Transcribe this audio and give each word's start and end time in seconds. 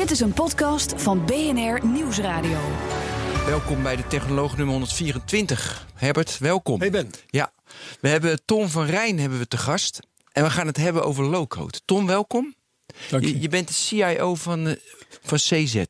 Dit 0.00 0.10
is 0.10 0.20
een 0.20 0.32
podcast 0.32 1.02
van 1.02 1.26
BNR 1.26 1.86
Nieuwsradio. 1.86 2.58
Welkom 3.46 3.82
bij 3.82 3.96
de 3.96 4.06
Technoloog 4.06 4.56
nummer 4.56 4.74
124. 4.74 5.86
Herbert, 5.94 6.38
welkom. 6.38 6.80
Hey 6.80 6.90
Ben. 6.90 7.10
Ja, 7.26 7.52
we 8.00 8.08
hebben 8.08 8.44
Tom 8.44 8.68
van 8.68 8.86
Rijn 8.86 9.18
hebben 9.18 9.38
we 9.38 9.48
te 9.48 9.56
gast. 9.56 10.00
En 10.32 10.44
we 10.44 10.50
gaan 10.50 10.66
het 10.66 10.76
hebben 10.76 11.04
over 11.04 11.24
low-code. 11.24 11.80
Tom, 11.84 12.06
welkom. 12.06 12.54
Dank 13.08 13.24
je. 13.24 13.32
Je, 13.32 13.40
je 13.40 13.48
bent 13.48 13.68
de 13.68 13.74
CIO 13.74 14.34
van, 14.34 14.66
eh, 14.66 14.76
van 15.22 15.38
CZ. 15.38 15.84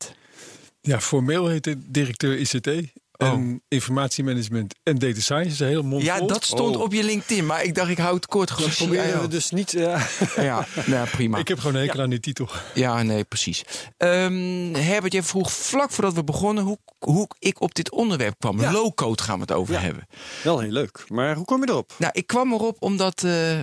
Ja, 0.81 1.01
formeel 1.01 1.49
heet 1.49 1.65
het 1.65 1.79
directeur 1.87 2.39
ICT. 2.39 2.93
En 3.21 3.63
informatiemanagement 3.69 4.75
en 4.83 4.99
data 4.99 5.21
science. 5.21 5.63
Een 5.65 5.69
hele 5.71 5.83
mond 5.83 6.03
Ja, 6.03 6.21
dat 6.21 6.45
stond 6.45 6.77
op 6.77 6.93
je 6.93 7.05
LinkedIn. 7.05 7.47
Maar 7.47 7.65
ik 7.65 7.75
dacht, 7.75 7.91
ik 7.91 7.99
hou 7.99 8.15
het 8.15 8.27
kort. 8.27 8.51
Gewoon 8.51 8.71
proberen 8.71 9.21
we 9.21 9.29
dus 9.29 9.51
niet. 9.51 9.75
eh, 9.75 10.07
Ja, 10.37 10.67
nou, 10.87 11.09
prima. 11.09 11.39
Ik 11.39 11.49
heb 11.49 11.59
gewoon 11.59 11.75
een 11.75 11.81
hekel 11.87 12.01
aan 12.01 12.11
die 12.11 12.21
titel. 12.21 12.49
Ja, 12.75 13.03
nee, 13.03 13.25
precies. 13.25 13.65
Ehm, 13.97 14.75
Herbert, 14.75 15.13
jij 15.13 15.23
vroeg 15.23 15.53
vlak 15.53 15.91
voordat 15.91 16.15
we 16.15 16.25
begonnen 16.25 16.65
hoe, 16.65 16.79
hoe 16.99 17.29
ik 17.39 17.61
op 17.61 17.75
dit 17.75 17.91
onderwerp 17.91 18.35
kwam. 18.39 18.61
Ja. 18.61 18.73
Low-code 18.73 19.23
gaan 19.23 19.35
we 19.35 19.41
het 19.41 19.53
over 19.53 19.75
Ja. 19.75 19.81
hebben. 19.81 20.07
wel 20.43 20.59
heel 20.59 20.71
leuk. 20.71 21.05
Maar 21.09 21.35
hoe 21.35 21.45
kom 21.45 21.61
je 21.65 21.69
erop? 21.71 21.95
Nou, 21.99 22.13
ik 22.15 22.27
kwam 22.27 22.53
erop 22.53 22.77
omdat. 22.83 23.23
eh, 23.25 23.61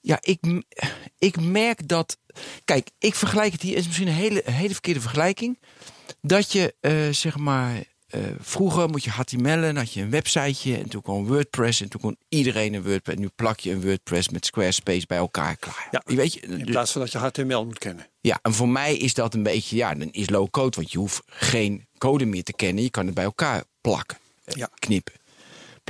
ja, 0.00 0.18
ik, 0.20 0.62
ik 1.18 1.40
merk 1.40 1.88
dat. 1.88 2.16
Kijk, 2.64 2.90
ik 2.98 3.14
vergelijk 3.14 3.52
het 3.52 3.62
hier. 3.62 3.76
is 3.76 3.86
misschien 3.86 4.08
een 4.08 4.14
hele, 4.14 4.42
hele 4.44 4.72
verkeerde 4.72 5.00
vergelijking. 5.00 5.58
Dat 6.22 6.52
je, 6.52 6.74
eh, 6.80 6.92
zeg 7.10 7.36
maar. 7.36 7.72
Eh, 8.10 8.20
vroeger 8.40 8.88
moet 8.88 9.04
je 9.04 9.10
HTML'en, 9.10 9.60
dan 9.62 9.76
had 9.76 9.92
je 9.92 10.00
een 10.02 10.10
websiteje 10.10 10.76
en 10.78 10.88
toen 10.88 11.02
kwam 11.02 11.26
WordPress 11.26 11.80
en 11.80 11.88
toen 11.88 12.00
kon 12.00 12.16
iedereen 12.28 12.74
een 12.74 12.82
WordPress. 12.82 13.18
Nu 13.20 13.28
plak 13.36 13.60
je 13.60 13.70
een 13.70 13.80
WordPress 13.82 14.28
met 14.28 14.46
Squarespace 14.46 15.04
bij 15.06 15.16
elkaar 15.18 15.56
klaar. 15.56 15.88
Ja. 15.90 16.02
Je 16.06 16.16
weet 16.16 16.32
je, 16.32 16.40
In 16.40 16.64
plaats 16.64 16.92
van 16.92 17.00
dat 17.00 17.12
je 17.12 17.18
HTML 17.18 17.64
moet 17.64 17.78
kennen. 17.78 18.06
ja, 18.20 18.38
en 18.42 18.54
voor 18.54 18.68
mij 18.68 18.96
is 18.96 19.14
dat 19.14 19.34
een 19.34 19.42
beetje, 19.42 19.76
ja, 19.76 19.94
dan 19.94 20.08
is 20.10 20.30
low 20.30 20.50
code, 20.50 20.76
want 20.76 20.92
je 20.92 20.98
hoeft 20.98 21.22
geen 21.26 21.86
code 21.98 22.24
meer 22.24 22.42
te 22.42 22.52
kennen. 22.52 22.82
Je 22.82 22.90
kan 22.90 23.06
het 23.06 23.14
bij 23.14 23.24
elkaar 23.24 23.64
plakken, 23.80 24.18
eh, 24.44 24.54
Ja. 24.54 24.68
knippen. 24.78 25.14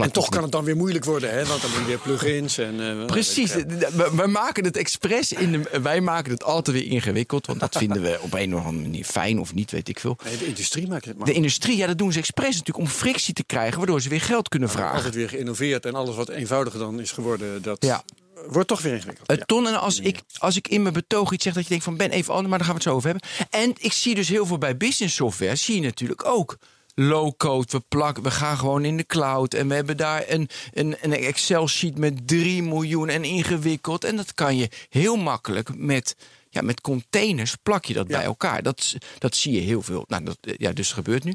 En 0.02 0.12
toch 0.12 0.28
kan 0.28 0.42
het 0.42 0.52
dan 0.52 0.64
weer 0.64 0.76
moeilijk 0.76 1.04
worden, 1.04 1.30
hè? 1.30 1.44
Want 1.46 1.60
dan 1.62 1.70
moet 1.70 1.80
je 1.80 1.86
weer 1.86 1.98
plugins 1.98 2.58
en. 2.58 3.00
eh, 3.00 3.04
Precies, 3.06 3.56
ik 3.56 3.64
veel. 3.68 3.90
we, 3.90 4.10
we 4.22 4.26
maken 4.26 4.64
het 4.64 4.76
expres 4.76 5.32
in 5.32 5.52
de, 5.52 5.80
wij 5.82 6.00
maken 6.00 6.32
het 6.32 6.44
altijd 6.44 6.76
weer 6.76 6.86
ingewikkeld, 6.90 7.46
want 7.46 7.60
dat 7.60 7.76
vinden 7.76 8.02
we 8.02 8.18
op 8.20 8.34
een 8.34 8.54
of 8.56 8.64
andere 8.64 8.82
manier 8.88 9.04
fijn 9.04 9.38
of 9.40 9.54
niet, 9.54 9.70
weet 9.70 9.88
ik 9.88 10.00
veel. 10.00 10.16
Nee, 10.24 10.36
de 10.38 10.46
industrie 10.46 10.88
maakt 10.88 11.04
het 11.04 11.16
maar. 11.16 11.26
De 11.26 11.32
industrie, 11.32 11.76
ja, 11.76 11.86
dat 11.86 11.98
doen 11.98 12.12
ze 12.12 12.18
expres 12.18 12.56
natuurlijk 12.56 12.78
om 12.78 12.86
frictie 12.94 13.34
te 13.34 13.44
krijgen, 13.44 13.78
waardoor 13.78 14.00
ze 14.00 14.08
weer 14.08 14.20
geld 14.20 14.48
kunnen 14.48 14.68
vragen. 14.70 14.96
Altijd 14.96 15.14
weer 15.14 15.28
geïnnoveerd 15.28 15.86
en 15.86 15.94
alles 15.94 16.16
wat 16.16 16.28
eenvoudiger 16.28 16.78
dan 16.80 17.00
is 17.00 17.10
geworden, 17.12 17.62
dat 17.62 17.84
Ja. 17.84 18.02
wordt 18.48 18.68
toch 18.68 18.82
weer 18.82 18.94
ingewikkeld. 18.94 19.28
Eh. 19.28 19.36
Ton, 19.36 19.66
en 19.66 19.80
als 19.80 20.00
ik, 20.00 20.20
als 20.38 20.56
ik 20.56 20.68
in 20.68 20.82
mijn 20.82 20.94
betoog 20.94 21.32
iets 21.32 21.44
zeg 21.44 21.52
dat 21.54 21.62
je 21.62 21.68
denkt 21.68 21.84
van 21.84 21.96
ben 21.96 22.10
even 22.10 22.30
anders, 22.34 22.48
maar 22.48 22.58
daar 22.58 22.66
gaan 22.66 22.76
we 22.76 22.82
het 22.82 22.90
zo 22.90 22.96
over 22.96 23.10
hebben. 23.10 23.28
En 23.50 23.74
ik 23.78 23.92
zie 23.92 24.14
dus 24.14 24.28
heel 24.28 24.46
veel 24.46 24.58
bij 24.58 24.76
business 24.76 25.14
software, 25.16 25.56
zie 25.56 25.74
je 25.74 25.80
natuurlijk 25.80 26.24
ook. 26.26 26.58
Low 27.02 27.36
code, 27.36 27.66
we 27.70 27.80
plakken, 27.88 28.22
we 28.22 28.30
gaan 28.30 28.56
gewoon 28.58 28.84
in 28.84 28.96
de 28.96 29.06
cloud. 29.06 29.54
En 29.54 29.68
we 29.68 29.74
hebben 29.74 29.96
daar 29.96 30.24
een, 30.26 30.48
een, 30.72 30.96
een 31.00 31.12
Excel 31.12 31.68
sheet 31.68 31.98
met 31.98 32.28
3 32.28 32.62
miljoen 32.62 33.08
en 33.08 33.24
ingewikkeld. 33.24 34.04
En 34.04 34.16
dat 34.16 34.34
kan 34.34 34.56
je 34.56 34.68
heel 34.88 35.16
makkelijk 35.16 35.76
met, 35.76 36.16
ja, 36.50 36.60
met 36.62 36.80
containers 36.80 37.54
plak 37.62 37.84
je 37.84 37.94
dat 37.94 38.08
Ja. 38.08 38.16
bij 38.16 38.24
elkaar. 38.26 38.62
Dat, 38.62 38.94
dat 39.18 39.34
zie 39.36 39.52
je 39.52 39.60
heel 39.60 39.82
veel. 39.82 40.04
Nou, 40.06 40.24
dat, 40.24 40.38
ja, 40.40 40.72
dus 40.72 40.92
gebeurt 40.92 41.24
nu. 41.24 41.34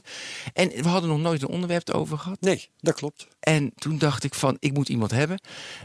En 0.54 0.70
we 0.70 0.88
hadden 0.88 1.10
nog 1.10 1.20
nooit 1.20 1.42
een 1.42 1.48
onderwerp 1.48 1.88
erover 1.88 2.18
gehad. 2.18 2.42
Nee, 2.42 2.70
dat 2.80 2.96
klopt. 2.96 3.28
En 3.40 3.72
toen 3.76 3.98
dacht 3.98 4.24
ik 4.24 4.34
van, 4.34 4.58
ik 4.60 4.74
moet 4.74 4.90
iemand 4.90 5.12
hebben. 5.12 5.40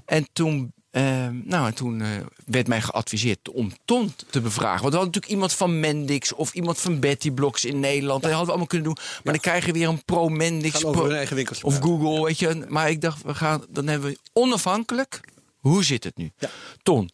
En 0.04 0.28
toen, 0.32 0.72
ehm, 0.90 1.40
nou, 1.44 1.66
en 1.66 1.74
toen 1.74 2.00
eh, 2.00 2.08
werd 2.46 2.66
mij 2.66 2.80
geadviseerd 2.80 3.48
om 3.48 3.72
Ton 3.84 4.14
te 4.30 4.40
bevragen. 4.40 4.82
Want 4.82 4.92
we 4.92 4.98
hadden 4.98 5.04
natuurlijk 5.04 5.32
iemand 5.32 5.52
van 5.52 5.80
Mendix 5.80 6.32
of 6.32 6.54
iemand 6.54 6.78
van 6.80 7.00
Betty 7.00 7.30
Blocks 7.30 7.64
in 7.64 7.80
Nederland. 7.80 8.22
Dat 8.22 8.30
hadden 8.30 8.46
we 8.46 8.52
allemaal 8.52 8.66
kunnen 8.66 8.86
doen. 8.86 8.96
Maar 9.24 9.32
dan 9.32 9.42
krijg 9.42 9.66
je 9.66 9.72
weer 9.72 9.88
een 9.88 10.04
pro-Mendix 10.04 10.80
pro- 10.80 11.22
of 11.62 11.78
Google, 11.78 12.24
weet 12.24 12.38
je. 12.38 12.64
Maar 12.68 12.90
ik 12.90 13.00
dacht, 13.00 13.22
we 13.22 13.34
gaan, 13.34 13.64
dan 13.68 13.86
hebben 13.86 14.10
we 14.10 14.18
onafhankelijk. 14.32 15.20
Hoe 15.58 15.84
zit 15.84 16.04
het 16.04 16.16
nu? 16.16 16.32
Ja. 16.38 16.50
Ton, 16.82 17.10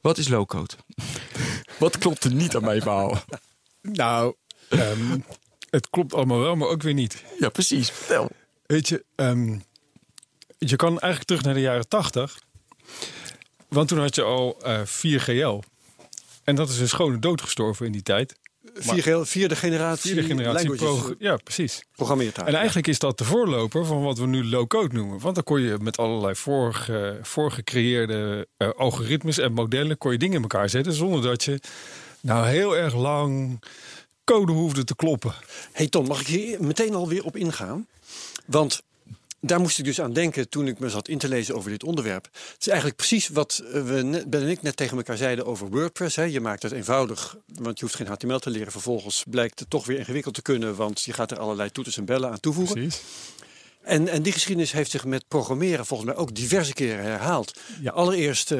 wat 0.00 0.18
is 0.18 0.28
low-code? 0.28 0.74
wat 1.78 1.98
klopt 1.98 2.24
er 2.24 2.34
niet 2.34 2.56
aan 2.56 2.64
mijn 2.64 2.82
verhaal? 2.82 3.22
Nou, 3.82 4.34
ehm, 4.68 5.18
het 5.70 5.90
klopt 5.90 6.14
allemaal 6.14 6.40
wel, 6.40 6.56
maar 6.56 6.68
ook 6.68 6.82
weer 6.82 6.94
niet. 6.94 7.22
Ja, 7.38 7.48
precies. 7.48 7.90
Vertel. 7.90 8.30
Weet 8.66 8.88
je, 8.88 9.04
ehm, 9.14 9.58
je 10.58 10.76
kan 10.76 10.88
eigenlijk 10.88 11.24
terug 11.24 11.42
naar 11.42 11.54
de 11.54 11.60
jaren 11.60 11.88
80. 11.88 12.38
Want 13.68 13.88
toen 13.88 13.98
had 13.98 14.14
je 14.14 14.22
al 14.22 14.56
eh 14.62 14.80
4GL. 14.86 15.58
En 16.44 16.54
dat 16.54 16.68
is 16.68 16.78
een 16.80 16.88
schone 16.88 17.18
dood 17.18 17.40
gestorven 17.42 17.86
in 17.86 17.92
die 17.92 18.02
tijd. 18.02 18.34
Vierde, 18.74 19.26
vierde 19.26 19.56
generatie, 19.56 20.12
Vierde 20.12 20.28
generatie 20.28 20.74
pro- 20.74 21.14
Ja, 21.18 21.36
precies. 21.36 21.84
programmeertaal. 21.96 22.46
En 22.46 22.54
eigenlijk 22.54 22.86
is 22.86 22.98
dat 22.98 23.18
de 23.18 23.24
voorloper 23.24 23.86
van 23.86 24.02
wat 24.02 24.18
we 24.18 24.26
nu 24.26 24.44
low-code 24.44 24.94
noemen. 24.94 25.18
Want 25.18 25.34
dan 25.34 25.44
kon 25.44 25.60
je 25.60 25.76
met 25.80 25.96
allerlei 25.96 26.34
voorge, 26.34 27.18
voorgecreëerde 27.22 28.46
eh, 28.56 28.68
algoritmes 28.76 29.38
en 29.38 29.52
modellen... 29.52 29.98
kon 29.98 30.12
je 30.12 30.18
dingen 30.18 30.36
in 30.36 30.42
elkaar 30.42 30.68
zetten 30.68 30.92
zonder 30.92 31.22
dat 31.22 31.44
je 31.44 31.60
nou 32.20 32.46
heel 32.46 32.76
erg 32.76 32.94
lang 32.94 33.62
code 34.24 34.52
hoefde 34.52 34.84
te 34.84 34.96
kloppen. 34.96 35.34
Hey 35.72 35.88
Tom, 35.88 36.06
mag 36.06 36.20
ik 36.20 36.26
hier 36.26 36.62
meteen 36.62 36.94
alweer 36.94 37.24
op 37.24 37.36
ingaan? 37.36 37.86
Want 38.46 38.82
daar 39.40 39.60
moest 39.60 39.78
ik 39.78 39.84
dus 39.84 40.00
aan 40.00 40.12
denken 40.12 40.48
toen 40.48 40.66
ik 40.66 40.78
me 40.78 40.90
zat 40.90 41.08
in 41.08 41.18
te 41.18 41.28
lezen 41.28 41.54
over 41.54 41.70
dit 41.70 41.84
onderwerp. 41.84 42.24
Het 42.32 42.56
is 42.60 42.66
eigenlijk 42.66 42.96
precies 42.96 43.28
wat 43.28 43.62
eh, 43.72 43.82
we 43.82 44.02
net, 44.02 44.30
Ben 44.30 44.42
en 44.42 44.48
ik 44.48 44.62
net 44.62 44.76
tegen 44.76 44.96
elkaar 44.96 45.16
zeiden 45.16 45.46
over 45.46 45.68
WordPress. 45.68 46.16
Hè. 46.16 46.22
Je 46.22 46.40
maakt 46.40 46.62
het 46.62 46.72
eenvoudig, 46.72 47.36
want 47.54 47.78
je 47.78 47.84
hoeft 47.84 47.96
geen 47.96 48.06
HTML 48.06 48.38
te 48.38 48.50
leren. 48.50 48.72
Vervolgens 48.72 49.24
blijkt 49.30 49.58
het 49.58 49.70
toch 49.70 49.86
weer 49.86 49.98
ingewikkeld 49.98 50.34
te 50.34 50.42
kunnen, 50.42 50.74
want 50.76 51.02
je 51.02 51.12
gaat 51.12 51.30
er 51.30 51.38
allerlei 51.38 51.70
toeters 51.70 51.96
en 51.96 52.04
bellen 52.04 52.30
aan 52.30 52.40
toevoegen. 52.40 52.74
Precies. 52.74 53.00
En, 53.82 54.08
en 54.08 54.22
die 54.22 54.32
geschiedenis 54.32 54.72
heeft 54.72 54.90
zich 54.90 55.04
met 55.04 55.28
programmeren 55.28 55.86
volgens 55.86 56.08
mij 56.10 56.18
ook 56.18 56.34
diverse 56.34 56.72
keren 56.72 57.04
herhaald. 57.04 57.58
Ja. 57.80 57.90
Allereerst 57.90 58.50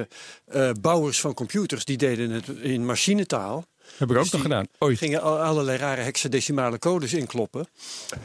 eh, 0.47 0.71
bouwers 0.81 1.21
van 1.21 1.35
computers, 1.35 1.85
die 1.85 1.97
deden 1.97 2.31
het 2.31 2.49
in 2.49 2.87
machinetaal. 2.87 3.65
Heb 3.97 4.11
ik 4.11 4.17
ook 4.17 4.23
Dus 4.23 4.33
nog 4.33 4.43
gedaan. 4.43 4.67
Ooit. 4.79 4.99
Gingen 4.99 5.23
al- 5.23 5.39
allerlei 5.41 5.79
rare 5.79 6.01
hexadecimale 6.01 6.79
codes 6.79 7.13
inkloppen. 7.13 7.67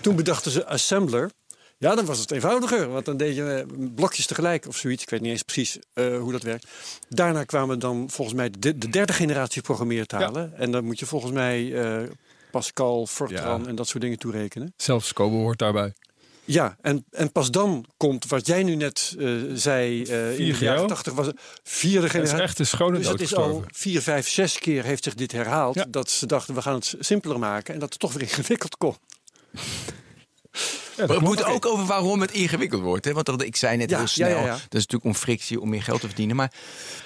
Toen 0.02 0.16
bedachten 0.16 0.52
ze 0.52 0.66
assembler. 0.66 1.32
Ja, 1.78 1.96
dan 1.96 2.06
was 2.06 2.20
het 2.20 2.32
eenvoudiger, 2.32 2.90
want 2.90 3.06
dan 3.06 3.18
deed 3.18 3.36
je 3.36 3.44
eh, 3.70 3.90
blokjes 3.96 4.26
tegelijk 4.26 4.68
of 4.68 4.78
zoiets. 4.78 5.04
Ik 5.04 5.10
weet 5.10 5.22
niet 5.22 5.32
eens 5.32 5.42
precies 5.44 5.78
eh, 5.94 6.18
hoe 6.20 6.32
dat 6.32 6.44
werkt. 6.44 6.68
Daarna 7.10 7.44
kwamen 7.44 7.80
dan 7.80 8.10
volgens 8.10 8.38
mij 8.38 8.50
de, 8.60 8.78
de 8.78 8.90
derde 8.90 9.14
generatie 9.14 9.62
programmeertalen. 9.62 10.54
En 10.58 10.72
dan 10.72 10.86
moet 10.86 11.00
je 11.00 11.06
volgens 11.06 11.32
mij 11.32 11.82
eh, 11.84 12.10
Pascal, 12.52 13.08
Fortran 13.08 13.62
Ja. 13.62 13.68
en 13.68 13.76
dat 13.76 13.88
soort 13.88 14.04
dingen 14.04 14.18
toerekenen. 14.20 14.74
Zelfs 14.78 15.14
Cobol 15.14 15.40
hoort 15.40 15.60
daarbij. 15.60 15.94
Ja, 16.46 16.78
en, 16.82 17.06
en 17.12 17.32
pas 17.32 17.52
dan 17.52 17.86
komt 17.98 18.26
wat 18.28 18.48
jij 18.48 18.64
nu 18.64 18.76
net 18.76 19.16
zei. 19.54 20.04
eh 20.04 20.40
in 20.40 20.46
de 20.48 20.56
4GL? 20.56 20.60
jaren 20.60 20.88
80 20.88 21.14
was 21.14 21.26
het 21.26 21.40
vierde 21.64 21.96
Het 21.98 22.06
is 22.06 22.12
generatie. 22.12 22.42
echt 22.44 22.60
een 22.60 22.66
schone 22.68 22.98
Dus 22.98 23.08
dat 23.08 23.20
is 23.20 23.36
al 23.36 23.64
vier, 23.68 24.02
vijf, 24.02 24.28
zes 24.30 24.60
keer 24.60 24.84
heeft 24.84 25.04
zich 25.04 25.14
dit 25.14 25.32
herhaald. 25.32 25.76
Ja. 25.76 25.86
Dat 25.90 26.10
ze 26.10 26.26
dachten, 26.26 26.54
we 26.56 26.62
gaan 26.62 26.76
het 26.76 26.96
simpeler 27.00 27.40
maken. 27.40 27.74
En 27.74 27.80
dat 27.80 27.90
het 27.90 28.00
toch 28.00 28.14
weer 28.14 28.22
ingewikkeld 28.30 28.78
komt. 28.78 29.00
Ja, 30.98 31.06
We 31.06 31.20
moeten 31.20 31.46
ook 31.46 31.66
over 31.66 31.86
waarom 31.86 32.22
het 32.22 32.32
ingewikkeld 32.32 32.82
wordt. 32.82 33.06
Hè? 33.06 33.14
Want 33.14 33.26
dat, 33.26 33.42
ik 33.42 33.56
zei 33.56 33.78
net 33.78 33.90
Ja, 33.90 33.98
heel 33.98 34.08
snel, 34.08 34.30
ja, 34.30 34.40
ja. 34.46 34.52
dat 34.52 34.60
is 34.60 34.68
natuurlijk 34.70 35.04
om 35.06 35.16
frictie, 35.16 35.62
om 35.62 35.70
meer 35.70 35.84
geld 35.84 36.00
te 36.02 36.08
verdienen. 36.08 36.36
Maar 36.36 36.52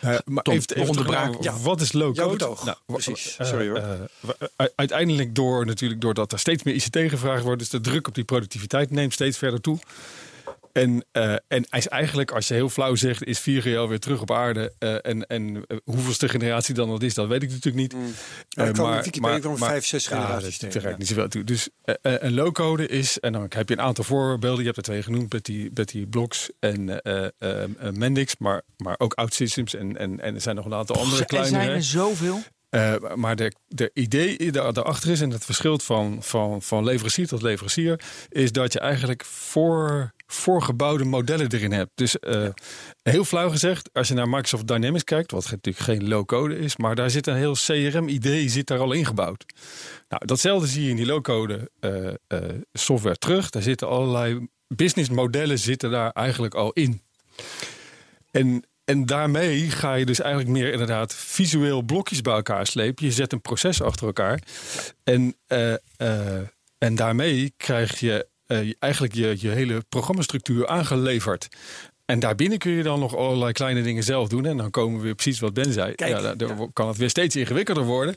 Eh, 0.02 0.16
maar 0.26 0.44
Tom, 0.44 0.54
even, 0.54 0.88
onderbraak. 0.88 1.34
Wat 1.62 1.82
is 1.82 1.92
low 1.92 2.16
Jouw 2.16 2.26
code? 2.26 2.38
betoog. 2.38 2.64
wa- 2.64 2.78
Precies. 2.86 3.36
eh, 3.38 3.48
Sorry, 3.48 3.68
hoor. 3.70 3.78
eh, 3.78 4.66
u- 4.66 4.68
uiteindelijk 4.76 5.36
door 5.36 5.66
natuurlijk 5.66 6.02
doordat 6.02 6.32
er 6.32 6.40
steeds 6.40 6.64
meer 6.64 6.74
ICT 6.76 6.98
gevraagd 7.10 7.44
wordt, 7.44 7.60
dus 7.60 7.70
de 7.70 7.82
druk 7.82 8.08
op 8.08 8.16
die 8.16 8.24
productiviteit 8.24 8.92
neemt 8.92 9.14
steeds 9.14 9.38
verder 9.38 9.62
toe. 9.62 9.78
En, 10.80 11.06
en 11.48 11.66
hij 11.70 11.80
is 11.80 11.88
eigenlijk, 11.88 12.32
als 12.32 12.48
je 12.48 12.54
heel 12.54 12.70
flauw 12.70 12.96
zegt, 12.96 13.24
is 13.24 13.40
4GL 13.42 13.88
weer 13.88 14.00
terug 14.00 14.22
op 14.22 14.32
aarde. 14.32 14.74
eh, 14.80 14.94
en 15.02 15.28
en 15.28 15.64
eh, 15.68 15.78
hoeveelste 15.84 16.30
generatie 16.30 16.74
dan 16.74 16.90
dat 16.90 17.04
is, 17.04 17.14
dat 17.14 17.28
weet 17.28 17.44
ik 17.44 17.50
natuurlijk 17.50 17.76
niet. 17.76 17.96
Ja, 18.50 18.62
Eh, 18.64 18.68
ik 18.68 18.74
kwam 18.74 18.94
in 18.94 19.02
Wikipedia 19.02 19.40
kwam 19.40 19.58
vijf, 19.58 19.86
zes 19.86 20.08
ja, 20.08 20.10
generaties 20.22 20.58
tegen, 20.58 20.90
ja. 20.90 20.96
niet 20.98 21.08
zoveel 21.08 21.28
toe. 21.28 21.44
Dus 21.44 21.70
een 22.02 22.34
low-code 22.34 22.88
is, 22.88 23.20
en 23.20 23.32
dan 23.34 23.46
heb 23.50 23.70
je 23.70 23.76
een 23.78 23.82
aantal 23.82 24.04
voorbeelden. 24.04 24.60
Je 24.60 24.66
hebt 24.66 24.78
er 24.78 24.84
twee 24.84 25.04
genoemd, 25.04 25.30
Betty, 25.30 25.70
Betty 25.74 26.06
Blocks 26.06 26.50
en 26.60 27.02
eh, 27.02 27.24
eh, 27.38 27.64
eh, 27.64 27.70
Mendix. 27.94 28.36
Maar, 28.38 28.62
maar 28.78 28.96
ook 28.98 29.14
OutSystems 29.14 29.76
en, 29.76 29.98
en, 29.98 30.20
en 30.20 30.36
er 30.36 30.42
zijn 30.42 30.56
nog 30.56 30.66
een 30.66 30.74
aantal 30.74 30.96
andere 30.96 31.20
er 31.22 31.26
kleine. 31.28 31.50
zijn 31.50 31.70
er 31.70 31.84
zoveel. 31.84 32.40
Eh, 32.70 32.94
maar 33.16 33.36
de, 33.36 33.54
de 33.68 33.92
idee 33.94 34.52
daar- 34.52 34.74
daarachter 34.74 35.10
is, 35.12 35.22
en 35.22 35.30
het 35.30 35.46
verschilt 35.46 35.84
van, 35.84 36.18
van, 36.24 36.62
van 36.62 36.84
leverancier 36.84 37.28
tot 37.28 37.42
leverancier, 37.42 38.00
is 38.30 38.52
dat 38.52 38.74
je 38.74 38.80
eigenlijk 38.80 39.26
voor, 39.26 40.14
voorgebouwde 40.32 41.04
modellen 41.04 41.52
erin 41.52 41.72
hebt. 41.72 41.92
Dus 41.96 42.20
eh, 42.20 42.48
heel 43.02 43.26
flauw 43.26 43.50
gezegd, 43.50 43.90
als 43.94 44.08
je 44.08 44.14
naar 44.14 44.30
Microsoft 44.30 44.68
Dynamics 44.68 45.04
kijkt, 45.04 45.32
wat 45.32 45.52
natuurlijk 45.52 45.86
geen 45.86 46.08
low-code 46.08 46.60
is, 46.60 46.78
maar 46.78 46.96
daar 46.96 47.10
zit 47.10 47.28
een 47.28 47.36
heel 47.36 47.54
CRM-idee 47.54 48.50
zit 48.50 48.68
daar 48.68 48.80
al 48.80 48.92
ingebouwd. 48.92 49.46
Nou, 50.10 50.26
datzelfde 50.26 50.68
zie 50.68 50.84
je 50.84 50.90
in 50.90 50.96
die 50.96 51.06
low-code 51.06 51.72
eh, 51.80 52.08
eh, 52.08 52.16
software 52.74 53.18
terug. 53.18 53.50
Daar 53.50 53.62
zitten 53.62 53.88
allerlei 53.88 54.48
businessmodellen 54.68 55.60
zitten 55.60 55.92
daar 55.92 56.12
eigenlijk 56.12 56.54
al 56.54 56.72
in. 56.72 57.02
En, 58.32 58.64
en 58.84 59.06
daarmee 59.06 59.70
ga 59.70 59.94
je 59.94 60.06
dus 60.06 60.20
eigenlijk 60.20 60.52
meer 60.52 60.72
inderdaad 60.72 61.16
visueel 61.16 61.82
blokjes 61.82 62.22
bij 62.22 62.34
elkaar 62.34 62.68
slepen. 62.68 63.06
Je 63.06 63.12
zet 63.12 63.34
een 63.34 63.42
proces 63.42 63.82
achter 63.82 64.08
elkaar. 64.08 64.42
En, 65.04 65.36
en 66.78 66.96
daarmee 66.96 67.54
krijg 67.58 68.00
je 68.00 68.28
eh, 68.50 68.72
eigenlijk 68.80 69.14
je, 69.14 69.36
je 69.40 69.50
hele 69.50 69.84
programmastructuur 69.90 70.68
aangeleverd. 70.68 71.48
En 72.06 72.20
daarbinnen 72.20 72.58
kun 72.58 72.72
je 72.72 72.84
dan 72.84 73.00
nog 73.00 73.16
allerlei 73.16 73.52
kleine 73.52 73.82
dingen 73.82 74.04
zelf 74.04 74.28
doen. 74.28 74.46
En 74.46 74.58
dan 74.58 74.72
komen 74.72 74.98
we 74.98 75.04
weer 75.04 75.16
precies 75.16 75.40
wat 75.40 75.54
Ben 75.54 75.74
zei. 75.74 75.96
Kijk, 75.96 76.12
ja, 76.12 76.22
dan 76.22 76.38
dan 76.38 76.58
ja. 76.58 76.68
kan 76.74 76.88
het 76.88 76.98
weer 76.98 77.10
steeds 77.10 77.36
ingewikkelder 77.36 77.84
worden. 77.84 78.16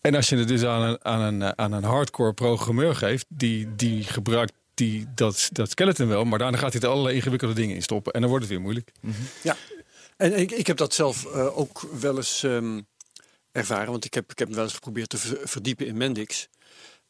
En 0.00 0.14
als 0.14 0.28
je 0.28 0.36
het 0.36 0.48
dus 0.48 0.64
aan 0.64 0.82
een, 0.82 1.04
aan 1.04 1.20
een, 1.20 1.58
aan 1.58 1.72
een 1.72 1.84
hardcore 1.84 2.32
programmeur 2.32 2.94
geeft, 2.94 3.26
die, 3.28 3.74
die 3.76 4.02
gebruikt 4.02 4.52
die, 4.74 5.06
dat, 5.14 5.48
dat 5.52 5.70
skeleton 5.70 6.08
wel, 6.08 6.24
maar 6.24 6.38
daarna 6.38 6.58
gaat 6.58 6.72
hij 6.72 6.82
er 6.82 6.88
allerlei 6.88 7.14
ingewikkelde 7.14 7.54
dingen 7.54 7.74
in 7.74 7.82
stoppen. 7.82 8.12
En 8.12 8.20
dan 8.20 8.30
wordt 8.30 8.44
het 8.44 8.52
weer 8.54 8.62
moeilijk. 8.62 8.92
Ja, 9.42 9.56
en 10.16 10.38
ik, 10.38 10.50
ik 10.50 10.66
heb 10.66 10.76
dat 10.76 10.94
zelf 10.94 11.24
eh, 11.24 11.58
ook 11.58 11.88
wel 12.00 12.16
eens 12.16 12.42
ehm, 12.42 12.80
ervaren, 13.52 13.90
want 13.90 14.04
ik 14.04 14.14
heb, 14.14 14.30
ik 14.30 14.38
heb 14.38 14.48
me 14.48 14.54
wel 14.54 14.64
eens 14.64 14.74
geprobeerd 14.74 15.08
te 15.08 15.18
ver- 15.18 15.48
verdiepen 15.48 15.86
in 15.86 15.96
Mendix. 15.96 16.48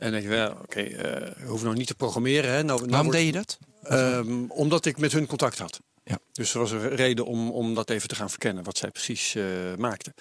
En 0.00 0.10
dan 0.12 0.20
denk 0.20 0.22
je, 0.22 0.28
wel, 0.28 0.50
oké, 0.50 0.80
eh, 0.80 1.32
we 1.42 1.46
hoeven 1.46 1.66
nog 1.68 1.76
niet 1.76 1.86
te 1.86 1.94
programmeren. 1.94 2.50
Hè. 2.50 2.62
Nou, 2.62 2.78
nou 2.78 2.90
Waarom 2.90 3.06
wordt- 3.06 3.18
deed 3.22 3.26
je 3.26 3.32
dat? 3.32 3.58
Ehm, 3.82 4.44
omdat 4.48 4.84
ik 4.86 4.98
met 4.98 5.12
hun 5.12 5.26
contact 5.26 5.58
had. 5.58 5.80
Ja. 6.04 6.18
Dus 6.32 6.52
er 6.54 6.60
was 6.60 6.70
een 6.70 6.88
reden 6.88 7.26
om, 7.26 7.50
om 7.50 7.74
dat 7.74 7.90
even 7.90 8.08
te 8.08 8.14
gaan 8.14 8.30
verkennen, 8.30 8.64
wat 8.64 8.76
zij 8.78 8.90
precies 8.90 9.34
eh, 9.34 9.44
maakten. 9.78 10.14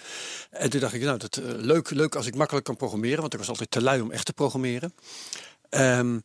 En 0.50 0.70
toen 0.70 0.80
dacht 0.80 0.94
ik, 0.94 1.02
nou, 1.02 1.18
dat, 1.18 1.36
eh, 1.36 1.44
leuk, 1.56 1.90
leuk 1.90 2.14
als 2.14 2.26
ik 2.26 2.34
makkelijk 2.34 2.64
kan 2.66 2.76
programmeren, 2.76 3.20
want 3.20 3.32
ik 3.32 3.38
was 3.38 3.48
altijd 3.48 3.70
te 3.70 3.82
lui 3.82 4.00
om 4.00 4.10
echt 4.10 4.24
te 4.24 4.32
programmeren. 4.32 4.94
Ehm, 5.68 6.18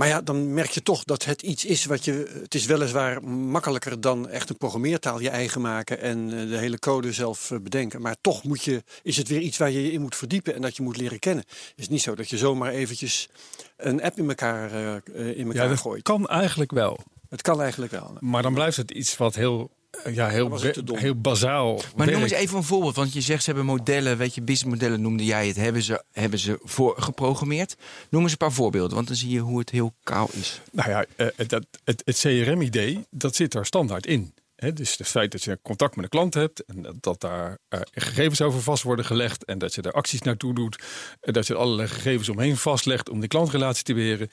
maar 0.00 0.08
ja, 0.08 0.20
dan 0.20 0.54
merk 0.54 0.70
je 0.70 0.82
toch 0.82 1.04
dat 1.04 1.24
het 1.24 1.42
iets 1.42 1.64
is 1.64 1.84
wat 1.84 2.04
je. 2.04 2.40
Het 2.42 2.54
is 2.54 2.66
weliswaar 2.66 3.22
makkelijker 3.28 4.00
dan 4.00 4.28
echt 4.28 4.50
een 4.50 4.56
programmeertaal 4.56 5.20
je 5.20 5.28
eigen 5.28 5.60
maken 5.60 6.00
en 6.00 6.40
eh, 6.40 6.48
de 6.48 6.56
hele 6.56 6.78
code 6.78 7.12
zelf 7.12 7.50
eh, 7.50 7.58
bedenken. 7.58 8.00
Maar 8.00 8.16
toch 8.20 8.44
moet 8.44 8.62
je, 8.62 8.82
is 9.02 9.16
het 9.16 9.28
weer 9.28 9.40
iets 9.40 9.58
waar 9.58 9.70
je 9.70 9.82
je 9.82 9.92
in 9.92 10.00
moet 10.00 10.16
verdiepen 10.16 10.54
en 10.54 10.62
dat 10.62 10.76
je 10.76 10.82
moet 10.82 10.96
leren 10.96 11.18
kennen. 11.18 11.44
Het 11.48 11.74
is 11.76 11.88
niet 11.88 12.02
zo 12.02 12.14
dat 12.14 12.28
je 12.28 12.38
zomaar 12.38 12.70
eventjes 12.72 13.28
een 13.76 14.02
app 14.02 14.18
in 14.18 14.28
elkaar, 14.28 14.72
eh, 14.72 15.38
in 15.38 15.46
elkaar 15.46 15.62
Ja, 15.62 15.68
dat 15.68 15.78
gooit. 15.78 16.02
kan 16.02 16.28
eigenlijk 16.28 16.70
wel. 16.70 16.98
Het 17.28 17.42
kan 17.42 17.60
eigenlijk 17.60 17.92
wel. 17.92 18.16
Maar 18.20 18.42
dan 18.42 18.54
blijft 18.54 18.76
het 18.76 18.90
iets 18.90 19.16
wat 19.16 19.34
heel, 19.34 19.70
ja, 20.12 20.28
heel, 20.28 20.60
heel 20.92 21.20
bazaal 21.20 21.80
Maar 21.96 22.10
noem 22.10 22.22
eens 22.22 22.32
even 22.32 22.56
een 22.56 22.62
voorbeeld. 22.64 22.94
Want 22.96 23.12
je 23.12 23.20
zegt 23.20 23.40
ze 23.42 23.46
hebben 23.50 23.66
modellen, 23.68 24.16
weet 24.16 24.34
je, 24.34 24.42
businessmodellen 24.42 25.00
noemde 25.00 25.24
jij 25.24 25.46
het. 25.46 25.56
Hebben 25.56 25.82
ze, 25.82 26.04
hebben 26.12 26.38
ze 26.38 26.58
voor 26.62 26.94
geprogrammeerd? 26.98 27.76
Noem 28.10 28.22
eens 28.22 28.30
een 28.30 28.36
paar 28.36 28.52
voorbeelden, 28.52 28.94
want 28.94 29.06
dan 29.06 29.16
zie 29.16 29.30
je 29.30 29.38
hoe 29.40 29.58
het 29.58 29.70
heel 29.70 29.94
kaal 30.02 30.28
is. 30.32 30.60
Nou 30.72 30.90
ja, 30.90 31.04
eh, 31.16 31.26
het, 31.36 31.48
dat- 31.48 31.66
het, 31.84 32.02
het 32.04 32.18
CRM-idee, 32.18 33.06
dat 33.10 33.36
zit 33.36 33.52
daar 33.52 33.66
standaard 33.66 34.06
in. 34.06 34.34
Hè, 34.56 34.72
dus 34.72 34.96
het 34.96 35.06
feit 35.08 35.32
dat 35.32 35.44
je 35.44 35.58
contact 35.62 35.94
met 35.96 36.04
een 36.04 36.10
klant 36.10 36.34
hebt 36.34 36.64
en 36.64 36.96
dat, 37.00 37.20
daar 37.20 37.58
eh, 37.68 37.80
gegevens 37.92 38.40
over 38.40 38.62
vast 38.62 38.82
worden 38.82 39.04
gelegd 39.04 39.44
en 39.44 39.58
dat 39.58 39.74
je 39.74 39.82
daar 39.82 39.92
acties 39.92 40.20
naartoe 40.22 40.54
doet, 40.54 40.82
en 41.20 41.32
dat 41.32 41.46
je 41.46 41.52
er 41.54 41.60
allerlei 41.60 41.88
gegevens 41.88 42.28
omheen 42.28 42.56
vastlegt 42.56 43.08
om 43.08 43.20
die 43.20 43.28
klantrelatie 43.28 43.84
te 43.84 43.94
beheren, 43.94 44.30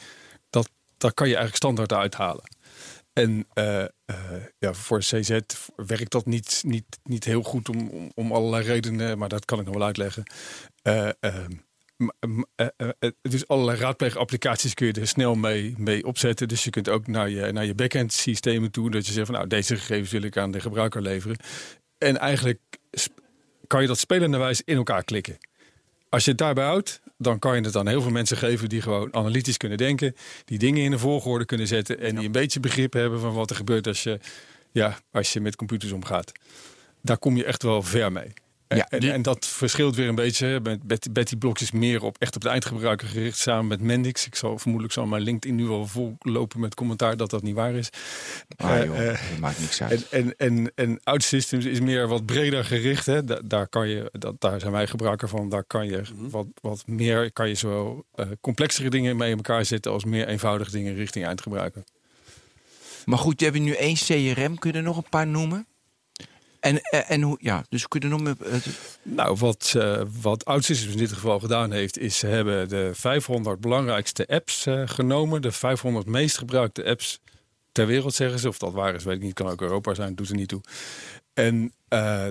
dat, 0.50 0.70
dat 0.98 1.14
kan 1.14 1.28
je 1.28 1.36
eigenlijk 1.36 1.64
standaard 1.64 1.94
uithalen. 1.94 2.44
En 3.18 3.48
eh, 3.54 3.84
eh, 3.84 3.90
ja, 4.60 4.74
voor 4.74 5.00
CZ 5.00 5.40
werkt 5.76 6.12
dat 6.12 6.26
niet, 6.26 6.62
niet, 6.66 7.00
niet 7.04 7.24
heel 7.24 7.44
goed 7.44 7.70
om, 7.70 7.90
om, 7.90 8.12
om 8.16 8.32
allerlei 8.32 8.64
redenen, 8.64 9.18
maar 9.18 9.30
dat 9.30 9.46
kan 9.46 9.60
ik 9.60 9.66
nog 9.66 9.74
wel 9.74 9.86
uitleggen. 9.86 10.24
Eh, 10.82 11.10
ehm, 11.20 11.52
eh, 12.56 12.68
eh, 12.78 12.90
eh, 13.00 13.12
dus 13.22 13.48
allerlei 13.48 13.80
raadpleegapplicaties 13.80 14.74
kun 14.74 14.88
je 14.88 14.94
er 14.94 15.08
snel 15.08 15.36
mee, 15.36 15.76
mee 15.78 16.06
opzetten. 16.06 16.48
Dus 16.48 16.64
je 16.64 16.70
kunt 16.70 16.90
ook 16.90 17.08
naar 17.08 17.30
je, 17.30 17.52
naar 17.52 17.66
je 17.66 17.76
backend 17.76 18.14
systemen 18.14 18.72
toe. 18.72 18.92
Dat 18.92 19.06
je 19.06 19.12
zegt 19.12 19.26
van 19.26 19.36
nou, 19.36 19.48
deze 19.48 19.76
gegevens 19.76 20.12
wil 20.12 20.22
ik 20.22 20.38
aan 20.38 20.52
de 20.52 20.60
gebruiker 20.60 21.02
leveren. 21.02 21.38
En 21.98 22.18
eigenlijk 22.18 22.60
kan 23.68 23.82
je 23.82 23.88
dat 23.88 24.00
spelenderwijs 24.00 24.62
in 24.66 24.76
elkaar 24.76 25.04
klikken. 25.04 25.38
Als 26.10 26.24
je 26.24 26.30
het 26.30 26.40
daarbij 26.40 26.66
houdt, 26.66 27.02
dan 27.18 27.40
kan 27.40 27.56
je 27.56 27.62
het 27.62 27.76
aan 27.76 27.88
heel 27.88 28.02
veel 28.02 28.12
mensen 28.12 28.38
geven 28.38 28.70
die 28.70 28.82
gewoon 28.82 29.14
analytisch 29.14 29.58
kunnen 29.58 29.78
denken. 29.78 30.16
Die 30.46 30.58
dingen 30.58 30.84
in 30.84 30.92
de 30.92 31.00
volgorde 31.00 31.46
kunnen 31.46 31.68
zetten. 31.68 32.00
En 32.00 32.16
die 32.16 32.26
een 32.26 32.32
beetje 32.32 32.60
begrip 32.60 32.94
hebben 32.94 33.20
van 33.20 33.34
wat 33.34 33.50
er 33.50 33.56
gebeurt 33.56 33.88
als 33.88 34.04
je, 34.04 34.20
ja, 34.72 35.00
als 35.12 35.34
je 35.34 35.42
met 35.42 35.56
computers 35.56 35.92
omgaat. 35.92 36.32
Daar 37.02 37.18
kom 37.18 37.38
je 37.38 37.46
echt 37.46 37.64
wel 37.64 37.82
ver 37.82 38.12
mee. 38.12 38.34
En- 38.68 38.78
Ja, 38.78 38.88
en, 38.90 39.00
die- 39.00 39.12
en 39.12 39.22
dat 39.22 39.46
verschilt 39.46 39.96
weer 39.96 40.08
een 40.08 40.16
beetje. 40.16 40.62
Betty, 40.86 41.12
Betty 41.12 41.36
Blocks 41.36 41.62
is 41.62 41.72
meer 41.72 42.04
op 42.04 42.16
echt 42.20 42.36
op 42.36 42.42
de 42.42 42.50
eindgebruiker 42.50 43.08
gericht 43.08 43.38
samen 43.38 43.68
met 43.68 43.82
Mendix. 43.82 44.26
Ik 44.26 44.36
zal 44.36 44.58
vermoedelijk 44.58 44.94
zal 44.94 45.06
mijn 45.06 45.22
LinkedIn 45.22 45.56
nu 45.58 45.66
wel 45.66 45.88
vollopen 45.88 46.60
met 46.60 46.76
commentaar 46.76 47.18
dat 47.18 47.30
dat 47.30 47.44
niet 47.44 47.56
waar 47.56 47.74
is. 47.74 47.90
Ah, 48.58 48.78
Eh, 48.80 48.86
joh, 48.86 49.00
eh, 49.00 49.06
dat 49.30 49.40
maakt 49.40 49.60
niks 49.60 49.82
uit. 49.82 50.10
en, 50.10 50.36
en, 50.38 50.72
en, 50.76 51.00
OutSystems 51.04 51.66
is 51.66 51.80
meer 51.80 52.08
wat 52.08 52.26
breder 52.26 52.66
gericht. 52.66 53.06
Hè. 53.06 53.24
Da- 53.24 53.42
daar, 53.46 53.68
kan 53.68 53.88
je, 53.90 54.10
dat, 54.12 54.42
daar 54.42 54.60
zijn 54.60 54.72
wij 54.72 54.88
gebruiker 54.88 55.28
van. 55.30 55.50
Daar 55.50 55.64
kan 55.64 55.88
je 55.88 56.02
wat, 56.16 56.48
wat 56.62 56.84
meer, 56.88 57.32
kan 57.34 57.48
je 57.48 57.56
zowel 57.56 58.06
eh, 58.16 58.26
complexere 58.42 58.90
dingen 58.90 59.18
mee 59.18 59.30
in 59.32 59.36
elkaar 59.38 59.66
zetten 59.66 59.92
als 59.92 60.06
meer 60.06 60.28
eenvoudige 60.28 60.72
dingen 60.72 60.96
richting 60.96 61.26
eindgebruiker. 61.26 61.84
Maar 63.06 63.18
goed, 63.20 63.40
je 63.40 63.46
hebt 63.46 63.60
nu 63.60 63.72
één 63.74 63.96
CRM. 63.96 64.58
Kun 64.60 64.72
je 64.72 64.78
er 64.78 64.84
nog 64.84 64.98
een 64.98 65.10
paar 65.10 65.28
noemen? 65.28 65.68
En, 66.60 66.82
eh, 66.82 67.12
en 67.12 67.22
hoe, 67.22 67.38
ja, 67.42 67.64
dus 67.70 67.88
kun 67.88 68.02
je 68.02 68.08
nog 68.08 68.22
meer... 68.22 68.36
eh, 68.40 68.54
Nou, 69.02 69.38
wat, 69.40 69.74
eh 69.78 70.02
wat 70.22 70.70
in 70.70 70.98
dit 70.98 71.12
geval 71.12 71.40
gedaan 71.40 71.72
heeft, 71.72 71.98
is 71.98 72.18
ze 72.18 72.28
hebben 72.28 72.70
de 72.70 72.92
500 72.94 73.60
belangrijkste 73.60 74.28
apps 74.28 74.66
genomen. 74.86 75.42
De 75.42 75.52
500 75.52 76.06
meest 76.06 76.38
gebruikte 76.38 76.86
apps 76.86 77.20
ter 77.72 77.86
wereld, 77.86 78.14
zeggen 78.14 78.40
ze. 78.40 78.48
Of 78.48 78.58
dat 78.58 78.74
waar 78.74 78.96
is, 78.96 79.04
weet 79.04 79.16
ik 79.16 79.22
niet. 79.22 79.34
Kan 79.34 79.48
ook 79.48 79.62
Europa 79.62 79.94
zijn, 79.94 80.16
doet 80.16 80.30
er 80.30 80.36
niet 80.36 80.48
toe. 80.48 80.62
En 81.34 81.74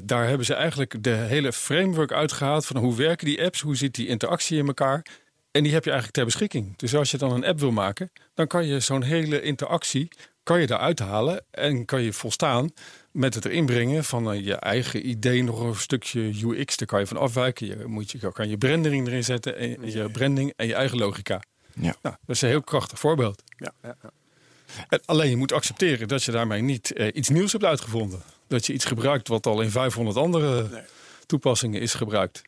daar 0.05 0.29
hebben 0.29 0.46
ze 0.46 0.55
eigenlijk 0.55 1.02
de 1.02 1.11
hele 1.11 1.52
framework 1.52 2.12
uitgehaald 2.12 2.67
van 2.67 2.76
hoe 2.76 2.96
werken 2.96 3.26
die 3.26 3.44
apps, 3.44 3.61
hoe 3.61 3.76
zit 3.76 3.94
die 3.94 4.06
interactie 4.06 4.58
in 4.58 4.67
elkaar. 4.67 5.06
En 5.50 5.62
die 5.62 5.72
heb 5.72 5.84
je 5.84 5.90
eigenlijk 5.90 6.19
ter 6.19 6.25
beschikking. 6.25 6.76
Dus 6.76 6.94
als 6.94 7.10
je 7.10 7.19
dan 7.19 7.32
een 7.32 7.44
app 7.44 7.60
wil 7.60 7.72
maken, 7.72 8.10
dan 8.34 8.46
kan 8.46 8.67
je 8.67 8.81
zo'n 8.81 9.03
hele 9.03 9.43
interactie 9.43 10.08
kan 10.46 10.60
je 10.60 10.70
eruit 10.70 10.98
halen 10.98 11.44
en 11.50 11.84
kan 11.84 12.03
je 12.03 12.12
volstaan 12.12 12.70
met 13.17 13.35
het 13.35 13.44
erin 13.44 13.67
brengen 13.67 14.05
van 14.05 14.32
eh, 14.32 14.44
je 14.44 14.55
eigen 14.55 15.08
idee 15.08 15.43
nog 15.43 15.61
een 15.61 15.75
stukje 15.77 16.20
UX. 16.20 16.77
Daar 16.77 16.89
kan 16.89 17.01
je 17.01 17.06
van 17.06 17.17
afwijken. 17.17 17.67
Je, 17.67 17.85
moet 17.87 18.11
je 18.11 18.32
kan 18.32 18.49
je 18.49 18.58
branding 18.58 19.06
erin 19.06 19.25
zetten, 19.25 19.56
en 19.56 19.91
je 19.93 20.11
branding 20.11 20.53
en 20.56 20.67
je 20.67 20.75
eigen 20.75 20.99
logica. 20.99 21.43
Ja. 21.75 21.96
Nou, 22.03 22.17
dat 22.27 22.37
is 22.37 22.43
een 22.43 22.49
heel 22.49 22.63
krachtig 22.63 22.99
voorbeeld. 22.99 23.43
Ja, 23.56 23.73
ja, 23.82 23.96
ja. 24.03 24.11
En 24.89 25.01
alleen 25.05 25.31
je 25.31 25.37
moet 25.37 25.53
accepteren 25.53 26.08
dat 26.08 26.23
je 26.23 26.32
daarmee 26.32 26.63
niet 26.63 26.93
eh, 26.93 27.08
iets 27.13 27.29
nieuws 27.29 27.53
hebt 27.53 27.65
uitgevonden. 27.65 28.23
Dat 28.46 28.67
je 28.67 28.73
iets 28.73 28.85
gebruikt 28.85 29.29
wat 29.29 29.46
al 29.46 29.61
in 29.61 29.70
500 29.70 30.17
andere 30.17 30.69
Nee. 30.69 30.82
toepassingen 31.27 31.81
is 31.81 31.94
gebruikt. 31.94 32.43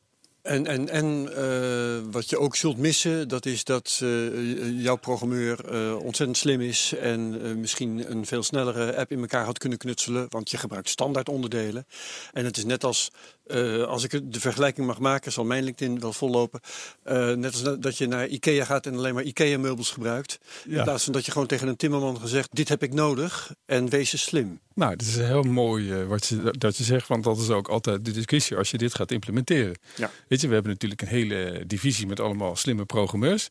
En, 0.49 0.67
en, 0.67 0.89
en 0.89 1.29
eh, 1.37 2.13
wat 2.13 2.31
je 2.31 2.39
ook 2.39 2.57
zult 2.57 2.77
missen, 2.77 3.29
dat 3.29 3.47
is 3.47 3.65
dat 3.65 4.01
eh, 4.03 4.83
jouw 4.83 4.97
programmeur 4.97 5.65
eh, 5.65 5.97
ontzettend 5.97 6.37
slim 6.37 6.61
is 6.61 6.95
en 7.01 7.61
misschien 7.61 8.11
een 8.11 8.27
veel 8.27 8.43
snellere 8.43 8.97
app 8.97 9.11
in 9.11 9.21
elkaar 9.21 9.45
had 9.45 9.59
kunnen 9.59 9.79
knutselen, 9.79 10.27
want 10.29 10.51
je 10.51 10.57
gebruikt 10.57 10.89
standaard 10.89 11.29
onderdelen. 11.29 11.87
En 12.33 12.45
het 12.45 12.57
is 12.57 12.65
net 12.65 12.85
als, 12.85 13.11
eh, 13.49 13.83
als 13.85 14.05
ik 14.05 14.33
de 14.33 14.41
vergelijking 14.41 14.87
mag 14.87 14.99
maken, 14.99 15.33
zal 15.33 15.45
mijn 15.45 15.65
LinkedIn 15.65 16.01
wel 16.01 16.13
vollopen, 16.13 16.61
eh, 17.03 17.33
net 17.33 17.53
als 17.53 17.63
dat- 17.63 17.83
dat 17.83 17.99
je 17.99 18.07
naar 18.07 18.27
Ikea 18.29 18.65
gaat 18.65 18.87
en 18.87 18.95
alleen 18.97 19.15
maar 19.15 19.23
Ikea 19.23 19.59
meubels 19.59 19.91
gebruikt. 19.91 20.39
Ja. 20.67 20.77
In 20.79 20.83
plaats 20.85 21.05
van 21.05 21.13
dat 21.13 21.25
je 21.27 21.33
gewoon 21.33 21.47
tegen 21.47 21.69
een 21.69 21.77
timmerman 21.77 22.21
gezegd, 22.21 22.49
dit 22.53 22.69
heb 22.69 22.83
ik 22.83 22.93
nodig 22.93 23.55
en 23.67 23.89
wees 23.89 24.13
eens 24.13 24.23
slim. 24.23 24.61
Nou, 24.75 24.93
het 24.93 25.03
is 25.03 25.17
heel 25.17 25.43
mooi 25.43 25.93
eh, 25.93 26.07
wat 26.07 26.27
je, 26.27 26.55
dat 26.59 26.77
je 26.77 26.85
zegt, 26.85 27.09
want 27.09 27.25
dat 27.25 27.39
is 27.39 27.49
ook 27.51 27.69
altijd 27.69 28.05
de 28.05 28.11
discussie 28.13 28.57
als 28.57 28.71
je 28.71 28.79
dit 28.79 28.95
gaat 28.95 29.11
implementeren. 29.11 29.77
Ja. 29.97 30.11
Weet 30.29 30.41
je, 30.41 30.47
we 30.49 30.55
hebben 30.55 30.73
natuurlijk 30.73 31.03
een 31.03 31.09
hele 31.09 31.63
divisie 31.67 32.07
met 32.07 32.21
allemaal 32.21 32.57
slimme 32.57 32.85
programmeurs. 32.85 33.49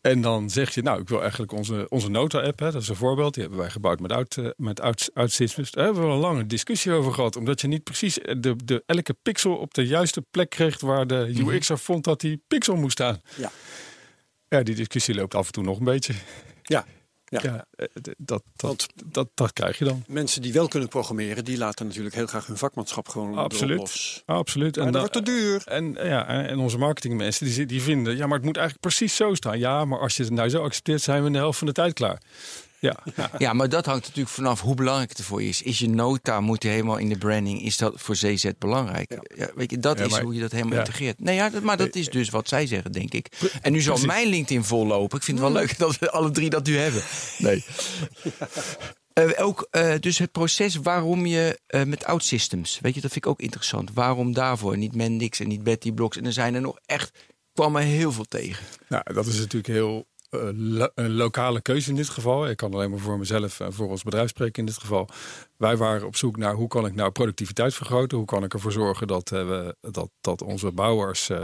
En 0.00 0.20
dan 0.20 0.50
zeg 0.50 0.74
je, 0.74 0.82
nou, 0.82 1.00
ik 1.00 1.08
wil 1.08 1.20
eigenlijk 1.20 1.52
onze, 1.52 1.86
onze 1.88 2.08
Nota-app, 2.08 2.58
dat 2.58 2.74
is 2.74 2.88
een 2.88 2.96
voorbeeld, 2.96 3.34
die 3.34 3.42
hebben 3.42 3.60
wij 3.60 3.70
gebouwd 3.70 4.00
met, 4.00 4.12
Out, 4.12 4.36
eh, 4.36 4.48
met 4.56 4.80
Out, 4.80 5.10
OutSystems. 5.14 5.70
Daar 5.70 5.84
hebben 5.84 6.02
we 6.06 6.12
een 6.12 6.18
lange 6.18 6.46
discussie 6.46 6.92
over 6.92 7.12
gehad, 7.12 7.36
omdat 7.36 7.60
je 7.60 7.68
niet 7.68 7.84
precies 7.84 8.14
de, 8.14 8.56
de, 8.64 8.82
elke 8.86 9.14
pixel 9.22 9.56
op 9.56 9.74
de 9.74 9.86
juiste 9.86 10.22
plek 10.30 10.50
kreeg 10.50 10.80
waar 10.80 11.06
de 11.06 11.32
UX'er 11.36 11.78
vond 11.78 12.04
dat 12.04 12.20
die 12.20 12.42
pixel 12.48 12.76
moest 12.76 12.92
staan. 12.92 13.20
Ja. 13.36 13.50
Ja, 14.48 14.62
die 14.62 14.74
discussie 14.74 15.14
loopt 15.14 15.34
af 15.34 15.46
en 15.46 15.52
toe 15.52 15.64
nog 15.64 15.78
een 15.78 15.84
beetje. 15.84 16.14
Ja, 16.62 16.86
Ja. 17.28 17.40
Ja, 17.42 17.64
eh, 17.76 17.86
dat, 18.18 18.42
dat, 18.56 18.86
dat, 19.04 19.28
dat 19.34 19.52
krijg 19.52 19.78
je 19.78 19.84
dan. 19.84 20.04
Mensen 20.06 20.42
die 20.42 20.52
wel 20.52 20.68
kunnen 20.68 20.88
programmeren, 20.88 21.44
die 21.44 21.58
laten 21.58 21.86
natuurlijk 21.86 22.14
heel 22.14 22.26
graag 22.26 22.46
hun 22.46 22.56
vakmanschap 22.56 23.08
gewoon 23.08 23.38
Absoluut. 23.38 23.78
los. 23.78 24.22
Absoluut. 24.26 24.76
Maar 24.76 24.86
En, 24.86 24.92
dat 24.92 25.00
wordt 25.00 25.16
te 25.16 25.32
duur. 25.32 25.62
En, 25.66 25.92
ja, 25.92 26.26
en 26.26 26.58
onze 26.58 26.78
marketingmensen 26.78 27.46
die, 27.46 27.66
die 27.66 27.82
vinden, 27.82 28.16
ja, 28.16 28.26
maar 28.26 28.36
het 28.36 28.46
moet 28.46 28.56
eigenlijk 28.56 28.86
precies 28.86 29.16
zo 29.16 29.34
staan. 29.34 29.58
Ja, 29.58 29.84
maar 29.84 29.98
als 29.98 30.16
je 30.16 30.22
het 30.22 30.32
nou 30.32 30.48
zo 30.48 30.62
accepteert, 30.62 31.02
zijn 31.02 31.20
we 31.20 31.26
in 31.26 31.32
de 31.32 31.38
helft 31.38 31.58
van 31.58 31.66
de 31.66 31.72
tijd 31.72 31.92
klaar. 31.92 32.22
Ja, 32.80 32.96
ja. 33.16 33.30
Ja, 33.38 33.52
maar 33.52 33.68
dat 33.68 33.86
hangt 33.86 34.02
natuurlijk 34.02 34.34
vanaf 34.34 34.60
hoe 34.60 34.74
belangrijk 34.74 35.08
het 35.10 35.22
voor 35.22 35.42
je 35.42 35.48
is. 35.48 35.62
Is 35.62 35.78
je 35.78 35.88
nota 35.88 36.40
moet 36.40 36.62
je 36.62 36.68
helemaal 36.68 36.96
in 36.96 37.08
de 37.08 37.18
branding, 37.18 37.62
is 37.62 37.76
dat 37.76 37.92
voor 37.96 38.14
CZ 38.14 38.50
belangrijk? 38.58 39.18
Ja. 39.36 39.50
weet 39.54 39.70
je, 39.70 39.78
dat 39.78 39.98
Ja, 39.98 40.04
is 40.04 40.10
maar- 40.10 40.22
hoe 40.22 40.34
je 40.34 40.40
dat 40.40 40.52
helemaal 40.52 40.78
integreert. 40.78 41.20
Nee, 41.20 41.34
ja, 41.34 41.50
dat, 41.50 41.62
maar 41.62 41.76
dat 41.76 41.94
is 41.94 42.08
dus 42.08 42.28
wat 42.30 42.48
zij 42.48 42.66
zeggen, 42.66 42.92
denk 42.92 43.12
ik. 43.12 43.28
En 43.62 43.72
nu 43.72 43.80
zal 43.80 43.98
mijn 43.98 44.28
LinkedIn 44.28 44.64
vollopen. 44.64 45.18
Ik 45.18 45.24
vind 45.24 45.38
het 45.38 45.46
wel 45.52 45.56
leuk 45.60 45.78
dat 45.78 45.98
we 45.98 46.10
alle 46.10 46.30
drie 46.30 46.50
dat 46.50 46.66
nu 46.66 46.76
hebben. 46.76 47.02
Nee. 47.38 47.64
Eh, 49.12 49.30
ook 49.46 49.66
eh, 49.70 49.94
dus 50.00 50.18
het 50.18 50.32
proces 50.32 50.74
waarom 50.76 51.26
je 51.26 51.60
eh, 51.66 51.82
met 51.82 52.04
OutSystems, 52.04 52.78
weet 52.82 52.94
je, 52.94 53.00
dat 53.00 53.12
vind 53.12 53.24
ik 53.24 53.30
ook 53.30 53.40
interessant. 53.40 53.90
Waarom 53.94 54.32
daarvoor? 54.32 54.76
Niet 54.76 54.94
Mendix 54.94 55.40
en 55.40 55.48
niet 55.48 55.62
Betty 55.62 55.92
Blocks. 55.92 56.16
En 56.16 56.26
er 56.26 56.32
zijn 56.32 56.54
er 56.54 56.60
nog 56.60 56.78
echt, 56.86 57.10
kwam 57.52 57.76
er 57.76 57.82
heel 57.82 58.12
veel 58.12 58.24
tegen. 58.24 58.64
Nou, 58.88 59.02
dat 59.14 59.26
is 59.26 59.38
natuurlijk 59.38 59.66
heel 59.72 59.96
eh, 59.96 60.02
lo- 60.30 60.90
een 60.94 61.14
lokale 61.14 61.62
keuze 61.62 61.90
in 61.90 61.96
dit 61.96 62.08
geval. 62.08 62.48
Ik 62.48 62.56
kan 62.56 62.72
alleen 62.72 62.90
maar 62.90 62.98
voor 62.98 63.18
mezelf 63.18 63.60
en 63.60 63.72
voor 63.72 63.88
ons 63.88 64.02
bedrijf 64.02 64.28
spreken 64.28 64.58
in 64.58 64.66
dit 64.66 64.78
geval. 64.78 65.08
Wij 65.56 65.76
waren 65.76 66.06
op 66.06 66.16
zoek 66.16 66.36
naar 66.36 66.54
hoe 66.54 66.68
kan 66.68 66.86
ik 66.86 66.94
nou 66.94 67.10
productiviteit 67.10 67.74
vergroten? 67.74 68.18
Hoe 68.18 68.26
kan 68.26 68.44
ik 68.44 68.52
ervoor 68.52 68.72
zorgen 68.72 69.06
dat, 69.06 69.32
eh, 69.32 69.48
we, 69.48 69.76
dat, 69.80 70.10
dat 70.20 70.42
onze 70.42 70.72
bouwers, 70.72 71.28
eh, 71.28 71.38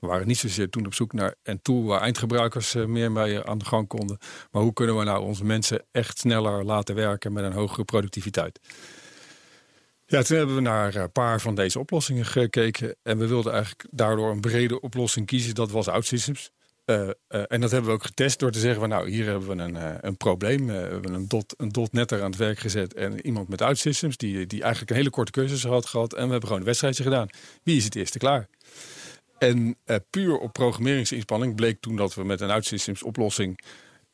we 0.00 0.06
waren 0.06 0.26
niet 0.26 0.38
zozeer 0.38 0.68
toen 0.70 0.86
op 0.86 0.94
zoek 0.94 1.12
naar 1.12 1.34
een 1.42 1.62
tool 1.62 1.84
waar 1.84 2.00
eindgebruikers 2.00 2.74
eh, 2.74 2.84
meer 2.84 3.12
mee 3.12 3.44
aan 3.44 3.58
de 3.58 3.64
gang 3.64 3.88
konden. 3.88 4.18
Maar 4.50 4.62
hoe 4.62 4.72
kunnen 4.72 4.98
we 4.98 5.04
nou 5.04 5.22
onze 5.22 5.44
mensen 5.44 5.84
echt 5.90 6.18
sneller 6.18 6.64
laten 6.64 6.94
werken 6.94 7.32
met 7.32 7.44
een 7.44 7.52
hogere 7.52 7.84
productiviteit? 7.84 8.60
Ja, 10.06 10.22
toen 10.22 10.36
hebben 10.36 10.54
we 10.54 10.60
naar 10.60 10.94
een 10.94 11.12
paar 11.12 11.40
van 11.40 11.54
deze 11.54 11.78
oplossingen 11.78 12.24
gekeken. 12.26 12.96
En 13.02 13.18
we 13.18 13.26
wilden 13.26 13.52
eigenlijk 13.52 13.86
daardoor 13.90 14.30
een 14.30 14.40
brede 14.40 14.80
oplossing 14.80 15.26
kiezen. 15.26 15.54
Dat 15.54 15.70
was 15.70 15.88
OutSystems. 15.88 16.50
Eh, 16.84 17.08
eh, 17.08 17.42
en 17.48 17.60
dat 17.60 17.70
hebben 17.70 17.90
we 17.90 17.96
ook 17.96 18.04
getest 18.04 18.38
door 18.38 18.50
te 18.50 18.58
zeggen: 18.58 18.80
van, 18.80 18.88
Nou, 18.88 19.10
hier 19.10 19.26
hebben 19.26 19.56
we 19.56 19.62
een, 19.62 19.76
eh, 19.76 19.94
een 20.00 20.16
probleem. 20.16 20.66
We 20.66 20.72
hebben 20.72 21.14
een 21.14 21.28
dot, 21.28 21.54
een 21.56 21.68
dotnet 21.68 22.10
er 22.10 22.22
aan 22.22 22.30
het 22.30 22.38
werk 22.38 22.58
gezet. 22.58 22.94
En 22.94 23.26
iemand 23.26 23.48
met 23.48 23.62
OutSystems, 23.62 24.16
die, 24.16 24.46
die 24.46 24.60
eigenlijk 24.60 24.90
een 24.90 24.96
hele 24.96 25.10
korte 25.10 25.32
cursus 25.32 25.64
had 25.64 25.86
gehad. 25.86 26.12
En 26.12 26.24
we 26.24 26.30
hebben 26.30 26.42
gewoon 26.42 26.58
een 26.58 26.64
wedstrijdje 26.64 27.02
gedaan. 27.02 27.28
Wie 27.62 27.76
is 27.76 27.84
het 27.84 27.94
eerste 27.94 28.18
klaar? 28.18 28.48
En 29.38 29.76
puur 30.10 30.38
op 30.38 30.52
programmeringsinspanning 30.52 31.54
bleek 31.54 31.80
toen 31.80 31.96
dat 31.96 32.14
we 32.14 32.24
met 32.24 32.40
een 32.40 32.50
OutSystems 32.50 33.02
oplossing. 33.02 33.60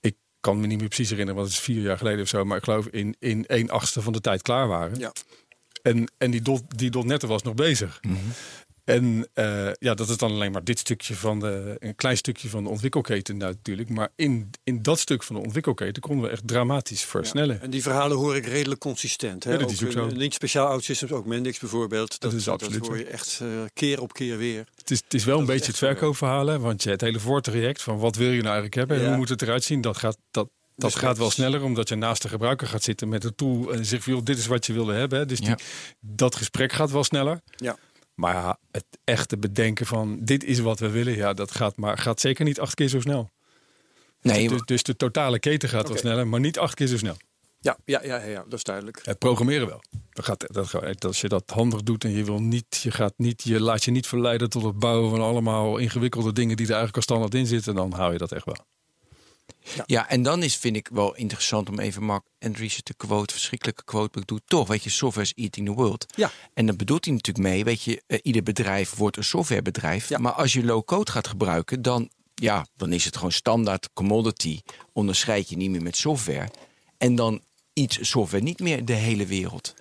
Ik 0.01 0.17
kan 0.41 0.61
me 0.61 0.67
niet 0.67 0.79
meer 0.79 0.89
precies 0.89 1.11
herinneren, 1.11 1.41
want 1.41 1.53
het 1.53 1.59
is 1.59 1.65
vier 1.65 1.83
jaar 1.83 1.99
geleden 1.99 2.23
of 2.23 2.29
zo. 2.29 2.45
Maar 2.45 2.57
ik 2.57 2.65
geloof 2.65 2.87
in, 2.87 3.17
in 3.19 3.47
één 3.47 3.71
achtste 3.71 4.03
van 4.03 4.13
de 4.13 4.21
tijd 4.21 4.43
klaar 4.43 4.69
waren. 4.69 4.99
Ja. 4.99 5.13
En, 5.83 6.13
en 6.19 6.31
die, 6.31 6.43
dot, 6.43 6.63
die 6.79 6.91
dotnetten 6.91 7.29
was 7.29 7.43
nog 7.43 7.55
bezig. 7.55 7.99
Mhm. 8.03 8.17
En 8.89 9.29
eh, 9.35 9.69
ja, 9.79 9.95
dat 9.95 10.09
is 10.09 10.17
dan 10.17 10.31
alleen 10.31 10.53
maar 10.53 10.65
dit 10.65 10.79
stukje 10.79 11.15
van 11.15 11.41
de, 11.41 11.77
een 11.79 11.95
klein 11.95 12.17
stukje 12.17 12.49
van 12.49 12.65
de 12.65 12.71
ontwikkelketen 12.71 13.37
natuurlijk. 13.37 13.89
Maar 13.89 14.09
in, 14.17 14.51
in 14.65 14.83
dat 14.83 14.99
stuk 14.99 15.23
van 15.23 15.37
de 15.37 15.43
ontwikkelketen 15.43 16.03
konden 16.03 16.25
we 16.25 16.31
echt 16.31 16.47
dramatisch 16.47 17.03
versnellen. 17.05 17.61
En 17.61 17.71
die 17.71 17.83
verhalen 17.83 18.17
hoor 18.17 18.37
ik 18.37 18.47
redelijk 18.47 18.81
consistent. 18.81 19.45
Hè? 19.45 19.53
Ja, 19.53 19.59
dat 19.59 19.71
is 19.71 19.85
ook 19.85 19.91
zo. 19.93 20.07
eh, 20.09 20.15
Niet 20.17 20.35
speciaal 20.35 20.67
OutSystems, 20.69 21.13
ook 21.13 21.27
Mendix 21.27 21.59
bijvoorbeeld. 21.59 22.21
Dat, 22.21 22.33
is 22.33 22.45
dat 22.45 22.55
absoluut 22.55 22.87
hoor 22.87 22.97
zo. 22.97 23.03
je 23.03 23.09
echt 23.09 23.39
eh, 23.43 23.49
keer 23.73 24.01
op 24.01 24.13
keer 24.13 24.37
weer. 24.39 24.67
Het 24.77 24.91
is, 24.91 25.01
het 25.05 25.15
is 25.15 25.25
wel 25.25 25.39
een 25.39 25.45
Dat 25.47 25.55
beetje 25.55 25.71
het 25.71 25.79
verkoopverhaal. 25.79 26.47
hè, 26.47 26.59
Want 26.59 26.83
je, 26.83 26.91
het 26.91 27.01
hele 27.01 27.21
voortraject 27.21 27.83
van 27.83 27.99
wat 27.99 28.17
wil 28.17 28.27
je 28.31 28.43
nou 28.43 28.45
eigenlijk 28.45 28.75
hebben 28.75 28.97
en 28.97 29.03
Ja. 29.03 29.09
hoe 29.09 29.17
moet 29.19 29.29
het 29.29 29.43
eruit 29.43 29.65
zien, 29.65 29.81
dat 29.81 29.97
gaat, 29.97 30.17
dat, 30.31 30.49
dat 30.77 30.91
Dus 30.93 31.01
gaat 31.01 31.17
wel 31.17 31.27
dat- 31.27 31.35
sneller. 31.35 31.63
Omdat 31.63 31.89
je 31.89 31.95
naast 31.95 32.23
de 32.23 32.29
gebruiker 32.29 32.67
gaat 32.67 32.83
zitten 32.83 33.09
met 33.09 33.25
een 33.25 33.35
tool 33.35 33.73
en 33.73 33.85
zegt 33.85 34.05
joh, 34.05 34.25
dit 34.25 34.39
is 34.39 34.47
wat 34.47 34.67
je 34.67 34.73
wilde 34.73 34.93
hebben. 34.93 35.29
Dus 35.29 35.39
die, 35.39 35.49
Ja. 35.49 35.59
dat 36.01 36.37
gesprek 36.37 36.73
gaat 36.73 36.91
wel 36.91 37.05
sneller. 37.05 37.41
Ja. 37.57 37.77
Maar 38.19 38.35
ja, 38.35 38.59
het 38.71 38.85
echte 39.05 39.37
bedenken 39.37 39.87
van 39.87 40.19
dit 40.21 40.45
is 40.45 40.59
wat 40.59 40.79
we 40.79 40.91
willen, 40.91 41.17
ja, 41.17 41.33
dat 41.33 41.51
gaat, 41.51 41.77
maar 41.77 41.99
gaat 41.99 42.21
zeker 42.21 42.45
niet 42.45 42.61
acht 42.61 42.75
keer 42.75 42.89
zo 42.89 43.01
snel. 43.01 43.31
Nee, 44.23 44.49
Dus, 44.49 44.63
dus 44.65 44.83
de 44.83 44.97
totale 44.97 45.39
keten 45.39 45.69
gaat 45.69 45.89
wel 45.89 45.97
sneller, 45.97 46.27
maar 46.27 46.41
niet 46.41 46.59
acht 46.59 46.75
keer 46.75 46.87
zo 46.87 46.97
snel. 46.97 47.17
Ja, 47.61 47.79
ja, 47.85 48.05
ja, 48.05 48.23
ja, 48.23 48.43
dat 48.43 48.53
is 48.53 48.63
duidelijk. 48.63 49.01
Het 49.03 49.19
programmeren 49.19 49.67
wel. 49.67 49.83
Dat 50.11 50.25
gaat, 50.25 50.45
dat 50.55 51.05
als 51.05 51.21
je 51.21 51.29
dat 51.29 51.51
handig 51.51 51.83
doet 51.83 52.05
en 52.05 52.11
je 52.11 52.25
wil 52.25 52.41
niet, 52.41 52.81
je 52.83 52.91
gaat 52.91 53.15
niet, 53.17 53.43
je 53.43 53.61
laat 53.61 53.85
je 53.85 53.91
niet 53.91 54.07
verleiden 54.07 54.51
tot 54.51 54.63
het 54.63 54.79
bouwen 54.79 55.11
van 55.11 55.21
allemaal 55.21 55.77
ingewikkelde 55.77 56.33
dingen 56.33 56.57
die 56.57 56.67
er 56.67 56.73
eigenlijk 56.73 56.97
al 56.97 57.03
standaard 57.03 57.35
in 57.35 57.47
zitten, 57.47 57.75
dan 57.75 57.93
hou 57.93 58.13
je 58.13 58.19
dat 58.19 58.33
echt 58.33 58.45
wel. 58.45 58.65
Ja, 59.87 60.09
en 60.09 60.23
dan 60.23 60.43
is, 60.43 60.57
vind 60.57 60.77
ik 60.77 60.89
wel 60.93 61.15
interessant 61.15 61.69
om 61.69 61.79
even 61.79 62.03
Mark 62.03 62.25
Andreessen 62.41 62.85
te 62.85 62.95
quote, 62.95 63.33
verschrikkelijke 63.35 63.85
quote, 63.85 64.09
maar 64.13 64.23
ik 64.23 64.29
doe 64.29 64.41
toch, 64.47 64.69
weet 64.69 64.83
je, 64.85 64.91
software 64.91 65.27
is 65.27 65.45
eating 65.45 65.67
the 65.67 65.73
world. 65.73 66.07
Ja. 66.17 66.31
En 66.55 66.67
dat 66.67 66.77
bedoelt 66.77 67.05
hij 67.05 67.15
natuurlijk 67.15 67.47
mee, 67.49 67.65
weet 67.65 67.83
je, 67.83 68.03
eh, 68.07 68.19
ieder 68.23 68.43
bedrijf 68.43 68.95
wordt 68.95 69.17
een 69.17 69.25
softwarebedrijf, 69.25 70.09
Ja. 70.09 70.19
maar 70.19 70.33
als 70.33 70.53
je 70.53 70.65
low-code 70.65 71.11
gaat 71.11 71.27
gebruiken, 71.29 71.83
dan, 71.83 72.11
ja, 72.35 72.67
dan 72.77 72.93
is 72.93 73.05
het 73.05 73.17
gewoon 73.17 73.33
standaard 73.33 73.89
commodity, 73.93 74.61
onderscheid 74.93 75.49
je 75.49 75.57
niet 75.57 75.71
meer 75.71 75.83
met 75.83 75.97
software. 75.97 76.49
En 76.99 77.15
dan 77.15 77.41
iets 77.73 77.99
software 78.11 78.43
niet 78.43 78.61
meer 78.61 78.85
de 78.85 78.93
hele 78.93 79.27
wereld. 79.27 79.75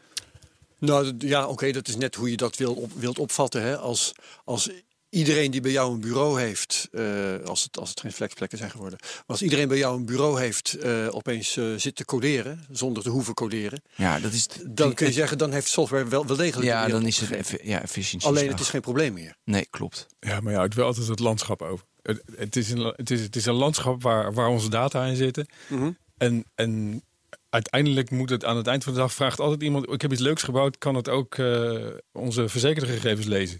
Nou 0.79 1.13
ja, 1.19 1.47
oké, 1.47 1.71
dat 1.71 1.87
is 1.87 1.95
net 1.95 2.15
hoe 2.15 2.29
je 2.29 2.37
dat 2.37 2.57
wil 2.57 2.73
op, 2.73 2.91
wilt 2.95 3.19
opvatten. 3.19 3.61
Hè? 3.61 3.77
Als, 3.77 4.13
als 4.45 4.69
iedereen 5.17 5.51
die 5.51 5.61
bij 5.61 5.71
jou 5.71 5.93
een 5.93 5.99
bureau 5.99 6.41
heeft, 6.41 6.87
eh, 6.91 7.03
als, 7.45 7.63
het, 7.63 7.77
als 7.79 7.89
het 7.89 7.99
geen 7.99 8.11
flexplekken 8.11 8.57
zijn 8.57 8.71
geworden, 8.71 8.99
maar 9.01 9.23
als 9.25 9.41
iedereen 9.41 9.67
bij 9.67 9.77
jou 9.77 9.97
een 9.97 10.05
bureau 10.05 10.39
heeft, 10.39 10.73
eh, 10.73 11.07
opeens 11.09 11.57
eh, 11.57 11.65
zit 11.77 11.95
te 11.95 12.05
coderen, 12.05 12.65
zonder 12.71 13.03
te 13.03 13.09
hoeven 13.09 13.33
coderen, 13.33 13.81
Ja, 13.95 14.19
dat 14.19 14.31
is. 14.33 14.47
dan 14.67 14.93
kun 14.93 15.07
je 15.07 15.13
zeggen, 15.13 15.37
dan 15.37 15.51
heeft 15.51 15.67
software 15.67 16.07
wel, 16.07 16.25
wel 16.25 16.35
degelijk. 16.35 16.61
de 16.61 16.67
Ja, 16.67 16.87
dan 16.87 17.05
is 17.05 17.19
het 17.19 17.31
effe- 17.31 17.59
ja, 17.63 17.81
efficiëntie. 17.81 18.29
Alleen 18.29 18.49
het 18.49 18.59
is 18.59 18.69
geen 18.69 18.81
probleem 18.81 19.13
meer. 19.13 19.35
Nee, 19.43 19.67
klopt. 19.69 20.07
Ja, 20.19 20.39
maar 20.39 20.53
ja, 20.53 20.61
het 20.61 20.73
wil 20.73 20.85
altijd 20.85 21.07
het 21.07 21.19
landschap 21.19 21.61
over. 21.61 21.85
Het, 22.01 22.21
het, 22.35 22.55
is, 22.55 22.69
een, 22.69 22.93
het, 22.95 23.11
is, 23.11 23.21
het 23.21 23.35
is 23.35 23.45
een 23.45 23.53
landschap 23.53 24.01
waar, 24.01 24.33
waar 24.33 24.47
onze 24.47 24.69
data 24.69 25.05
in 25.05 25.15
zitten. 25.15 25.47
Mhm. 25.67 25.91
En, 26.17 26.43
en 26.55 27.03
uiteindelijk 27.49 28.11
moet 28.11 28.29
het 28.29 28.45
aan 28.45 28.57
het 28.57 28.67
eind 28.67 28.83
van 28.83 28.93
de 28.93 28.99
dag 28.99 29.13
vraagt 29.13 29.39
altijd 29.39 29.61
iemand: 29.63 29.91
ik 29.91 30.01
heb 30.01 30.11
iets 30.11 30.21
leuks 30.21 30.43
gebouwd, 30.43 30.77
kan 30.77 30.95
het 30.95 31.09
ook 31.09 31.35
eh, 31.37 31.75
onze 32.11 32.49
verzekerde 32.49 32.91
gegevens 32.91 33.25
lezen? 33.25 33.57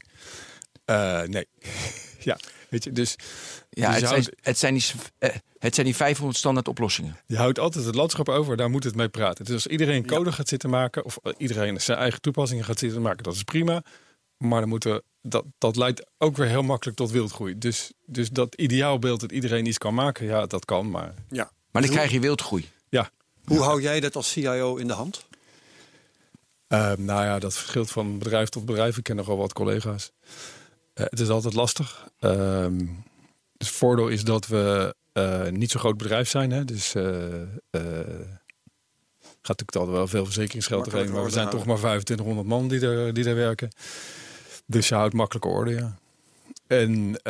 Eh, 0.87 1.21
nee. 1.21 1.47
ja, 2.29 2.37
weet 2.69 2.83
je, 2.83 2.91
dus 2.91 3.15
Ja, 3.69 3.85
Dus 3.91 3.99
het, 3.99 4.07
zijn, 4.09 4.21
houdt- 4.21 4.35
het, 4.41 4.57
zijn 4.57 4.73
die, 4.73 4.85
eh, 5.17 5.35
het 5.59 5.73
zijn 5.73 5.85
die 5.85 5.95
500 5.95 6.37
standaard 6.37 6.67
oplossingen. 6.67 7.17
je 7.25 7.37
houdt 7.37 7.59
altijd 7.59 7.85
het 7.85 7.95
landschap 7.95 8.29
over, 8.29 8.57
daar 8.57 8.69
moet 8.69 8.83
het 8.83 8.95
mee 8.95 9.09
praten. 9.09 9.45
Dus 9.45 9.53
als 9.53 9.67
iedereen 9.67 10.05
code 10.05 10.31
gaat 10.31 10.47
zitten 10.47 10.69
maken, 10.69 11.05
of 11.05 11.17
eh, 11.23 11.33
iedereen 11.37 11.81
zijn 11.81 11.97
eigen 11.97 12.21
toepassingen 12.21 12.63
gaat 12.65 12.79
zitten 12.79 13.01
maken, 13.01 13.23
dat 13.23 13.33
is 13.35 13.43
prima. 13.43 13.83
Maar 14.37 14.59
dan 14.59 14.69
moeten, 14.69 15.01
dat, 15.21 15.45
dat 15.57 15.75
leidt 15.75 16.05
ook 16.17 16.37
weer 16.37 16.47
heel 16.47 16.61
makkelijk 16.63 16.97
tot 16.97 17.11
wildgroei. 17.11 17.57
Dus, 17.57 17.91
dus 18.05 18.29
dat 18.29 18.55
ideaalbeeld 18.55 19.19
dat 19.19 19.31
iedereen 19.31 19.65
iets 19.65 19.77
kan 19.77 19.93
maken, 19.93 20.25
ja, 20.25 20.45
dat 20.45 20.65
kan. 20.65 20.89
Maar 20.89 21.13
Ja. 21.29 21.51
Maar 21.71 21.81
dan 21.81 21.91
krijg 21.91 22.11
je 22.11 22.19
wildgroei. 22.19 22.69
ja, 22.89 23.09
Hoe 23.45 23.61
hou 23.61 23.81
jij 23.81 23.99
dat 23.99 24.15
als 24.15 24.31
CIO 24.31 24.75
in 24.75 24.87
de 24.87 24.93
hand? 24.93 25.25
Eh, 26.67 26.91
nou 26.97 27.23
ja, 27.25 27.39
dat 27.39 27.53
verschilt 27.53 27.91
van 27.91 28.17
bedrijf 28.19 28.49
tot 28.49 28.65
bedrijf. 28.65 28.97
Ik 28.97 29.03
ken 29.03 29.15
nogal 29.15 29.37
wat 29.37 29.53
collega's. 29.53 30.11
Eh, 30.97 31.05
het 31.09 31.19
is 31.19 31.29
altijd 31.29 31.53
lastig. 31.53 32.07
Ehm 32.19 32.85
het 33.57 33.67
voordeel 33.67 34.07
is 34.07 34.23
dat 34.23 34.47
we 34.47 34.95
eh, 35.11 35.47
niet 35.47 35.71
zo'n 35.71 35.79
groot 35.79 35.97
bedrijf 35.97 36.29
zijn. 36.29 36.51
Hè? 36.51 36.65
Dus 36.65 36.95
eh 36.95 37.03
gaat 39.41 39.59
natuurlijk 39.59 39.75
altijd 39.75 39.97
wel 39.97 40.07
veel 40.07 40.25
verzekeringsgeld 40.25 40.87
erheen. 40.87 41.11
Maar 41.11 41.23
we 41.23 41.29
zijn 41.29 41.49
toch 41.49 41.65
maar 41.65 41.77
2500 41.77 42.47
man 42.47 42.67
die 42.67 42.79
er, 42.79 43.13
die 43.13 43.25
er 43.25 43.35
werken. 43.35 43.69
Dus 44.65 44.87
je 44.87 44.95
houdt 44.95 45.13
makkelijke 45.13 45.47
orde, 45.47 45.71
ja. 45.71 45.97
En 46.67 47.21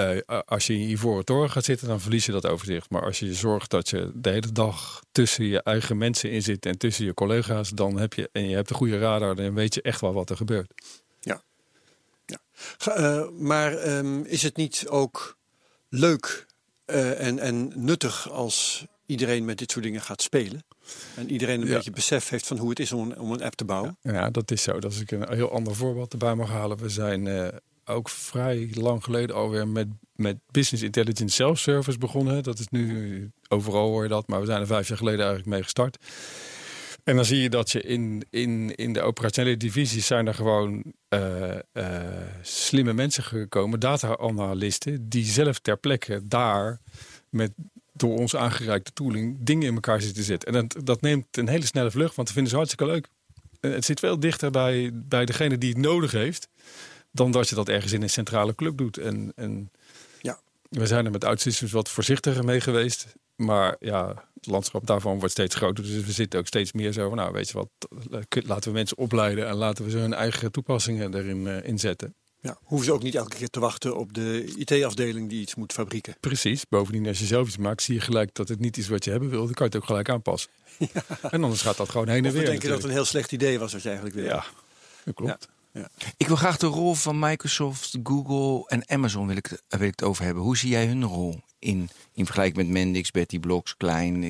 als 0.46 0.68
je 0.68 0.74
in 0.74 0.80
je 0.80 0.88
ivoren 0.88 1.26
toren 1.26 1.50
gaat 1.50 1.64
zitten, 1.64 1.88
dan 1.88 2.02
verlies 2.02 2.26
je 2.26 2.32
dat 2.32 2.46
overzicht. 2.46 2.90
Maar 2.90 3.04
als 3.04 3.20
je 3.20 3.34
zorgt 3.34 3.70
dat 3.70 3.90
je 3.90 4.12
de 4.14 4.30
hele 4.30 4.52
dag 4.52 5.02
tussen 5.12 5.46
je 5.46 5.62
eigen 5.64 5.98
mensen 5.98 6.32
in 6.32 6.42
zit 6.42 6.66
en 6.66 6.78
tussen 6.78 7.06
je 7.06 7.14
collega's, 7.14 7.70
dan 7.70 8.00
heb 8.00 8.14
je 8.14 8.30
en 8.32 8.50
je 8.50 8.56
hebt 8.56 8.70
een 8.70 8.76
goede 8.76 9.00
radar, 9.00 9.36
dan 9.36 9.54
weet 9.54 9.74
je 9.74 9.82
echt 9.82 10.02
wel 10.02 10.14
wat 10.14 10.30
er 10.30 10.38
gebeurt. 10.38 10.74
Eh, 12.86 13.30
maar 13.30 13.74
ehm, 13.78 14.22
is 14.22 14.42
het 14.44 14.56
niet 14.56 14.86
ook 14.90 15.38
leuk 15.90 16.46
eh, 16.86 17.26
en, 17.28 17.40
en 17.40 17.72
nuttig 17.76 18.30
als 18.32 18.86
iedereen 19.06 19.46
met 19.46 19.58
dit 19.58 19.72
soort 19.72 19.84
dingen 19.84 20.02
gaat 20.02 20.22
spelen? 20.22 20.66
En 21.16 21.32
iedereen 21.32 21.62
een 21.62 21.68
Ja. 21.68 21.76
beetje 21.76 21.92
besef 21.92 22.30
heeft 22.30 22.48
van 22.48 22.58
hoe 22.58 22.70
het 22.70 22.80
is 22.80 22.92
om 22.92 23.12
een, 23.12 23.20
om 23.20 23.32
een 23.32 23.44
app 23.44 23.56
te 23.56 23.66
bouwen? 23.66 23.98
Ja, 24.02 24.30
dat 24.30 24.52
is 24.52 24.64
zo. 24.64 24.80
Dat 24.80 24.92
is 24.92 25.00
ik 25.00 25.12
een 25.12 25.34
heel 25.34 25.52
ander 25.52 25.76
voorbeeld 25.76 26.12
erbij 26.12 26.36
mag 26.36 26.50
halen. 26.50 26.78
We 26.78 26.90
zijn 26.90 27.28
eh, 27.28 27.48
ook 27.86 28.10
vrij 28.10 28.70
lang 28.74 29.04
geleden 29.04 29.36
alweer 29.36 29.68
met, 29.68 29.88
met 30.16 30.38
Business 30.52 30.84
Intelligence 30.84 31.36
Self-Service 31.36 31.98
begonnen. 31.98 32.44
Dat 32.44 32.60
is 32.60 32.68
nu, 32.70 33.32
overal 33.48 33.88
hoor 33.90 34.04
je 34.04 34.10
dat, 34.10 34.28
maar 34.28 34.40
we 34.40 34.46
zijn 34.46 34.62
er 34.62 34.68
vijf 34.68 34.88
jaar 34.88 34.98
geleden 34.98 35.20
eigenlijk 35.20 35.50
mee 35.50 35.64
gestart. 35.64 35.98
En 37.08 37.16
dan 37.16 37.26
zie 37.26 37.42
je 37.42 37.50
dat 37.50 37.72
je 37.72 37.82
in, 37.82 38.26
in, 38.30 38.76
in 38.76 38.94
de 38.94 39.02
operationele 39.02 39.58
divisies 39.58 40.08
zijn 40.08 40.28
er 40.28 40.34
gewoon 40.34 40.84
eh, 41.10 41.56
eh, 41.56 41.62
slimme 42.42 42.94
mensen 42.94 43.24
gekomen, 43.24 43.80
data-analisten, 43.80 45.10
die 45.10 45.26
zelf 45.26 45.60
ter 45.60 45.78
plekke 45.78 46.22
daar 46.24 46.80
met 47.30 47.52
door 47.94 48.18
ons 48.18 48.36
aangereikte 48.36 48.94
tooling 48.94 49.38
dingen 49.40 49.68
in 49.68 49.74
elkaar 49.74 50.02
zitten 50.02 50.18
te 50.18 50.24
zetten. 50.24 50.54
En 50.54 50.68
dat, 50.68 50.86
dat 50.86 51.02
neemt 51.02 51.38
een 51.38 51.48
hele 51.48 51.66
snelle 51.66 51.92
vlucht, 51.92 52.16
want 52.16 52.28
we 52.28 52.34
vinden 52.34 52.52
ze 52.52 52.58
hartstikke 52.58 52.94
leuk. 52.94 53.08
En 53.60 53.72
het 53.72 53.86
zit 53.86 54.00
veel 54.00 54.20
dichter 54.20 54.52
bij, 54.52 54.92
bij 54.94 55.26
degene 55.26 55.58
die 55.58 55.70
het 55.70 55.78
nodig 55.78 56.12
heeft, 56.12 56.48
dan 57.12 57.32
dat 57.32 57.50
je 57.50 57.56
dat 57.56 57.70
ergens 57.70 57.94
in 57.94 58.02
een 58.02 58.10
centrale 58.10 58.56
club 58.56 58.78
doet. 58.78 58.98
En, 58.98 59.32
en 59.36 59.72
Ja. 60.22 60.40
we 60.70 60.88
zijn 60.88 61.06
er 61.06 61.12
met 61.12 61.24
OutSystems 61.24 61.72
wat 61.72 61.90
voorzichtiger 61.90 62.44
mee 62.44 62.62
geweest. 62.62 63.16
Maar 63.38 63.76
ja, 63.80 64.26
het 64.34 64.46
landschap 64.46 64.88
daarvan 64.88 65.18
wordt 65.18 65.32
steeds 65.32 65.56
groter. 65.56 65.84
Dus 65.84 66.06
we 66.06 66.12
zitten 66.12 66.40
ook 66.40 66.48
steeds 66.48 66.72
meer 66.72 66.92
zo 66.92 67.08
van, 67.08 67.18
nou 67.18 67.32
weet 67.32 67.50
je 67.50 67.54
wat, 67.54 67.70
laten 68.30 68.72
we 68.72 68.78
mensen 68.78 68.98
opleiden 68.98 69.48
en 69.48 69.56
laten 69.56 69.86
we 69.86 69.92
ze 69.92 69.98
hun 69.98 70.14
eigen 70.14 70.52
toepassingen 70.52 71.14
erin 71.14 71.48
eh, 71.48 71.68
inzetten. 71.68 72.14
Ja, 72.42 72.58
hoeven 72.64 72.88
ze 72.88 72.94
ook 72.94 73.04
niet 73.04 73.16
elke 73.16 73.36
keer 73.36 73.50
te 73.50 73.60
wachten 73.60 73.98
op 73.98 74.14
de 74.14 74.54
IT-afdeling 74.58 75.30
die 75.30 75.42
iets 75.42 75.56
moet 75.56 75.74
fabrieken. 75.74 76.16
Precies. 76.20 76.68
Bovendien, 76.70 77.08
als 77.08 77.20
je 77.20 77.26
zelf 77.26 77.48
iets 77.48 77.58
maakt, 77.58 77.82
zie 77.82 77.94
je 77.94 78.02
gelijk 78.02 78.34
dat 78.34 78.48
het 78.48 78.60
niet 78.60 78.78
is 78.78 78.88
wat 78.88 79.04
je 79.04 79.12
hebben 79.12 79.30
wil. 79.30 79.46
Dan 79.46 79.54
kan 79.54 79.66
je 79.66 79.72
het 79.72 79.82
ook 79.82 79.88
gelijk 79.88 80.10
aanpassen. 80.10 80.50
En 81.32 81.44
anders 81.44 81.62
gaat 81.62 81.78
dat 81.78 81.90
gewoon 81.90 82.08
heen 82.08 82.26
en 82.26 82.34
weer. 82.34 82.46
denken 82.46 82.68
dat 82.68 82.78
het 82.78 82.88
een 82.88 82.92
heel 82.92 83.06
slecht 83.06 83.32
idee 83.32 83.60
was 83.60 83.72
wat 83.72 83.82
je 83.82 83.88
eigenlijk 83.88 84.18
wil. 84.18 84.26
Ja, 84.26 84.46
dat 85.06 85.14
klopt. 85.14 85.48
Ik 86.18 86.28
wil 86.28 86.36
graag 86.36 86.58
de 86.58 86.68
rol 86.68 86.94
van 86.94 87.20
Microsoft, 87.20 87.98
Google 88.04 88.68
en 88.68 88.90
Amazon 88.90 89.28
wil 89.28 89.36
ik, 89.36 89.62
wil 89.68 89.88
ik 89.88 90.00
het 90.00 90.04
over 90.04 90.24
hebben. 90.24 90.44
Hoe 90.44 90.58
zie 90.58 90.70
jij 90.70 90.88
hun 90.88 91.04
rol 91.04 91.42
in, 91.60 91.90
in 92.14 92.26
vergelijking 92.26 92.58
met 92.58 92.68
Mendix, 92.68 93.12
Betty 93.12 93.40
Blocks, 93.40 93.78
Klein? 93.78 94.24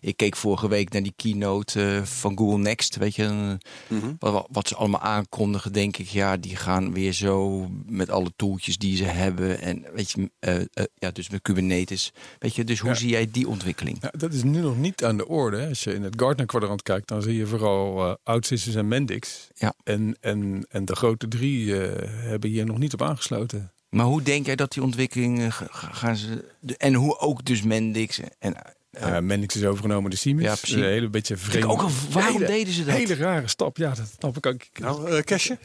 Ik, 0.00 0.16
keek 0.16 0.36
vorige 0.36 0.68
week 0.68 0.92
naar 0.92 1.02
die 1.02 1.12
keynote 1.16 1.96
eh, 1.96 2.02
van 2.02 2.38
Google 2.38 2.58
Next. 2.58 2.96
Weet 2.96 3.14
je, 3.14 3.58
Mhm. 3.88 4.12
wat, 4.18 4.46
wat 4.50 4.68
ze 4.68 4.74
allemaal 4.76 5.00
aankondigen, 5.00 5.72
denk 5.72 5.96
ik. 5.96 6.06
Ja, 6.08 6.36
die 6.36 6.56
gaan 6.56 6.92
weer 6.92 7.12
zo 7.12 7.68
met 7.86 8.10
alle 8.10 8.32
tooltjes 8.36 8.78
die 8.78 8.96
ze 8.96 9.04
hebben. 9.04 9.60
En 9.60 9.84
weet 9.94 10.10
je, 10.10 10.30
eh, 10.38 10.56
eh, 10.56 10.64
ja, 10.94 11.10
dus 11.10 11.28
met 11.30 11.42
Kubernetes. 11.42 12.12
Weet 12.38 12.54
je, 12.54 12.64
dus 12.64 12.78
hoe 12.80 12.90
Ja. 12.90 12.96
zie 12.96 13.08
jij 13.10 13.28
die 13.30 13.48
ontwikkeling? 13.48 13.98
Ja, 14.00 14.12
dat 14.18 14.32
is 14.32 14.42
nu 14.42 14.60
nog 14.60 14.76
niet 14.76 15.04
aan 15.04 15.16
de 15.16 15.26
orde. 15.28 15.56
hè. 15.56 15.68
Als 15.68 15.84
je 15.84 15.94
in 15.94 16.02
het 16.02 16.14
Gartner-kwadrant 16.20 16.82
kijkt, 16.82 17.08
dan 17.08 17.22
zie 17.22 17.34
je 17.34 17.46
vooral 17.46 18.06
eh 18.08 18.14
OutSystems 18.24 18.76
en 18.76 18.88
Mendix. 18.88 19.48
Ja. 19.54 19.74
En, 19.84 20.16
en, 20.20 20.66
en 20.70 20.84
de 20.84 20.96
grote 20.96 21.28
drie 21.28 21.80
eh, 21.80 22.08
hebben 22.08 22.50
hier 22.50 22.64
nog 22.66 22.78
niet 22.78 22.92
op 22.92 23.02
aangesloten. 23.02 23.72
Maar 23.90 24.06
hoe 24.06 24.22
denk 24.22 24.46
jij 24.46 24.56
dat 24.56 24.72
die 24.72 24.82
ontwikkeling 24.82 25.54
ga- 25.54 25.66
ga- 25.70 25.92
gaan 25.92 26.16
ze. 26.16 26.44
de- 26.60 26.76
En 26.76 26.94
hoe 26.94 27.18
ook 27.18 27.44
dus 27.44 27.62
Mendix 27.62 28.20
en. 28.38 28.54
eh, 28.90 29.18
Mendix 29.18 29.56
is 29.56 29.64
overgenomen 29.64 30.10
door 30.10 30.18
Siemens. 30.18 30.46
Ja, 30.46 30.54
precies. 30.54 30.76
Een 30.76 30.82
hele 30.82 31.08
beetje 31.08 31.34
ik 31.34 31.40
vreemd. 31.40 31.64
ook 31.66 31.80
al, 31.82 31.90
waarom 32.10 32.32
hele, 32.32 32.46
deden 32.46 32.72
ze 32.72 32.84
dat? 32.84 32.94
Hele 32.94 33.14
rare 33.14 33.48
stap. 33.48 33.76
Ja, 33.76 33.94
dat 33.94 34.10
snap 34.18 34.36
ik 34.36 34.46
ook. 34.46 34.60
Nou, 34.80 35.10
eh 35.10 35.22
cashje? 35.22 35.58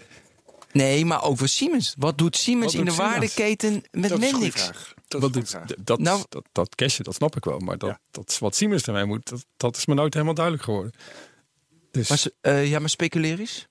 Nee, 0.72 1.06
maar 1.06 1.24
over 1.24 1.50
Siemens. 1.50 1.96
Wat 1.98 2.18
doet 2.18 2.38
Siemens 2.38 2.72
Wat 2.72 2.80
in 2.82 2.86
de 2.86 2.92
Siemens? 2.92 3.12
waardeketen 3.14 3.84
met 3.92 4.10
dat 4.10 4.20
Mendix? 4.20 4.66
Dat 4.66 4.74
is 4.76 4.94
Wat 5.08 5.24
een 5.24 5.32
doet, 5.32 5.78
d- 5.84 5.88
dat, 5.88 6.00
Nou- 6.00 6.24
dat, 6.30 6.46
dat 6.52 6.76
cashje, 6.76 7.04
dat 7.04 7.16
snap 7.16 7.36
ik 7.36 7.44
wel. 7.46 7.60
Maar 7.60 7.78
dat, 7.78 7.90
Ja. 7.90 8.00
dat 8.12 8.30
is 8.30 8.40
wat 8.40 8.56
Siemens 8.56 8.84
ermee 8.84 9.06
moet, 9.06 9.30
dat, 9.30 9.46
dat 9.58 9.78
is 9.78 9.86
me 9.86 9.94
nooit 9.94 10.14
helemaal 10.14 10.34
duidelijk 10.36 10.64
geworden. 10.66 10.92
Dus 11.92 12.10
Maar, 12.10 12.24
eh, 12.42 12.70
ja, 12.70 12.80
maar 12.80 12.90
speculeer 12.90 13.40
eens. 13.40 13.68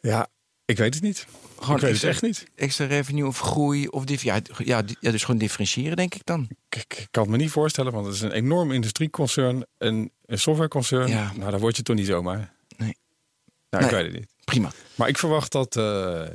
ja, 0.00 0.28
ik 0.64 0.76
weet 0.76 0.94
het 0.94 1.02
niet. 1.02 1.26
Gewoon 1.58 1.76
ik 1.76 1.82
weet 1.82 1.90
extra, 1.90 2.08
het 2.08 2.22
echt 2.22 2.22
niet. 2.22 2.50
extra 2.54 2.86
revenue 2.86 3.26
of 3.26 3.38
groei 3.38 3.86
of 3.88 4.04
dif 4.04 4.22
ja, 4.22 4.40
ja, 4.56 4.82
dus 5.00 5.24
gewoon 5.24 5.40
differentiëren, 5.40 5.96
denk 5.96 6.14
ik 6.14 6.24
dan. 6.24 6.48
Ik, 6.68 6.84
ik 6.98 7.06
kan 7.10 7.22
het 7.22 7.32
me 7.32 7.36
niet 7.38 7.50
voorstellen, 7.50 7.92
want 7.92 8.06
het 8.06 8.14
is 8.14 8.20
een 8.20 8.32
enorm 8.32 8.72
industrieconcern. 8.72 9.66
Een, 9.78 10.10
een 10.26 10.38
softwareconcern. 10.38 11.08
Ja. 11.08 11.32
Nou, 11.36 11.50
daar 11.50 11.60
word 11.60 11.76
je 11.76 11.82
toch 11.82 11.96
niet 11.96 12.06
zomaar. 12.06 12.52
Nee. 12.76 12.96
Nou, 13.70 13.84
ik 13.84 13.90
Nee. 13.90 14.02
weet 14.02 14.12
het 14.12 14.20
niet. 14.20 14.32
Prima. 14.44 14.70
Maar 14.94 15.08
ik 15.08 15.18
verwacht 15.18 15.52
dat, 15.52 15.76
eh 15.76 15.82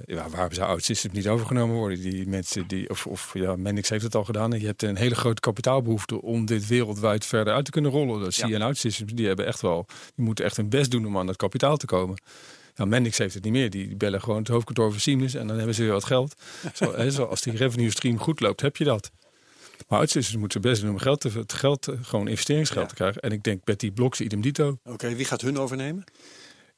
ja, 0.06 0.30
waarom 0.30 0.54
zou 0.54 0.70
OutSystems 0.70 1.14
niet 1.14 1.28
overgenomen 1.28 1.76
worden? 1.76 2.02
Die 2.02 2.28
mensen 2.28 2.68
die, 2.68 2.90
of, 2.90 3.06
of 3.08 3.32
ja, 3.34 3.56
Mendix 3.56 3.90
heeft 3.90 4.04
het 4.04 4.16
al 4.16 4.24
gedaan. 4.24 4.54
En 4.54 4.60
je 4.60 4.66
hebt 4.66 4.84
een 4.84 4.96
hele 4.98 5.16
grote 5.16 5.40
kapitaalbehoefte 5.42 6.22
om 6.22 6.46
dit 6.46 6.68
wereldwijd 6.68 7.26
verder 7.26 7.54
uit 7.54 7.66
te 7.66 7.72
kunnen 7.72 7.92
rollen. 7.92 8.20
Dat 8.22 8.34
zie 8.34 8.48
je 8.48 8.54
in 8.56 8.62
OutSystems. 8.62 9.14
Die 9.14 9.28
hebben 9.28 9.46
echt 9.46 9.62
wel, 9.62 9.86
die 10.16 10.26
moeten 10.26 10.46
echt 10.46 10.58
hun 10.58 10.70
best 10.70 10.92
doen 10.92 11.06
om 11.06 11.18
aan 11.18 11.26
dat 11.26 11.36
kapitaal 11.36 11.78
te 11.78 11.86
komen. 11.86 12.22
Ja, 12.80 12.86
Mendix 12.86 13.18
heeft 13.18 13.34
het 13.34 13.44
niet 13.44 13.54
meer. 13.54 13.70
Die, 13.70 13.88
die 13.88 13.96
bellen 13.96 14.22
gewoon 14.22 14.40
het 14.40 14.48
hoofdkantoor 14.48 14.92
van 14.92 15.00
Siemens 15.00 15.34
en 15.34 15.48
dan 15.48 15.58
hebben 15.58 15.76
ze 15.76 15.84
weer 15.84 15.92
wat 15.92 16.06
geld. 16.06 16.36
Zo, 16.74 16.96
hè, 16.96 17.12
zo, 17.12 17.24
als 17.24 17.42
die 17.42 17.56
revenue 17.56 17.90
stream 17.92 18.20
goed 18.20 18.40
loopt, 18.40 18.62
heb 18.62 18.78
je 18.78 18.84
dat. 18.84 19.12
Maar 19.88 20.00
OutSystems 20.00 20.40
moeten 20.40 20.62
best 20.62 20.82
doen 20.82 20.90
om 20.90 20.98
geld 20.98 21.22
te, 21.22 21.30
het 21.30 21.54
geld, 21.54 21.88
eh, 21.88 21.96
gewoon 22.02 22.28
investeringsgeld 22.28 22.82
Ja. 22.84 22.88
te 22.90 22.96
krijgen. 22.96 23.22
En 23.22 23.32
ik 23.32 23.44
denk 23.44 23.64
Betty 23.64 23.92
Blocks, 23.92 24.22
idem 24.22 24.42
dito. 24.42 24.78
Oké, 24.84 25.16
wie 25.16 25.26
gaat 25.26 25.42
hun 25.42 25.58
overnemen? 25.58 26.04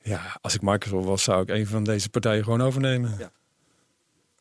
Ja, 0.04 0.38
als 0.42 0.54
ik 0.56 0.62
Microsoft 0.62 1.06
was, 1.06 1.24
zou 1.24 1.42
ik 1.42 1.50
een 1.50 1.68
van 1.68 1.84
deze 1.84 2.10
partijen 2.10 2.44
gewoon 2.44 2.62
overnemen. 2.62 3.16
Ja. 3.20 3.32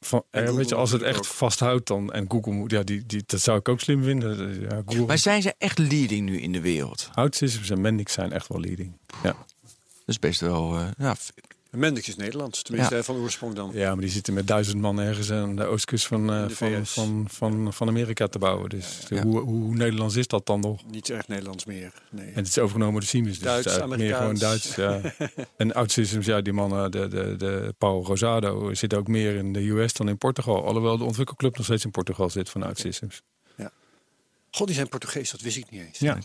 Van, 0.00 0.18
En 0.30 0.40
eh, 0.40 0.40
Google 0.40 0.56
weet 0.60 0.68
je, 0.68 0.74
als 0.74 0.90
het 0.90 1.02
echt 1.02 1.26
vasthoudt, 1.26 1.86
dan 1.86 2.12
en 2.12 2.24
Google 2.30 2.52
moet, 2.52 2.70
ja, 2.70 2.82
die, 2.82 3.06
die, 3.06 3.22
dat 3.26 3.40
zou 3.40 3.58
ik 3.58 3.68
ook 3.68 3.80
slim 3.80 4.02
vinden. 4.02 4.60
Ja, 4.60 4.82
Google, 4.86 5.06
Maar 5.06 5.18
zijn 5.18 5.42
ze 5.42 5.54
echt 5.58 5.78
leading 5.78 6.28
nu 6.28 6.40
in 6.40 6.52
de 6.52 6.60
wereld? 6.60 7.10
OutSystems 7.14 7.70
en 7.70 7.80
Mendix 7.80 8.12
zijn 8.12 8.32
echt 8.32 8.46
wel 8.48 8.60
leading. 8.60 8.92
Ja. 9.22 9.32
Dat 9.32 10.06
is 10.06 10.18
best 10.18 10.40
wel. 10.40 10.76
eh, 10.78 10.86
ja, 10.98 11.16
Mendix 11.70 12.08
is 12.08 12.16
Nederlands, 12.16 12.62
tenminste 12.62 12.94
Ja. 12.94 13.02
van 13.02 13.16
oorsprong 13.16 13.54
dan. 13.54 13.70
ja, 13.74 13.90
maar 13.92 14.00
die 14.00 14.10
zitten 14.10 14.34
met 14.34 14.46
duizend 14.46 14.80
man 14.80 15.00
ergens 15.00 15.30
aan 15.32 15.56
de 15.56 15.64
oostkust 15.64 16.06
van, 16.06 16.30
eh, 16.32 16.40
In 16.42 16.48
de 16.48 16.54
van, 16.54 16.86
van, 16.86 17.26
van, 17.30 17.72
van 17.72 17.88
Amerika 17.88 18.26
te 18.26 18.38
bouwen. 18.38 18.68
Dus 18.68 18.98
Ja. 19.08 19.22
Hoe, 19.22 19.40
hoe 19.40 19.74
Nederlands 19.74 20.16
is 20.16 20.26
dat 20.26 20.46
dan 20.46 20.60
nog? 20.60 20.84
Niet 20.90 21.10
echt 21.10 21.28
Nederlands 21.28 21.64
meer. 21.64 21.92
Nee. 22.10 22.26
En 22.26 22.34
het 22.34 22.46
is 22.46 22.58
overgenomen 22.58 23.00
door 23.00 23.08
Siemens. 23.08 23.34
Dus 23.38 23.44
Duits, 23.46 23.64
het 23.64 23.74
is 23.74 23.80
eigenlijk 23.80 24.10
meer 24.10 24.18
gewoon 24.20 24.34
Duits. 24.38 24.74
Ja. 24.74 25.00
en 25.56 25.72
OutSystems, 25.74 26.26
ja, 26.26 26.40
die 26.40 26.52
mannen, 26.52 26.90
de, 26.90 27.08
de, 27.08 27.34
de 27.38 27.74
Paul 27.78 28.04
Rosado, 28.04 28.74
zit 28.74 28.94
ook 28.94 29.06
meer 29.08 29.34
in 29.36 29.52
de 29.52 29.68
US 29.70 29.92
dan 29.92 30.08
in 30.08 30.18
Portugal. 30.18 30.64
Alhoewel 30.64 30.98
de 30.98 31.04
ontwikkelclub 31.04 31.56
nog 31.56 31.64
steeds 31.66 31.84
in 31.84 31.90
Portugal 31.90 32.30
zit 32.30 32.50
van 32.50 32.62
OutSystems. 32.62 33.22
God, 34.52 34.66
die 34.66 34.76
zijn 34.76 34.88
Portugees, 34.88 35.30
dat 35.30 35.40
wist 35.40 35.56
ik 35.56 35.70
niet 35.70 35.80
eens. 35.82 35.98
Ja, 35.98 36.18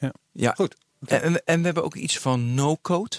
ja. 0.00 0.12
Ja. 0.32 0.52
Goed. 0.56 0.76
En, 1.06 1.22
en- 1.22 1.44
en 1.44 1.58
we 1.58 1.64
hebben 1.64 1.84
ook 1.84 1.94
iets 1.94 2.18
van 2.18 2.54
no-code. 2.54 3.16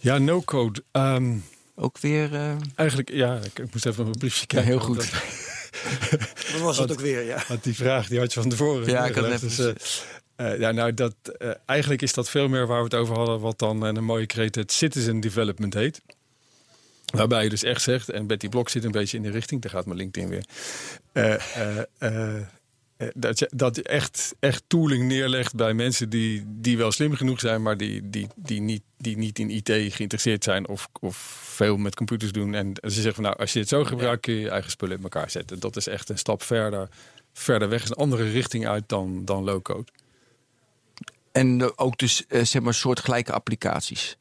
Ja 0.00 0.18
no-code. 0.18 0.82
Ehm, 0.92 1.36
Ook 1.74 1.98
weer. 1.98 2.34
eh, 2.34 2.52
eigenlijk, 2.74 3.10
ja, 3.12 3.36
ik, 3.36 3.58
ik 3.58 3.72
moest 3.72 3.86
even 3.86 3.98
op 3.98 4.06
mijn 4.06 4.18
briefje 4.18 4.40
ja, 4.40 4.46
kijken. 4.46 4.70
heel 4.70 4.80
goed. 4.80 4.96
dat- 4.96 5.10
Wat 6.52 6.60
was 6.60 6.78
het 6.78 6.92
ook 6.92 7.00
weer, 7.00 7.22
ja. 7.24 7.42
Want 7.48 7.64
die 7.64 7.74
vraag 7.74 8.08
die 8.08 8.18
had 8.18 8.32
je 8.32 8.40
van 8.40 8.50
tevoren. 8.50 8.86
Ja, 8.88 9.06
ik 9.06 9.14
had 9.14 9.28
net 9.28 9.40
Dus, 9.40 9.58
eh, 9.58 9.72
eh, 10.52 10.58
ja, 10.60 10.70
nou, 10.70 10.94
dat, 10.94 11.14
eh, 11.38 11.50
eigenlijk 11.66 12.02
is 12.02 12.12
dat 12.12 12.30
veel 12.30 12.48
meer 12.48 12.66
waar 12.66 12.78
we 12.78 12.84
het 12.84 12.94
over 12.94 13.16
hadden, 13.16 13.40
wat 13.40 13.58
dan 13.58 13.82
een 13.82 14.04
mooie 14.04 14.26
kreet 14.26 14.54
het 14.54 14.72
citizen 14.72 15.20
development 15.20 15.74
heet. 15.74 16.00
Waarbij 17.14 17.42
je 17.42 17.48
dus 17.48 17.62
echt 17.62 17.82
zegt, 17.82 18.08
en 18.10 18.26
Betty 18.26 18.48
Blok 18.48 18.68
zit 18.68 18.84
een 18.84 18.90
beetje 18.90 19.16
in 19.16 19.22
de 19.22 19.30
richting, 19.30 19.62
daar 19.62 19.70
gaat 19.70 19.86
mijn 19.86 19.98
LinkedIn 19.98 20.28
weer. 20.28 20.44
eh, 21.12 21.34
eh, 21.34 21.78
eh, 21.98 22.36
eh, 22.36 22.46
dat 23.14 23.38
je, 23.38 23.50
dat 23.54 23.76
je 23.76 23.82
echt, 23.82 24.34
echt 24.38 24.62
tooling 24.66 25.04
neerlegt 25.04 25.54
bij 25.54 25.74
mensen 25.74 26.10
die, 26.10 26.44
die 26.46 26.76
wel 26.76 26.92
slim 26.92 27.14
genoeg 27.14 27.40
zijn, 27.40 27.62
maar 27.62 27.76
die, 27.76 28.10
die, 28.10 28.28
die, 28.34 28.60
niet, 28.60 28.82
die 28.96 29.16
niet 29.16 29.38
in 29.38 29.50
IT 29.50 29.68
geïnteresseerd 29.68 30.44
zijn 30.44 30.68
of, 30.68 30.88
of 31.00 31.16
veel 31.44 31.76
met 31.76 31.94
computers 31.94 32.32
doen. 32.32 32.54
En 32.54 32.72
ze 32.82 32.90
zeggen 32.90 33.14
van 33.14 33.24
nou, 33.24 33.36
als 33.36 33.52
je 33.52 33.58
het 33.58 33.68
zo 33.68 33.84
gebruikt, 33.84 34.20
kun 34.20 34.34
je 34.34 34.40
je 34.40 34.50
eigen 34.50 34.70
spullen 34.70 34.96
in 34.96 35.02
elkaar 35.02 35.30
zetten. 35.30 35.60
Dat 35.60 35.76
is 35.76 35.86
echt 35.86 36.08
een 36.08 36.18
stap 36.18 36.42
verder, 36.42 36.88
verder 37.32 37.68
weg, 37.68 37.82
is 37.82 37.88
een 37.88 37.96
andere 37.96 38.30
richting 38.30 38.66
uit 38.66 38.84
dan, 38.86 39.24
dan 39.24 39.44
low-code. 39.44 39.92
En 41.32 41.60
eh, 41.60 41.68
ook 41.76 41.98
dus 41.98 42.26
eh, 42.26 42.44
zeg 42.44 42.62
maar 42.62 42.74
soortgelijke 42.74 43.32
applicaties. 43.32 44.16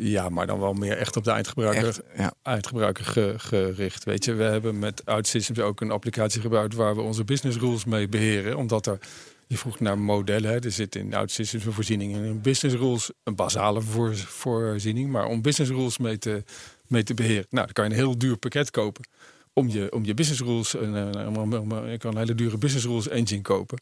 Ja, 0.00 0.28
maar 0.28 0.46
dan 0.46 0.60
wel 0.60 0.72
meer 0.72 0.96
echt 0.96 1.16
op 1.16 1.24
de 1.24 1.30
eindgebruiker, 1.30 1.86
Echt, 1.88 2.00
ja. 2.16 2.32
eindgebruiker 2.42 3.04
ge- 3.04 3.34
gericht. 3.36 4.04
Weet 4.04 4.24
je, 4.24 4.34
we 4.34 4.42
hebben 4.42 4.78
met 4.78 5.02
OutSystems 5.04 5.58
ook 5.60 5.80
een 5.80 5.90
applicatie 5.90 6.40
gebruikt 6.40 6.74
waar 6.74 6.94
we 6.94 7.00
onze 7.00 7.24
business 7.24 7.58
rules 7.58 7.84
mee 7.84 8.08
beheren. 8.08 8.56
Omdat 8.56 8.86
er, 8.86 8.98
je 9.46 9.56
vroeg 9.58 9.80
naar 9.80 9.98
modellen, 9.98 10.50
hè. 10.50 10.58
er 10.58 10.70
zit 10.72 10.94
in 10.94 11.14
OutSystems 11.14 11.64
een 11.64 11.72
voorziening 11.72 12.14
in 12.16 12.22
een 12.22 12.40
business 12.40 12.76
rules, 12.76 13.10
een 13.24 13.34
basale 13.34 13.80
voor, 13.80 14.16
voorziening. 14.16 15.10
Maar 15.10 15.26
om 15.26 15.42
business 15.42 15.70
rules 15.72 15.98
mee 15.98 16.18
te, 16.18 16.44
mee 16.86 17.02
te 17.02 17.14
beheren, 17.14 17.46
nou, 17.50 17.64
dan 17.64 17.72
kan 17.74 17.84
je 17.84 17.90
een 17.90 17.96
heel 17.96 18.18
duur 18.18 18.36
pakket 18.36 18.70
kopen. 18.70 19.08
Om 19.52 19.68
je, 19.68 19.92
om 19.92 20.04
je 20.04 20.14
business 20.14 20.40
rules, 20.42 20.70
je 20.70 21.96
kan 21.98 22.10
een 22.12 22.18
hele 22.18 22.34
dure 22.34 22.58
business 22.58 22.86
rules 22.86 23.08
engine 23.08 23.42
kopen. 23.42 23.78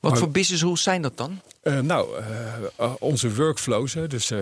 Wat 0.00 0.10
Maar- 0.10 0.20
voor 0.20 0.30
business 0.30 0.62
rules 0.62 0.82
zijn 0.82 1.02
dat 1.02 1.16
dan? 1.16 1.40
Eh, 1.62 1.80
nou, 1.80 2.18
eh, 2.18 2.54
eh, 2.76 2.92
onze 2.98 3.34
workflows. 3.34 3.94
Hè, 3.94 4.06
dus 4.06 4.32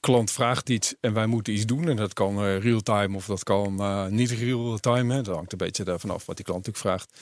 klant 0.00 0.30
vraagt 0.30 0.68
iets 0.68 0.94
en 1.00 1.12
wij 1.12 1.26
moeten 1.26 1.52
iets 1.52 1.66
doen. 1.66 1.88
En 1.88 1.96
dat 1.96 2.12
kan 2.12 2.44
real-time 2.58 3.16
of 3.16 3.26
dat 3.26 3.42
kan 3.42 3.80
niet 4.14 4.30
real-time. 4.30 5.22
Dat 5.22 5.34
hangt 5.34 5.52
een 5.52 5.58
beetje 5.58 5.84
daarvan 5.84 6.10
af 6.10 6.26
wat 6.26 6.36
die 6.36 6.44
klant 6.44 6.66
natuurlijk 6.66 6.86
vraagt. 6.86 7.20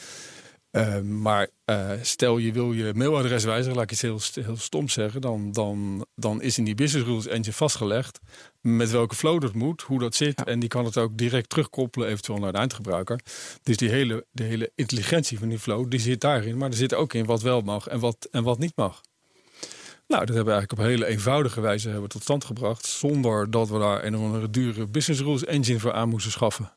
Eh, 0.71 1.01
maar 1.01 1.49
eh, 1.65 1.91
stel 2.03 2.39
je 2.39 2.53
wil 2.53 2.73
je 2.73 2.93
mailadres 2.95 3.45
wijzigen, 3.45 3.75
laat 3.75 3.85
ik 3.85 3.93
iets 3.93 4.03
heel, 4.03 4.21
heel 4.45 4.57
stom 4.57 4.89
zeggen. 4.89 5.21
Dan, 5.21 5.53
dan, 5.53 6.07
dan 6.15 6.43
is 6.43 6.59
in 6.59 6.65
die 6.65 6.75
business 6.75 7.07
rules 7.07 7.27
engine 7.27 7.53
vastgelegd 7.53 8.19
met 8.61 8.91
welke 8.91 9.15
flow 9.15 9.41
dat 9.41 9.55
moet, 9.55 9.83
hoe 9.83 9.99
dat 9.99 10.15
zit. 10.15 10.39
Ja. 10.39 10.45
En 10.45 10.61
die 10.61 10.69
kan 10.69 10.85
het 10.85 10.97
ook 10.97 11.17
direct 11.17 11.49
terugkoppelen 11.49 12.09
eventueel 12.09 12.39
naar 12.39 12.53
de 12.53 12.59
eindgebruiker. 12.59 13.21
Dus 13.63 13.77
die 13.77 13.89
hele, 13.89 14.27
de 14.31 14.43
hele 14.43 14.71
intelligentie 14.75 15.39
van 15.39 15.49
die 15.49 15.59
flow, 15.59 15.91
die 15.91 16.01
zit 16.01 16.21
daarin. 16.21 16.57
Maar 16.57 16.71
er 16.71 16.77
zit 16.77 16.95
ook 16.95 17.13
in 17.13 17.25
wat 17.25 17.43
wel 17.43 17.61
mag 17.61 17.87
en 17.87 18.01
wat, 18.01 18.29
en 18.31 18.43
wat 18.43 18.59
niet 18.59 18.77
mag. 18.77 19.01
Nou, 20.09 20.25
dat 20.25 20.35
hebben 20.35 20.55
we 20.55 20.61
eigenlijk 20.61 20.73
op 20.73 20.79
een 20.79 20.91
hele 20.91 21.07
eenvoudige 21.07 21.61
wijze 21.61 21.89
hebben 21.89 22.09
tot 22.09 22.23
stand 22.23 22.45
gebracht. 22.45 22.87
Zonder 22.87 23.51
dat 23.51 23.69
we 23.69 23.79
daar 23.79 24.05
een 24.05 24.17
of 24.17 24.23
andere 24.23 24.51
dure 24.51 24.87
business 24.87 25.23
rules 25.23 25.45
engine 25.45 25.79
voor 25.79 25.93
aan 25.93 26.09
moesten 26.09 26.33
schaffen. 26.33 26.73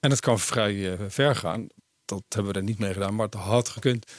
En 0.00 0.10
dat 0.10 0.20
kan 0.20 0.38
vrij 0.38 0.92
eh, 0.92 1.04
ver 1.08 1.36
gaan. 1.36 1.66
Dat 2.08 2.22
hebben 2.28 2.52
we 2.52 2.58
er 2.58 2.64
niet 2.64 2.78
mee 2.78 2.92
gedaan, 2.92 3.14
maar 3.14 3.24
het 3.26 3.34
had 3.34 3.68
gekund. 3.68 4.12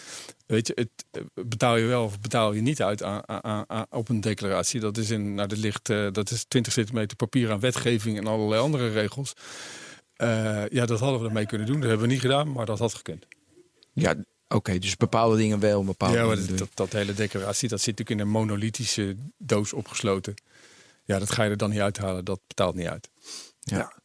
Weet 0.45 0.67
je, 0.67 0.73
het 0.75 1.23
betaal 1.47 1.75
je 1.75 1.85
wel 1.85 2.03
of 2.03 2.19
betaal 2.19 2.53
je 2.53 2.61
niet 2.61 2.81
uit 2.81 3.03
aan, 3.03 3.43
aan, 3.43 3.63
aan- 3.69 3.85
op 3.89 4.09
een 4.09 4.21
declaratie. 4.21 4.79
Dat 4.79 4.97
is 4.97 5.09
in, 5.09 5.33
nou, 5.35 5.47
dat 5.47 5.57
ligt, 5.57 5.89
eh, 5.89 6.07
dat 6.11 6.31
is 6.31 6.45
20 6.47 6.73
centimeter 6.73 7.17
papier 7.17 7.51
aan 7.51 7.59
wetgeving 7.59 8.17
en 8.17 8.27
allerlei 8.27 8.61
andere 8.61 8.89
regels. 8.91 9.33
Eh, 10.15 10.67
ja, 10.69 10.85
dat 10.85 10.99
hadden 10.99 11.19
we 11.21 11.27
ermee 11.27 11.45
kunnen 11.45 11.67
doen. 11.67 11.79
Dat 11.79 11.89
hebben 11.89 12.07
we 12.07 12.13
niet 12.13 12.21
gedaan, 12.21 12.51
maar 12.51 12.65
dat 12.65 12.79
had 12.79 12.93
gekund. 12.93 13.25
Ja, 13.93 14.15
oké, 14.47 14.79
dus 14.79 14.97
bepaalde 14.97 15.37
dingen 15.37 15.59
wel, 15.59 15.83
bepaalde 15.83 16.17
Ja, 16.17 16.25
maar 16.25 16.35
dingen 16.35 16.57
dat, 16.57 16.69
dat 16.73 16.91
hele 16.91 17.13
declaratie, 17.13 17.69
dat 17.69 17.81
zit 17.81 17.97
natuurlijk 17.97 18.19
in 18.19 18.25
een 18.25 18.31
monolithische 18.41 19.15
doos 19.37 19.73
opgesloten. 19.73 20.33
Ja, 21.03 21.19
dat 21.19 21.31
ga 21.31 21.43
je 21.43 21.49
er 21.49 21.57
dan 21.57 21.69
niet 21.69 21.79
uithalen. 21.79 22.25
Dat 22.25 22.39
betaalt 22.47 22.75
niet 22.75 22.87
uit. 22.87 23.09
Ja. 23.59 23.98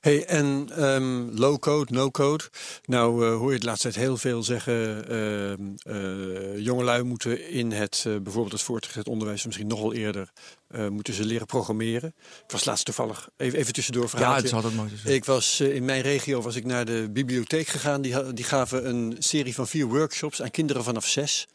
Hey, 0.00 0.24
en 0.24 0.68
ehm, 0.76 1.38
low-code, 1.38 1.92
no-code. 1.92 2.44
Nou 2.84 3.26
eh, 3.26 3.36
hoor 3.36 3.52
je 3.52 3.58
de 3.58 3.66
laatste 3.66 3.90
tijd 3.90 4.04
heel 4.04 4.16
veel 4.16 4.42
zeggen... 4.42 5.08
ehm 5.08 5.70
eh, 5.82 6.58
jongelui 6.58 7.02
moeten 7.02 7.48
in 7.48 7.72
het, 7.72 8.04
eh, 8.06 8.16
bijvoorbeeld 8.16 8.52
het 8.52 8.62
voortgezet 8.62 9.08
onderwijs... 9.08 9.44
misschien 9.44 9.66
nog 9.66 9.80
wel 9.80 9.94
eerder, 9.94 10.32
moeten 10.90 11.14
ze 11.14 11.24
leren 11.24 11.46
programmeren. 11.46 12.14
Ik 12.44 12.50
was 12.50 12.64
laatst 12.64 12.84
toevallig, 12.84 13.28
even, 13.36 13.58
even 13.58 13.72
tussendoor 13.72 14.02
Ja, 14.02 14.08
verhaaltje. 14.08 14.36
het 14.36 14.46
is 14.46 14.52
altijd 14.52 14.74
mooi 14.74 14.88
zeggen. 14.88 15.14
Ik 15.14 15.24
was 15.24 15.60
in 15.60 15.84
mijn 15.84 16.02
regio 16.02 16.42
was 16.42 16.56
ik 16.56 16.64
naar 16.64 16.84
de 16.84 17.08
bibliotheek 17.10 17.66
gegaan. 17.66 18.02
Die, 18.02 18.32
die 18.32 18.44
gaven 18.44 18.88
een 18.88 19.16
serie 19.18 19.54
van 19.54 19.68
vier 19.68 19.86
workshops 19.86 20.42
aan 20.42 20.50
kinderen 20.50 20.84
vanaf 20.84 21.06
zes. 21.06 21.48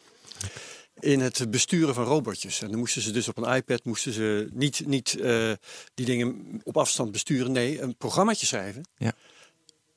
In 1.00 1.20
het 1.20 1.52
besturen 1.52 1.94
van 1.94 2.04
robotjes. 2.04 2.62
En 2.62 2.70
dan 2.70 2.80
moesten 2.80 3.02
ze 3.02 3.12
dus 3.12 3.28
op 3.28 3.38
een 3.38 3.56
iPad 3.56 3.84
moesten 3.84 4.14
ze 4.14 4.50
niet, 4.54 4.86
niet 4.86 5.20
eh, 5.20 5.52
die 5.94 6.06
dingen 6.06 6.62
op 6.64 6.78
afstand 6.78 7.12
besturen. 7.12 7.52
Nee, 7.52 7.82
een 7.82 7.96
programmaatje 7.96 8.46
schrijven. 8.46 8.90
Ja. 8.98 9.14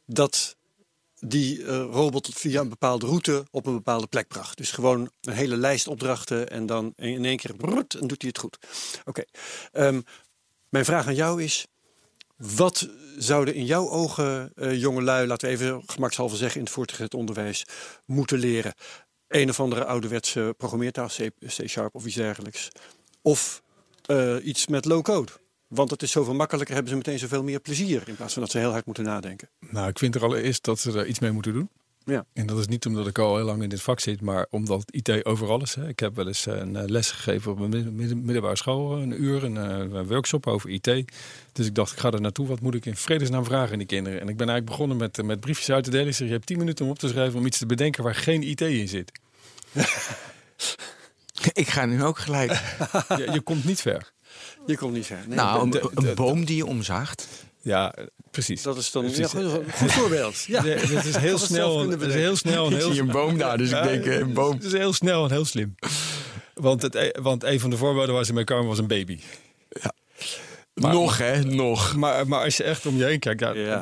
Dat 0.07 0.57
die 1.21 1.65
eh, 1.65 1.67
robot 1.91 2.29
via 2.35 2.61
een 2.61 2.69
bepaalde 2.69 3.07
route 3.07 3.47
op 3.51 3.67
een 3.67 3.75
bepaalde 3.75 4.07
plek 4.07 4.29
bracht. 4.29 4.57
Dus 4.57 4.71
gewoon 4.71 5.11
een 5.21 5.33
hele 5.33 5.57
lijst 5.57 5.89
opdrachten 5.89 6.51
en 6.51 6.67
dan 6.67 6.93
in 6.97 7.25
één 7.25 7.37
keer 7.37 7.55
brrrt, 7.55 7.95
en 7.95 8.07
doet 8.07 8.23
hij 8.23 8.31
het 8.31 8.39
goed. 8.39 8.59
Oké. 9.05 9.25
Ehm, 9.73 10.01
mijn 10.69 10.85
vraag 10.85 11.07
aan 11.07 11.15
jou 11.15 11.43
is: 11.43 11.67
wat 12.37 12.89
zouden 13.19 13.55
in 13.55 13.65
jouw 13.65 13.89
ogen 13.89 14.53
eh 14.55 14.81
jongelui, 14.81 15.27
laten 15.27 15.49
we 15.49 15.55
even 15.55 15.83
gemakshalve 15.87 16.37
zeggen 16.37 16.59
in 16.59 16.65
het 16.65 16.75
voortgezet 16.75 17.15
onderwijs, 17.15 17.65
moeten 18.05 18.39
leren? 18.39 18.75
Een 19.31 19.49
of 19.49 19.61
andere 19.61 19.85
ouderwetse 19.85 20.55
programmeertaal, 20.57 21.09
C-sharp 21.47 21.95
of 21.95 22.07
iets 22.07 22.15
dergelijks. 22.15 22.69
Of 23.23 23.63
eh, 24.07 24.37
iets 24.43 24.67
met 24.67 24.85
low-code. 24.85 25.33
Want 25.69 25.91
het 25.91 26.03
is 26.03 26.11
zoveel 26.11 26.35
makkelijker, 26.35 26.75
hebben 26.75 26.93
ze 26.93 26.99
meteen 26.99 27.19
zoveel 27.19 27.43
meer 27.43 27.61
plezier. 27.61 28.03
In 28.07 28.17
plaats 28.17 28.33
van 28.33 28.43
dat 28.43 28.51
ze 28.51 28.59
heel 28.59 28.71
hard 28.71 28.87
moeten 28.87 29.05
nadenken. 29.05 29.49
Nou, 29.59 29.89
ik 29.89 29.99
vind 29.99 30.15
er 30.15 30.25
allereerst 30.25 30.65
dat 30.65 30.79
ze 30.79 30.99
er 30.99 31.07
iets 31.07 31.19
mee 31.19 31.31
moeten 31.31 31.53
doen. 31.53 31.71
Ja. 32.11 32.25
En 32.33 32.47
dat 32.47 32.59
is 32.59 32.67
niet 32.67 32.87
omdat 32.87 33.07
ik 33.07 33.19
al 33.19 33.37
heel 33.37 33.45
lang 33.45 33.63
in 33.63 33.69
dit 33.69 33.83
vak 33.83 34.01
zit, 34.01 34.21
maar 34.21 34.47
omdat 34.51 34.83
IT 34.87 35.25
overal 35.25 35.63
is. 35.63 35.75
Hè. 35.75 35.89
Ik 35.89 35.99
heb 36.01 36.17
wel 36.17 36.27
eens 36.27 36.47
eh, 36.47 36.57
een 36.57 36.77
eh, 36.77 36.89
les 36.89 37.11
gegeven 37.11 37.53
op 37.53 37.59
een 37.61 37.95
middelbare 38.25 38.57
school, 38.57 38.97
eh, 38.97 39.03
een 39.03 39.23
uur, 39.23 39.45
een, 39.45 39.57
eh, 39.57 39.99
een 39.99 40.07
workshop 40.07 40.47
over 40.47 40.71
IT. 40.71 40.85
Dus 41.53 41.67
ik 41.67 41.75
dacht, 41.75 41.93
ik 41.93 41.99
ga 41.99 42.11
er 42.11 42.21
naartoe. 42.21 42.47
Wat 42.47 42.61
moet 42.61 42.75
ik 42.75 42.87
in 42.87 42.97
vredesnaam 42.97 43.45
vragen 43.45 43.73
aan 43.73 43.79
die 43.79 43.87
kinderen? 43.87 44.21
En 44.21 44.29
ik 44.29 44.37
ben 44.37 44.49
eigenlijk 44.49 44.67
begonnen 44.79 44.97
met, 44.97 45.23
met 45.23 45.41
briefjes 45.41 45.71
uit 45.71 45.85
te 45.85 45.91
delen. 45.91 46.07
Ik 46.07 46.15
zeg, 46.15 46.27
je 46.27 46.33
hebt 46.33 46.47
10 46.47 46.59
minuten 46.59 46.85
om 46.85 46.91
op 46.91 46.99
te 46.99 47.09
schrijven 47.09 47.39
om 47.39 47.47
iets 47.47 47.59
te 47.59 47.67
bedenken 47.67 48.03
waar 48.03 48.15
geen 48.15 48.43
IT 48.43 48.61
in 48.61 48.89
zit. 48.89 49.13
Ik 51.53 51.69
ga 51.69 51.85
nu 51.87 52.05
ook 52.05 52.19
gelijk. 52.19 52.51
Je, 53.19 53.29
je 53.33 53.41
komt 53.41 53.65
niet 53.65 53.81
ver. 53.81 54.13
Je 54.67 54.77
komt 54.77 54.93
niet 54.93 55.07
ver. 55.07 55.19
Nee, 55.27 55.37
nou, 55.37 55.63
een, 55.63 55.71
de- 55.71 55.91
een 55.95 56.05
de- 56.05 56.15
boom 56.15 56.45
die 56.45 56.57
je 56.57 56.67
omzaagt. 56.67 57.29
Ja, 57.63 57.93
eh, 57.95 58.05
precies. 58.31 58.63
dat 58.63 58.77
is 58.77 58.91
dan 58.91 59.11
ja, 59.15 59.27
goed, 59.29 59.41
een 59.43 59.65
goed 59.73 59.93
voorbeeld. 60.01 60.41
Ja. 60.43 60.65
Ja, 60.65 60.71
het 60.77 61.05
is 61.05 61.17
heel 61.17 61.33
het 61.35 61.43
snel, 61.43 61.89
het 61.89 62.01
is 62.03 62.15
heel 62.15 62.37
snel 62.37 62.67
en 62.67 62.73
Ik 62.73 62.79
heel 62.79 62.91
zie 62.93 63.01
een 63.01 63.07
boom 63.11 63.39
daar, 63.39 63.59
dus 63.59 63.71
ik 63.73 63.83
denk, 63.83 64.05
eh, 64.05 64.19
een 64.19 64.33
boom. 64.33 64.53
Het 64.55 64.65
is 64.65 64.73
heel 64.73 64.93
snel 64.93 65.25
en 65.25 65.31
heel 65.31 65.45
slim. 65.45 65.75
Want, 66.55 66.83
het, 66.83 66.95
e- 66.95 67.11
want 67.23 67.45
een 67.45 67.61
van 67.61 67.71
de 67.71 67.77
voorbeelden 67.77 68.15
waar 68.15 68.25
ze 68.25 68.33
mee 68.33 68.45
kwamen 68.45 68.67
was 68.67 68.79
een 68.79 68.87
baby. 68.87 69.19
Maar- 70.75 70.93
nog, 70.93 71.19
hè? 71.19 71.45
Nog. 71.45 71.97
Maar, 71.97 72.29
maar 72.29 72.45
als 72.45 72.57
je 72.57 72.65
echt 72.65 72.87
om 72.87 72.97
je 72.97 73.05
heen 73.05 73.19
kijkt, 73.19 73.41
ja, 73.41 73.53
Ja. 73.55 73.81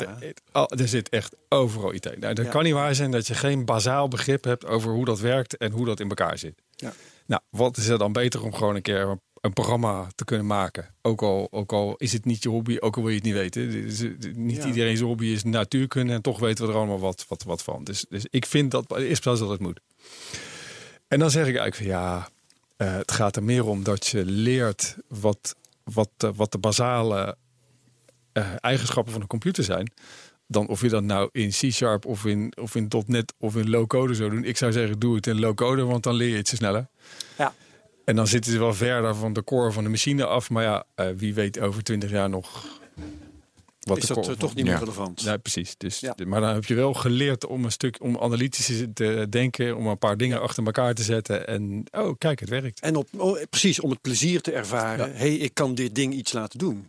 al- 0.52 0.70
er 0.70 0.88
zit 0.88 1.08
echt 1.08 1.36
overal 1.48 1.92
IT. 1.94 2.04
Nou, 2.20 2.34
dat 2.34 2.44
Ja. 2.44 2.50
kan 2.50 2.62
niet 2.64 2.72
waar 2.72 2.94
zijn 2.94 3.10
dat 3.10 3.26
je 3.26 3.34
geen 3.34 3.64
bazaal 3.64 4.08
begrip 4.08 4.44
hebt 4.44 4.66
over 4.66 4.90
hoe 4.92 5.04
dat 5.04 5.20
werkt 5.20 5.56
en 5.56 5.72
hoe 5.72 5.86
dat 5.86 6.00
in 6.00 6.08
elkaar 6.08 6.38
zit. 6.38 6.54
Ja. 6.70 6.92
Nou, 7.26 7.40
wat 7.50 7.76
is 7.76 7.86
er 7.88 7.98
dan 7.98 8.12
beter 8.12 8.42
om 8.42 8.54
gewoon 8.54 8.74
een 8.74 8.82
keer 8.82 9.00
een, 9.00 9.20
een 9.40 9.52
programma 9.52 10.06
te 10.14 10.24
kunnen 10.24 10.46
maken? 10.46 10.94
Ook 11.02 11.22
al, 11.22 11.48
ook 11.50 11.72
al 11.72 11.94
is 11.96 12.12
het 12.12 12.24
niet 12.24 12.42
je 12.42 12.48
hobby, 12.48 12.76
ook 12.80 12.96
al 12.96 13.02
wil 13.02 13.10
je 13.10 13.16
het 13.16 13.24
niet 13.26 13.34
weten. 13.34 13.70
Is- 13.70 13.98
dit- 13.98 14.36
Niet 14.36 14.56
Ja. 14.56 14.66
iedereen 14.66 14.96
zijn 14.96 15.08
hobby 15.08 15.26
is 15.26 15.44
natuurkunde 15.44 16.12
en 16.12 16.22
toch 16.22 16.38
weten 16.38 16.64
we 16.66 16.70
er 16.72 16.78
allemaal 16.78 16.98
wat, 16.98 17.24
wat, 17.28 17.42
wat 17.42 17.62
van. 17.62 17.84
Dus, 17.84 18.04
dus 18.08 18.26
ik 18.30 18.46
vind 18.46 18.70
dat 18.70 18.96
eerste 18.98 19.22
plaats 19.22 19.40
dat 19.40 19.48
het 19.48 19.60
moet. 19.60 19.80
En 21.08 21.18
dan 21.18 21.30
zeg 21.30 21.46
ik 21.46 21.56
eigenlijk 21.56 21.76
van 21.76 21.86
ja, 21.86 22.28
eh, 22.76 22.96
het 22.96 23.12
gaat 23.12 23.36
er 23.36 23.42
meer 23.42 23.66
om 23.66 23.82
dat 23.82 24.06
je 24.06 24.24
leert 24.24 24.96
wat, 25.08 25.54
wat, 25.84 26.10
eh, 26.16 26.30
wat 26.34 26.52
de 26.52 26.58
basale 26.58 27.36
eh, 28.32 28.46
eigenschappen 28.60 29.12
van 29.12 29.20
een 29.20 29.26
computer 29.28 29.64
zijn. 29.64 29.92
Dan 30.46 30.68
of 30.68 30.80
je 30.80 30.88
dat 30.88 31.02
nou 31.02 31.28
in 31.32 31.48
C-Sharp 31.48 32.06
of 32.06 32.24
in, 32.26 32.52
of 32.60 32.74
in 32.74 32.88
.NET 33.06 33.34
of 33.38 33.56
in 33.56 33.70
low-code 33.70 34.14
zou 34.14 34.30
doen. 34.30 34.44
Ik 34.44 34.56
zou 34.56 34.72
zeggen, 34.72 34.98
doe 34.98 35.14
het 35.14 35.26
in 35.26 35.40
low-code, 35.40 35.84
want 35.84 36.02
dan 36.02 36.14
leer 36.14 36.28
je 36.28 36.36
het 36.36 36.48
sneller. 36.48 36.86
Ja. 37.38 37.54
En 38.08 38.16
dan 38.16 38.26
zitten 38.26 38.52
ze 38.52 38.58
wel 38.58 38.74
verder 38.74 39.14
van 39.14 39.32
de 39.32 39.44
core 39.44 39.72
van 39.72 39.84
de 39.84 39.90
machine 39.90 40.24
af. 40.26 40.50
Maar 40.50 40.62
ja, 40.62 40.84
eh, 40.94 41.06
wie 41.16 41.34
weet 41.34 41.60
over 41.60 41.82
twintig 41.82 42.10
jaar 42.10 42.28
nog 42.28 42.66
wat 43.80 43.96
Is 43.98 44.06
dat 44.06 44.16
core 44.16 44.20
eh, 44.20 44.26
van- 44.38 44.48
toch 44.48 44.54
niet 44.54 44.64
Ja. 44.66 44.70
meer 44.70 44.80
relevant? 44.80 45.24
Nee, 45.24 45.38
precies. 45.38 45.74
Dus, 45.76 46.00
Ja. 46.00 46.14
Maar 46.26 46.40
dan 46.40 46.54
heb 46.54 46.64
je 46.64 46.74
wel 46.74 46.94
geleerd 46.94 47.46
om 47.46 47.64
een 47.64 47.72
stuk 47.72 47.96
om 48.02 48.18
analytisch 48.18 48.82
te 48.94 49.26
denken, 49.30 49.76
om 49.76 49.86
een 49.86 49.98
paar 49.98 50.16
dingen 50.16 50.40
achter 50.40 50.64
elkaar 50.64 50.94
te 50.94 51.02
zetten. 51.02 51.46
En 51.46 51.84
oh, 51.90 52.14
kijk, 52.18 52.40
het 52.40 52.48
werkt. 52.48 52.80
En 52.80 52.96
op, 52.96 53.08
oh, 53.16 53.38
precies, 53.50 53.80
om 53.80 53.90
het 53.90 54.00
plezier 54.00 54.40
te 54.40 54.52
ervaren. 54.52 55.12
hey, 55.16 55.34
ik 55.34 55.54
kan 55.54 55.74
dit 55.74 55.94
ding 55.94 56.14
iets 56.14 56.32
laten 56.32 56.58
doen. 56.58 56.88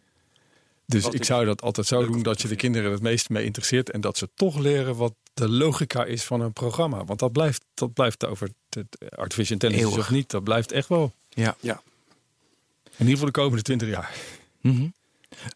Dus 0.89 1.05
ik 1.05 1.13
ik 1.13 1.23
zou 1.23 1.45
dat 1.45 1.61
altijd 1.61 1.87
zo 1.87 2.05
doen 2.05 2.23
dat 2.23 2.41
je 2.41 2.47
de 2.47 2.55
kinderen 2.55 2.91
het 2.91 3.01
meest 3.01 3.29
mee 3.29 3.45
interesseert 3.45 3.91
en 3.91 4.01
dat 4.01 4.17
ze 4.17 4.29
toch 4.35 4.57
leren 4.57 4.95
wat 4.95 5.13
de 5.33 5.49
logica 5.49 6.05
is 6.05 6.23
van 6.23 6.41
een 6.41 6.53
programma. 6.53 7.05
Want 7.05 7.19
dat 7.19 7.31
blijft, 7.31 7.65
dat 7.73 7.93
blijft 7.93 8.25
over 8.25 8.49
het 8.69 8.97
artificial 9.15 9.53
intelligence 9.53 9.89
Eeuwig. 9.89 10.07
of 10.07 10.11
niet, 10.11 10.29
dat 10.29 10.43
blijft 10.43 10.71
echt 10.71 10.87
wel. 10.87 11.13
Ja. 11.29 11.55
Ja. 11.59 11.81
In 12.83 12.91
ieder 12.97 13.11
geval 13.11 13.25
de 13.25 13.31
komende 13.31 13.61
twintig 13.61 13.89
jaar. 13.89 14.15
Mhm. 14.61 14.87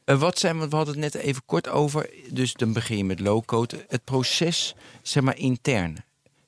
Eh, 0.03 0.19
wat 0.19 0.39
zijn, 0.39 0.57
want 0.57 0.69
we 0.69 0.75
hadden 0.75 1.01
het 1.01 1.13
net 1.13 1.23
even 1.23 1.41
kort 1.45 1.69
over. 1.69 2.09
Dus 2.29 2.53
dan 2.53 2.73
begin 2.73 2.97
je 2.97 3.03
met 3.03 3.19
low-code. 3.19 3.85
Het 3.87 4.03
proces, 4.03 4.75
zeg 5.01 5.23
maar, 5.23 5.37
intern. 5.37 6.03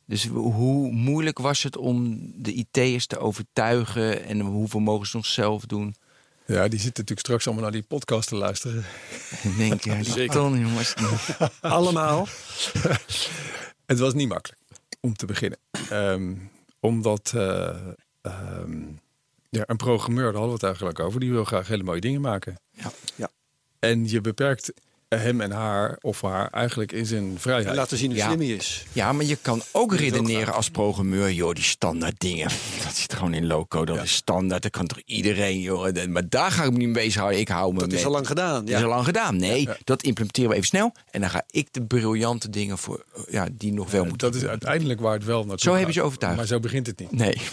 Dus 0.05 0.25
hoe 0.27 0.91
moeilijk 0.91 1.39
was 1.39 1.63
het 1.63 1.77
om 1.77 2.31
de 2.35 2.53
IT'ers 2.53 3.05
te 3.05 3.17
overtuigen 3.17 4.25
en 4.25 4.39
hoeveel 4.39 4.79
mogen 4.79 5.07
ze 5.07 5.15
nog 5.15 5.25
zelf 5.25 5.65
doen? 5.65 5.95
Ja, 6.45 6.67
die 6.67 6.79
zitten 6.79 7.03
natuurlijk 7.03 7.19
straks 7.19 7.45
allemaal 7.45 7.63
naar 7.63 7.71
die 7.71 7.83
podcast 7.83 8.27
te 8.27 8.35
luisteren. 8.35 8.85
Ik 9.43 9.57
denk, 9.57 9.83
ja, 9.83 9.95
die 9.95 10.11
Zeker. 10.11 10.33
ton, 10.33 10.59
jongens. 10.59 10.93
Allemaal. 11.61 12.27
Het 13.85 13.99
was 13.99 14.13
niet 14.13 14.27
makkelijk 14.27 14.61
om 14.99 15.13
te 15.15 15.25
beginnen. 15.25 15.59
Ehm, 15.89 16.33
omdat 16.79 17.31
eh, 17.35 17.75
ehm, 18.21 18.81
ja, 19.49 19.63
een 19.65 19.77
programmeur, 19.77 20.31
daar 20.31 20.41
hadden 20.41 20.49
we 20.49 20.53
het 20.53 20.63
eigenlijk 20.63 20.99
over, 20.99 21.19
die 21.19 21.31
wil 21.31 21.43
graag 21.43 21.67
hele 21.67 21.83
mooie 21.83 22.01
dingen 22.01 22.21
maken. 22.21 22.59
Ja. 22.71 22.91
Ja. 23.15 23.29
En 23.79 24.09
je 24.09 24.21
beperkt 24.21 24.73
hem 25.19 25.41
en 25.41 25.51
haar 25.51 25.97
of 26.01 26.21
haar 26.21 26.49
eigenlijk 26.51 26.91
in 26.91 27.05
zijn 27.05 27.33
vrijheid. 27.37 27.67
En 27.67 27.75
laten 27.75 27.97
zien 27.97 28.09
hoe 28.09 28.17
Ja. 28.17 28.25
slim 28.27 28.39
hij 28.39 28.47
is. 28.49 28.85
Ja, 28.93 29.11
maar 29.13 29.25
je 29.25 29.37
kan 29.41 29.61
ook 29.71 29.95
redeneren 29.95 30.53
als 30.53 30.69
programmeur. 30.69 31.31
Joh, 31.31 31.53
die 31.53 31.63
standaard 31.63 32.19
dingen. 32.19 32.47
Dat 32.85 32.95
zit 32.95 33.13
gewoon 33.13 33.33
in 33.33 33.45
low-code. 33.47 33.93
Dat 33.93 34.03
is 34.03 34.13
standaard. 34.15 34.61
Dat 34.61 34.71
kan 34.71 34.85
toch 34.87 35.01
iedereen, 35.05 35.59
joh. 35.59 36.05
Maar 36.07 36.29
daar 36.29 36.51
ga 36.51 36.63
ik 36.63 36.71
me 36.71 36.77
niet 36.77 36.87
mee 36.87 37.03
bezighouden. 37.03 37.39
Ik 37.39 37.47
hou 37.47 37.73
me 37.73 37.79
Dat 37.79 37.93
is 37.93 38.05
al 38.05 38.11
lang 38.11 38.27
gedaan. 38.27 38.59
Dat 38.65 38.69
is 38.69 38.75
al 38.75 38.81
Ja. 38.81 38.87
lang 38.87 39.05
gedaan. 39.05 39.35
Nee, 39.37 39.69
dat 39.83 40.03
implementeren 40.03 40.49
we 40.49 40.55
even 40.55 40.67
snel. 40.67 40.93
En 41.11 41.21
dan 41.21 41.29
ga 41.29 41.43
ik 41.49 41.67
de 41.71 41.81
briljante 41.83 42.49
dingen 42.49 42.77
voor, 42.77 43.03
eh, 43.15 43.21
ja, 43.29 43.47
die 43.51 43.73
nog 43.73 43.91
wel 43.91 44.05
moeten. 44.05 44.31
dat 44.31 44.41
is 44.41 44.47
uiteindelijk 44.47 44.99
waar 44.99 45.13
het 45.13 45.23
wel 45.25 45.37
naartoe 45.45 45.59
Zo 45.59 45.69
heb 45.71 45.79
je 45.79 45.85
gaat. 45.85 45.93
ze 45.93 46.01
overtuigd. 46.01 46.35
Maar 46.37 46.45
zo 46.45 46.59
begint 46.59 46.87
het 46.87 46.99
niet. 46.99 47.11
Nee. 47.11 47.37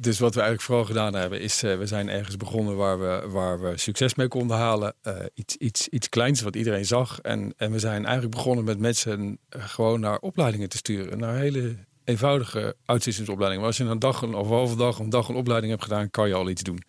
Dus 0.00 0.18
wat 0.18 0.34
we 0.34 0.40
eigenlijk 0.40 0.68
vooral 0.68 0.84
gedaan 0.84 1.14
hebben, 1.14 1.40
is 1.40 1.62
eh, 1.62 1.78
we 1.78 1.86
zijn 1.86 2.08
ergens 2.08 2.36
begonnen 2.36 2.76
waar 2.76 3.00
we, 3.00 3.28
waar 3.28 3.60
we 3.60 3.78
succes 3.78 4.14
mee 4.14 4.28
konden 4.28 4.56
halen. 4.56 4.94
Eh, 5.02 5.14
iets, 5.34 5.56
iets, 5.56 5.88
iets 5.88 6.08
kleins 6.08 6.40
wat 6.40 6.56
iedereen 6.56 6.84
zag. 6.84 7.20
En, 7.20 7.54
en 7.56 7.72
we 7.72 7.78
zijn 7.78 8.04
eigenlijk 8.04 8.34
begonnen 8.34 8.64
met 8.64 8.78
mensen 8.78 9.38
eh, 9.48 9.64
gewoon 9.64 10.00
naar 10.00 10.18
opleidingen 10.18 10.68
te 10.68 10.76
sturen. 10.76 11.18
Naar 11.18 11.36
hele 11.36 11.76
eenvoudige 12.04 12.76
outsystems-opleidingen. 12.84 13.64
Maar 13.64 13.72
als 13.72 13.86
je 13.86 13.92
een 13.92 13.98
dag 13.98 14.22
of 14.22 14.28
een 14.28 14.54
halve 14.54 14.76
dag 14.76 14.98
een 14.98 15.10
dag 15.10 15.28
een 15.28 15.34
opleiding 15.34 15.72
hebt 15.72 15.84
gedaan, 15.84 16.10
kan 16.10 16.28
je 16.28 16.34
al 16.34 16.48
iets 16.48 16.62
doen. 16.62 16.82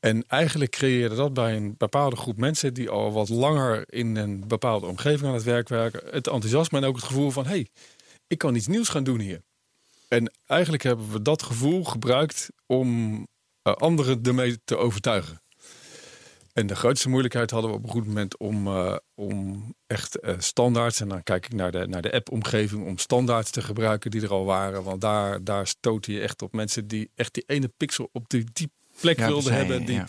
En 0.00 0.24
eigenlijk 0.28 0.70
creëerde 0.70 1.14
dat 1.14 1.34
bij 1.34 1.56
een 1.56 1.74
bepaalde 1.78 2.16
groep 2.16 2.36
mensen 2.36 2.74
die 2.74 2.90
al 2.90 3.12
wat 3.12 3.28
langer 3.28 3.84
in 3.92 4.16
een 4.16 4.48
bepaalde 4.48 4.86
omgeving 4.86 5.28
aan 5.28 5.34
het 5.34 5.42
werk 5.42 5.68
werken, 5.68 6.00
het 6.10 6.26
enthousiasme 6.26 6.78
en 6.78 6.84
ook 6.84 6.96
het 6.96 7.04
gevoel 7.04 7.30
van: 7.30 7.44
hé, 7.44 7.50
hey, 7.50 7.68
ik 8.26 8.38
kan 8.38 8.54
iets 8.54 8.66
nieuws 8.66 8.88
gaan 8.88 9.04
doen 9.04 9.20
hier. 9.20 9.40
En 10.08 10.32
eigenlijk 10.46 10.82
hebben 10.82 11.12
we 11.12 11.22
dat 11.22 11.42
gevoel 11.42 11.84
gebruikt 11.84 12.48
om 12.66 13.20
eh, 13.62 13.72
anderen 13.72 14.22
ermee 14.22 14.58
te 14.64 14.76
overtuigen. 14.76 15.40
En 16.52 16.66
de 16.66 16.76
grootste 16.76 17.08
moeilijkheid 17.08 17.50
hadden 17.50 17.70
we 17.70 17.76
op 17.76 17.82
een 17.82 17.90
goed 17.90 18.06
moment 18.06 18.36
om, 18.36 18.66
eh, 18.66 18.96
om 19.14 19.64
echt 19.86 20.18
uh, 20.22 20.34
standaards, 20.38 21.00
en 21.00 21.08
dan 21.08 21.22
kijk 21.22 21.46
ik 21.46 21.52
naar 21.52 21.72
de, 21.72 21.86
naar 21.86 22.02
de 22.02 22.12
app-omgeving, 22.12 22.86
om 22.86 22.98
standaards 22.98 23.50
te 23.50 23.62
gebruiken 23.62 24.10
die 24.10 24.22
er 24.22 24.30
al 24.30 24.44
waren. 24.44 24.82
Want 24.82 25.00
daar, 25.00 25.44
daar 25.44 25.66
stoot 25.66 26.06
je 26.06 26.20
echt 26.20 26.42
op 26.42 26.52
mensen 26.52 26.86
die 26.86 27.10
echt 27.14 27.34
die 27.34 27.44
ene 27.46 27.68
pixel 27.76 28.08
op 28.12 28.28
die, 28.28 28.46
die 28.52 28.70
plek 29.00 29.18
Ja, 29.18 29.26
wilden 29.26 29.52
hebben. 29.52 29.84
Die, 29.84 29.94
ja. 29.94 30.06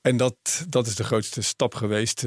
En 0.00 0.16
dat, 0.16 0.64
dat 0.68 0.86
is 0.86 0.94
de 0.94 1.04
grootste 1.04 1.42
stap 1.42 1.74
geweest. 1.74 2.24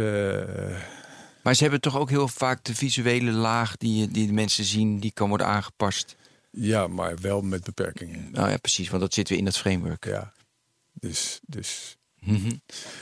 Maar 1.43 1.55
ze 1.55 1.61
hebben 1.61 1.81
toch 1.81 1.97
ook 1.97 2.09
heel 2.09 2.27
vaak 2.27 2.63
de 2.63 2.75
visuele 2.75 3.31
laag 3.31 3.77
die, 3.77 4.07
die 4.07 4.27
de 4.27 4.33
mensen 4.33 4.63
zien, 4.63 4.99
die 4.99 5.11
kan 5.11 5.29
worden 5.29 5.47
aangepast. 5.47 6.15
ja, 6.51 6.87
maar 6.87 7.17
wel 7.21 7.41
met 7.41 7.63
beperkingen. 7.63 8.31
Nou 8.31 8.49
ja, 8.49 8.57
precies, 8.57 8.89
want 8.89 9.01
dat 9.01 9.13
zit 9.13 9.29
weer 9.29 9.37
in 9.37 9.45
dat 9.45 9.57
framework. 9.57 10.05
Ja. 10.05 10.33
Dus, 10.93 11.39
dus 11.45 11.97
Mhm. 12.25 12.51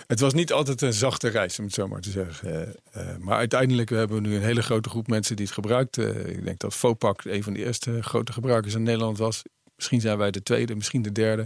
Het 0.08 0.20
was 0.20 0.34
niet 0.34 0.52
altijd 0.52 0.82
een 0.82 0.94
zachte 0.94 1.28
reis, 1.28 1.60
om 1.60 1.66
het 1.66 1.74
zo 1.74 1.88
maar 1.88 2.02
te 2.02 2.10
zeggen. 2.10 2.76
Eh, 2.92 3.12
eh, 3.12 3.18
maar 3.18 3.38
uiteindelijk 3.38 3.90
hebben 3.90 4.22
we 4.22 4.28
nu 4.28 4.36
een 4.36 4.42
hele 4.42 4.62
grote 4.62 4.90
groep 4.90 5.08
mensen 5.08 5.36
die 5.36 5.46
het 5.46 5.54
gebruikt. 5.54 5.98
Eh, 5.98 6.28
ik 6.28 6.46
denk 6.46 6.60
dat 6.60 6.74
Fopak 6.74 7.24
een 7.24 7.44
van 7.44 7.54
de 7.54 7.66
eerste 7.66 8.04
grote 8.04 8.34
gebruikers 8.34 8.74
in 8.74 8.84
Nederland 8.84 9.18
was. 9.18 9.42
Misschien 9.76 10.02
zijn 10.02 10.18
wij 10.18 10.32
de 10.32 10.44
tweede, 10.44 10.76
misschien 10.76 11.02
de 11.02 11.12
derde. 11.12 11.46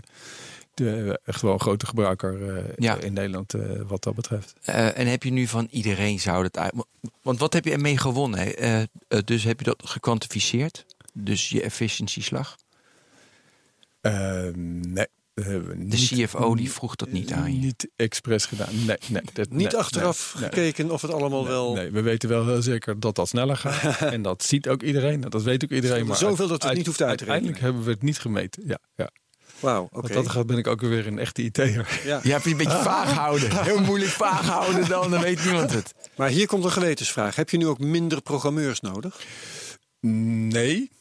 De, 0.76 1.20
echt 1.26 1.42
wel 1.42 1.54
een 1.54 1.60
grote 1.60 1.86
gebruiker 1.86 2.56
eh, 2.58 2.64
Ja. 2.78 2.96
in 2.98 3.14
Nederland 3.14 3.54
eh, 3.54 3.62
wat 3.88 4.04
dat 4.04 4.16
betreft. 4.16 4.54
Eh, 4.62 4.98
en 4.98 5.08
heb 5.08 5.24
je 5.24 5.32
nu 5.32 5.48
van 5.48 5.68
iedereen 5.72 6.20
zou 6.20 6.44
dat 6.44 6.58
uit... 6.58 6.74
Want 7.22 7.40
wat 7.40 7.54
heb 7.54 7.66
je 7.66 7.72
ermee 7.72 7.98
gewonnen? 7.98 8.58
Eh, 8.58 8.82
eh, 8.82 8.88
dus 9.26 9.44
heb 9.44 9.60
je 9.60 9.66
dat 9.66 9.82
gekwantificeerd? 9.86 10.86
Dus 11.14 11.50
je 11.50 11.62
efficiëntieslag? 11.62 12.56
Eh, 14.02 14.48
nee. 14.82 15.08
De 15.34 15.74
niet- 15.78 16.12
CFO 16.14 16.56
die 16.56 16.72
vroeg 16.72 16.96
dat 16.96 17.12
niet 17.12 17.32
aan 17.34 17.54
je. 17.54 17.60
Niet 17.60 17.88
expres 17.96 18.46
gedaan. 18.46 18.86
Nee, 18.86 18.98
nee, 19.10 19.22
dat, 19.34 19.50
Niet 19.50 19.72
nee, 19.72 19.78
achteraf 19.78 20.34
nee, 20.34 20.42
nee. 20.44 20.52
gekeken 20.52 20.92
of 20.92 21.02
het 21.02 21.12
allemaal 21.12 21.42
Nee, 21.42 21.50
wel... 21.52 21.74
Nee, 21.74 21.92
we 21.92 22.02
weten 22.02 22.30
wel 22.30 22.46
heel 22.48 22.62
zeker 22.62 23.00
dat 23.00 23.16
dat 23.16 23.28
sneller 23.28 23.58
gaat. 23.58 24.02
en 24.14 24.22
dat 24.22 24.44
ziet 24.44 24.68
ook 24.70 24.82
iedereen. 24.84 25.22
Dat 25.22 25.44
weet 25.44 25.64
ook 25.64 25.70
iedereen. 25.70 26.06
Maar 26.06 26.18
zoveel 26.18 26.48
dat 26.48 26.56
het 26.62 26.66
uit- 26.66 26.78
niet 26.78 26.86
hoeft 26.86 27.02
uit 27.02 27.18
te 27.18 27.24
Uiteindelijk 27.26 27.60
hebben 27.60 27.84
we 27.84 27.92
het 27.92 28.02
niet 28.02 28.20
gemeten. 28.20 28.64
Ja, 28.68 28.78
ja. 28.96 29.10
Wauw, 29.60 29.84
oké. 29.84 30.02
Wat 30.02 30.12
dat 30.14 30.30
gaat 30.30 30.46
ben 30.46 30.58
ik 30.58 30.68
ook 30.68 30.82
weer 30.82 31.08
een 31.08 31.20
echte 31.20 31.42
IT'er. 31.42 32.02
Ja. 32.04 32.20
Je 32.24 32.32
hebt 32.32 32.44
je 32.44 32.50
een 32.50 32.58
beetje 32.58 32.82
vaag 32.82 33.12
houden. 33.12 33.64
Heel 33.64 33.82
moeilijk 33.82 34.12
vaag 34.12 34.48
houden 34.48 34.90
dan, 34.90 35.12
dan 35.12 35.22
weet 35.22 35.44
niemand 35.44 35.74
het. 35.74 35.94
Maar 36.16 36.30
hier 36.30 36.48
komt 36.48 36.64
een 36.64 36.72
gewetensvraag. 36.72 37.36
Heb 37.36 37.50
je 37.50 37.58
nu 37.58 37.68
ook 37.68 37.80
minder 37.80 38.22
programmeurs 38.22 38.80
nodig? 38.80 39.22
Nee, 40.00 40.92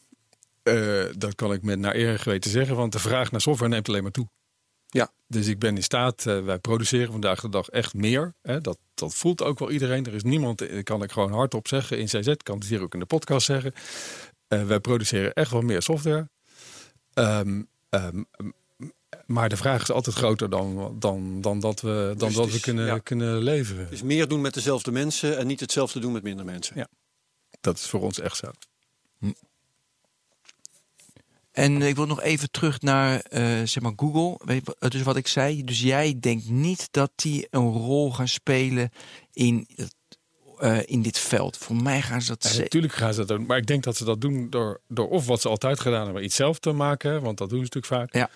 eh, 0.63 1.03
dat 1.17 1.35
kan 1.35 1.53
ik 1.53 1.61
met 1.61 1.79
naar 1.79 1.95
eer 1.95 2.09
en 2.09 2.19
geweten 2.19 2.51
zeggen. 2.51 2.75
Want 2.75 2.91
de 2.91 2.99
vraag 2.99 3.31
naar 3.31 3.41
software 3.41 3.71
neemt 3.71 3.87
alleen 3.87 4.03
maar 4.03 4.11
toe. 4.11 4.27
Ja. 4.95 5.11
Dus 5.27 5.47
ik 5.47 5.59
ben 5.59 5.75
in 5.75 5.83
staat, 5.83 6.25
eh, 6.25 6.43
wij 6.43 6.59
produceren 6.59 7.11
vandaag 7.11 7.41
de 7.41 7.49
dag 7.49 7.69
echt 7.69 7.93
meer. 7.93 8.33
Hè, 8.41 8.61
dat, 8.61 8.77
dat 8.93 9.15
voelt 9.15 9.43
ook 9.43 9.59
wel 9.59 9.71
iedereen. 9.71 10.05
Er 10.05 10.13
is 10.13 10.23
niemand, 10.23 10.61
eh, 10.61 10.83
kan 10.83 11.03
ik 11.03 11.11
gewoon 11.11 11.31
hardop 11.33 11.67
zeggen 11.67 11.99
in 11.99 12.05
CZ, 12.05 12.33
kan 12.43 12.57
het 12.57 12.67
hier 12.67 12.81
ook 12.81 12.93
in 12.93 12.99
de 12.99 13.05
podcast 13.05 13.45
zeggen. 13.45 13.73
Eh, 14.47 14.63
wij 14.63 14.79
produceren 14.79 15.33
echt 15.33 15.51
wel 15.51 15.61
meer 15.61 15.81
software. 15.81 16.29
Ehm, 17.13 17.61
ehm, 17.89 18.23
maar 19.25 19.49
de 19.49 19.57
vraag 19.57 19.81
is 19.81 19.91
altijd 19.91 20.15
groter 20.15 20.49
dan, 20.49 20.95
dan, 20.99 21.41
dan 21.41 21.59
dat 21.59 21.81
we, 21.81 22.13
dan 22.17 22.27
Dus 22.27 22.37
dat 22.37 22.51
we 22.51 22.59
kunnen, 22.59 22.85
ja. 22.85 22.97
kunnen 22.97 23.37
leveren. 23.37 23.89
Dus 23.89 24.01
meer 24.01 24.27
doen 24.27 24.41
met 24.41 24.53
dezelfde 24.53 24.91
mensen 24.91 25.37
en 25.37 25.47
niet 25.47 25.59
hetzelfde 25.59 25.99
doen 25.99 26.11
met 26.11 26.23
minder 26.23 26.45
mensen. 26.45 26.77
Ja. 26.77 26.87
Dat 27.61 27.77
is 27.77 27.85
voor 27.85 28.01
ons 28.01 28.19
echt 28.19 28.37
zo. 28.37 28.51
En 31.51 31.81
ik 31.81 31.95
wil 31.95 32.05
nog 32.05 32.21
even 32.21 32.51
terug 32.51 32.81
naar 32.81 33.19
eh, 33.19 33.41
zeg 33.63 33.79
maar 33.81 33.93
Google. 33.95 34.59
Dus 34.89 35.01
wat 35.01 35.15
ik 35.15 35.27
zei. 35.27 35.63
Dus 35.63 35.81
jij 35.81 36.17
denkt 36.19 36.49
niet 36.49 36.87
dat 36.91 37.11
die 37.15 37.47
een 37.49 37.71
rol 37.71 38.11
gaan 38.11 38.27
spelen 38.27 38.89
in, 39.33 39.67
eh, 40.59 40.77
in 40.85 41.01
dit 41.01 41.17
veld. 41.19 41.57
Voor 41.57 41.75
mij 41.75 42.01
gaan 42.01 42.21
ze 42.21 42.27
dat 42.27 42.43
Ja, 42.43 42.49
ze- 42.49 42.59
natuurlijk 42.61 42.93
gaan 42.93 43.13
ze 43.13 43.19
dat 43.25 43.27
doen. 43.27 43.45
Maar 43.45 43.57
ik 43.57 43.65
denk 43.67 43.83
dat 43.83 43.97
ze 43.97 44.05
dat 44.05 44.21
doen 44.21 44.49
door, 44.49 44.81
door 44.87 45.09
of 45.09 45.25
wat 45.25 45.41
ze 45.41 45.49
altijd 45.49 45.79
gedaan 45.79 46.05
hebben, 46.05 46.23
iets 46.23 46.35
zelf 46.35 46.59
te 46.59 46.71
maken. 46.71 47.21
Want 47.21 47.37
dat 47.37 47.49
doen 47.49 47.65
ze 47.65 47.71
natuurlijk 47.73 47.93
vaak. 48.11 48.13
Ja. 48.21 48.29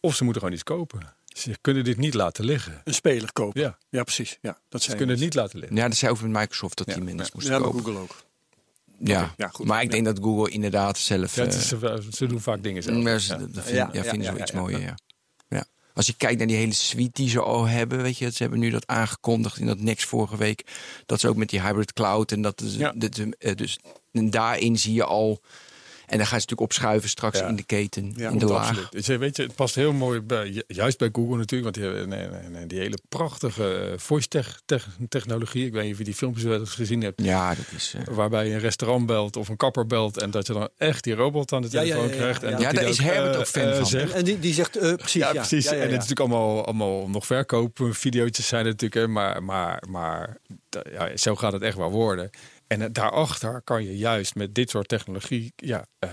Of 0.00 0.14
ze 0.14 0.24
moeten 0.24 0.42
gewoon 0.42 0.56
iets 0.56 0.66
kopen. 0.66 1.14
Ze 1.24 1.56
kunnen 1.60 1.84
dit 1.84 1.96
niet 1.96 2.14
laten 2.14 2.44
liggen. 2.44 2.80
Een 2.84 2.94
speler 2.94 3.32
kopen. 3.32 3.60
Ja, 3.60 3.78
Ja, 3.88 4.02
precies. 4.02 4.38
Ja, 4.40 4.58
dat 4.68 4.82
ze 4.82 4.90
kunnen 4.90 5.14
het 5.14 5.24
niet 5.24 5.34
laten 5.34 5.58
liggen. 5.58 5.76
Ja, 5.76 5.88
dat 5.88 5.96
zei 5.96 6.12
over 6.12 6.28
met 6.28 6.40
Microsoft 6.40 6.78
dat 6.78 6.86
Ja, 6.86 6.94
die 6.94 7.02
mensen 7.04 7.24
ja. 7.24 7.30
moesten 7.34 7.54
Ja, 7.54 7.60
kopen. 7.60 7.80
Google 7.84 8.00
ook. 8.00 8.16
Ja. 8.98 9.34
ja, 9.36 9.48
goed. 9.48 9.66
maar 9.66 9.82
ik 9.82 9.90
denk 9.90 10.04
dat 10.04 10.18
Google 10.22 10.50
inderdaad 10.50 10.98
zelf. 10.98 11.34
Ja, 11.34 11.42
het 11.44 11.54
eh, 11.54 11.60
is, 11.60 11.68
ze, 11.68 12.02
ze 12.10 12.26
doen 12.26 12.40
vaak 12.40 12.62
dingen 12.62 12.82
zelf. 12.82 13.02
Ja, 13.04 13.18
ze- 13.18 13.32
Ja. 13.32 13.38
dat 13.38 13.48
vind- 13.52 13.66
Ja, 13.66 13.72
ja, 13.74 13.90
ja, 13.92 14.02
vinden 14.02 14.12
ze 14.12 14.30
ja, 14.30 14.32
wel 14.32 14.40
iets 14.42 14.50
ja, 14.50 14.56
ja. 14.56 14.62
mooier, 14.62 14.80
ja. 14.80 14.94
Als 16.00 16.08
je 16.08 16.14
kijkt 16.16 16.38
naar 16.38 16.46
die 16.46 16.56
hele 16.56 16.74
suite 16.74 17.10
die 17.12 17.28
ze 17.28 17.40
al 17.40 17.64
hebben, 17.64 18.02
weet 18.02 18.18
je, 18.18 18.30
ze 18.30 18.42
hebben 18.42 18.58
nu 18.60 18.70
dat 18.70 18.86
aangekondigd 18.86 19.58
in 19.58 19.66
dat 19.66 19.80
Next 19.80 20.06
vorige 20.08 20.36
week, 20.36 20.66
dat 21.06 21.20
ze 21.20 21.28
ook 21.28 21.36
met 21.36 21.48
die 21.48 21.60
hybrid 21.62 21.92
cloud 21.92 22.32
en 22.32 22.42
dat 22.42 22.60
is, 22.60 22.74
Ja. 22.74 22.94
eh, 23.38 23.54
dus 23.56 23.78
en 24.12 24.30
daarin 24.30 24.78
zie 24.78 24.94
je 24.94 25.04
al, 25.04 25.40
en 26.10 26.16
dan 26.18 26.26
gaan 26.26 26.40
ze 26.40 26.46
natuurlijk 26.46 26.60
opschuiven 26.60 27.08
straks 27.08 27.38
Ja. 27.38 27.46
in 27.48 27.56
de 27.56 27.62
keten, 27.62 28.12
Ja, 28.16 28.30
in 28.30 28.38
de 28.38 28.46
laag. 28.46 28.68
absoluut. 28.68 28.92
Dus, 28.92 29.08
eh, 29.08 29.16
weet 29.18 29.36
je, 29.36 29.42
het 29.42 29.54
past 29.54 29.74
heel 29.74 29.92
mooi 29.92 30.20
bij, 30.20 30.48
ju- 30.48 30.62
juist 30.66 30.98
bij 30.98 31.08
Google 31.12 31.36
natuurlijk. 31.36 31.62
Want 31.62 31.74
die, 31.74 31.84
hebben- 31.84 32.08
nee, 32.08 32.40
nee, 32.40 32.50
nee, 32.50 32.66
die 32.66 32.78
hele 32.78 32.98
prachtige 33.08 33.74
eh, 33.92 33.98
voice 33.98 34.28
tech, 34.28 34.60
tech- 34.64 34.88
technologie. 35.08 35.66
Ik 35.66 35.72
weet 35.72 35.82
niet 35.82 35.92
of 35.92 35.98
je 35.98 36.04
die 36.04 36.14
filmpjes 36.14 36.44
wel 36.44 36.58
eens 36.58 36.74
gezien 36.74 37.02
hebt. 37.02 37.22
Ja, 37.22 37.54
dat 37.54 37.64
is. 37.76 37.94
eh, 37.96 38.14
Waarbij 38.14 38.46
je 38.46 38.52
een 38.54 38.60
restaurant 38.60 39.06
belt 39.06 39.36
of 39.36 39.48
een 39.48 39.56
kapper 39.56 39.86
belt. 39.86 40.20
En 40.20 40.30
dat 40.30 40.46
je 40.46 40.52
dan 40.52 40.68
echt 40.78 41.04
die 41.04 41.14
robot 41.14 41.52
aan 41.52 41.62
de 41.62 41.68
Ja, 41.70 41.80
ja, 41.80 41.86
telefoon 41.86 42.08
ja, 42.08 42.14
ja, 42.14 42.20
krijgt. 42.20 42.42
En 42.42 42.58
ja. 42.58 42.72
daar 42.72 42.84
is 42.84 42.98
Herbert 42.98 43.36
ook 43.36 43.46
fan 43.46 43.74
van. 43.74 43.86
zegt. 43.86 44.12
En 44.12 44.24
die, 44.24 44.38
die 44.38 44.54
zegt 44.54 44.76
eh, 44.76 44.94
precies. 44.94 45.12
Ja, 45.22 45.26
Ja, 45.26 45.32
precies. 45.32 45.64
Ja, 45.64 45.70
ja, 45.70 45.76
En 45.76 45.82
het 45.92 46.02
is 46.02 46.08
natuurlijk 46.08 46.20
allemaal, 46.20 46.64
allemaal 46.64 47.08
nog 47.08 47.26
verkoopvideootjes 47.26 48.46
zijn 48.46 48.64
natuurlijk. 48.64 48.94
Hè, 48.94 49.06
maar, 49.08 49.42
maar, 49.42 49.82
maar 49.88 50.36
ja, 50.92 51.16
zo 51.16 51.36
gaat 51.36 51.52
het 51.52 51.62
echt 51.62 51.76
wel 51.76 51.90
worden. 51.90 52.30
En 52.72 52.82
eh, 52.82 52.88
daarachter 52.92 53.62
kan 53.64 53.84
je 53.84 53.96
juist 53.96 54.34
met 54.34 54.54
dit 54.54 54.70
soort 54.70 54.88
technologie... 54.88 55.52
Ja, 55.56 55.86
eh, 55.98 56.10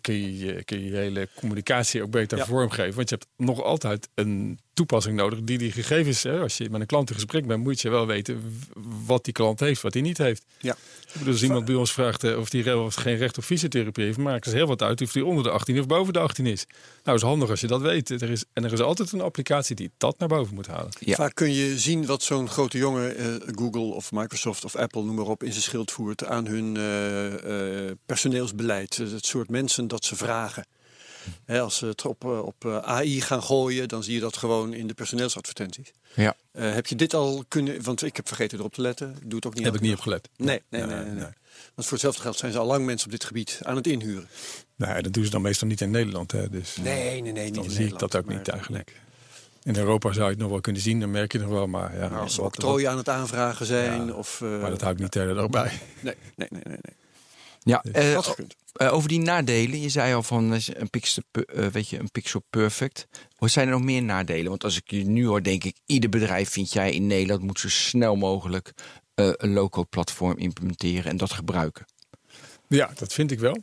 kun, 0.00 0.14
je, 0.14 0.38
je- 0.38 0.64
kun 0.64 0.78
je 0.80 0.90
je 0.90 0.96
hele 0.96 1.28
communicatie 1.34 2.02
ook 2.02 2.10
beter 2.10 2.38
Ja. 2.38 2.44
vormgeven. 2.44 2.94
Want 2.94 3.08
je 3.08 3.14
hebt 3.14 3.28
nog 3.36 3.62
altijd 3.62 4.08
een 4.14 4.58
toepassing 4.74 5.16
nodig 5.16 5.38
die 5.42 5.58
die 5.58 5.72
gegevens... 5.72 6.22
Hè, 6.22 6.40
als 6.40 6.56
je 6.56 6.70
met 6.70 6.80
een 6.80 6.86
klant 6.86 7.08
in 7.08 7.14
gesprek 7.14 7.46
bent, 7.46 7.62
moet 7.64 7.80
je 7.80 7.90
wel 7.90 8.06
weten 8.06 8.62
wat 9.06 9.24
die 9.24 9.32
klant 9.32 9.60
heeft, 9.60 9.82
wat 9.82 9.92
hij 9.92 10.02
niet 10.02 10.18
heeft. 10.18 10.44
Ja. 10.60 10.72
Ik 10.72 11.20
bedoel, 11.20 11.32
als 11.32 11.42
iemand 11.42 11.64
bij 11.64 11.74
ons 11.74 11.92
vraagt 11.92 12.24
eh, 12.24 12.38
of 12.38 12.54
of 12.74 12.94
geen 12.94 13.16
recht 13.16 13.38
op 13.38 13.44
fysiotherapie 13.44 14.04
heeft, 14.04 14.18
maken 14.18 14.50
ze 14.50 14.56
heel 14.56 14.66
wat 14.66 14.82
uit 14.82 15.02
of 15.02 15.12
hij 15.12 15.22
onder 15.22 15.44
de 15.44 15.50
18 15.50 15.78
of 15.80 15.86
boven 15.86 16.12
de 16.12 16.18
18 16.18 16.46
is. 16.46 16.66
Nou, 17.04 17.16
is 17.16 17.22
handig 17.22 17.50
als 17.50 17.60
je 17.60 17.66
dat 17.66 17.80
weet. 17.80 18.10
Er 18.10 18.30
is, 18.30 18.44
en 18.52 18.64
er 18.64 18.72
is 18.72 18.80
altijd 18.80 19.12
een 19.12 19.20
applicatie 19.20 19.76
die 19.76 19.90
dat 19.96 20.18
naar 20.18 20.28
boven 20.28 20.54
moet 20.54 20.66
halen. 20.66 20.90
Ja. 20.98 21.14
Vaak 21.14 21.34
kun 21.34 21.52
je 21.52 21.78
zien 21.78 22.06
wat 22.06 22.22
zo'n 22.22 22.48
grote 22.48 22.78
jongen, 22.78 23.16
eh, 23.16 23.26
Google 23.54 23.94
of 23.94 24.12
Microsoft 24.12 24.64
of 24.64 24.76
Apple, 24.76 25.02
noem 25.02 25.14
maar 25.14 25.26
op, 25.26 25.42
in 25.42 25.50
zijn 25.50 25.62
schild 25.62 25.90
voert 25.90 26.24
aan 26.24 26.46
hun 26.46 26.76
eh, 26.76 27.88
eh, 27.88 27.96
personeelsbeleid. 28.06 28.98
Eh, 28.98 29.10
Het 29.10 29.26
soort 29.26 29.50
mensen 29.50 29.88
dat 29.88 30.04
ze 30.04 30.16
vragen. 30.16 30.66
Als 31.46 31.76
ze 31.76 31.86
het 31.86 32.04
op, 32.06 32.24
eh, 32.24 32.38
op 32.38 32.64
eh, 32.64 32.78
AI 32.78 33.20
gaan 33.20 33.42
gooien, 33.42 33.88
dan 33.88 34.02
zie 34.02 34.14
je 34.14 34.20
dat 34.20 34.36
gewoon 34.36 34.72
in 34.72 34.86
de 34.86 34.94
personeelsadvertenties. 34.94 35.92
ja. 36.14 36.36
Eh, 36.52 36.72
heb 36.72 36.86
je 36.86 36.94
dit 36.96 37.14
al 37.14 37.44
kunnen, 37.48 37.82
want 37.82 38.02
ik 38.02 38.16
heb 38.16 38.26
vergeten 38.26 38.58
erop 38.58 38.74
te 38.74 38.80
letten. 38.80 39.16
Doe 39.22 39.34
het 39.36 39.46
ook 39.46 39.54
niet. 39.54 39.64
Heb 39.64 39.74
ik 39.74 39.80
niet 39.80 39.92
op 39.94 40.00
gelet. 40.00 40.28
Nee, 40.36 40.62
nee, 40.68 40.82
nee, 40.82 40.96
nee, 40.96 41.04
nee. 41.04 41.28
Want 41.74 41.88
voor 41.88 41.92
hetzelfde 41.92 42.20
geld 42.22 42.36
zijn 42.38 42.52
ze 42.52 42.58
al 42.58 42.66
lang 42.66 42.84
mensen 42.84 43.06
op 43.06 43.12
dit 43.12 43.24
gebied 43.24 43.58
aan 43.62 43.76
het 43.76 43.86
inhuren. 43.86 44.28
Nou, 44.76 45.02
dat 45.02 45.12
doen 45.12 45.24
ze 45.24 45.30
dan 45.30 45.42
meestal 45.42 45.68
niet 45.68 45.80
in 45.80 45.90
Nederland. 45.90 46.32
Hè, 46.32 46.50
dus 46.50 46.76
Nee, 46.76 47.22
nee, 47.22 47.32
nee, 47.32 47.44
niet 47.44 47.54
dan 47.54 47.64
in 47.64 47.70
zie 47.70 47.86
ik 47.86 47.98
dat 47.98 48.16
ook 48.16 48.24
maar- 48.24 48.36
niet 48.36 48.48
eigenlijk. 48.48 49.00
In 49.62 49.76
Europa 49.76 50.12
zou 50.12 50.24
je 50.24 50.30
het 50.30 50.38
nog 50.40 50.50
wel 50.50 50.60
kunnen 50.60 50.82
zien, 50.82 51.00
dan 51.00 51.10
merk 51.10 51.32
je 51.32 51.38
nog 51.38 51.48
wel. 51.48 51.66
Maar, 51.66 51.96
ja, 51.98 52.08
Maar 52.08 52.20
als 52.20 52.34
ze 52.34 52.42
octrooien 52.42 52.90
aan 52.90 52.96
het 52.96 53.08
aanvragen 53.08 53.66
zijn. 53.66 54.06
Ja, 54.06 54.12
of, 54.12 54.40
eh, 54.40 54.60
maar 54.60 54.70
dat 54.70 54.80
hou 54.80 54.92
ik 54.92 54.98
niet 55.00 55.14
hele 55.14 55.34
dag 55.34 55.48
bij. 55.50 55.80
Nee, 56.00 56.14
nee, 56.36 56.48
nee, 56.50 56.62
nee. 56.64 56.78
nee. 56.80 56.94
Ja 57.64 57.82
eh, 57.92 58.12
Dat 58.14 58.26
gekund. 58.26 58.54
eh, 58.72 58.92
over 58.92 59.08
die 59.08 59.18
nadelen, 59.20 59.80
je 59.80 59.88
zei 59.88 60.14
al 60.14 60.22
van 60.22 60.54
eh, 60.54 60.60
een 60.66 60.90
pixel, 60.90 61.22
eh, 61.32 61.66
weet 61.66 61.88
je, 61.88 61.98
een 61.98 62.10
pixel 62.10 62.42
perfect. 62.50 63.06
Wat 63.38 63.50
zijn 63.50 63.66
er 63.66 63.72
nog 63.72 63.82
meer 63.82 64.02
nadelen? 64.02 64.48
Want 64.48 64.64
als 64.64 64.76
ik 64.76 64.90
je 64.90 65.04
nu 65.04 65.26
hoor, 65.26 65.42
denk 65.42 65.64
ik, 65.64 65.76
ieder 65.86 66.10
bedrijf 66.10 66.50
vind 66.50 66.72
jij 66.72 66.92
in 66.92 67.06
Nederland 67.06 67.42
moet 67.42 67.60
zo 67.60 67.68
snel 67.68 68.16
mogelijk 68.16 68.72
eh, 69.14 69.30
een 69.32 69.52
low-code 69.52 69.86
platform 69.90 70.38
implementeren 70.38 71.10
en 71.10 71.16
dat 71.16 71.32
gebruiken. 71.32 71.84
Ja, 72.68 72.90
dat 72.94 73.12
vind 73.12 73.30
ik 73.30 73.38
wel. 73.38 73.62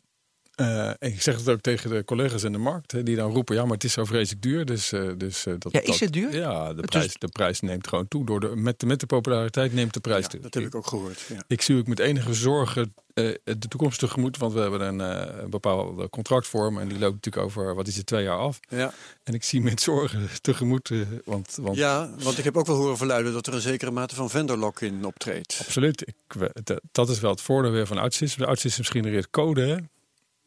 Eh, 0.62 1.10
ik 1.10 1.21
zeg 1.21 1.36
het 1.38 1.50
ook 1.50 1.62
tegen 1.62 1.89
de 1.89 2.04
collega's 2.06 2.43
in 2.43 2.52
de 2.52 2.58
markt, 2.58 2.91
hè, 2.91 3.04
die 3.04 3.15
dan 3.15 3.32
roepen: 3.32 3.56
ja, 3.56 3.63
maar 3.63 3.71
het 3.74 3.84
is 3.84 3.93
zo 3.93 4.06
vreselijk 4.06 4.41
duur. 4.43 4.65
Dus, 4.65 4.91
eh, 4.91 5.10
dus, 5.17 5.45
eh, 5.45 5.54
dat, 5.60 5.71
Ja, 5.71 5.82
is 5.82 6.00
het 6.00 6.13
duur? 6.13 6.36
Ja, 6.36 6.74
de 6.74 6.82
prijs, 6.82 7.06
is- 7.06 7.15
de 7.19 7.28
prijs 7.28 7.60
neemt 7.62 7.88
gewoon 7.88 8.08
toe. 8.08 8.26
Door 8.26 8.39
de, 8.39 8.56
met, 8.56 8.80
de, 8.80 8.86
met 8.86 9.00
de 9.00 9.06
populariteit 9.06 9.74
neemt 9.74 9.93
de 9.93 10.00
prijs 10.00 10.21
Ja, 10.24 10.28
toe. 10.30 10.39
dat 10.39 10.54
heb 10.54 10.63
ik 10.63 10.76
ook 10.76 10.88
gehoord. 10.88 11.19
Ja. 11.30 11.43
Ik 11.47 11.62
zie 11.62 11.78
ook 11.78 11.88
met 11.88 12.00
enige 12.00 12.34
zorgen 12.34 12.93
eh, 13.13 13.34
de 13.43 13.67
toekomst 13.67 14.00
tegemoet. 14.00 14.38
Want 14.38 14.54
we 14.54 14.60
hebben 14.60 14.82
een, 14.82 15.02
eh, 15.02 15.41
een 15.43 15.50
bepaalde 15.50 16.10
contractvorm. 16.10 16.78
En 16.80 16.88
die 16.88 17.00
loopt 17.00 17.13
natuurlijk 17.13 17.45
over, 17.45 17.76
wat 17.76 17.88
is 17.88 17.97
het, 17.97 18.06
twee 18.06 18.24
jaar 18.24 18.38
af. 18.38 18.60
Ja. 18.69 18.93
En 19.24 19.34
ik 19.34 19.43
zie 19.43 19.62
met 19.62 19.82
zorgen 19.82 20.30
tegemoet. 20.41 20.89
eh, 20.91 21.00
want, 21.26 21.58
want 21.62 21.76
ja, 21.78 22.10
want 22.24 22.38
ik 22.38 22.43
heb 22.43 22.58
ook 22.58 22.65
wel 22.67 22.76
horen 22.76 22.97
verluiden 22.97 23.34
dat 23.34 23.47
er 23.47 23.54
een 23.54 23.62
zekere 23.62 23.91
mate 23.91 24.15
van 24.15 24.30
vendor 24.30 24.58
lock-in 24.58 25.06
optreedt. 25.06 25.58
absoluut. 25.65 26.08
Ik, 26.08 26.15
dat- 26.63 26.82
dat 26.91 27.10
is 27.10 27.19
wel 27.19 27.32
het 27.32 27.41
voordeel 27.41 27.71
weer 27.71 27.88
van 27.88 27.97
OutSystems. 27.97 28.36
De 28.36 28.45
OutSystems 28.45 28.89
genereert 28.89 29.30
code. 29.30 29.62
Hè? 29.62 29.76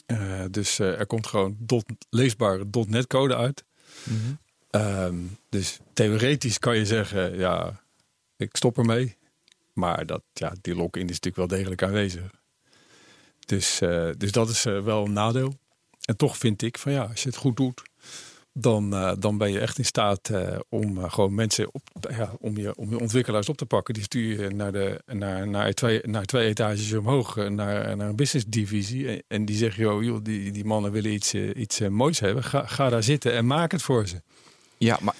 Eh, 0.06 0.44
dus 0.50 0.78
eh, 0.78 0.98
er 0.98 1.06
komt 1.06 1.26
gewoon 1.26 1.56
dot, 1.58 1.84
leesbare 2.10 2.66
.NET 2.86 3.06
code 3.06 3.36
uit. 3.36 3.64
Ehm, 4.70 5.16
dus 5.48 5.78
theoretisch 5.92 6.58
kan 6.58 6.76
je 6.76 6.86
zeggen, 6.86 7.38
ja, 7.38 7.82
ik 8.36 8.56
stop 8.56 8.78
ermee. 8.78 9.16
Maar 9.72 10.06
dat, 10.06 10.22
ja, 10.32 10.54
die 10.60 10.74
lock-in 10.74 11.08
is 11.08 11.20
natuurlijk 11.20 11.36
wel 11.36 11.58
degelijk 11.58 11.82
aanwezig. 11.82 12.30
Dus, 13.46 13.80
eh, 13.80 14.10
dus 14.16 14.32
dat 14.32 14.48
is 14.48 14.62
wel 14.62 15.04
een 15.04 15.12
nadeel. 15.12 15.58
En 16.04 16.16
toch 16.16 16.38
vind 16.38 16.62
ik 16.62 16.78
van 16.78 16.92
ja, 16.92 17.04
als 17.04 17.22
je 17.22 17.28
het 17.28 17.38
goed 17.38 17.56
doet, 17.56 17.82
dan, 18.56 18.94
eh, 18.94 19.12
dan 19.18 19.38
ben 19.38 19.52
je 19.52 19.60
echt 19.60 19.78
in 19.78 19.84
staat 19.84 20.28
eh, 20.28 20.58
om 20.68 20.98
eh, 20.98 21.12
gewoon 21.12 21.34
mensen 21.34 21.68
op, 21.74 21.82
ja, 22.16 22.32
om, 22.40 22.56
je, 22.56 22.74
om 22.76 22.90
je 22.90 23.00
ontwikkelaars 23.00 23.48
op 23.48 23.56
te 23.56 23.66
pakken. 23.66 23.94
Die 23.94 24.02
stuur 24.02 24.42
je 24.42 24.50
naar, 24.50 24.72
de, 24.72 25.02
naar, 25.06 25.48
naar, 25.48 25.72
twee, 25.72 26.00
naar 26.02 26.24
twee 26.24 26.48
etages 26.48 26.92
omhoog, 26.92 27.36
naar, 27.36 27.96
naar 27.96 28.08
een 28.08 28.16
business 28.16 28.46
divisie. 28.48 29.24
En, 29.28 29.44
die 29.44 29.56
zeggen, 29.56 29.82
joh, 29.82 30.02
joh 30.02 30.24
die, 30.24 30.52
die 30.52 30.64
mannen 30.64 30.92
willen 30.92 31.12
iets, 31.12 31.34
iets 31.34 31.80
moois 31.80 32.20
hebben. 32.20 32.44
Ga, 32.44 32.66
ga 32.66 32.88
daar 32.88 33.02
zitten 33.02 33.32
en 33.32 33.46
maak 33.46 33.72
het 33.72 33.82
voor 33.82 34.06
ze. 34.06 34.22
Ja, 34.78 34.98
maar, 35.00 35.14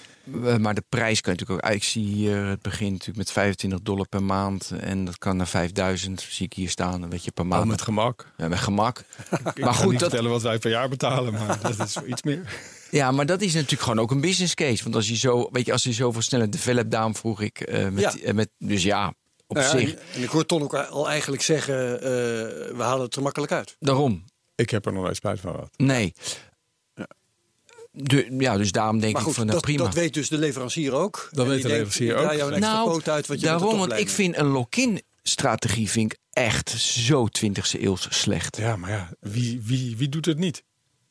maar 0.59 0.73
de 0.73 0.83
prijs 0.89 1.21
kan 1.21 1.33
je 1.33 1.39
natuurlijk 1.39 1.67
ook... 1.67 1.73
Ik 1.73 1.83
zie 1.83 2.03
hier, 2.05 2.45
het 2.45 2.61
begint 2.61 2.91
natuurlijk 2.91 3.17
met 3.17 3.31
25 3.31 3.79
dollar 3.81 4.07
per 4.07 4.23
maand. 4.23 4.71
En 4.79 5.05
dat 5.05 5.17
kan 5.17 5.37
naar 5.37 5.47
5000, 5.47 6.21
zie 6.29 6.45
ik 6.45 6.53
hier 6.53 6.69
staan. 6.69 7.01
Een 7.01 7.09
beetje 7.09 7.31
per 7.31 7.45
maand. 7.45 7.61
Al 7.61 7.67
met 7.67 7.81
gemak. 7.81 8.31
Ja, 8.37 8.47
met 8.47 8.59
gemak. 8.59 8.99
Ik 9.29 9.59
maar 9.59 9.73
ga 9.73 9.81
goed, 9.81 9.91
niet 9.91 9.99
dat, 9.99 10.09
vertellen 10.09 10.31
wat 10.31 10.41
wij 10.41 10.57
per 10.57 10.69
jaar 10.69 10.89
betalen, 10.89 11.33
maar 11.33 11.59
dat 11.77 11.79
is 11.79 11.97
iets 12.07 12.23
meer. 12.23 12.53
ja, 12.91 13.11
maar 13.11 13.25
dat 13.25 13.41
is 13.41 13.53
natuurlijk 13.53 13.81
gewoon 13.81 13.99
ook 13.99 14.11
een 14.11 14.21
business 14.21 14.53
case. 14.53 14.83
Want 14.83 14.95
als 14.95 15.07
je 15.07 15.15
zo, 15.15 15.49
weet 15.51 15.65
je, 15.65 15.71
als 15.71 15.83
je 15.83 15.93
zoveel 15.93 16.21
sneller 16.21 16.51
develop, 16.51 16.91
daarom 16.91 17.15
vroeg 17.15 17.41
ik 17.41 17.59
eh, 17.59 17.87
met, 17.89 18.03
Ja. 18.03 18.13
eh, 18.27 18.33
met, 18.33 18.49
dus 18.57 18.83
ja, 18.83 19.13
op 19.47 19.55
Nou 19.55 19.67
ja, 19.67 19.77
zich, 19.79 19.93
en, 19.93 19.99
en 20.13 20.23
ik 20.23 20.29
hoor 20.29 20.45
Ton 20.45 20.61
ook 20.61 20.73
al 20.75 21.09
eigenlijk 21.09 21.41
zeggen, 21.41 21.95
eh, 22.01 22.07
we 22.75 22.81
halen 22.83 23.05
het 23.05 23.15
er 23.15 23.21
makkelijk 23.21 23.51
uit. 23.51 23.75
daarom. 23.79 24.23
Ik 24.55 24.69
heb 24.69 24.85
er 24.85 24.93
nog 24.93 25.03
nooit 25.03 25.15
spijt 25.15 25.39
van 25.39 25.51
gehad. 25.53 25.69
Nee. 25.77 26.13
De, 27.97 28.35
ja, 28.37 28.57
dus 28.57 28.71
daarom 28.71 28.99
denk 28.99 29.13
Maar 29.13 29.27
ik 29.27 29.33
van 29.33 29.45
nou, 29.45 29.57
dat, 29.57 29.61
prima. 29.61 29.83
dat 29.83 29.93
weet 29.93 30.13
dus 30.13 30.29
de 30.29 30.37
leverancier 30.37 30.93
ook. 30.93 31.29
Dat 31.31 31.47
weet 31.47 31.61
de 31.61 31.67
leverancier 31.67 32.15
ook. 32.15 32.31
jou 32.31 32.47
een 32.47 32.53
extra 32.53 32.73
nou, 32.73 32.89
poot 32.89 33.09
uit, 33.09 33.27
want 33.27 33.39
je 33.39 33.45
daarom, 33.45 33.77
want 33.77 33.93
ik 33.93 34.09
vind 34.09 34.37
een 34.37 34.45
lock-in 34.45 35.01
strategie 35.23 35.89
vind 35.89 36.13
ik 36.13 36.19
echt 36.31 36.69
zo 36.69 37.27
20e 37.27 37.81
eeuws 37.81 38.07
slecht. 38.09 38.57
Ja, 38.57 38.75
maar 38.75 38.89
ja, 38.89 39.09
wie, 39.19 39.61
wie, 39.63 39.97
wie 39.97 40.09
doet 40.09 40.25
het 40.25 40.37
niet? 40.37 40.63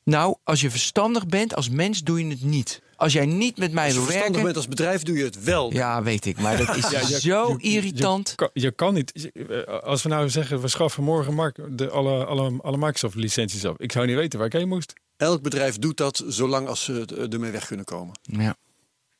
Nou, 0.05 0.37
als 0.42 0.61
je 0.61 0.70
verstandig 0.70 1.27
bent 1.27 1.55
als 1.55 1.68
mens 1.68 2.03
doe 2.03 2.25
je 2.25 2.31
het 2.31 2.42
niet. 2.42 2.83
Als 2.96 3.12
jij 3.12 3.26
niet 3.26 3.59
met 3.59 3.72
mij 3.72 3.85
Als 3.85 3.94
je 3.94 4.00
wil 4.00 4.09
werken... 4.09 4.42
bent 4.42 4.57
als 4.57 4.68
bedrijf, 4.68 5.02
doe 5.02 5.16
je 5.16 5.24
het 5.24 5.42
wel. 5.44 5.72
Ja, 5.72 6.02
weet 6.02 6.26
ik, 6.26 6.40
maar 6.40 6.57
dat 6.57 6.76
is 6.76 6.90
Ja, 6.90 7.00
je- 7.00 7.20
zo 7.20 7.48
je- 7.59 7.68
irritant. 7.68 8.28
Je, 8.28 8.35
kan, 8.37 8.50
je 8.52 8.70
kan 8.70 8.94
niet. 8.94 9.30
eh, 9.33 9.64
Als 9.83 10.02
we 10.02 10.09
nou 10.09 10.30
zeggen, 10.30 10.61
we 10.61 10.68
schaffen 10.68 11.02
morgen 11.02 11.35
Mark- 11.35 11.59
de, 11.78 11.90
alle, 11.90 12.24
alle, 12.24 12.59
alle 12.62 12.76
Microsoft-licenties 12.76 13.64
af. 13.64 13.74
Ik 13.78 13.92
zou 13.92 14.07
niet 14.07 14.16
weten 14.16 14.38
waar 14.38 14.48
ik 14.48 14.52
heen 14.52 14.68
moest. 14.68 14.92
Elk 15.16 15.42
bedrijf 15.42 15.78
doet 15.78 15.96
dat 15.96 16.24
zolang 16.26 16.68
als 16.68 16.85
ze 16.85 17.04
eh, 17.16 17.33
ermee 17.33 17.50
weg 17.50 17.66
kunnen 17.66 17.85
komen. 17.85 18.18
Ja. 18.22 18.57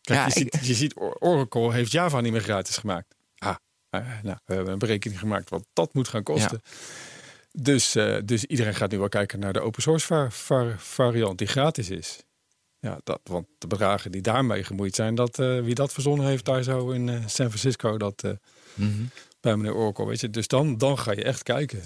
Kijk, 0.01 0.19
Ja, 0.19 0.25
je, 0.35 0.41
ik- 0.45 0.55
ziet, 0.55 0.67
je 0.67 0.75
ziet, 0.75 0.95
Or- 0.95 1.17
Oracle 1.19 1.73
heeft 1.73 1.91
Java 1.93 2.21
niet 2.21 2.33
meer 2.33 2.41
gratis 2.43 2.77
gemaakt. 2.77 3.15
Ah, 3.39 3.57
nou, 4.23 4.37
we 4.45 4.55
hebben 4.55 4.73
een 4.73 4.79
berekening 4.79 5.21
gemaakt 5.21 5.51
wat 5.51 5.65
dat 5.73 5.95
moet 5.95 6.09
gaan 6.09 6.23
kosten. 6.23 6.63
Dus, 7.53 7.95
eh, 7.95 8.17
dus 8.25 8.45
iedereen 8.45 8.75
gaat 8.75 8.91
nu 8.91 8.99
wel 8.99 9.09
kijken 9.09 9.39
naar 9.39 9.53
de 9.53 9.61
open 9.61 9.83
source 9.83 10.07
va- 10.07 10.31
va- 10.31 10.75
variant 10.79 11.39
die 11.39 11.47
gratis 11.47 11.91
is. 11.91 12.19
Ja, 12.85 12.99
dat, 13.05 13.21
want 13.25 13.47
de 13.59 13.67
bedragen 13.67 14.13
die 14.13 14.21
daarmee 14.21 14.65
gemoeid 14.65 14.95
zijn, 14.95 15.15
dat, 15.15 15.39
eh, 15.39 15.61
wie 15.61 15.75
dat 15.75 15.93
verzonnen 15.93 16.27
heeft 16.27 16.45
daar 16.45 16.63
zo 16.63 16.91
in 16.91 17.09
eh, 17.09 17.15
San 17.27 17.47
Francisco, 17.49 17.97
dat 17.99 18.23
eh, 18.25 18.31
Mhm. 18.75 19.03
bij 19.41 19.57
meneer 19.57 19.75
Oracle, 19.75 20.07
weet 20.07 20.21
je. 20.21 20.31
Dus 20.31 20.49
dan, 20.49 20.79
dan 20.79 20.99
ga 20.99 21.13
je 21.13 21.23
echt 21.25 21.43
kijken. 21.43 21.83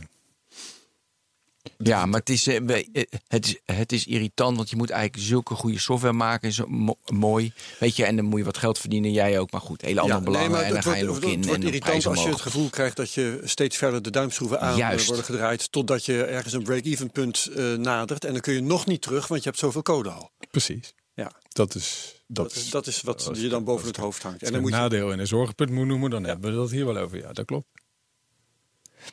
Ja, 1.79 2.07
maar 2.07 2.21
het 2.21 2.29
is, 2.29 2.47
eh, 2.47 2.57
eh, 2.57 2.85
het, 3.29 3.47
is, 3.47 3.57
het 3.65 3.93
is 3.93 4.07
irritant, 4.07 4.57
want 4.57 4.71
je 4.71 4.77
moet 4.77 4.91
eigenlijk 4.91 5.23
zulke 5.29 5.55
goede 5.55 5.79
software 5.79 6.13
maken. 6.15 6.53
Zo 6.53 6.65
mo- 6.67 6.99
mooi. 7.07 7.53
Weet 7.79 7.97
je, 7.97 8.05
en 8.05 8.17
dan 8.17 8.25
moet 8.25 8.39
je 8.39 8.45
wat 8.45 8.57
geld 8.59 8.79
verdienen, 8.79 9.13
jij 9.13 9.39
ook. 9.39 9.51
Maar 9.51 9.61
goed, 9.61 9.81
hele 9.83 10.01
andere 10.01 10.21
belangen. 10.21 10.51
maar 10.51 10.61
en 10.63 10.67
dan 10.67 10.77
het 10.77 10.85
ga 10.87 10.95
je 10.95 11.07
wordt, 11.07 11.21
nog 11.23 11.31
het 11.31 11.39
in. 11.41 11.47
wordt 11.47 11.55
en 11.55 11.61
de 11.61 11.67
irritant 11.67 12.07
als 12.07 12.23
je 12.23 12.29
het 12.29 12.41
gevoel 12.41 12.69
krijgt 12.71 12.97
dat 12.97 13.13
je 13.13 13.41
steeds 13.45 13.77
verder 13.77 14.03
de 14.03 14.11
duimschroeven 14.11 14.61
aan 14.61 14.73
eh, 14.73 14.79
Juist. 14.79 15.07
worden 15.07 15.25
gedraaid. 15.25 15.73
Totdat 15.73 16.05
je 16.05 16.25
ergens 16.25 16.53
een 16.55 16.63
break-even 16.63 17.11
punt 17.11 17.51
nadert. 17.79 18.25
En 18.25 18.33
dan 18.33 18.41
kun 18.41 18.55
je 18.55 18.61
nog 18.63 18.87
niet 18.87 19.03
terug, 19.03 19.27
want 19.27 19.43
je 19.43 19.49
hebt 19.49 19.61
zoveel 19.61 19.83
code 19.83 20.11
al. 20.11 20.31
Precies. 20.51 20.95
Ja, 21.15 21.33
Dat 21.49 21.75
is, 21.75 22.15
dat 22.27 22.45
dat, 22.49 22.57
is, 22.57 22.71
dat 22.71 22.87
is 22.87 23.03
wat 23.03 23.41
je 23.41 23.49
dan 23.49 23.65
boven 23.65 23.87
het 23.87 23.97
hoofd 23.97 24.23
hangt. 24.23 24.43
En 24.43 24.43
Als 24.43 24.51
dan 24.51 24.59
je 24.61 24.67
moet 24.67 24.75
je 24.77 24.83
nadeel 24.83 25.13
en 25.13 25.19
een 25.19 25.27
zorgenpunt 25.27 25.71
moet 25.71 25.87
noemen, 25.87 26.11
dan 26.11 26.25
hebben 26.25 26.51
we 26.51 26.57
dat 26.57 26.71
hier 26.71 26.87
wel 26.87 26.97
over. 26.97 27.19
Ja, 27.19 27.33
dat 27.33 27.45
klopt. 27.45 27.67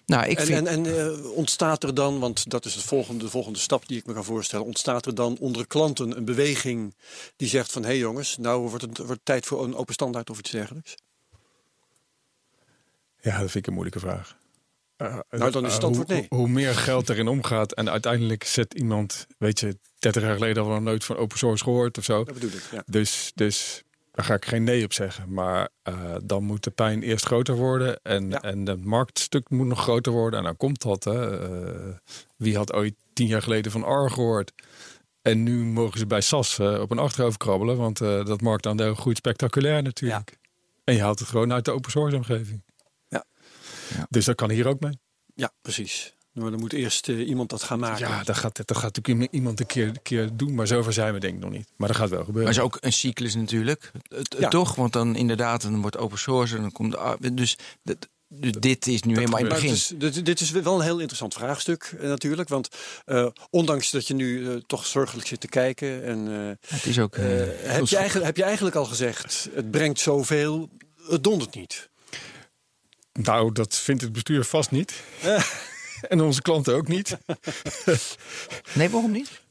Nou, 0.06 0.26
ik 0.26 0.40
En, 0.40 0.46
vind... 0.46 0.68
en, 0.68 0.86
en 0.86 0.98
eh, 1.00 1.32
ontstaat 1.32 1.84
er 1.84 1.94
dan, 1.94 2.20
want 2.20 2.50
dat 2.50 2.66
is 2.66 2.76
het 2.76 2.84
volgende, 2.84 3.24
de 3.24 3.30
volgende 3.30 3.60
stap 3.60 3.88
die 3.88 3.98
ik 3.98 4.06
me 4.06 4.14
kan 4.14 4.24
voorstellen, 4.24 4.66
ontstaat 4.66 5.06
er 5.06 5.16
dan 5.16 5.38
onder 5.40 5.68
klanten 5.68 6.18
een 6.18 6.26
beweging 6.26 6.96
die 7.36 7.48
zegt 7.48 7.72
van 7.72 7.82
hé 7.82 7.88
hey 7.88 7.98
jongens, 7.98 8.38
nou 8.38 8.70
wordt 8.70 8.82
het 8.82 8.98
wordt 8.98 9.22
tijd 9.24 9.46
voor 9.46 9.64
een 9.64 9.76
open 9.76 9.94
standaard 9.94 10.30
of 10.30 10.40
iets 10.40 10.52
dergelijks? 10.52 10.96
Ja, 13.22 13.32
dat 13.32 13.52
vind 13.52 13.56
ik 13.56 13.68
een 13.68 13.74
moeilijke 13.74 14.00
vraag. 14.00 14.38
Eh, 14.98 15.20
Nou, 15.30 15.52
dan 15.52 15.66
is 15.66 15.74
het 15.74 15.82
eh, 15.82 15.88
antwoord 15.88 16.08
hoe, 16.08 16.18
nee. 16.18 16.26
Hoe, 16.30 16.40
hoe 16.40 16.50
meer 16.50 16.76
geld 16.76 17.10
erin 17.10 17.28
omgaat 17.28 17.74
en 17.74 17.90
uiteindelijk 17.90 18.44
zet 18.44 18.74
iemand, 18.74 19.28
weet 19.38 19.60
je, 19.60 19.78
30 20.00 20.22
jaar 20.22 20.34
geleden 20.34 20.58
hadden 20.58 20.74
we 20.74 20.82
nog 20.82 20.90
nooit 20.90 21.04
van 21.04 21.18
open 21.18 21.38
source 21.38 21.64
gehoord 21.64 21.98
of 21.98 22.04
zo. 22.04 22.24
Dat 22.24 22.34
bedoel 22.34 22.50
ik. 22.50 22.64
Ja. 22.72 22.84
Dus, 22.86 23.32
dus 23.36 23.84
daar 24.16 24.26
ga 24.26 24.34
ik 24.34 24.46
geen 24.46 24.64
nee 24.64 24.84
op 24.84 24.94
zeggen. 24.94 25.34
Maar 25.34 25.70
eh, 25.82 26.16
dan 26.24 26.44
moet 26.44 26.64
de 26.64 26.72
pijn 26.72 27.04
eerst 27.04 27.26
groter 27.26 27.56
worden 27.56 28.00
en, 28.04 28.30
Ja. 28.30 28.42
en 28.42 28.66
het 28.68 28.86
marktstuk 28.86 29.50
moet 29.50 29.68
nog 29.68 29.80
groter 29.82 30.12
worden. 30.12 30.40
En 30.40 30.46
dan 30.46 30.58
komt 30.58 30.82
dat. 30.82 31.04
Hè. 31.04 31.40
Eh, 31.42 31.96
wie 32.36 32.58
had 32.58 32.74
ooit 32.74 32.96
tien 33.14 33.28
jaar 33.28 33.42
geleden 33.42 33.72
van 33.72 34.06
R 34.06 34.10
gehoord? 34.10 34.52
En 35.22 35.44
nu 35.44 35.64
mogen 35.66 36.00
ze 36.00 36.06
bij 36.08 36.22
SAS 36.22 36.60
eh, 36.60 36.80
op 36.82 36.92
een 36.92 37.00
achterhoofd 37.00 37.38
krabbelen, 37.38 37.78
want 37.78 37.98
dat 37.98 38.42
marktaandeel 38.42 38.96
groeit 38.96 39.18
spectaculair 39.18 39.82
natuurlijk. 39.84 40.38
En 40.84 40.94
je 40.96 41.02
haalt 41.02 41.20
het 41.20 41.28
gewoon 41.28 41.54
uit 41.54 41.66
de 41.66 41.72
open 41.72 41.92
source 41.92 42.16
omgeving. 42.16 42.64
Ja. 43.08 43.26
Ja. 43.96 44.06
Dus 44.10 44.26
dat 44.26 44.36
kan 44.36 44.50
hier 44.50 44.68
ook 44.68 44.80
mee. 44.80 45.00
ja, 45.36 45.52
precies. 45.62 46.15
Maar 46.36 46.52
dan 46.52 46.60
moet 46.60 46.74
eerst 46.74 47.10
eh, 47.10 47.28
iemand 47.28 47.50
dat 47.50 47.64
gaan 47.64 47.80
maken. 47.80 48.08
Ja, 48.08 48.24
dat 48.24 48.36
gaat, 48.38 48.68
dat 48.68 48.78
gaat 48.78 48.96
natuurlijk 48.96 49.32
iemand 49.32 49.60
een 49.60 49.66
keer, 49.66 49.88
een 49.88 50.02
keer 50.02 50.30
doen, 50.34 50.56
maar 50.56 50.68
zover 50.68 50.94
zijn 50.94 51.14
we 51.14 51.20
denk 51.20 51.34
ik 51.36 51.40
nog 51.42 51.52
niet. 51.52 51.68
Maar 51.76 51.88
dat 51.88 51.98
gaat 51.98 52.10
wel 52.10 52.24
gebeuren. 52.24 52.44
Maar 52.44 52.52
is 52.54 52.60
ook 52.60 52.78
een 52.82 52.94
cyclus 52.94 53.36
natuurlijk, 53.36 53.92
Het- 54.08 54.36
Ja. 54.40 54.50
toch? 54.50 54.76
Want 54.76 54.94
dan 54.94 55.16
inderdaad, 55.16 55.62
dan 55.62 55.82
wordt 55.82 55.98
open 55.98 56.18
source 56.18 56.56
en 56.56 56.62
dan 56.62 56.72
komt... 56.72 56.96
de- 57.20 57.34
Dus, 57.34 57.58
dat- 57.84 58.08
dus 58.28 58.52
dit 58.52 58.88
is 58.88 59.02
nu 59.04 59.16
helemaal 59.16 59.40
in 59.40 59.46
het 59.46 59.54
begin. 59.54 59.70
het 59.70 59.78
is, 59.78 59.94
dit, 59.98 60.26
dit 60.26 60.40
is 60.40 60.52
wel 60.52 60.76
een 60.76 60.82
heel 60.82 60.98
interessant 61.00 61.34
vraagstuk 61.34 61.96
eh, 62.00 62.08
natuurlijk. 62.08 62.50
Want 62.50 62.70
eh, 63.06 63.28
ondanks 63.50 63.92
dat 63.92 64.08
je 64.08 64.14
nu 64.14 64.62
toch 64.68 64.86
zorgelijk 64.86 65.28
zit 65.28 65.40
te 65.40 65.48
kijken. 65.48 66.04
En, 66.04 66.28
eh, 66.28 66.70
Het 66.76 66.86
is 66.86 67.00
ook... 67.00 67.16
heb, 67.16 67.86
je 67.88 67.98
eigenlijk, 67.98 68.26
heb 68.26 68.38
je 68.38 68.44
eigenlijk 68.44 68.76
al 68.76 68.86
gezegd, 68.86 69.50
het 69.54 69.72
brengt 69.72 70.00
zoveel, 70.00 70.70
het 71.10 71.24
dondert 71.24 71.56
niet. 71.56 71.90
Nou, 73.14 73.52
dat 73.52 73.76
vindt 73.76 74.02
het 74.02 74.12
bestuur 74.12 74.44
vast 74.44 74.72
niet. 74.72 74.94
en 76.10 76.22
onze 76.22 76.42
klanten 76.42 76.76
ook 76.76 76.88
niet. 76.88 77.18
Nee, 78.74 78.90
waarom 78.90 79.12
niet? 79.12 79.42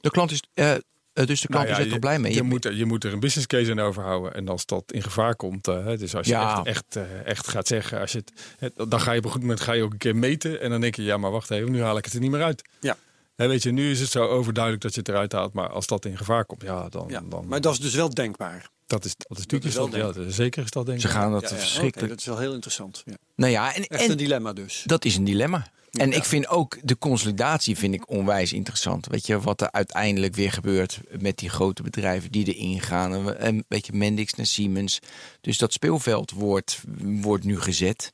De 0.00 0.10
klant 0.10 0.30
is... 0.30 0.42
eh, 0.54 0.74
eh, 1.14 1.26
dus 1.26 1.40
de 1.40 1.46
klant 1.46 1.64
Nou 1.64 1.66
ja, 1.66 1.78
is 1.78 1.84
er 1.84 1.90
toch 1.90 1.98
blij 1.98 2.18
mee? 2.18 2.34
Je, 2.34 2.42
moet 2.42 2.64
er, 2.64 2.74
je 2.74 2.84
moet 2.84 3.04
er 3.04 3.12
een 3.12 3.20
business 3.20 3.46
case 3.46 3.70
aan 3.70 3.78
overhouden. 3.80 4.34
En 4.34 4.48
als 4.48 4.66
dat 4.66 4.92
in 4.92 5.02
gevaar 5.02 5.36
komt, 5.36 5.68
eh, 5.68 5.86
dus 5.86 6.14
als 6.14 6.26
je 6.26 6.32
Ja. 6.32 6.56
echt, 6.56 6.66
echt, 6.66 6.96
eh, 6.96 7.26
echt 7.26 7.48
gaat 7.48 7.66
zeggen, 7.66 8.00
als 8.00 8.12
je 8.12 8.24
het, 8.58 8.72
dan 8.90 9.00
ga 9.00 9.12
je 9.12 9.18
op 9.18 9.24
een 9.24 9.30
goed 9.30 9.40
moment 9.40 9.60
ga 9.60 9.72
je 9.72 9.82
ook 9.82 9.92
een 9.92 9.98
keer 9.98 10.16
meten. 10.16 10.60
En 10.60 10.70
dan 10.70 10.80
denk 10.80 10.94
je, 10.94 11.02
ja, 11.02 11.16
maar 11.16 11.30
wacht 11.30 11.50
even, 11.50 11.72
nu 11.72 11.82
haal 11.82 11.96
ik 11.96 12.04
het 12.04 12.14
er 12.14 12.20
niet 12.20 12.30
meer 12.30 12.42
uit. 12.42 12.62
Ja. 12.80 12.96
Hè, 13.36 13.46
weet 13.48 13.62
je, 13.62 13.70
nu 13.72 13.90
is 13.90 14.00
het 14.00 14.10
zo 14.10 14.26
overduidelijk 14.26 14.82
dat 14.82 14.94
je 14.94 15.00
het 15.00 15.08
eruit 15.08 15.32
haalt. 15.32 15.52
Maar 15.52 15.68
als 15.68 15.86
dat 15.86 16.04
in 16.04 16.16
gevaar 16.16 16.44
komt, 16.44 16.62
ja, 16.62 16.88
dan. 16.88 17.06
Ja. 17.08 17.22
dan 17.24 17.46
Maar 17.48 17.60
dat 17.60 17.72
is 17.72 17.78
dus 17.78 17.94
wel 17.94 18.10
denkbaar. 18.14 18.70
Dat 18.86 19.04
is, 19.04 19.14
dat 19.16 19.38
is 19.38 19.46
dat 19.46 19.52
natuurlijk 19.52 19.64
is 19.64 19.74
wel 20.14 20.24
ja, 20.24 20.30
zeker 20.30 20.64
is 20.64 20.70
dat 20.70 20.86
denk 20.86 20.98
ik. 20.98 21.04
Ze 21.04 21.10
gaan 21.10 21.32
dat 21.32 21.42
Ja, 21.42 21.48
ja, 21.48 21.56
verschrikkelijk... 21.56 22.08
dat 22.10 22.18
is 22.20 22.26
wel 22.26 22.38
heel 22.38 22.52
interessant. 22.52 23.02
Ja. 23.04 23.14
Nou 23.36 23.52
ja, 23.52 23.74
en, 23.74 23.86
Echt 23.86 24.02
en 24.02 24.10
een 24.10 24.16
dilemma 24.16 24.52
dus. 24.52 24.82
dat 24.86 25.04
is 25.04 25.16
een 25.16 25.24
dilemma. 25.24 25.66
En 25.90 26.10
Ja. 26.10 26.16
ik 26.16 26.24
vind 26.24 26.48
ook 26.48 26.78
de 26.82 26.98
consolidatie 26.98 27.76
vind 27.76 27.94
ik 27.94 28.10
onwijs 28.10 28.52
interessant. 28.52 29.06
Weet 29.06 29.26
je, 29.26 29.40
wat 29.40 29.60
er 29.60 29.70
uiteindelijk 29.72 30.34
weer 30.34 30.52
gebeurt 30.52 31.00
met 31.20 31.38
die 31.38 31.48
grote 31.48 31.82
bedrijven 31.82 32.30
die 32.32 32.54
erin 32.54 32.80
gaan. 32.80 33.12
En, 33.14 33.38
en 33.38 33.64
weet 33.68 33.86
je, 33.86 33.92
Mendix 33.92 34.34
naar 34.34 34.46
Siemens. 34.46 34.98
Dus 35.40 35.58
dat 35.58 35.72
speelveld 35.72 36.30
wordt, 36.30 36.80
wordt 37.00 37.44
nu 37.44 37.60
gezet. 37.60 38.10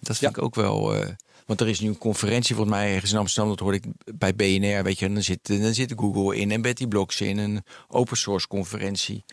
Dat 0.00 0.16
vind 0.16 0.20
Ja. 0.34 0.38
ik 0.38 0.44
ook 0.44 0.54
wel... 0.54 0.94
eh, 0.94 1.08
want 1.46 1.60
er 1.60 1.68
is 1.68 1.80
nu 1.80 1.88
een 1.88 1.98
conferentie 1.98 2.54
volgens 2.54 2.76
mij 2.76 2.94
ergens 2.94 3.12
in 3.12 3.18
Amsterdam. 3.18 3.50
Dat 3.50 3.60
hoorde 3.60 3.76
ik 3.76 3.84
bij 4.18 4.34
BNR. 4.34 4.82
Weet 4.82 4.98
je, 4.98 5.06
en 5.06 5.14
dan 5.14 5.22
zit, 5.22 5.38
dan 5.46 5.74
zit 5.74 5.92
Google 5.96 6.36
in 6.36 6.50
en 6.50 6.62
Betty 6.62 6.86
Blocks 6.86 7.20
in. 7.20 7.38
Een 7.38 7.62
open 7.88 8.16
source 8.16 8.46
conferentie. 8.46 9.24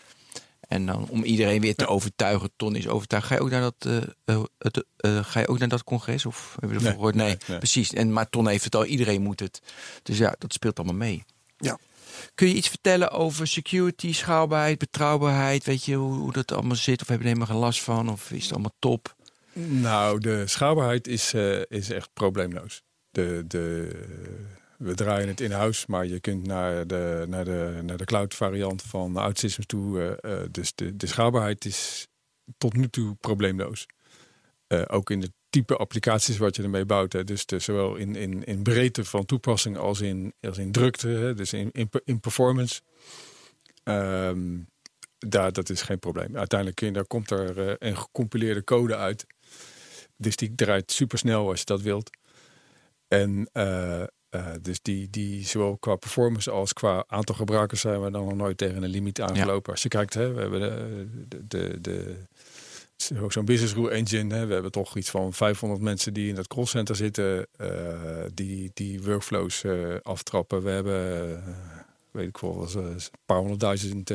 En 0.74 0.86
dan 0.86 1.06
om 1.08 1.24
iedereen 1.24 1.60
weer 1.60 1.74
te 1.74 1.86
overtuigen, 1.86 2.50
Ton 2.56 2.76
is 2.76 2.88
overtuigd. 2.88 3.26
Ga 3.26 3.34
je 3.34 3.40
ook 3.40 3.50
naar 3.50 3.60
dat, 3.60 3.74
eh, 3.78 3.96
eh, 4.24 4.42
het, 4.58 4.84
eh, 4.96 5.24
ga 5.24 5.40
je 5.40 5.48
ook 5.48 5.58
naar 5.58 5.68
dat 5.68 5.84
congres? 5.84 6.26
Of 6.26 6.56
heb 6.60 6.70
je 6.70 6.74
ervan 6.74 6.88
Nee, 6.88 6.92
gehoord? 6.92 7.14
Nee, 7.14 7.36
precies. 7.58 7.92
En, 7.92 8.12
maar 8.12 8.28
Ton 8.28 8.48
heeft 8.48 8.64
het 8.64 8.74
al, 8.74 8.84
iedereen 8.84 9.22
moet 9.22 9.40
het. 9.40 9.62
Dus 10.02 10.18
ja, 10.18 10.34
dat 10.38 10.52
speelt 10.52 10.78
allemaal 10.78 10.96
mee. 10.96 11.24
Ja. 11.56 11.78
Kun 12.34 12.48
je 12.48 12.54
iets 12.54 12.68
vertellen 12.68 13.10
over 13.10 13.46
security, 13.46 14.12
schaalbaarheid, 14.12 14.78
betrouwbaarheid? 14.78 15.64
Weet 15.64 15.84
je 15.84 15.94
hoe, 15.94 16.14
hoe 16.14 16.32
dat 16.32 16.52
allemaal 16.52 16.76
zit? 16.76 17.02
Of 17.02 17.08
heb 17.08 17.16
je 17.16 17.22
er 17.22 17.28
helemaal 17.28 17.54
geen 17.54 17.64
last 17.64 17.82
van? 17.82 18.08
Of 18.08 18.30
is 18.30 18.42
het 18.42 18.52
allemaal 18.52 18.74
top? 18.78 19.14
Nou, 19.52 20.20
de 20.20 20.46
schaalbaarheid 20.46 21.06
is, 21.06 21.34
is 21.68 21.90
echt 21.90 22.10
probleemloos. 22.12 22.82
De, 23.10 23.44
de, 23.46 23.90
we 24.84 24.94
draaien 24.94 25.28
het 25.28 25.40
in-house, 25.40 25.84
maar 25.88 26.06
je 26.06 26.20
kunt 26.20 26.46
naar 26.46 26.86
de, 26.86 27.24
naar 27.28 27.44
de, 27.44 27.80
naar 27.82 27.96
de 27.96 28.04
cloud 28.04 28.34
variant 28.34 28.82
van 28.82 29.16
OutSystems 29.16 29.66
toe. 29.66 30.18
Uh, 30.22 30.42
dus 30.50 30.74
de, 30.74 30.96
de 30.96 31.06
schaalbaarheid 31.06 31.64
is 31.64 32.08
tot 32.58 32.76
nu 32.76 32.88
toe 32.88 33.14
probleemloos. 33.14 33.86
Uh, 34.68 34.82
ook 34.86 35.10
in 35.10 35.20
de 35.20 35.32
type 35.50 35.76
applicaties 35.76 36.36
wat 36.36 36.56
je 36.56 36.62
ermee 36.62 36.84
bouwt. 36.84 37.12
Hè. 37.12 37.24
Dus 37.24 37.44
zowel 37.56 37.96
in, 37.96 38.16
in, 38.16 38.44
in 38.44 38.62
breedte 38.62 39.04
van 39.04 39.24
toepassing 39.24 39.76
als 39.76 40.00
in, 40.00 40.34
als 40.40 40.58
in 40.58 40.72
drukte, 40.72 41.08
hè. 41.08 41.34
dus 41.34 41.52
in, 41.52 41.70
in, 41.72 41.88
in 42.04 42.20
performance. 42.20 42.80
Um, 43.84 44.68
daar, 45.18 45.52
dat 45.52 45.70
is 45.70 45.82
geen 45.82 45.98
probleem. 45.98 46.36
Uiteindelijk 46.36 46.94
daar 46.94 47.06
komt 47.06 47.30
er 47.30 47.76
een 47.82 47.96
gecompileerde 47.96 48.64
code 48.64 48.96
uit. 48.96 49.26
Dus 50.16 50.36
die 50.36 50.54
draait 50.54 50.92
super 50.92 51.18
snel 51.18 51.48
als 51.48 51.58
je 51.58 51.64
dat 51.64 51.82
wilt. 51.82 52.10
En 53.08 53.48
uh, 54.34 54.46
dus 54.62 54.82
die, 54.82 55.10
die 55.10 55.46
zowel 55.46 55.76
qua 55.76 55.96
performance 55.96 56.50
als 56.50 56.72
qua 56.72 57.04
aantal 57.06 57.34
gebruikers 57.34 57.80
zijn 57.80 58.02
we 58.02 58.10
dan 58.10 58.24
nog 58.24 58.34
nooit 58.34 58.58
tegen 58.58 58.82
een 58.82 58.90
limiet 58.90 59.20
aangelopen. 59.20 59.62
Ja. 59.64 59.72
Als 59.72 59.82
je 59.82 59.88
kijkt, 59.88 60.14
hè, 60.14 60.32
we 60.32 60.40
hebben 60.40 60.60
de, 60.60 61.06
de, 61.28 61.46
de, 61.48 61.80
de 61.80 62.16
zo'n 63.28 63.44
business 63.44 63.74
rule 63.74 63.90
engine. 63.90 64.34
Hè. 64.34 64.46
We 64.46 64.52
hebben 64.52 64.72
toch 64.72 64.96
iets 64.96 65.10
van 65.10 65.32
500 65.32 65.80
mensen 65.80 66.14
die 66.14 66.28
in 66.28 66.34
dat 66.34 66.46
callcenter 66.46 66.96
zitten, 66.96 67.46
uh, 67.60 67.68
die, 68.34 68.70
die 68.74 69.02
workflows 69.02 69.62
uh, 69.62 69.94
aftrappen. 70.02 70.62
We 70.62 70.70
hebben, 70.70 71.42
weet 72.10 72.28
ik 72.28 72.38
wel, 72.38 72.68
een 72.74 73.00
paar 73.26 73.38
honderdduizend 73.38 74.12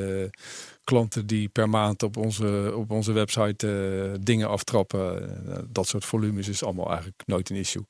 klanten 0.83 1.27
die 1.27 1.49
per 1.49 1.69
maand 1.69 2.03
op 2.03 2.17
onze, 2.17 2.73
op 2.75 2.91
onze 2.91 3.11
website 3.11 4.17
dingen 4.21 4.47
aftrappen. 4.47 5.67
dat 5.69 5.87
soort 5.87 6.05
volumes 6.05 6.47
is 6.47 6.63
allemaal 6.63 6.87
eigenlijk 6.87 7.21
nooit 7.25 7.49
een 7.49 7.55
issue. 7.55 7.85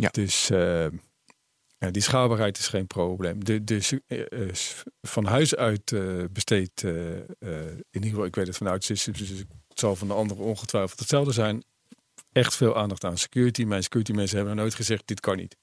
Ja. 0.00 0.08
Dus 0.08 0.48
ja, 1.78 1.90
die 1.90 2.02
schaalbaarheid 2.02 2.58
is 2.58 2.68
geen 2.68 2.86
probleem. 2.86 3.44
De, 3.44 3.64
de, 3.64 4.02
uh, 4.06 4.48
van 5.02 5.24
huis 5.24 5.56
uit 5.56 5.90
uh, 5.90 6.24
besteedt, 6.30 6.82
in 6.82 7.76
ieder 7.90 8.10
geval, 8.10 8.24
ik 8.24 8.34
weet 8.34 8.46
het 8.46 8.56
vanuit 8.56 8.84
systems, 8.84 9.18
dus 9.18 9.28
het 9.28 9.48
zal 9.74 9.96
van 9.96 10.08
de 10.08 10.14
anderen 10.14 10.44
ongetwijfeld 10.44 10.98
hetzelfde 10.98 11.32
zijn. 11.32 11.64
Echt 12.32 12.56
veel 12.56 12.76
aandacht 12.76 13.04
aan 13.04 13.18
security. 13.18 13.64
Mijn 13.64 13.82
security 13.82 14.12
mensen 14.12 14.36
hebben 14.36 14.56
nooit 14.56 14.74
gezegd, 14.74 15.06
dit 15.06 15.20
kan 15.20 15.36
niet. 15.36 15.56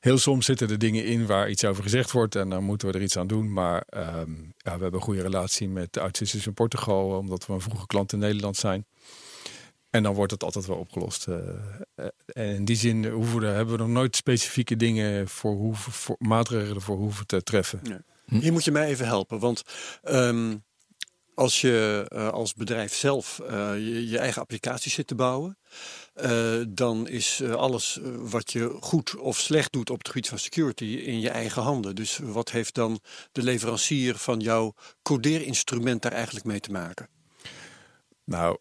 Heel 0.00 0.18
soms 0.18 0.46
zitten 0.46 0.70
er 0.70 0.78
dingen 0.78 1.04
in 1.04 1.26
waar 1.26 1.50
iets 1.50 1.64
over 1.64 1.82
gezegd 1.82 2.10
wordt 2.10 2.34
en 2.34 2.48
dan 2.50 2.64
moeten 2.64 2.88
we 2.88 2.94
er 2.94 3.02
iets 3.02 3.16
aan 3.16 3.26
doen. 3.26 3.52
Maar 3.52 3.86
um, 3.96 4.52
ja, 4.56 4.76
we 4.76 4.82
hebben 4.82 4.94
een 4.94 5.00
goede 5.00 5.22
relatie 5.22 5.68
met 5.68 5.92
de 5.92 6.10
in 6.44 6.54
Portugal, 6.54 7.18
omdat 7.18 7.46
we 7.46 7.52
een 7.52 7.60
vroege 7.60 7.86
klant 7.86 8.12
in 8.12 8.18
Nederland 8.18 8.56
zijn. 8.56 8.86
En 9.90 10.02
dan 10.02 10.14
wordt 10.14 10.32
het 10.32 10.44
altijd 10.44 10.66
wel 10.66 10.76
opgelost. 10.76 11.26
Uh, 11.28 11.36
en 12.26 12.54
in 12.54 12.64
die 12.64 12.76
zin 12.76 13.06
hoeven 13.06 13.40
we, 13.40 13.46
hebben 13.46 13.74
we 13.74 13.82
nog 13.82 13.92
nooit 13.92 14.16
specifieke 14.16 14.76
dingen 14.76 15.28
voor, 15.28 15.54
hoeven, 15.54 15.92
voor 15.92 16.16
maatregelen 16.18 16.82
voor 16.82 16.96
hoeven 16.96 17.26
te 17.26 17.42
treffen. 17.42 17.80
Ja. 17.82 18.02
Hier 18.38 18.52
moet 18.52 18.64
je 18.64 18.70
mij 18.70 18.86
even 18.86 19.06
helpen. 19.06 19.38
Want 19.38 19.62
um, 20.04 20.64
als 21.34 21.60
je 21.60 22.06
uh, 22.12 22.28
als 22.28 22.54
bedrijf 22.54 22.94
zelf 22.94 23.40
uh, 23.42 23.48
je, 23.74 24.08
je, 24.08 24.18
eigen 24.18 24.40
applicaties 24.40 24.94
zit 24.94 25.06
te 25.06 25.14
bouwen, 25.14 25.58
dan 26.68 27.08
is 27.08 27.42
alles 27.42 28.00
wat 28.18 28.52
je 28.52 28.76
goed 28.80 29.16
of 29.16 29.38
slecht 29.38 29.72
doet 29.72 29.90
op 29.90 29.98
het 29.98 30.08
gebied 30.08 30.28
van 30.28 30.38
security 30.38 30.84
in 30.84 31.20
je 31.20 31.30
eigen 31.30 31.62
handen. 31.62 31.94
Dus 31.94 32.18
wat 32.22 32.50
heeft 32.50 32.74
dan 32.74 33.00
de 33.32 33.42
leverancier 33.42 34.16
van 34.16 34.40
jouw 34.40 34.74
codeerinstrument 35.02 36.02
daar 36.02 36.12
eigenlijk 36.12 36.46
mee 36.46 36.60
te 36.60 36.70
maken? 36.70 37.08
Nou, 38.24 38.58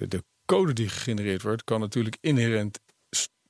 de, 0.00 0.08
de 0.08 0.24
code 0.44 0.72
die 0.72 0.88
gegenereerd 0.88 1.42
wordt, 1.42 1.64
kan 1.64 1.80
natuurlijk 1.80 2.16
inherent 2.20 2.78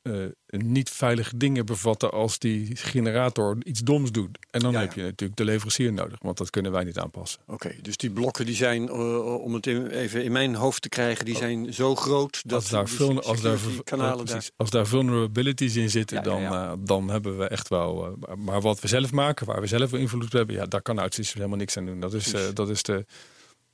uh, 0.03 0.27
niet 0.49 0.91
veilige 0.91 1.37
dingen 1.37 1.67
bevatten 1.67 2.11
als 2.11 2.39
die 2.39 2.77
generator 2.77 3.57
iets 3.63 3.81
doms 3.81 4.13
doet. 4.13 4.39
En 4.51 4.61
dan 4.61 4.73
ja, 4.73 4.81
heb 4.81 4.93
je 4.93 5.03
natuurlijk 5.03 5.39
de 5.39 5.45
leverancier 5.45 5.93
nodig, 5.93 6.19
want 6.23 6.39
dat 6.39 6.51
kunnen 6.51 6.73
wij 6.73 6.85
niet 6.85 6.99
aanpassen. 6.99 7.41
Oké, 7.47 7.53
okay, 7.53 7.79
dus 7.83 7.97
die 7.97 8.11
blokken 8.11 8.47
die 8.47 8.55
zijn, 8.55 8.83
uh, 8.83 9.43
om 9.43 9.55
het 9.55 9.67
even 9.67 10.25
in 10.25 10.33
mijn 10.33 10.55
hoofd 10.55 10.83
te 10.83 10.89
krijgen, 10.89 11.25
die 11.25 11.37
zijn 11.37 11.75
zo 11.75 11.95
groot 11.95 12.43
dat 12.45 12.57
als 12.57 12.69
daar, 12.69 12.89
veel, 12.89 13.23
als 13.23 13.41
daar, 13.41 13.59
kanalen 13.85 14.27
daar... 14.27 14.49
als 14.57 14.71
daar 14.71 14.87
vulnerabilities 14.87 15.77
in 15.77 15.91
zitten, 15.91 16.17
ja, 16.17 16.23
dan, 16.23 16.43
uh, 16.43 16.73
dan 16.79 17.11
hebben 17.11 17.39
we 17.39 17.49
echt 17.49 17.69
wel. 17.69 18.19
maar 18.37 18.61
wat 18.61 18.81
we 18.81 18.89
zelf 18.89 19.13
maken, 19.13 19.47
waar 19.47 19.61
we 19.61 19.67
zelf 19.67 19.93
invloed 19.93 20.25
op 20.25 20.33
hebben, 20.33 20.57
ja, 20.57 20.67
daar 20.67 20.83
kan 20.83 21.01
uitsystems 21.01 21.39
helemaal 21.39 21.59
niks 21.59 21.77
aan 21.77 21.87
doen. 21.87 22.01
Dat 22.01 22.15
is, 22.15 22.35
dat 22.55 22.69
is 22.69 22.83
de 22.83 23.05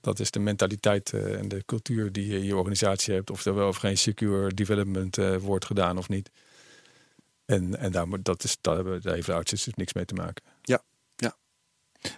dat 0.07 0.19
is 0.19 0.31
de 0.31 0.39
mentaliteit 0.39 1.13
uh, 1.13 1.39
en 1.39 1.49
de 1.49 1.63
cultuur 1.65 2.13
die 2.13 2.27
je 2.27 2.37
in 2.37 2.45
je 2.45 2.57
organisatie 2.57 3.15
hebt. 3.15 3.31
Of 3.31 3.45
er 3.45 3.55
wel 3.55 3.69
of 3.69 3.77
geen 3.77 3.99
secure 3.99 4.55
development 4.55 5.19
uh, 5.19 5.37
wordt 5.37 5.65
gedaan 5.65 5.99
of 5.99 6.09
niet. 6.09 6.31
En, 7.45 7.79
en 7.79 7.93
daar, 7.93 8.07
dat 8.23 8.45
is, 8.45 8.57
daar, 8.61 8.75
hebben, 8.75 9.03
daar 9.03 9.15
heeft 9.15 9.27
de 9.27 9.43
dus 9.45 9.69
niks 9.75 9.93
mee 9.93 10.05
te 10.05 10.15
maken. 10.15 10.45
Ja, 10.63 10.83
ja. 11.17 11.37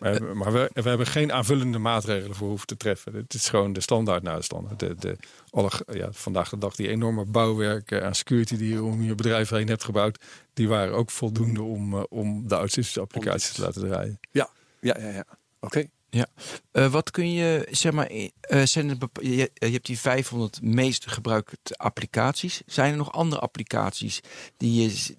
Maar, 0.01 0.37
maar 0.37 0.53
we, 0.53 0.71
we, 0.73 0.89
hebben 0.89 1.07
geen 1.07 1.33
aanvullende 1.33 1.79
maatregelen 1.79 2.37
voor 2.37 2.49
hoeven 2.49 2.67
te 2.67 2.77
treffen. 2.77 3.15
Het 3.15 3.35
is 3.35 3.49
gewoon 3.49 3.73
de 3.73 3.81
standaard 3.81 4.23
naar 4.23 4.37
de 4.37 4.43
standaard. 4.43 4.79
De, 4.79 4.95
de, 4.95 5.17
alle, 5.51 5.71
ja, 5.93 6.13
vandaag 6.13 6.49
de 6.49 6.59
dag 6.59 6.75
die 6.75 6.89
enorme 6.89 7.25
bouwwerken 7.25 8.05
aan 8.05 8.15
security 8.15 8.57
die 8.57 8.73
je 8.73 8.83
om 8.83 9.03
je 9.03 9.15
bedrijf 9.15 9.49
heen 9.49 9.69
hebt 9.69 9.85
gebouwd. 9.85 10.25
Die 10.53 10.69
waren 10.69 10.95
ook 10.95 11.11
voldoende 11.11 11.63
om, 11.63 11.95
uh, 11.95 12.03
om 12.09 12.49
de 12.49 12.55
OutSystems 12.55 12.99
applicaties 12.99 13.53
te 13.53 13.63
laten 13.63 13.89
draaien. 13.89 14.21
Ja, 14.31 14.49
ja, 14.81 14.99
ja. 14.99 15.09
ja. 15.09 15.25
Oké. 15.61 15.67
Okay. 15.67 15.91
Ja, 16.11 16.27
uh, 16.73 16.91
wat 16.91 17.11
kun 17.11 17.33
je, 17.33 17.69
zeg 17.71 17.93
maar, 17.93 18.11
uh, 18.13 18.31
zijn 18.65 18.91
er 18.91 18.97
je, 19.23 19.51
je, 19.55 19.71
hebt 19.71 19.87
die 19.87 19.99
500 19.99 20.63
meest 20.63 21.11
gebruikte 21.11 21.75
applicaties. 21.77 22.63
Zijn 22.67 22.91
er 22.91 22.97
nog 22.97 23.13
andere 23.13 23.41
applicaties 23.41 24.21
die 24.57 24.83
je. 24.83 25.17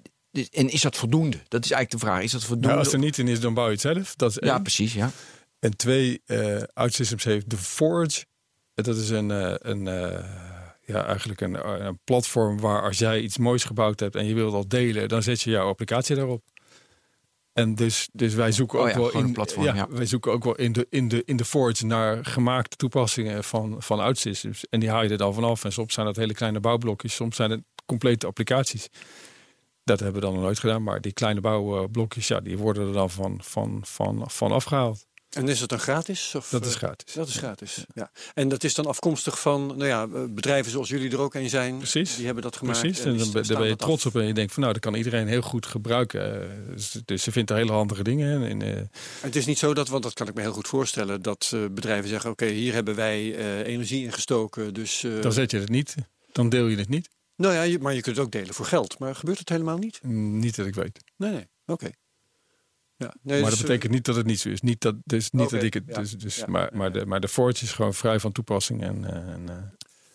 En 0.51 0.69
is 0.69 0.81
dat 0.81 0.97
voldoende? 0.97 1.37
Dat 1.47 1.65
is 1.65 1.71
eigenlijk 1.71 2.03
de 2.03 2.09
vraag. 2.09 2.23
Is 2.23 2.31
dat 2.31 2.43
voldoende? 2.43 2.67
Nou, 2.67 2.79
als 2.79 2.93
er 2.93 2.99
niet 2.99 3.17
in 3.17 3.27
is, 3.27 3.39
dan 3.39 3.53
bouw 3.53 3.65
je 3.65 3.71
het 3.71 3.81
zelf. 3.81 4.15
Dat 4.15 4.29
is 4.29 4.37
ja, 4.39 4.59
precies. 4.59 4.93
Ja. 4.93 5.11
En 5.59 5.77
twee, 5.77 6.21
uh, 6.25 6.61
OutSystems 6.73 7.23
heeft 7.23 7.49
de 7.49 7.57
Forge. 7.57 8.25
Dat 8.73 8.95
is 8.95 9.09
een, 9.09 9.29
een 9.69 9.87
ja, 10.85 11.05
eigenlijk 11.05 11.41
een, 11.41 11.85
een 11.85 11.99
platform 12.03 12.59
waar 12.59 12.81
als 12.81 12.97
jij 12.97 13.21
iets 13.21 13.37
moois 13.37 13.63
gebouwd 13.63 13.99
hebt 13.99 14.15
en 14.15 14.25
je 14.25 14.33
wilt 14.33 14.51
dat 14.51 14.69
delen, 14.69 15.07
dan 15.07 15.23
zet 15.23 15.41
je 15.41 15.49
jouw 15.49 15.67
applicatie 15.67 16.15
daarop. 16.15 16.43
En 17.59 17.75
dus, 17.75 18.09
dus 18.13 18.33
wij 18.33 18.51
zoeken 18.51 18.79
oh 18.79 18.85
ook 18.85 18.91
ja, 18.91 18.97
wel 18.97 19.11
in 19.11 19.33
platform, 19.33 19.65
ja, 19.65 19.75
ja. 19.75 19.87
wij 19.89 20.05
zoeken 20.05 20.31
ook 20.31 20.43
wel 20.43 20.55
in 20.55 20.71
de, 20.71 20.87
in 20.89 21.07
de, 21.07 21.21
in 21.25 21.37
de 21.37 21.45
Forge 21.45 21.85
naar 21.85 22.25
gemaakte 22.25 22.75
toepassingen 22.75 23.43
van, 23.43 23.75
van 23.79 23.99
OutSystems. 23.99 24.65
En 24.69 24.79
die 24.79 24.89
haal 24.89 25.03
je 25.03 25.09
er 25.09 25.17
dan 25.17 25.33
vanaf. 25.33 25.63
En 25.63 25.71
soms 25.71 25.93
zijn 25.93 26.05
dat 26.05 26.15
hele 26.15 26.33
kleine 26.33 26.59
bouwblokjes, 26.59 27.15
soms 27.15 27.35
zijn 27.35 27.51
het 27.51 27.61
complete 27.85 28.27
applicaties. 28.27 28.89
Dat 29.83 29.99
hebben 29.99 30.21
we 30.21 30.25
dan 30.25 30.35
nog 30.35 30.43
nooit 30.43 30.59
gedaan. 30.59 30.83
Maar 30.83 31.01
die 31.01 31.13
kleine 31.13 31.41
bouwblokjes, 31.41 32.27
ja, 32.27 32.39
die 32.39 32.57
worden 32.57 32.87
er 32.87 32.93
dan 32.93 33.09
van, 33.09 33.39
van, 33.43 33.79
van, 33.83 34.23
van 34.27 34.51
afgehaald. 34.51 35.05
En 35.29 35.47
is 35.47 35.59
het 35.59 35.69
dan 35.69 35.79
gratis? 35.79 36.35
Of, 36.35 36.49
dat 36.49 36.65
is 36.65 36.75
gratis. 36.75 37.13
Dat 37.13 37.27
is 37.27 37.35
gratis, 37.35 37.85
ja. 37.93 38.11
En 38.33 38.49
dat 38.49 38.63
is 38.63 38.73
dan 38.73 38.85
afkomstig 38.85 39.39
van 39.39 39.65
nou 39.65 39.85
ja, 39.85 40.07
bedrijven 40.27 40.71
zoals 40.71 40.89
jullie 40.89 41.11
er 41.11 41.19
ook 41.19 41.33
een 41.33 41.49
zijn. 41.49 41.77
Precies. 41.77 42.15
Die 42.15 42.25
hebben 42.25 42.43
dat 42.43 42.55
gemaakt. 42.55 42.79
Precies, 42.79 42.99
en, 42.99 43.11
en 43.11 43.17
dan, 43.17 43.31
daar 43.31 43.57
ben 43.57 43.67
je 43.67 43.75
trots 43.75 44.05
af. 44.05 44.15
op 44.15 44.21
en 44.21 44.27
je 44.27 44.33
denkt 44.33 44.53
van 44.53 44.61
nou, 44.61 44.73
dat 44.73 44.83
kan 44.83 44.95
iedereen 44.95 45.27
heel 45.27 45.41
goed 45.41 45.65
gebruiken. 45.65 46.49
Dus, 46.69 46.95
dus 47.05 47.23
ze 47.23 47.31
vindt 47.31 47.49
er 47.49 47.55
hele 47.55 47.71
handige 47.71 48.03
dingen 48.03 48.41
in. 48.41 48.61
Uh... 48.61 48.81
Het 49.19 49.35
is 49.35 49.45
niet 49.45 49.57
zo 49.57 49.73
dat, 49.73 49.87
want 49.87 50.03
dat 50.03 50.13
kan 50.13 50.27
ik 50.27 50.33
me 50.33 50.41
heel 50.41 50.53
goed 50.53 50.67
voorstellen, 50.67 51.21
dat 51.21 51.55
bedrijven 51.71 52.09
zeggen 52.09 52.29
oké, 52.29 52.43
okay, 52.43 52.55
hier 52.55 52.73
hebben 52.73 52.95
wij 52.95 53.23
uh, 53.23 53.59
energie 53.59 54.03
in 54.03 54.13
gestoken. 54.13 54.73
Dus, 54.73 55.05
dan 55.21 55.33
zet 55.33 55.51
je 55.51 55.59
het 55.59 55.69
niet, 55.69 55.95
dan 56.31 56.49
deel 56.49 56.67
je 56.67 56.77
het 56.77 56.89
niet. 56.89 57.09
Nou 57.35 57.53
ja, 57.53 57.77
maar 57.79 57.93
je 57.93 58.01
kunt 58.01 58.15
het 58.15 58.25
ook 58.25 58.31
delen 58.31 58.53
voor 58.53 58.65
geld. 58.65 58.99
Maar 58.99 59.15
gebeurt 59.15 59.39
het 59.39 59.49
helemaal 59.49 59.77
niet? 59.77 59.99
Mm, 60.01 60.39
niet 60.39 60.55
dat 60.55 60.65
ik 60.65 60.75
weet. 60.75 60.99
Nee, 61.17 61.31
nee, 61.31 61.47
oké. 61.65 61.71
Okay. 61.71 61.93
Ja, 62.99 63.13
nee, 63.21 63.41
maar 63.41 63.49
dus, 63.49 63.59
dat 63.59 63.67
betekent 63.67 63.91
niet 63.91 64.05
dat 64.05 64.15
het 64.15 64.25
niet 64.25 64.39
zo 64.39 64.49
is. 64.49 64.61
Niet 64.61 64.81
dat, 64.81 64.95
dus 65.03 65.31
niet 65.31 65.41
okay, 65.41 65.59
dat 65.59 65.67
ik 65.67 65.73
het. 65.73 65.95
Dus, 65.95 66.11
dus, 66.11 66.35
ja, 66.35 66.45
maar, 66.47 66.69
maar, 66.73 66.91
de, 66.91 67.05
maar 67.05 67.19
de 67.19 67.27
Forge 67.27 67.63
is 67.63 67.71
gewoon 67.71 67.93
vrij 67.93 68.19
van 68.19 68.31
toepassing. 68.31 68.83
En, 68.83 69.05
en 69.05 69.45
uh, 69.49 69.55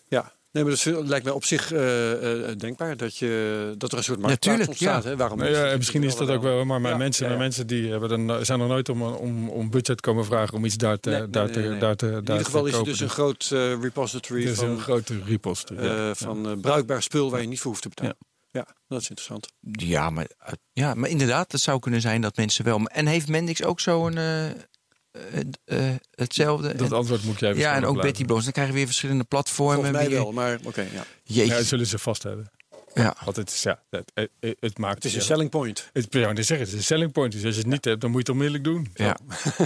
ja, 0.07 0.33
nee, 0.51 0.63
maar 0.63 0.73
dat 0.83 1.07
lijkt 1.07 1.25
mij 1.25 1.33
op 1.33 1.43
zich 1.43 1.73
uh, 1.73 2.11
uh, 2.11 2.55
denkbaar 2.57 2.97
dat, 2.97 3.17
je, 3.17 3.73
dat 3.77 3.91
er 3.91 3.97
een 3.97 4.03
soort 4.03 4.19
marktplaats 4.19 4.67
ontstaat. 4.67 5.03
Ja. 5.03 5.09
Hè? 5.09 5.17
Waarom 5.17 5.37
nou, 5.37 5.51
ja, 5.51 5.77
misschien 5.77 6.03
is 6.03 6.15
dat 6.15 6.29
ook 6.29 6.41
wel, 6.41 6.65
maar 6.65 6.81
mijn 6.81 6.97
mensen, 6.97 7.27
mijn 7.27 7.39
mensen 7.39 7.67
die 7.67 7.91
hebben 7.91 8.27
dan, 8.27 8.45
zijn 8.45 8.59
er 8.59 8.67
nooit 8.67 8.89
om, 8.89 9.01
om, 9.01 9.49
om 9.49 9.69
budget 9.69 10.01
komen 10.01 10.25
vragen 10.25 10.53
om 10.53 10.65
iets 10.65 10.77
daar 10.77 10.99
te. 10.99 11.09
Nee, 11.09 11.29
daar 11.29 11.45
nee, 11.45 11.53
te, 11.53 11.77
daar 11.77 11.95
te 11.95 12.07
In 12.07 12.15
ieder 12.15 12.45
geval 12.45 12.65
is 12.65 12.75
het 12.75 12.85
dus 12.85 12.99
een 12.99 13.09
groot 13.09 13.47
repository 13.81 14.55
van, 14.55 14.69
een 14.69 14.79
grote 14.79 15.19
repository 15.25 16.15
van 16.15 16.59
bruikbaar 16.61 17.03
spul 17.03 17.31
waar 17.31 17.41
je 17.41 17.47
niet 17.47 17.59
voor 17.59 17.71
hoeft 17.71 17.81
te 17.81 17.89
betalen. 17.89 18.17
Ja, 18.55 18.67
dat 18.87 19.01
is 19.01 19.09
interessant. 19.09 19.47
Ja, 19.71 20.09
maar, 20.09 20.27
ja, 20.73 20.93
maar 20.93 21.09
inderdaad, 21.09 21.51
het 21.51 21.61
zou 21.61 21.79
kunnen 21.79 22.01
zijn 22.01 22.21
dat 22.21 22.37
mensen 22.37 22.65
wel. 22.65 22.85
En 22.85 23.07
heeft 23.07 23.27
Mendix 23.27 23.63
ook 23.63 23.79
zo'n 23.79 24.17
uh, 24.17 24.45
uh, 24.45 25.95
hetzelfde? 26.11 26.75
Dat 26.75 26.91
antwoord 26.91 27.23
moet 27.23 27.39
jij 27.39 27.53
Ja, 27.53 27.75
en 27.75 27.85
ook 27.85 28.01
Betty 28.01 28.25
Bloos. 28.25 28.43
Dan 28.43 28.51
krijgen 28.51 28.73
we 28.73 28.79
weer 28.79 28.87
verschillende 28.87 29.23
platformen. 29.23 29.75
Volgens 29.75 29.97
mij 29.97 30.07
weer. 30.07 30.17
wel, 30.17 30.31
maar 30.31 30.55
oké. 30.57 30.67
Okay, 30.67 30.87
ja. 30.93 31.03
ja, 31.23 31.55
dat 31.55 31.65
zullen 31.65 31.85
ze 31.85 31.97
vast 31.97 32.23
hebben. 32.23 32.51
Ja. 32.93 33.15
Want 33.23 33.35
het 33.35 33.49
is, 33.49 33.63
ja, 33.63 33.83
het, 33.89 34.11
het, 34.13 34.57
het 34.59 34.77
maakt... 34.77 34.95
Het 34.95 35.05
is 35.05 35.15
een 35.15 35.21
selling 35.21 35.49
point. 35.49 35.89
Het, 35.93 36.07
ja, 36.09 36.27
het 36.27 36.39
is 36.39 36.49
een 36.49 36.83
selling 36.83 37.11
point. 37.11 37.31
Dus 37.31 37.45
als 37.45 37.53
je 37.53 37.59
het 37.59 37.69
niet 37.69 37.85
hebt, 37.85 38.01
dan 38.01 38.11
moet 38.11 38.27
je 38.27 38.31
het 38.33 38.41
onmiddellijk 38.41 38.63
doen. 38.63 38.91
Ja. 38.93 39.17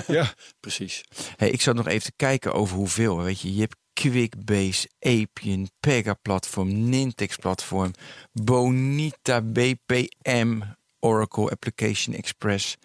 ja. 0.19 0.33
Precies. 0.59 1.03
Hey, 1.35 1.49
ik 1.49 1.61
zat 1.61 1.75
nog 1.75 1.87
even 1.87 2.03
te 2.03 2.13
kijken 2.15 2.53
over 2.53 2.77
hoeveel. 2.77 3.21
Weet 3.21 3.41
je, 3.41 3.53
je 3.53 3.59
hebt 3.59 3.75
Quickbase, 3.99 4.87
Appian, 4.99 5.69
Pega 5.79 6.13
platform, 6.13 6.89
Nintex 6.89 7.35
platform, 7.35 7.91
Bonita, 8.31 9.41
BPM, 9.41 10.61
Oracle 10.99 11.49
Application 11.49 12.15
Express, 12.15 12.77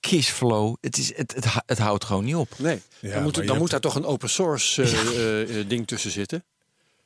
Kissflow. 0.00 0.76
Het, 0.80 0.96
is, 0.98 1.16
het, 1.16 1.34
het, 1.34 1.46
het 1.66 1.78
houdt 1.78 2.04
gewoon 2.04 2.24
niet 2.24 2.34
op. 2.34 2.58
Nee, 2.58 2.80
Ja, 3.00 3.12
dan, 3.12 3.22
moet, 3.22 3.34
dan 3.34 3.44
moet 3.46 3.58
hebt- 3.58 3.70
daar 3.70 3.80
toch 3.80 3.94
een 3.94 4.04
open 4.04 4.28
source 4.30 4.82
eh, 4.82 4.92
eh, 4.92 5.60
eh, 5.60 5.68
ding 5.68 5.86
tussen 5.86 6.10
zitten. 6.10 6.44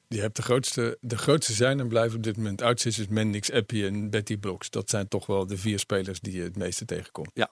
Je 0.09 0.20
hebt 0.20 0.36
de 0.36 0.42
grootste, 0.42 0.98
de 1.01 1.18
grootste 1.18 1.53
zijn 1.53 1.80
en 1.80 1.88
blijven 1.88 2.16
op 2.16 2.22
dit 2.22 2.36
moment 2.36 2.62
OutSys, 2.62 3.07
Mendix, 3.09 3.53
Appy 3.53 3.84
en 3.84 4.11
Betty 4.11 4.36
Blocks. 4.36 4.70
Dat 4.70 4.90
zijn 4.90 5.09
toch 5.09 5.26
wel 5.26 5.46
de 5.46 5.57
vier 5.57 5.78
spelers 5.78 6.20
die 6.20 6.32
je 6.36 6.42
het 6.42 6.57
meeste 6.57 6.84
tegenkomt. 6.84 7.30
Ja. 7.34 7.51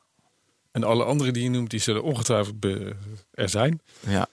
En 0.70 0.84
alle 0.84 1.04
andere 1.04 1.30
die 1.30 1.42
je 1.42 1.50
noemt, 1.50 1.70
die 1.70 1.80
zullen 1.80 2.02
ongetwijfeld 2.02 2.64
er 3.30 3.48
zijn. 3.48 3.80
Ja. 4.06 4.28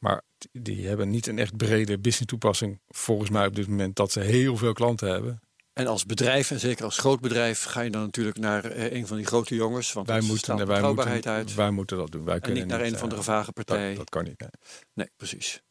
Maar 0.00 0.22
die- 0.52 0.86
hebben 0.86 1.10
niet 1.10 1.26
een 1.26 1.38
echt 1.38 1.56
brede 1.56 1.98
business 1.98 2.26
toepassing. 2.30 2.80
Volgens 2.88 3.30
mij 3.30 3.46
op 3.46 3.54
dit 3.54 3.68
moment 3.68 3.96
dat 3.96 4.12
ze 4.12 4.20
heel 4.20 4.56
veel 4.56 4.72
klanten 4.72 5.08
hebben. 5.08 5.40
En 5.72 5.86
als 5.86 6.06
bedrijf, 6.06 6.50
en 6.50 6.60
zeker 6.60 6.84
als 6.84 6.98
groot 6.98 7.20
bedrijf, 7.20 7.62
ga 7.62 7.80
je 7.80 7.90
dan 7.90 8.02
natuurlijk 8.02 8.38
naar 8.38 8.64
eh, 8.64 8.92
een 8.92 9.06
van 9.06 9.16
die 9.16 9.26
grote 9.26 9.54
jongens. 9.54 9.92
Want 9.92 10.06
Wij 10.06 10.16
dat 10.16 10.24
moeten, 10.24 10.42
straalt 10.42 10.68
wij, 10.68 10.92
moeten, 11.12 11.30
uit. 11.32 11.54
wij 11.54 11.70
moeten 11.70 11.96
dat 11.96 12.10
doen. 12.12 12.24
Wij 12.24 12.34
En 12.34 12.40
kunnen 12.40 12.62
niet 12.62 12.70
naar 12.72 12.80
een 12.80 12.92
eh, 12.94 12.98
van 12.98 13.08
de 13.08 13.22
vage 13.22 13.52
partij. 13.52 13.88
Dat, 13.88 13.96
dat 13.96 14.08
kan 14.10 14.24
niet. 14.24 14.40
nee. 14.40 14.48
Nee, 14.94 15.08
precies. 15.16 15.62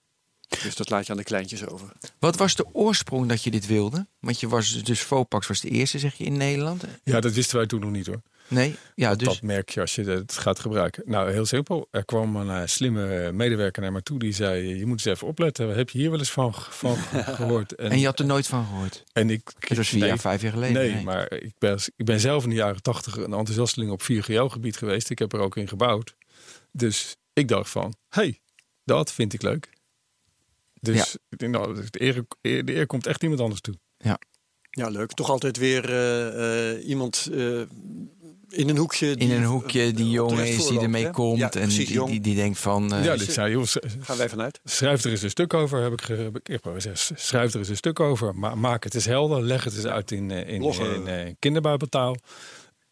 Dus 0.64 0.76
dat 0.76 0.90
laat 0.90 1.06
je 1.06 1.12
aan 1.12 1.18
de 1.18 1.24
kleintjes 1.24 1.66
over. 1.68 1.92
Wat 2.20 2.36
was 2.38 2.56
de 2.56 2.66
oorsprong 2.74 3.28
dat 3.30 3.44
je 3.44 3.52
dit 3.52 3.66
wilde? 3.68 4.08
Want 4.20 4.40
je 4.40 4.48
was 4.48 4.84
dus 4.84 5.02
Vopax 5.02 5.48
was 5.48 5.62
de 5.62 5.70
eerste, 5.70 6.00
zeg 6.00 6.14
je, 6.16 6.24
in 6.24 6.38
Nederland. 6.38 6.84
Ja, 7.04 7.20
dat 7.20 7.34
wisten 7.34 7.58
wij 7.58 7.66
toen 7.66 7.80
nog 7.80 7.92
niet 7.92 8.06
hoor. 8.08 8.22
Nee, 8.50 8.76
ja, 8.96 9.16
dus 9.16 9.28
Dat 9.28 9.42
merk 9.42 9.70
je 9.70 9.82
als 9.82 9.96
je 9.96 10.04
het 10.04 10.38
gaat 10.38 10.60
gebruiken. 10.60 11.04
Nou, 11.06 11.32
heel 11.32 11.46
simpel. 11.46 11.88
Er 11.92 12.06
kwam 12.06 12.36
een 12.36 12.62
eh, 12.62 12.68
slimme 12.68 13.32
medewerker 13.32 13.82
naar 13.82 13.92
me 13.92 14.04
toe 14.04 14.20
die 14.20 14.34
zei: 14.34 14.76
Je 14.78 14.86
moet 14.86 15.06
eens 15.06 15.16
even 15.16 15.28
opletten. 15.28 15.76
Heb 15.76 15.90
je 15.90 15.98
hier 15.98 16.10
wel 16.10 16.20
eens 16.20 16.32
van, 16.32 16.54
van 16.54 16.96
gehoord? 17.40 17.76
en 17.76 18.00
je 18.00 18.06
had 18.06 18.20
er 18.20 18.26
nooit 18.26 18.48
van 18.48 18.66
gehoord. 18.66 19.04
en 19.14 19.30
ik, 19.30 19.52
Het 19.60 19.78
was 19.78 19.90
vier 19.90 20.00
nee, 20.00 20.08
jaar, 20.10 20.20
vijf 20.20 20.42
jaar 20.42 20.52
geleden. 20.52 20.94
Nee, 20.94 21.04
maar 21.04 21.34
ik 21.34 21.54
ben, 21.58 21.80
ik 21.96 22.06
ben 22.06 22.20
zelf 22.20 22.44
in 22.44 22.50
de 22.50 22.56
jaren 22.56 22.82
tachtig 22.82 23.16
een 23.18 23.34
enthousiasteling 23.34 23.92
op 23.92 24.02
4GL-gebied 24.02 24.78
geweest. 24.78 25.10
Ik 25.10 25.20
heb 25.20 25.34
er 25.34 25.40
ook 25.40 25.58
in 25.58 25.68
gebouwd. 25.68 26.16
Dus 26.72 27.16
ik 27.34 27.48
dacht 27.48 27.70
van, 27.70 27.94
hey, 28.10 28.40
dat 28.84 29.14
vind 29.14 29.34
ik 29.34 29.42
leuk. 29.42 29.70
Dus 30.82 31.18
Ja. 31.30 31.48
nou, 31.48 31.86
de, 31.90 32.02
eer, 32.02 32.24
de 32.42 32.76
eer 32.76 32.86
komt 32.86 33.08
echt 33.08 33.24
iemand 33.24 33.42
anders 33.42 33.62
toe. 33.62 33.76
Ja, 34.72 34.88
leuk. 34.88 35.12
Toch 35.12 35.30
altijd 35.30 35.58
weer 35.58 35.90
eh, 35.90 36.72
eh, 36.72 36.88
iemand 36.88 37.30
eh, 37.34 37.62
in 38.50 38.70
een 38.70 38.78
hoekje. 38.78 39.16
in 39.16 39.32
een 39.32 39.44
hoekje 39.44 39.92
die 39.94 40.10
jongen 40.10 40.48
is 40.48 40.68
die 40.68 40.80
ermee 40.80 41.04
hè? 41.04 41.12
komt. 41.12 41.38
Ja, 41.40 41.52
en 41.52 41.62
precies, 41.62 41.86
die, 41.86 41.96
jong. 41.96 42.10
die, 42.10 42.22
die 42.22 42.36
denkt 42.36 42.60
van... 42.60 42.94
eh, 42.94 43.04
ja, 43.04 43.16
dus 43.16 43.34
zei, 43.34 43.52
joh, 43.52 43.66
Gaan 44.00 44.18
wij 44.18 44.30
vanuit. 44.30 44.60
schrijf 44.64 45.04
er 45.04 45.12
eens 45.12 45.22
een 45.22 45.30
stuk 45.30 45.54
over. 45.54 45.82
Heb 45.82 45.94
ik, 45.94 46.00
heb 46.00 46.36
ik, 46.38 46.50
ik 46.50 46.60
heb 46.64 46.74
gezegd, 46.74 47.12
schrijf 47.16 47.54
er 47.54 47.60
eens 47.60 47.70
een 47.70 47.76
stuk 47.76 48.00
over. 48.00 48.36
Ma 48.36 48.56
maak 48.56 48.84
het 48.84 48.96
eens 48.96 49.06
helder. 49.06 49.42
Leg 49.42 49.64
het 49.64 49.76
eens 49.76 49.86
uit 49.86 50.12
in, 50.12 50.32
eh, 50.32 50.54
in, 50.54 50.62
in, 50.62 51.08
eh, 51.08 51.34
kinderbijbeltaal. 51.40 52.16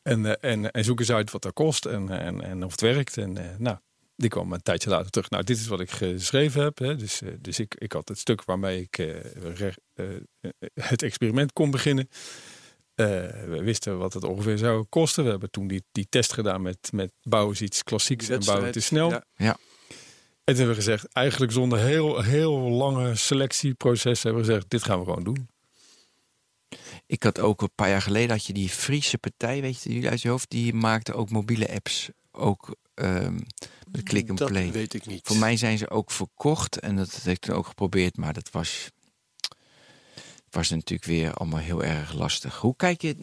En, 0.01 0.39
en, 0.41 0.71
en 0.71 0.83
zoek 0.83 0.99
eens 0.99 1.11
uit 1.11 1.31
wat 1.31 1.41
dat 1.41 1.53
kost 1.53 1.85
en, 1.85 2.09
en, 2.09 2.41
en 2.41 2.63
of 2.63 2.71
het 2.71 2.81
werkt. 2.81 3.17
En 3.17 3.37
eh, 3.37 3.57
nou, 3.57 3.77
die 4.15 4.29
kwam 4.29 4.53
een 4.53 4.61
tijdje 4.61 4.89
later 4.89 5.09
terug. 5.09 5.29
Nou, 5.29 5.43
dit 5.43 5.57
is 5.57 5.67
wat 5.67 5.79
ik 5.79 5.91
geschreven 5.91 6.63
heb. 6.63 6.77
Hè. 6.77 6.95
Dus, 6.95 7.21
dus 7.39 7.59
ik, 7.59 7.75
ik 7.77 7.91
had 7.91 8.07
het 8.07 8.17
stuk 8.19 8.43
waarmee 8.43 8.81
ik 8.81 9.15
het 10.73 11.01
experiment 11.01 11.53
kon 11.53 11.71
beginnen. 11.71 12.09
Eh, 12.97 13.05
we 13.45 13.61
wisten 13.63 13.97
wat 13.97 14.13
het 14.13 14.23
ongeveer 14.23 14.57
zou 14.57 14.85
kosten. 14.89 15.23
We 15.23 15.29
hebben 15.29 15.51
toen 15.51 15.67
die, 15.67 15.83
die 15.91 16.07
test 16.09 16.33
gedaan 16.33 16.61
met, 16.61 16.89
met 16.91 17.11
bouwen 17.23 17.53
is 17.53 17.61
iets 17.61 17.83
klassieks 17.83 18.29
en 18.29 18.41
bouwen 18.45 18.71
te 18.71 18.79
snel. 18.79 19.09
Ja. 19.09 19.23
Ja. 19.35 19.57
En 20.43 20.53
toen 20.53 20.55
hebben 20.55 20.67
we 20.67 20.81
gezegd, 20.81 21.07
eigenlijk 21.13 21.51
zonder 21.51 21.79
heel, 21.79 22.21
heel 22.21 22.57
lange 22.59 23.15
selectieproces 23.15 24.23
hebben 24.23 24.41
we 24.41 24.47
gezegd, 24.47 24.69
dit 24.69 24.83
gaan 24.83 24.99
we 24.99 25.05
gewoon 25.05 25.23
doen. 25.23 25.47
Ik 27.05 27.23
had 27.23 27.39
ook 27.39 27.61
een 27.61 27.75
paar 27.75 27.89
jaar 27.89 28.01
geleden 28.01 28.29
had 28.29 28.45
je 28.45 28.53
die 28.53 28.69
Friese 28.69 29.17
partij, 29.17 29.61
weet 29.61 29.83
je, 29.83 29.93
jullie 29.93 30.09
uit 30.09 30.21
je 30.21 30.29
hoofd, 30.29 30.49
die 30.49 30.73
maakte 30.73 31.13
ook 31.13 31.29
mobiele 31.29 31.73
apps. 31.73 32.09
Ook 32.31 32.75
ehm 32.93 33.39
met 33.91 34.03
click 34.03 34.29
and 34.29 34.37
Dat 34.37 34.47
play. 34.49 34.71
weet 34.71 34.93
ik 34.93 35.05
niet. 35.05 35.19
Voor 35.23 35.37
mij 35.37 35.57
zijn 35.57 35.77
ze 35.77 35.89
ook 35.89 36.11
verkocht 36.11 36.79
en 36.79 36.95
dat 36.95 37.19
heb 37.23 37.35
ik 37.35 37.39
toen 37.39 37.55
ook 37.55 37.67
geprobeerd, 37.67 38.17
maar 38.17 38.33
dat 38.33 38.51
was, 38.51 38.89
was 40.49 40.69
natuurlijk 40.69 41.05
weer 41.09 41.33
allemaal 41.33 41.59
heel 41.59 41.83
erg 41.83 42.13
lastig. 42.13 42.55
Hoe 42.57 42.75
kijk 42.75 43.01
je 43.01 43.15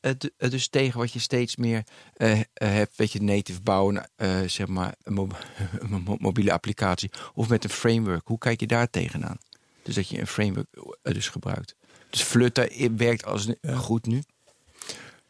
het 0.00 0.50
dus 0.50 0.68
tegen 0.68 0.98
wat 0.98 1.12
je 1.12 1.18
steeds 1.18 1.56
meer 1.56 1.84
eh, 2.14 2.40
eh, 2.40 2.44
hebt, 2.54 2.96
weet 2.96 3.12
je, 3.12 3.22
native 3.22 3.60
bouwen, 3.60 4.08
eh, 4.16 4.40
zeg 4.46 4.66
maar, 4.66 4.94
een, 5.02 5.12
mo- 5.12 5.28
een 5.80 6.02
mo- 6.04 6.16
mobiele 6.18 6.52
applicatie 6.52 7.10
of 7.34 7.48
met 7.48 7.64
een 7.64 7.70
framework? 7.70 8.26
Hoe 8.26 8.38
kijk 8.38 8.60
je 8.60 8.66
daar 8.66 8.90
tegenaan? 8.90 9.38
Dus 9.82 9.94
dat 9.94 10.08
je 10.08 10.18
een 10.20 10.26
framework 10.26 10.66
dus 11.02 11.28
gebruikt. 11.28 11.74
Dus 12.10 12.22
Flutter 12.22 12.70
werkt 12.96 13.24
als 13.24 13.48
goed 13.74 14.06
nu. 14.06 14.22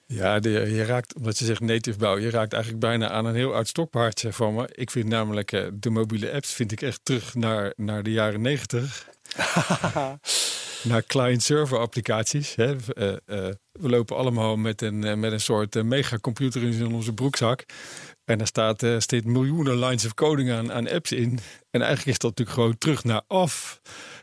Ja, 0.07 0.39
de, 0.39 0.51
je 0.51 0.85
raakt, 0.85 1.15
omdat 1.15 1.39
je 1.39 1.45
zegt 1.45 1.61
native 1.61 1.99
bouw, 1.99 2.19
je 2.19 2.31
raakt 2.31 2.53
eigenlijk 2.53 2.83
bijna 2.83 3.09
aan 3.09 3.25
een 3.25 3.35
heel 3.35 3.55
oud 3.55 3.69
stokpaardje 3.69 4.33
van 4.33 4.55
me. 4.55 4.69
Ik 4.75 4.91
vind 4.91 5.09
namelijk 5.09 5.71
de 5.75 5.91
mobiele 5.91 6.33
apps 6.33 6.53
vind 6.53 6.73
ik 6.73 6.83
echt 6.83 7.01
terug 7.03 7.35
naar, 7.35 7.73
naar 7.77 8.03
de 8.03 8.11
jaren 8.13 8.41
negentig. 8.41 9.09
naar 10.87 11.03
client-server 11.07 11.79
applicaties. 11.79 12.55
Hè. 12.55 12.77
Eh, 12.93 13.09
eh, 13.13 13.55
we 13.73 13.89
lopen 13.89 14.17
allemaal 14.17 14.57
met 14.57 14.83
een, 14.83 15.05
eh, 15.05 15.15
met 15.15 15.33
een 15.33 15.41
soort 15.41 15.83
megacomputer 15.83 16.63
in 16.63 16.87
onze 16.95 17.13
broekzak. 17.13 17.65
En 18.25 18.39
daar 18.39 18.47
staat, 18.47 18.83
eh 18.83 18.99
steeds 18.99 19.25
miljoenen 19.27 19.79
lines 19.79 20.05
of 20.07 20.15
coding 20.15 20.51
aan, 20.51 20.73
aan 20.73 20.89
apps 20.89 21.13
in. 21.13 21.39
En 21.71 21.81
eigenlijk 21.81 22.07
is 22.07 22.19
dat 22.19 22.31
natuurlijk 22.31 22.57
gewoon 22.57 22.79
terug 22.79 23.05
naar 23.05 23.23
af. 23.27 23.81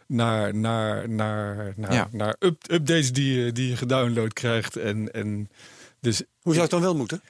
Naar, 0.07 0.55
naar, 0.55 1.09
naar, 1.09 1.73
naar, 1.75 1.93
Ja. 1.93 2.07
naar 2.11 2.35
up- 2.39 2.71
updates 2.71 3.11
die 3.13 3.39
je, 3.39 3.51
die 3.51 3.69
je 3.69 3.75
gedownload 3.77 4.33
krijgt. 4.33 4.75
En, 4.77 5.11
en 5.11 5.49
dus 5.99 6.23
Hoe 6.41 6.51
zou 6.53 6.61
het 6.61 6.71
dan 6.71 6.81
wel 6.81 6.95
moeten? 6.95 7.21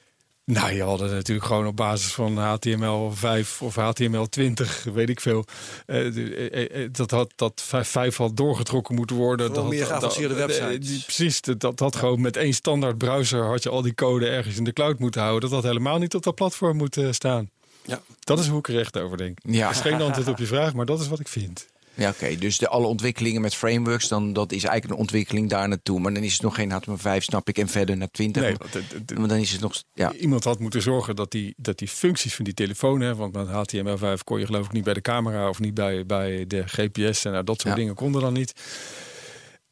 Nou, 0.44 0.72
je 0.72 0.82
had 0.82 1.00
het 1.00 1.10
natuurlijk 1.10 1.46
gewoon 1.46 1.66
op 1.66 1.76
basis 1.76 2.12
van 2.12 2.38
HTML5 2.38 3.58
of 3.60 3.76
HTML20, 3.76 4.92
weet 4.92 5.08
ik 5.08 5.20
veel. 5.20 5.44
Eh, 5.86 6.06
eh, 6.06 6.82
eh, 6.82 6.88
dat 6.92 7.10
had 7.10 7.32
dat 7.36 7.62
5 7.64 8.16
had 8.16 8.36
doorgetrokken 8.36 8.94
moeten 8.94 9.16
worden. 9.16 9.52
Dat, 9.52 9.68
meer 9.68 9.86
geavanceerde 9.86 10.34
websites. 10.34 11.02
precies, 11.04 11.40
dat, 11.40 11.60
dat 11.60 11.80
had 11.80 11.96
gewoon 11.96 12.20
met 12.20 12.36
één 12.36 12.52
standaard 12.52 12.98
browser 12.98 13.44
had 13.44 13.62
je 13.62 13.68
al 13.68 13.82
die 13.82 13.94
code 13.94 14.26
ergens 14.28 14.56
in 14.56 14.64
de 14.64 14.72
cloud 14.72 14.98
moeten 14.98 15.20
houden. 15.20 15.50
Dat 15.50 15.62
had 15.62 15.70
helemaal 15.70 15.98
niet 15.98 16.14
op 16.14 16.22
dat 16.22 16.34
platform 16.34 16.76
moeten 16.76 17.14
staan. 17.14 17.50
Ja. 17.84 18.02
Dat 18.20 18.38
is 18.38 18.46
hoe 18.46 18.58
ik 18.58 18.68
er 18.68 18.78
echt 18.78 18.98
over 18.98 19.16
denk. 19.16 19.38
Ja. 19.42 19.66
Dat 19.66 19.74
is 19.74 19.80
geen 19.80 20.00
antwoord 20.00 20.28
op 20.28 20.38
je 20.38 20.46
vraag, 20.46 20.74
maar 20.74 20.86
dat 20.86 21.00
is 21.00 21.08
wat 21.08 21.20
ik 21.20 21.28
vind. 21.28 21.66
Ja, 21.94 22.10
oké. 22.10 22.36
Dus 22.36 22.58
de, 22.58 22.68
alle 22.68 22.86
ontwikkelingen 22.86 23.40
met 23.40 23.54
frameworks, 23.54 24.08
dan, 24.08 24.32
dat 24.32 24.52
is 24.52 24.62
eigenlijk 24.64 24.94
een 24.94 25.00
ontwikkeling 25.00 25.50
daar 25.50 25.68
naartoe. 25.68 26.00
Maar 26.00 26.14
dan 26.14 26.22
is 26.22 26.32
het 26.32 26.42
nog 26.42 26.54
geen 26.54 26.72
HTML5, 26.72 27.16
snap 27.18 27.48
ik, 27.48 27.58
en 27.58 27.68
verder 27.68 27.96
naar 27.96 28.10
20. 28.10 28.42
Nee, 28.42 28.54
want 28.58 28.72
het- 28.74 29.18
maar 29.18 29.28
dan 29.28 29.38
is 29.38 29.50
het 29.52 29.60
nog... 29.60 29.82
Ja, 29.94 30.12
Iemand 30.12 30.44
had 30.44 30.58
moeten 30.58 30.82
zorgen 30.82 31.16
dat 31.16 31.30
die, 31.30 31.54
dat 31.56 31.78
die 31.78 31.88
functies 31.88 32.34
van 32.34 32.44
die 32.44 32.54
telefoon, 32.54 33.00
hè, 33.00 33.14
want 33.14 33.32
met 33.34 33.46
HTML5 33.48 34.24
kon 34.24 34.38
je 34.38 34.46
geloof 34.46 34.66
ik 34.66 34.72
niet 34.72 34.84
bij 34.84 34.94
de 34.94 35.00
camera 35.00 35.48
of 35.48 35.60
niet 35.60 35.74
bij, 35.74 36.06
bij 36.06 36.44
de 36.46 36.62
GPS 36.66 37.24
en 37.24 37.32
nou, 37.32 37.44
dat 37.44 37.60
soort 37.60 37.74
Ja. 37.74 37.80
dingen 37.80 37.94
konden 37.94 38.20
dan 38.22 38.32
niet. 38.32 38.52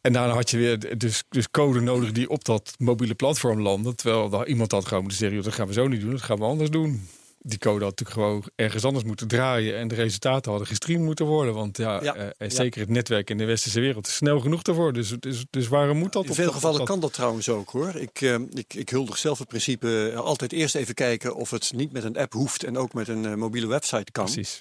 En 0.00 0.12
daarna 0.12 0.34
had 0.34 0.50
je 0.50 0.56
weer 0.56 0.98
dus, 0.98 1.22
dus 1.28 1.50
code 1.50 1.80
nodig 1.80 2.12
die 2.12 2.28
op 2.30 2.44
dat 2.44 2.74
mobiele 2.78 3.14
platform 3.14 3.60
landde. 3.60 3.94
Terwijl 3.94 4.46
iemand 4.46 4.72
had 4.72 4.84
gewoon 4.86 5.00
moeten 5.02 5.18
zeggen, 5.18 5.36
"Joh, 5.36 5.46
dat 5.46 5.54
gaan 5.56 5.66
we 5.66 5.72
zo 5.72 5.88
niet 5.88 6.00
doen, 6.00 6.10
dat 6.10 6.22
gaan 6.22 6.38
we 6.38 6.44
anders 6.44 6.70
doen. 6.70 7.08
Die 7.44 7.58
code 7.58 7.84
had 7.84 7.98
natuurlijk 7.98 8.18
gewoon 8.28 8.44
ergens 8.54 8.84
anders 8.84 9.04
moeten 9.04 9.28
draaien 9.28 9.76
en 9.78 9.88
de 9.88 9.94
resultaten 9.94 10.50
hadden 10.50 10.68
gestreamd 10.68 11.04
moeten 11.04 11.26
worden. 11.26 11.54
Want 11.54 11.76
ja, 11.76 12.02
Ja, 12.02 12.14
eh, 12.14 12.28
ja. 12.38 12.48
zeker 12.48 12.80
het 12.80 12.88
netwerk 12.90 13.30
in 13.30 13.38
de 13.38 13.44
westerse 13.44 13.80
wereld 13.80 14.06
is 14.06 14.14
snel 14.14 14.40
genoeg 14.40 14.60
worden. 14.66 14.94
Dus, 15.02 15.14
dus, 15.20 15.44
dus 15.50 15.68
waarom 15.68 15.96
moet 15.98 16.12
dat? 16.12 16.24
In 16.26 16.34
veel 16.34 16.52
gevallen 16.52 16.78
dat- 16.78 16.86
kan 16.86 17.00
dat 17.00 17.12
trouwens 17.12 17.48
ook 17.48 17.70
hoor. 17.70 17.94
Ik, 17.96 18.20
eh, 18.20 18.34
ik, 18.50 18.74
ik 18.74 18.88
huldig 18.88 19.18
zelf 19.18 19.38
het 19.38 19.48
principe 19.48 20.10
eh, 20.12 20.18
altijd 20.18 20.52
eerst 20.52 20.74
even 20.74 20.94
kijken 20.94 21.34
of 21.34 21.50
het 21.50 21.72
niet 21.74 21.92
met 21.92 22.04
een 22.04 22.16
app 22.16 22.32
hoeft 22.32 22.64
en 22.64 22.76
ook 22.78 22.92
met 22.94 23.08
een 23.08 23.38
mobiele 23.38 23.66
website 23.66 24.12
kan. 24.12 24.24
Precies. 24.24 24.60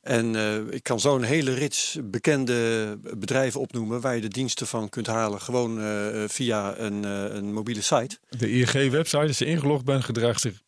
En 0.00 0.34
ik 0.72 0.82
kan 0.82 1.00
zo'n 1.00 1.22
hele 1.22 1.54
rits 1.54 1.98
bekende 2.04 2.98
bedrijven 3.16 3.60
opnoemen 3.60 4.00
waar 4.00 4.14
je 4.14 4.20
de 4.20 4.28
diensten 4.28 4.66
van 4.66 4.88
kunt 4.88 5.06
halen 5.06 5.40
gewoon 5.40 5.80
via 6.28 6.78
een, 6.78 7.02
een 7.36 7.52
mobiele 7.52 7.80
site. 7.82 8.18
De 8.28 8.50
ING-website, 8.50 9.26
als 9.26 9.38
je 9.38 9.44
ingelogd 9.44 9.84
bent, 9.84 10.04
gedraagt 10.04 10.40
zich 10.40 10.62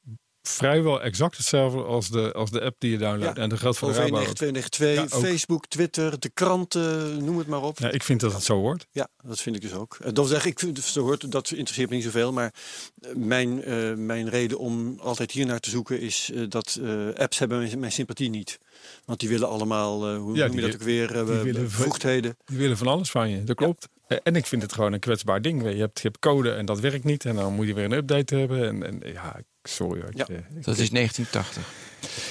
vrijwel 0.48 1.02
exact 1.02 1.36
hetzelfde 1.36 1.82
als 1.82 2.08
de, 2.10 2.32
als 2.32 2.50
de 2.50 2.60
app 2.60 2.74
die 2.78 2.90
je 2.90 2.98
downloadt. 2.98 3.36
Ja. 3.36 3.42
En 3.42 3.48
dat 3.48 3.58
geldt 3.58 3.78
voor 3.78 3.88
de 3.88 3.94
OV 3.94 4.00
Rabo. 4.00 4.16
9292, 4.16 5.10
Ja, 5.10 5.16
ook. 5.16 5.24
Facebook, 5.32 5.66
Twitter, 5.66 6.20
de 6.20 6.28
kranten, 6.34 7.24
noem 7.24 7.38
het 7.38 7.46
maar 7.46 7.62
op. 7.62 7.78
Ja, 7.78 7.90
ik 7.90 8.02
vind 8.02 8.20
dat 8.20 8.32
het 8.32 8.42
zo 8.42 8.56
hoort. 8.60 8.86
Ja, 8.90 9.08
dat 9.24 9.40
vind 9.40 9.56
ik 9.56 9.62
dus 9.62 9.72
ook. 9.72 9.96
Eh, 10.00 10.12
Dat 10.12 10.28
zeggen, 10.28 10.50
ik 10.50 10.60
zo 10.82 11.00
hoort, 11.02 11.30
dat 11.32 11.50
interesseert 11.50 11.88
me 11.88 11.94
niet 11.94 12.04
zoveel. 12.04 12.32
Maar 12.32 12.54
eh, 13.00 13.10
mijn, 13.14 13.64
eh, 13.64 13.94
mijn 13.94 14.28
reden 14.28 14.58
om 14.58 14.98
altijd 15.00 15.30
hier 15.30 15.46
naar 15.46 15.60
te 15.60 15.70
zoeken 15.70 16.00
is 16.00 16.32
dat 16.48 16.80
apps 17.16 17.38
hebben 17.38 17.58
mijn, 17.58 17.78
mijn 17.78 17.92
sympathie 17.92 18.30
niet. 18.30 18.58
Want 19.04 19.20
die 19.20 19.28
willen 19.28 19.48
allemaal, 19.48 20.16
hoe 20.16 20.36
Ja, 20.36 20.46
noem 20.46 20.56
je 20.56 20.62
dat 20.62 20.74
ook 20.74 20.82
weer, 20.82 21.12
die 21.12 21.22
willen- 21.24 21.62
bevoegdheden. 21.62 22.36
Die 22.44 22.58
willen 22.58 22.76
van 22.76 22.86
alles 22.86 23.10
van 23.10 23.30
je, 23.30 23.44
dat 23.44 23.56
klopt. 23.56 23.88
En 24.22 24.36
ik 24.36 24.46
vind 24.46 24.62
het 24.62 24.72
gewoon 24.72 24.92
een 24.92 24.98
kwetsbaar 25.00 25.42
ding. 25.42 25.62
Je 25.62 25.68
hebt, 25.68 26.00
je 26.00 26.06
hebt 26.06 26.18
code 26.18 26.50
en 26.52 26.66
dat 26.66 26.80
werkt 26.80 27.04
niet. 27.04 27.24
En 27.24 27.34
dan 27.36 27.54
moet 27.54 27.66
je 27.66 27.74
weer 27.74 27.84
een 27.84 27.92
update 27.92 28.34
hebben. 28.36 28.66
En, 28.68 28.82
en 29.04 29.12
ja, 29.12 29.40
Sorry. 29.68 30.00
ik, 30.00 30.16
Ja. 30.16 30.26
ik- 30.28 30.64
Dat 30.64 30.78
is 30.78 30.90
1980. 30.90 31.62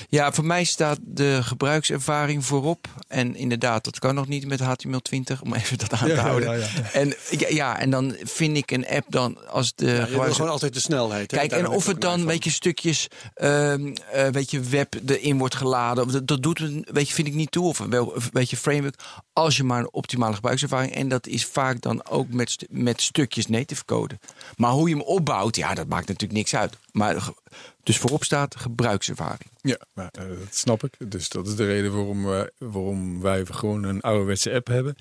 Ja, 0.10 0.32
voor 0.32 0.46
mij 0.46 0.64
staat 0.64 1.00
de 1.02 1.40
gebruikservaring 1.44 2.46
voorop. 2.46 2.88
En 3.08 3.36
inderdaad, 3.36 3.84
dat 3.84 4.00
kan 4.00 4.16
nog 4.16 4.28
niet 4.28 4.46
met 4.48 4.60
HTML20, 4.60 5.42
om 5.44 5.54
even 5.54 5.78
dat 5.78 5.94
aan 5.94 6.00
te 6.08 6.14
ja, 6.14 6.22
houden. 6.22 6.60
ja, 6.60 6.66
ja. 6.66 6.92
En, 6.94 7.14
ja, 7.38 7.48
ja, 7.50 7.80
en 7.80 7.90
dan 7.90 8.16
vind 8.24 8.58
ik 8.58 8.72
een 8.72 8.88
app 8.88 9.06
dan 9.10 9.48
als 9.50 9.76
de 9.76 9.86
Ja, 9.92 10.06
gewoon 10.06 10.50
altijd 10.50 10.74
de 10.74 10.80
snelheid. 10.80 11.28
Kijk, 11.28 11.52
en 11.52 11.68
of 11.68 11.86
het 11.86 12.02
dan, 12.02 12.20
een 12.20 12.26
weet 12.26 12.44
je, 12.44 12.50
stukjes, 12.50 13.08
ehm 13.34 13.94
eh, 14.12 14.28
weet 14.28 14.52
je, 14.52 14.60
web 14.60 14.96
erin 15.06 15.38
wordt 15.38 15.56
geladen. 15.56 16.04
of 16.06 16.12
Dat, 16.12 16.28
dat 16.28 16.44
doet, 16.44 16.60
het, 16.60 16.90
weet 16.92 17.08
je, 17.08 17.14
vind 17.14 17.28
ik 17.28 17.34
niet 17.34 17.52
toe. 17.52 17.66
Of 17.68 17.78
wel, 17.78 18.14
weet 18.32 18.50
je, 18.50 18.58
framework. 18.58 18.96
Als 19.34 19.58
je 19.58 19.64
maar 19.64 19.80
een 19.80 19.94
optimale 19.94 20.36
gebruikservaring. 20.36 20.94
En 20.96 21.08
dat 21.08 21.28
is 21.28 21.46
vaak 21.46 21.82
dan 21.82 22.06
ook 22.10 22.30
met, 22.30 22.66
met 22.70 23.02
stukjes 23.02 23.48
native 23.48 23.86
code. 23.86 24.20
Maar 24.56 24.72
hoe 24.72 24.90
je 24.90 24.96
hem 24.96 25.04
opbouwt, 25.04 25.56
ja, 25.56 25.74
dat 25.74 25.88
maakt 25.88 26.08
natuurlijk 26.08 26.40
niks 26.40 26.56
uit. 26.56 26.74
Maar 26.92 27.27
dus 27.84 27.98
voorop 27.98 28.24
staat 28.24 28.56
gebruikservaring. 28.56 29.52
Ja, 29.62 29.80
maar, 29.94 30.10
eh, 30.12 30.28
dat 30.28 30.56
snap 30.56 30.84
ik. 30.84 31.12
Dus 31.12 31.30
dat 31.30 31.48
is 31.48 31.56
de 31.56 31.66
reden 31.66 31.94
waarom, 31.96 32.26
we, 32.26 32.52
waarom 32.58 33.22
wij 33.22 33.46
gewoon 33.46 33.84
een 33.84 34.02
ouderwetse 34.02 34.54
app 34.54 34.68
hebben. 34.68 34.96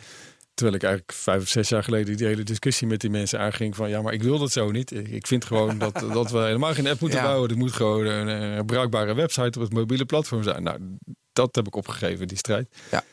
Terwijl 0.55 0.77
ik 0.77 0.83
eigenlijk 0.83 1.19
vijf 1.19 1.43
of 1.43 1.49
zes 1.49 1.69
jaar 1.69 1.85
geleden 1.85 2.17
die 2.17 2.27
hele 2.27 2.43
discussie 2.43 2.87
met 2.87 3.01
die 3.01 3.11
mensen 3.11 3.39
aanging 3.39 3.77
van 3.77 3.89
ja, 3.89 4.03
maar 4.03 4.13
ik 4.13 4.23
wil 4.23 4.39
dat 4.39 4.53
zo 4.53 4.71
niet. 4.71 4.91
Ik 5.13 5.27
vind 5.27 5.45
gewoon 5.45 5.79
dat, 5.85 5.95
dat 6.13 6.31
we 6.31 6.39
helemaal 6.39 6.75
geen 6.75 6.87
app 6.87 7.01
moeten 7.01 7.19
Ja. 7.19 7.25
bouwen. 7.25 7.49
Het 7.49 7.59
moet 7.59 7.73
gewoon 7.73 8.07
een, 8.07 8.57
eh, 8.59 8.65
bruikbare 8.65 9.15
website 9.15 9.59
op 9.59 9.65
het 9.65 9.73
mobiele 9.73 10.05
platform 10.05 10.43
zijn. 10.43 10.63
Nou, 10.63 10.79
dat 11.33 11.55
heb 11.55 11.67
ik 11.67 11.75
opgegeven, 11.77 12.29
die 12.29 12.37
strijd. 12.39 12.77
Ja. 12.91 13.05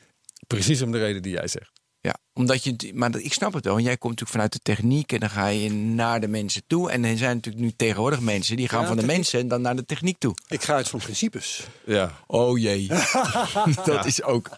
Precies 0.47 0.81
om 0.81 0.91
de 0.91 0.97
reden 0.97 1.21
die 1.21 1.33
jij 1.33 1.47
zegt. 1.47 1.71
Ja, 2.05 2.17
omdat 2.33 2.63
je, 2.63 2.91
maar 2.93 3.19
ik 3.19 3.33
snap 3.33 3.53
het 3.53 3.63
wel. 3.63 3.73
Want 3.73 3.85
jij 3.85 3.97
komt 3.97 4.19
natuurlijk 4.19 4.31
vanuit 4.31 4.51
de 4.53 4.59
techniek 4.59 5.11
en 5.11 5.19
dan 5.19 5.29
ga 5.29 5.47
je 5.47 5.71
naar 5.71 6.19
de 6.21 6.27
mensen 6.27 6.63
toe. 6.67 6.91
En 6.91 7.03
er 7.03 7.17
zijn 7.17 7.35
natuurlijk 7.35 7.63
nu 7.63 7.71
tegenwoordig 7.75 8.19
mensen 8.19 8.55
die 8.55 8.67
gaan 8.69 8.81
Ja, 8.81 8.85
van 8.87 8.95
de 8.95 9.01
techniek. 9.01 9.17
mensen 9.19 9.39
en 9.39 9.47
dan 9.47 9.61
naar 9.61 9.75
de 9.75 9.85
techniek 9.85 10.17
toe. 10.17 10.33
Ik 10.47 10.63
ga 10.63 10.73
uit 10.73 10.87
van 10.89 10.99
principes. 10.99 11.67
Ja. 11.85 12.19
Oh 12.27 12.57
jee. 12.59 12.87
dat 13.85 14.05
is 14.05 14.23
ook. 14.23 14.49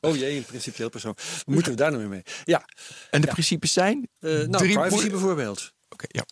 Oh 0.00 0.16
jee, 0.16 0.36
een 0.36 0.44
principieel 0.44 0.88
persoon. 0.88 1.16
Moeten 1.46 1.72
we 1.72 1.78
daar 1.78 1.92
nou 1.92 2.06
mee? 2.06 2.22
Ja, 2.44 2.64
En 3.10 3.20
de 3.20 3.26
principes 3.26 3.72
zijn? 3.72 4.08
eh, 4.18 4.30
nou, 4.30 4.50
Drie 4.50 4.78
privacy 4.78 5.04
po- 5.04 5.10
bijvoorbeeld. 5.10 5.72
Oké, 5.88 6.06
ja. 6.08 6.24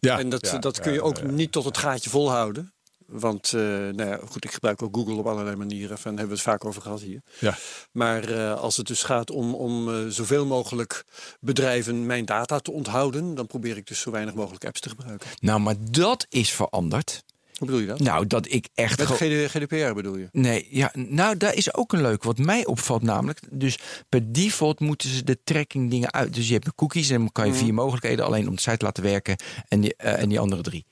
ja. 0.00 0.18
en 0.18 0.28
dat, 0.28 0.46
ja, 0.46 0.58
dat 0.58 0.76
ja, 0.76 0.82
kun 0.82 0.92
je 0.92 1.02
ook 1.02 1.16
ja. 1.16 1.24
niet 1.24 1.52
tot 1.52 1.64
het 1.64 1.78
gaatje 1.78 2.10
volhouden. 2.10 2.73
Want, 3.20 3.52
eh, 3.52 3.60
nou 3.60 4.04
ja, 4.04 4.18
goed, 4.28 4.44
ik 4.44 4.52
gebruik 4.52 4.82
ook 4.82 4.96
Google 4.96 5.14
op 5.14 5.26
allerlei 5.26 5.56
manieren. 5.56 5.98
Van 5.98 6.10
hebben 6.10 6.26
we 6.28 6.32
het 6.34 6.42
vaak 6.42 6.64
over 6.64 6.82
gehad 6.82 7.00
hier. 7.00 7.20
Ja. 7.38 7.56
Maar 7.92 8.28
eh, 8.28 8.60
als 8.60 8.76
het 8.76 8.86
dus 8.86 9.02
gaat 9.02 9.30
om, 9.30 9.54
om 9.54 9.88
eh, 9.94 10.06
zoveel 10.08 10.46
mogelijk 10.46 11.04
bedrijven 11.40 12.06
mijn 12.06 12.24
data 12.24 12.58
te 12.58 12.72
onthouden, 12.72 13.34
dan 13.34 13.46
probeer 13.46 13.76
ik 13.76 13.86
dus 13.86 14.00
zo 14.00 14.10
weinig 14.10 14.34
mogelijk 14.34 14.64
apps 14.64 14.80
te 14.80 14.88
gebruiken. 14.88 15.28
Nou, 15.40 15.60
maar 15.60 15.74
dat 15.90 16.26
is 16.28 16.50
veranderd. 16.52 17.24
Hoe 17.54 17.66
bedoel 17.66 17.80
je 17.82 17.86
dat? 17.86 17.98
Nou, 18.00 18.26
dat 18.26 18.46
ik 18.52 18.68
echt. 18.74 18.98
Met 18.98 19.06
ge- 19.06 19.46
GD 19.46 19.50
GDPR 19.50 19.92
bedoel 19.94 20.16
je? 20.16 20.28
Nee, 20.32 20.66
ja, 20.70 20.90
nou, 20.94 21.36
daar 21.36 21.54
is 21.54 21.74
ook 21.74 21.92
een 21.92 22.02
leuk. 22.02 22.22
Wat 22.22 22.38
mij 22.38 22.66
opvalt 22.66 23.02
namelijk. 23.02 23.40
Dus 23.50 23.78
per 24.08 24.32
default 24.32 24.80
moeten 24.80 25.08
ze 25.10 25.24
de 25.24 25.38
tracking 25.44 25.90
dingen 25.90 26.12
uit. 26.12 26.34
Dus 26.34 26.46
je 26.48 26.52
hebt 26.52 26.74
cookies 26.74 27.10
en 27.10 27.18
dan 27.18 27.32
kan 27.32 27.46
je 27.46 27.52
Mhm. 27.52 27.60
vier 27.60 27.74
mogelijkheden 27.74 28.24
alleen 28.24 28.48
om 28.48 28.54
de 28.54 28.60
site 28.60 28.76
te 28.76 28.84
laten 28.84 29.02
werken. 29.02 29.36
En 29.68 29.80
die, 29.80 29.96
en 29.96 30.28
die 30.28 30.38
andere 30.40 30.62
drie. 30.62 30.84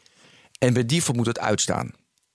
En 0.58 0.72
bij 0.72 0.86
default 0.86 1.16
moet 1.16 1.26
het 1.26 1.38
uitstaan. 1.38 1.90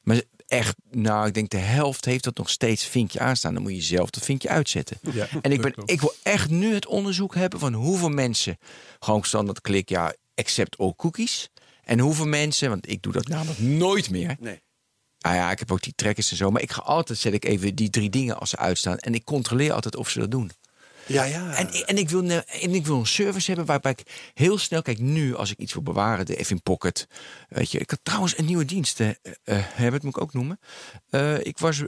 Maar 0.07 0.21
echt, 0.47 0.75
nou, 0.91 1.27
ik 1.27 1.33
denk 1.33 1.49
de 1.49 1.57
helft 1.57 2.05
heeft 2.05 2.23
dat 2.23 2.37
nog 2.37 2.49
steeds 2.49 2.85
vinkje 2.85 3.19
aanstaan. 3.19 3.53
Dan 3.53 3.63
moet 3.63 3.75
je 3.75 3.81
zelf 3.81 4.09
dat 4.09 4.23
vinkje 4.23 4.49
uitzetten. 4.49 4.97
Ja, 5.13 5.27
En 5.41 5.51
ik, 5.51 5.61
ben, 5.61 5.73
ik 5.85 6.01
wil 6.01 6.13
echt 6.23 6.49
nu 6.49 6.73
het 6.73 6.85
onderzoek 6.85 7.35
hebben 7.35 7.59
van 7.59 7.73
hoeveel 7.73 8.09
mensen 8.09 8.57
gewoon 8.99 9.23
standaard 9.23 9.61
klik, 9.61 9.89
ja, 9.89 10.13
accept 10.35 10.77
all 10.77 10.93
cookies. 10.95 11.49
En 11.83 11.99
hoeveel 11.99 12.25
mensen, 12.25 12.69
want 12.69 12.89
ik 12.89 13.01
doe 13.01 13.13
dat 13.13 13.27
namelijk 13.27 13.59
nooit 13.59 14.09
meer. 14.09 14.35
Nee. 14.39 14.61
Nou 15.19 15.35
ja, 15.35 15.51
ik 15.51 15.59
heb 15.59 15.71
ook 15.71 15.83
die 15.83 15.93
trackers 15.95 16.31
en 16.31 16.37
zo. 16.37 16.51
Maar 16.51 16.61
ik 16.61 16.71
ga 16.71 16.81
altijd, 16.81 17.19
zet 17.19 17.33
ik 17.33 17.45
even 17.45 17.75
die 17.75 17.89
drie 17.89 18.09
dingen 18.09 18.39
als 18.39 18.49
ze 18.49 18.57
uitstaan. 18.57 18.97
En 18.97 19.13
ik 19.13 19.23
controleer 19.23 19.73
altijd 19.73 19.95
of 19.95 20.09
ze 20.09 20.19
dat 20.19 20.31
doen. 20.31 20.51
Ja, 21.07 21.23
ja. 21.23 21.55
En, 21.55 21.69
en, 21.85 21.97
ik 21.97 22.09
wil, 22.09 22.29
en 22.29 22.73
ik 22.73 22.85
wil 22.85 22.99
een 22.99 23.05
service 23.05 23.47
hebben 23.47 23.65
waarbij 23.65 23.91
ik 23.91 24.31
heel 24.33 24.57
snel... 24.57 24.81
Kijk, 24.81 24.99
nu 24.99 25.35
als 25.35 25.51
ik 25.51 25.57
iets 25.57 25.73
wil 25.73 25.83
bewaren, 25.83 26.25
de 26.25 26.35
in 26.35 26.61
Pocket. 26.61 27.07
Weet 27.49 27.71
je, 27.71 27.79
ik 27.79 27.89
had 27.89 27.99
trouwens 28.03 28.37
een 28.37 28.45
nieuwe 28.45 28.65
dienst. 28.65 28.99
eh 28.99 29.09
eh, 29.09 29.15
Herbert 29.43 30.03
moet 30.03 30.15
ik 30.15 30.21
ook 30.21 30.33
noemen. 30.33 30.59
Eh, 31.09 31.45
ik 31.45 31.57
was... 31.57 31.79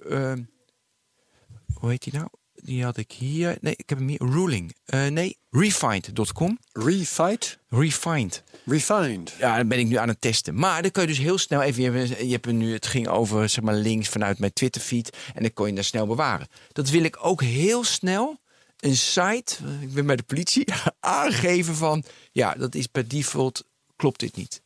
hoe 1.74 1.90
heet 1.90 2.04
die 2.04 2.14
nou? 2.14 2.28
Die 2.54 2.84
had 2.84 2.98
ik 2.98 3.12
hier. 3.12 3.58
Nee, 3.62 3.74
ik 3.76 3.90
heb 3.90 3.98
hem 3.98 4.08
hier. 4.08 4.22
Ruling. 4.24 4.76
Nee, 5.10 5.38
refined.com. 5.50 6.60
Refight? 6.72 7.60
Refined. 7.70 8.44
Refined. 8.66 9.36
Ja, 9.40 9.58
dan 9.58 9.68
ben 9.68 9.80
ik 9.80 9.88
nu 9.88 9.96
aan 9.96 10.08
het 10.08 10.22
testen. 10.22 10.56
Maar 10.56 10.82
dan 10.82 10.92
kun 10.92 11.02
je 11.02 11.08
dus 11.08 11.18
heel 11.18 11.38
snel 11.38 11.62
even. 11.62 11.84
Je 11.84 11.92
hebt, 11.92 12.20
je 12.20 12.32
hebt 12.32 12.46
nu, 12.46 12.74
het 12.74 12.88
ging 12.88 13.08
over 13.08 13.50
zeg 13.50 13.64
maar, 13.64 13.74
links 13.74 14.10
vanuit 14.10 14.40
mijn 14.40 14.54
Twitter 14.54 14.82
feed. 14.82 15.18
En 15.34 15.42
dan 15.42 15.54
kon 15.54 15.68
je 15.68 15.74
daar 15.74 15.84
snel 15.84 16.08
bewaren. 16.08 16.48
Dat 16.72 16.90
wil 16.90 17.04
ik 17.04 17.18
ook 17.22 17.42
heel 17.42 17.84
snel 17.84 18.40
een 18.80 18.96
site. 18.98 19.56
eh, 19.66 19.82
Ik 19.82 19.94
ben 19.94 20.06
bij 20.06 20.16
de 20.16 20.24
politie. 20.24 20.66
aangeven 21.00 21.76
van. 21.76 22.04
Ja, 22.32 22.54
dat 22.54 22.76
is 22.76 22.88
per 22.88 23.08
default. 23.08 23.64
Klopt 23.96 24.20
dit 24.20 24.36
niet. 24.36 24.62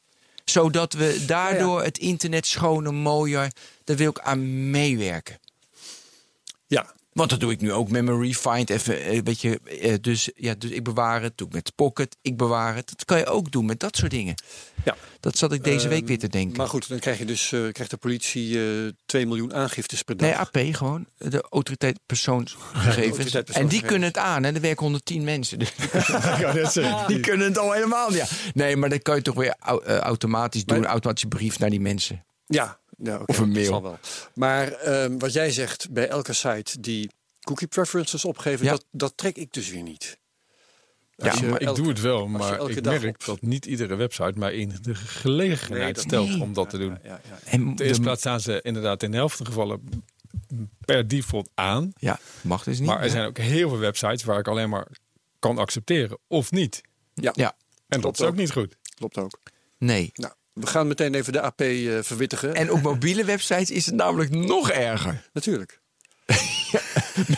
Zodat 0.46 0.94
we 0.94 1.24
daardoor 1.28 1.84
het 1.84 1.98
internet 1.98 2.46
schoner, 2.48 2.94
mooier. 2.94 3.52
Daar 3.84 3.96
wil 3.98 4.10
ik 4.10 4.20
aan 4.20 4.70
meewerken. 4.70 5.40
Ja. 6.68 6.94
Want 7.14 7.30
dat 7.30 7.40
doe 7.40 7.52
ik 7.52 7.62
nu 7.62 7.72
ook 7.72 7.90
met 7.90 8.04
mijn 8.04 8.22
Refind. 8.22 8.70
Even, 8.70 9.02
eh, 9.04 9.20
weet 9.24 9.42
je, 9.42 9.60
eh, 9.82 9.94
dus, 10.02 10.30
ja, 10.36 10.54
dus 10.58 10.72
ik 10.72 10.84
bewaar 10.84 11.22
het. 11.22 11.38
Doe 11.38 11.48
ik 11.48 11.54
met 11.54 11.72
Pocket. 11.76 12.18
Ik 12.22 12.38
bewaar 12.38 12.76
het. 12.76 12.88
Dat 12.90 13.06
kan 13.06 13.18
je 13.18 13.26
ook 13.26 13.52
doen 13.52 13.66
met 13.66 13.80
dat 13.80 13.96
soort 13.98 14.12
dingen. 14.12 14.36
Ja. 14.84 14.96
Dat 15.20 15.38
zat 15.38 15.54
ik 15.54 15.64
deze 15.64 15.88
week 15.88 15.98
Ehm, 16.00 16.08
weer 16.08 16.20
te 16.20 16.28
denken. 16.28 16.58
Maar 16.58 16.68
goed, 16.68 16.88
dan 16.90 17.00
krijg 17.00 17.18
je 17.18 17.26
dus, 17.26 17.52
eh, 17.52 17.60
krijgt 17.72 17.90
de 17.92 17.98
politie 17.98 18.60
eh 18.86 18.92
2 19.06 19.26
miljoen 19.28 19.54
aangiftes 19.54 20.02
per 20.02 20.18
dag. 20.18 20.30
Nee, 20.30 20.38
AP 20.38 20.76
gewoon. 20.76 21.06
De 21.18 21.42
autoriteit 21.50 22.00
persoonsgegevens. 22.06 23.08
autoriteit 23.18 23.50
en 23.50 23.68
die 23.68 23.82
kunnen 23.82 24.08
het 24.08 24.18
aan. 24.18 24.46
En 24.46 24.56
er 24.56 24.62
werken 24.62 24.84
110 24.84 25.24
mensen. 25.24 25.60
Dus 26.54 26.74
die 27.08 27.20
kunnen 27.20 27.48
het 27.48 27.58
al 27.58 27.72
helemaal. 27.72 28.14
Ja. 28.14 28.26
Nee, 28.54 28.76
maar 28.78 28.90
dat 28.90 29.02
kan 29.02 29.16
je 29.16 29.22
toch 29.22 29.36
weer 29.36 29.56
au- 29.60 29.82
eh, 29.84 29.98
automatisch 29.98 30.66
doen. 30.66 30.76
Maar- 30.78 30.86
Een 30.86 30.92
automatische 30.92 31.28
brief 31.28 31.60
naar 31.60 31.70
die 31.70 31.80
mensen. 31.82 32.24
Ja, 32.46 32.80
ja 33.04 33.16
oké, 33.16 33.24
Of 33.32 33.38
een 33.38 33.52
mail. 33.52 33.82
wel. 33.82 34.00
Maar 34.36 34.72
ehm, 34.72 35.18
wat 35.18 35.34
jij 35.34 35.52
zegt, 35.52 35.90
bij 35.92 36.08
elke 36.08 36.34
site 36.34 36.80
die 36.80 37.12
cookie 37.42 37.68
preferences 37.68 38.26
opgeven, 38.26 38.66
Ja. 38.66 38.72
dat, 38.72 38.86
dat 38.92 39.14
trek 39.18 39.36
ik 39.38 39.54
dus 39.54 39.70
weer 39.70 39.84
niet. 39.84 40.18
Ja, 41.16 41.30
Als 41.30 41.40
je 41.40 41.46
maar 41.48 41.62
Ik 41.62 41.76
doe 41.76 41.88
het 41.88 42.02
wel, 42.02 42.28
maar 42.28 42.58
elke 42.58 42.72
ik 42.74 42.84
merk 42.84 43.06
op- 43.16 43.26
dat 43.26 43.42
niet 43.42 43.66
iedere 43.66 43.96
website 43.96 44.34
mij 44.36 44.54
in 44.54 44.74
de 44.82 44.96
gelegenheid 44.96 45.84
Nee, 45.84 45.94
dat- 45.94 46.04
stelt 46.04 46.30
Nee. 46.30 46.42
om 46.42 46.54
dat 46.54 46.70
te 46.70 46.78
doen. 46.78 46.90
Ja, 47.04 47.10
ja, 47.10 47.22
ja. 47.30 47.40
En 47.46 47.68
Op 47.68 47.78
de 47.78 47.84
eerste 47.84 47.98
de- 47.98 48.06
plaats 48.06 48.20
staan 48.22 48.40
ze 48.40 48.60
inderdaad 48.62 49.04
in 49.04 49.12
de 49.12 49.18
helft 49.18 49.36
van 49.38 49.46
de 49.46 49.52
gevallen 49.52 50.04
per 50.86 51.08
default 51.08 51.50
aan. 51.54 51.92
Ja, 51.96 52.20
mag 52.42 52.64
dus 52.64 52.80
niet. 52.80 52.88
Maar 52.88 52.98
er 53.00 53.06
Ja. 53.06 53.12
zijn 53.12 53.26
ook 53.28 53.38
heel 53.38 53.70
veel 53.70 53.78
websites 53.78 54.24
waar 54.24 54.40
ik 54.40 54.48
alleen 54.48 54.70
maar 54.70 54.88
kan 55.40 55.58
accepteren 55.58 56.18
of 56.28 56.52
niet. 56.52 56.82
Ja, 57.14 57.32
Ja, 57.36 57.56
En 57.88 58.02
dat 58.02 58.14
is 58.20 58.22
ook 58.26 58.28
ook. 58.32 58.36
niet 58.36 58.52
goed. 58.52 58.76
klopt 58.96 59.18
ook. 59.18 59.40
nee. 59.78 60.10
Nou, 60.14 60.34
we 60.54 60.68
gaan 60.68 60.88
meteen 60.88 61.14
even 61.16 61.34
de 61.34 61.42
AP 61.42 61.62
eh, 61.62 61.92
verwittigen. 62.02 62.54
En 62.56 62.72
op 62.72 62.82
mobiele 62.82 63.24
websites 63.26 63.72
is 63.72 63.86
het 63.86 63.96
namelijk 63.96 64.30
nog 64.30 64.70
erger. 64.72 65.22
Natuurlijk. 65.34 65.82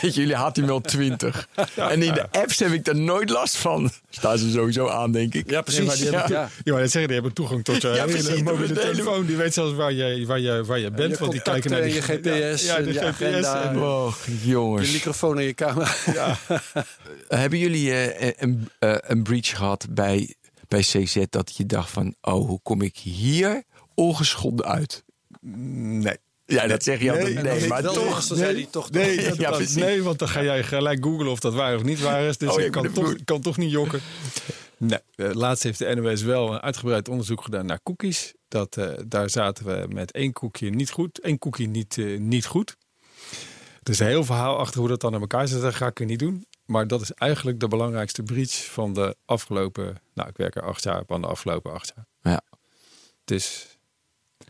Met 0.02 0.14
jullie 0.14 0.34
HTML20. 0.36 1.26
En 1.92 2.02
in 2.02 2.12
de 2.14 2.30
apps 2.30 2.58
heb 2.58 2.70
ik 2.72 2.84
daar 2.84 2.96
nooit 2.96 3.30
last 3.30 3.56
van. 3.56 3.90
Staan 4.10 4.38
ze 4.38 4.50
sowieso 4.50 4.88
aan, 4.88 5.12
denk 5.12 5.34
ik. 5.34 5.50
Ja, 5.50 5.62
precies. 5.62 5.84
maar 5.86 5.96
die 5.96 6.04
hebben, 6.10 6.30
Ja. 6.30 6.48
ja, 6.64 6.72
maar 6.72 6.80
dat 6.80 6.90
zeggen, 6.90 7.04
die 7.04 7.12
hebben 7.20 7.32
toegang 7.32 7.64
tot 7.64 7.82
je 7.82 7.88
Ja, 7.88 7.94
hele 7.94 8.06
precies, 8.22 8.42
mobiele 8.42 8.72
telefoon. 8.74 9.26
Die 9.26 9.36
weet 9.36 9.54
zelfs 9.54 9.72
waar 9.74 9.92
je, 9.92 10.26
waar 10.26 10.40
je, 10.40 10.64
waar 10.64 10.78
je 10.78 10.90
bent. 10.90 11.10
je 11.12 11.18
want 11.18 11.32
die 11.32 11.42
kijken 11.42 11.70
naar 11.70 11.80
contacten 11.80 12.22
die 12.22 12.32
en 12.32 12.38
je 12.38 12.52
GPS 12.52 12.66
Ja, 12.66 12.78
ja, 12.78 12.84
de 12.84 12.92
je 12.92 12.98
GPS. 12.98 13.06
agenda. 13.46 13.62
en- 13.70 13.78
Oh, 13.82 14.14
Je 14.42 14.48
jongens. 14.50 14.92
microfoon 14.92 15.38
en 15.38 15.44
je 15.44 15.54
camera. 15.54 15.90
Hebben 17.28 17.58
jullie 17.58 17.92
eh, 17.92 18.32
een, 18.36 18.68
eh, 18.78 18.94
een 19.00 19.22
breach 19.22 19.56
gehad 19.56 19.86
bij, 19.90 20.34
bij 20.68 20.80
CZ 20.80 21.24
dat 21.30 21.56
je 21.56 21.66
dacht 21.66 21.90
van... 21.90 22.14
oh, 22.20 22.46
hoe 22.46 22.60
kom 22.62 22.82
ik 22.82 22.96
hier 22.96 23.62
ongeschonden 23.94 24.66
uit? 24.66 25.04
Nee. 25.40 26.16
Ja, 26.46 26.66
dat 26.66 26.82
zeg 26.82 27.00
je 27.00 27.10
altijd. 27.10 27.34
Nee, 27.34 27.42
Nee, 27.42 27.68
maar 27.68 27.82
toch. 27.82 28.28
hij 28.38 28.66
toch. 28.70 28.90
Nee, 28.90 29.20
Ja, 29.38 29.50
dat- 29.50 29.74
nee, 29.74 30.02
want 30.02 30.18
dan 30.18 30.28
ga 30.28 30.42
jij 30.42 30.62
gelijk 30.62 31.04
googlen 31.04 31.30
of 31.30 31.40
dat 31.40 31.54
waar 31.54 31.74
of 31.76 31.82
niet 31.82 32.00
waar 32.00 32.22
is. 32.22 32.38
Dus 32.38 32.50
Oh, 32.50 32.58
je 32.58 32.64
ik 32.64 32.72
kan 32.72 32.92
toch, 32.92 33.14
kan 33.24 33.40
toch 33.40 33.56
niet 33.56 33.70
jokken. 33.70 34.00
Nee, 34.78 34.98
eh, 35.14 35.30
laatst 35.32 35.62
heeft 35.62 35.78
de 35.78 35.94
NOS 35.94 36.22
wel 36.22 36.52
een 36.52 36.60
uitgebreid 36.60 37.08
onderzoek 37.08 37.42
gedaan 37.42 37.66
naar 37.66 37.80
cookies. 37.82 38.34
Dat, 38.48 38.76
eh, 38.76 38.88
daar 39.06 39.30
zaten 39.30 39.64
we 39.64 39.86
met 39.88 40.12
één 40.12 40.32
koekje 40.32 40.70
niet 40.70 40.90
goed, 40.90 41.20
één 41.20 41.38
koekje 41.38 41.66
niet, 41.68 41.98
eh, 41.98 42.18
niet 42.18 42.46
goed. 42.46 42.76
Er 43.82 43.92
is 43.92 43.98
een 43.98 44.06
heel 44.06 44.24
verhaal 44.24 44.58
achter 44.58 44.80
hoe 44.80 44.88
dat 44.88 45.00
dan 45.00 45.14
in 45.14 45.20
elkaar 45.20 45.48
zit. 45.48 45.60
Dat 45.60 45.74
ga 45.74 45.86
ik 45.86 46.06
niet 46.06 46.18
doen. 46.18 46.46
Maar 46.66 46.86
dat 46.86 47.00
is 47.00 47.12
eigenlijk 47.12 47.60
de 47.60 47.68
belangrijkste 47.68 48.22
breach 48.22 48.64
van 48.64 48.92
de 48.92 49.16
afgelopen... 49.24 49.96
Nou, 50.14 50.28
ik 50.28 50.36
werk 50.36 50.56
er 50.56 50.62
acht 50.62 50.82
jaar 50.82 51.02
van 51.06 51.20
de 51.20 51.26
afgelopen 51.26 51.72
acht 51.72 51.92
jaar. 51.96 52.06
Ja. 52.32 52.42
Dus 53.24 53.76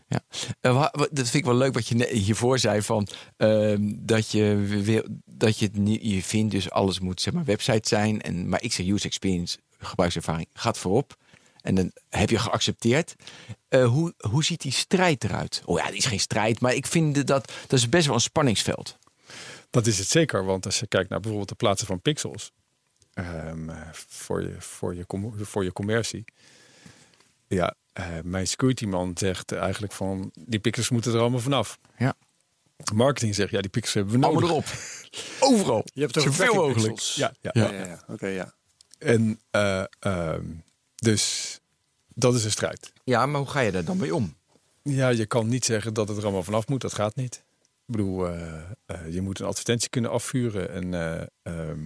Ja. 0.07 0.21
Wa- 0.61 0.93
dat 0.93 1.29
vind 1.29 1.33
ik 1.33 1.45
wel 1.45 1.55
leuk 1.55 1.73
wat 1.73 1.87
je 1.87 2.07
hiervoor 2.07 2.59
zei 2.59 2.81
van 2.81 3.07
ehm, 3.37 3.93
dat 3.95 4.31
je 4.31 4.55
wil 4.83 5.03
dat 5.25 5.59
je 5.59 5.65
het 5.65 5.77
niet 5.77 6.01
je 6.03 6.23
vindt 6.23 6.51
dus 6.51 6.69
alles 6.69 6.99
moet 6.99 7.21
zeg 7.21 7.33
maar 7.33 7.43
website 7.45 7.87
zijn 7.87 8.21
en 8.21 8.49
maar 8.49 8.63
ik 8.63 8.73
zeg 8.73 8.85
user 8.87 9.05
experience 9.05 9.57
gebruikservaring 9.79 10.47
gaat 10.53 10.77
voorop 10.77 11.15
En 11.61 11.75
dan 11.75 11.91
heb 12.09 12.29
je 12.29 12.39
geaccepteerd. 12.39 13.15
Eh, 13.67 13.85
hoe, 13.87 14.13
hoe 14.29 14.43
ziet 14.43 14.61
die 14.61 14.71
strijd 14.71 15.23
eruit? 15.23 15.61
Oh 15.65 15.79
ja, 15.79 15.87
die 15.87 15.97
is 15.97 16.05
geen 16.05 16.19
strijd, 16.19 16.59
maar 16.59 16.73
ik 16.73 16.87
vind 16.87 17.27
dat 17.27 17.27
dat 17.67 17.79
is 17.79 17.89
best 17.89 18.05
wel 18.05 18.15
een 18.15 18.21
spanningsveld. 18.21 18.97
Dat 19.69 19.87
is 19.87 19.97
het 19.97 20.07
zeker, 20.07 20.45
want 20.45 20.65
als 20.65 20.79
je 20.79 20.87
kijkt 20.87 21.09
naar 21.09 21.19
bijvoorbeeld 21.19 21.49
de 21.49 21.55
plaatsen 21.55 21.87
van 21.87 22.01
pixels 22.01 22.51
ehm, 23.13 23.69
eh, 23.69 23.81
voor, 23.91 24.41
je, 24.41 24.55
voor, 24.61 24.95
je, 24.95 25.05
com- 25.05 25.33
voor 25.45 25.63
je 25.63 25.73
commercie. 25.73 26.25
Ja, 27.47 27.75
eh, 27.93 28.05
mijn 28.23 28.47
security 28.47 28.85
man 28.85 29.11
zegt 29.17 29.51
eigenlijk 29.51 29.93
van 29.93 30.31
die 30.39 30.59
pixels 30.59 30.89
moeten 30.89 31.13
er 31.13 31.19
allemaal 31.19 31.39
vanaf. 31.39 31.79
Ja. 31.97 32.13
Marketing 32.93 33.35
zegt 33.35 33.51
ja, 33.51 33.61
die 33.61 33.69
pixels 33.69 33.93
hebben 33.93 34.13
we 34.13 34.19
nodig. 34.19 34.41
Allemaal 34.41 34.49
erop. 34.49 34.65
Overal. 35.39 35.83
Je 35.93 36.01
hebt 36.01 36.17
over 36.17 36.33
Zoveel 36.33 36.53
mogelijk. 36.53 36.93
pixels. 36.93 37.15
Ja, 37.15 37.33
ja. 37.41 37.51
ja, 37.53 37.71
ja, 37.71 37.85
ja. 37.85 38.03
Oké, 38.07 38.27
ja. 38.27 38.53
En 38.99 39.39
eh, 39.51 39.83
ehm, 39.99 40.45
dus 40.95 41.59
dat 42.13 42.35
is 42.35 42.43
een 42.43 42.51
strijd. 42.51 42.91
Ja, 43.03 43.25
maar 43.25 43.39
hoe 43.41 43.49
ga 43.49 43.59
je 43.59 43.71
daar 43.71 43.83
dan 43.83 43.97
mee 43.97 44.15
om? 44.15 44.35
Ja, 44.83 45.09
je 45.09 45.25
kan 45.25 45.47
niet 45.47 45.65
zeggen 45.65 45.93
dat 45.93 46.07
het 46.07 46.17
er 46.17 46.23
allemaal 46.23 46.43
vanaf 46.43 46.67
moet. 46.67 46.81
Dat 46.81 46.93
gaat 46.93 47.15
niet. 47.15 47.43
Ik 47.87 47.95
bedoel, 47.95 48.27
eh, 48.27 48.59
eh, 48.85 49.13
je 49.13 49.21
moet 49.21 49.39
een 49.39 49.45
advertentie 49.45 49.89
kunnen 49.89 50.11
afvuren. 50.11 50.69
En, 50.71 50.93
eh, 50.93 51.21
ehm, 51.41 51.79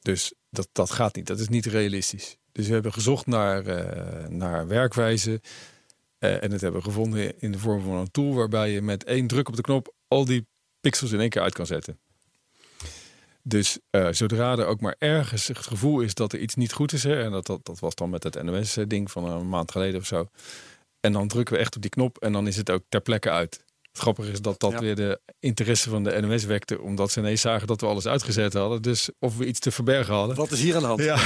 dus 0.00 0.32
dat, 0.50 0.68
dat 0.72 0.90
gaat 0.90 1.16
niet. 1.16 1.26
Dat 1.26 1.38
is 1.38 1.48
niet 1.48 1.66
realistisch. 1.66 2.36
Dus 2.52 2.66
we 2.66 2.72
hebben 2.72 2.92
gezocht 2.92 3.26
naar, 3.26 3.62
naar 4.30 4.66
werkwijze. 4.66 5.40
eh, 6.18 6.42
en 6.42 6.52
het 6.52 6.60
hebben 6.60 6.80
we 6.80 6.86
gevonden 6.86 7.40
in 7.40 7.52
de 7.52 7.58
vorm 7.58 7.82
van 7.82 7.92
een 7.96 8.10
tool 8.10 8.34
waarbij 8.34 8.70
je 8.70 8.82
met 8.82 9.04
één 9.04 9.26
druk 9.26 9.48
op 9.48 9.56
de 9.56 9.62
knop 9.62 9.94
al 10.08 10.24
die 10.24 10.46
pixels 10.80 11.12
in 11.12 11.20
één 11.20 11.28
keer 11.28 11.42
uit 11.42 11.54
kan 11.54 11.66
zetten. 11.66 11.98
Dus 13.42 13.78
zodra 14.10 14.58
er 14.58 14.66
ook 14.66 14.80
maar 14.80 14.96
ergens 14.98 15.46
het 15.46 15.58
gevoel 15.58 16.00
is 16.00 16.14
dat 16.14 16.32
er 16.32 16.38
iets 16.38 16.54
niet 16.54 16.72
goed 16.72 16.92
is, 16.92 17.02
hè, 17.02 17.22
en 17.22 17.30
dat, 17.30 17.46
dat, 17.46 17.64
dat 17.64 17.78
was 17.78 17.94
dan 17.94 18.10
met 18.10 18.22
het 18.22 18.42
NOS-ding 18.42 19.10
van 19.10 19.24
een 19.24 19.48
maand 19.48 19.70
geleden 19.70 20.00
of 20.00 20.06
zo. 20.06 20.28
En 21.00 21.12
dan 21.12 21.28
drukken 21.28 21.54
we 21.54 21.60
echt 21.60 21.76
op 21.76 21.82
die 21.82 21.90
knop 21.90 22.18
en 22.18 22.32
dan 22.32 22.46
is 22.46 22.56
het 22.56 22.70
ook 22.70 22.82
ter 22.88 23.00
plekke 23.00 23.30
uit. 23.30 23.64
Het 23.92 23.98
grappige 24.00 24.30
is 24.30 24.40
dat 24.40 24.60
dat 24.60 24.72
Ja. 24.72 24.80
weer 24.80 24.94
de 24.96 25.20
interesse 25.40 25.90
van 25.90 26.04
de 26.04 26.20
NOS 26.20 26.44
wekte, 26.44 26.80
omdat 26.80 27.10
ze 27.10 27.20
ineens 27.20 27.40
zagen 27.40 27.66
dat 27.66 27.80
we 27.80 27.86
alles 27.86 28.06
uitgezet 28.06 28.52
hadden. 28.52 28.82
Dus 28.82 29.10
of 29.18 29.36
we 29.36 29.46
iets 29.46 29.58
te 29.60 29.70
verbergen 29.70 30.14
hadden. 30.14 30.36
Wat 30.36 30.50
is 30.50 30.60
hier 30.60 30.74
aan 30.74 30.80
de 30.80 30.86
hand? 30.86 31.02
Ja, 31.02 31.18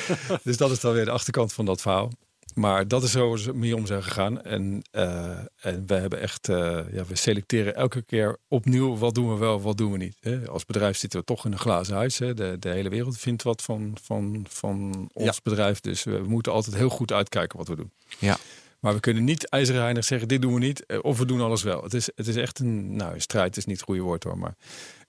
dus 0.42 0.56
dat 0.56 0.70
is 0.70 0.80
dan 0.80 0.92
weer 0.92 1.04
de 1.04 1.10
achterkant 1.10 1.52
van 1.52 1.64
dat 1.64 1.80
verhaal. 1.80 2.10
Maar 2.54 2.88
dat 2.88 3.02
is 3.02 3.10
zo 3.10 3.36
we 3.36 3.52
mee 3.52 3.76
om 3.76 3.86
zijn 3.86 4.02
gegaan. 4.02 4.42
En, 4.42 4.82
eh, 4.90 5.38
en 5.60 5.86
we 5.86 5.94
hebben 5.94 6.20
echt, 6.20 6.48
eh, 6.48 6.56
ja, 6.92 7.04
we 7.04 7.16
selecteren 7.16 7.74
elke 7.74 8.02
keer 8.02 8.36
opnieuw 8.48 8.96
wat 8.96 9.14
doen 9.14 9.32
we 9.32 9.38
wel, 9.38 9.60
wat 9.60 9.76
doen 9.76 9.92
we 9.92 9.98
niet. 9.98 10.16
Hè? 10.20 10.48
Als 10.48 10.64
bedrijf 10.64 10.96
zitten 10.96 11.18
we 11.18 11.24
toch 11.24 11.44
in 11.44 11.52
een 11.52 11.58
glazen 11.58 11.94
huis. 11.94 12.18
Hè? 12.18 12.34
De, 12.34 12.56
de 12.58 12.68
hele 12.68 12.88
wereld 12.88 13.18
vindt 13.18 13.42
wat 13.42 13.62
van, 13.62 13.96
van, 14.02 14.46
van 14.48 15.08
ons 15.12 15.26
Ja. 15.26 15.32
bedrijf. 15.42 15.80
Dus 15.80 16.04
we 16.04 16.22
moeten 16.26 16.52
altijd 16.52 16.76
heel 16.76 16.88
goed 16.88 17.12
uitkijken 17.12 17.58
wat 17.58 17.68
we 17.68 17.76
doen. 17.76 17.90
Ja. 18.18 18.36
Maar 18.84 18.94
we 18.94 19.00
kunnen 19.00 19.24
niet 19.24 19.48
ijzerheinig 19.48 20.04
zeggen, 20.04 20.28
dit 20.28 20.42
doen 20.42 20.54
we 20.54 20.60
niet. 20.60 20.86
eh, 20.86 20.98
Of 21.02 21.18
we 21.18 21.26
doen 21.26 21.40
alles 21.40 21.62
wel. 21.62 21.82
Het 21.82 21.94
is, 21.94 22.10
het 22.14 22.26
is 22.26 22.36
echt 22.36 22.58
een, 22.58 22.96
nou, 22.96 23.20
strijd 23.20 23.56
is 23.56 23.64
niet 23.64 23.76
het 23.76 23.84
goede 23.84 24.00
woord 24.00 24.24
hoor. 24.24 24.38
Maar 24.38 24.54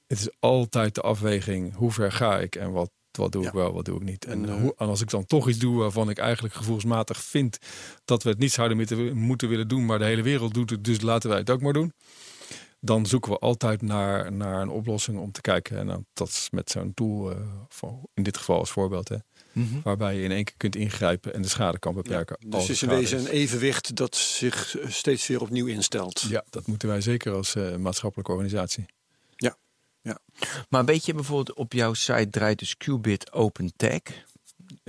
het 0.08 0.20
is 0.20 0.30
altijd 0.40 0.96
de 0.96 1.02
afweging, 1.02 1.76
hoe 1.76 1.92
ver 1.92 2.12
ga 2.12 2.40
ik 2.40 2.56
en 2.56 2.72
wat, 2.72 2.92
wat 3.12 3.32
doe 3.32 3.46
ik 3.46 3.52
wel, 3.52 3.74
wat 3.74 3.86
doe 3.86 3.96
ik 3.96 4.04
niet. 4.04 4.26
En, 4.26 4.44
En, 4.44 4.50
eh, 4.50 4.62
hoe, 4.62 4.74
en 4.78 4.88
als 4.88 5.02
ik 5.02 5.10
dan 5.10 5.26
toch 5.26 5.50
iets 5.50 5.58
doe 5.58 5.78
waarvan 5.78 6.10
ik 6.10 6.18
eigenlijk 6.18 6.54
gevoelsmatig 6.56 7.24
vind 7.24 7.58
dat 8.06 8.24
we 8.24 8.30
het 8.30 8.40
niet 8.40 8.52
zouden 8.52 8.78
moeten, 8.78 9.18
moeten 9.18 9.50
willen 9.50 9.68
doen, 9.68 9.86
maar 9.86 10.00
de 10.00 10.06
hele 10.06 10.22
wereld 10.22 10.54
doet 10.54 10.70
het, 10.70 10.84
dus 10.84 11.02
laten 11.02 11.30
wij 11.30 11.40
het 11.40 11.50
ook 11.50 11.62
maar 11.62 11.74
doen. 11.74 11.94
Dan 12.80 13.06
zoeken 13.06 13.32
we 13.32 13.38
altijd 13.40 13.82
naar, 13.82 14.32
naar 14.32 14.62
een 14.62 14.70
oplossing 14.70 15.20
om 15.20 15.32
te 15.32 15.42
kijken. 15.42 15.78
En 15.78 16.06
dat 16.14 16.28
is 16.28 16.48
met 16.52 16.70
zo'n 16.72 16.94
tool, 16.94 17.32
eh, 17.32 17.90
in 18.14 18.24
dit 18.24 18.38
geval 18.38 18.60
als 18.60 18.72
voorbeeld, 18.72 19.10
hè, 19.10 19.18
Mhm. 19.56 19.80
waarbij 19.84 20.16
je 20.16 20.24
in 20.24 20.32
één 20.32 20.44
keer 20.44 20.54
kunt 20.58 20.76
ingrijpen 20.76 21.34
en 21.34 21.42
de 21.42 21.48
schade 21.48 21.80
kan 21.80 21.94
beperken. 21.94 22.38
Dus 22.40 22.54
als 22.54 22.62
het 22.64 22.72
is 22.72 22.82
in 22.84 22.90
wezen 22.90 23.20
een 23.20 23.28
evenwicht 23.28 23.96
dat 23.96 24.16
zich 24.16 24.78
eh, 24.78 24.90
steeds 24.90 25.28
weer 25.28 25.42
opnieuw 25.42 25.66
instelt. 25.66 26.22
Ja, 26.30 26.44
dat 26.50 26.68
moeten 26.68 26.88
wij 26.88 27.02
zeker 27.02 27.34
als 27.34 27.56
eh, 27.56 27.76
maatschappelijke 27.76 28.32
organisatie. 28.32 28.86
Maar 30.70 30.86
weet 30.86 31.06
je 31.06 31.14
bijvoorbeeld 31.14 31.58
op 31.58 31.74
jouw 31.74 31.94
site 31.94 32.30
draait 32.30 32.60
dus 32.60 32.78
Qubit 32.78 33.32
Open 33.34 33.72
Tag. 33.76 34.00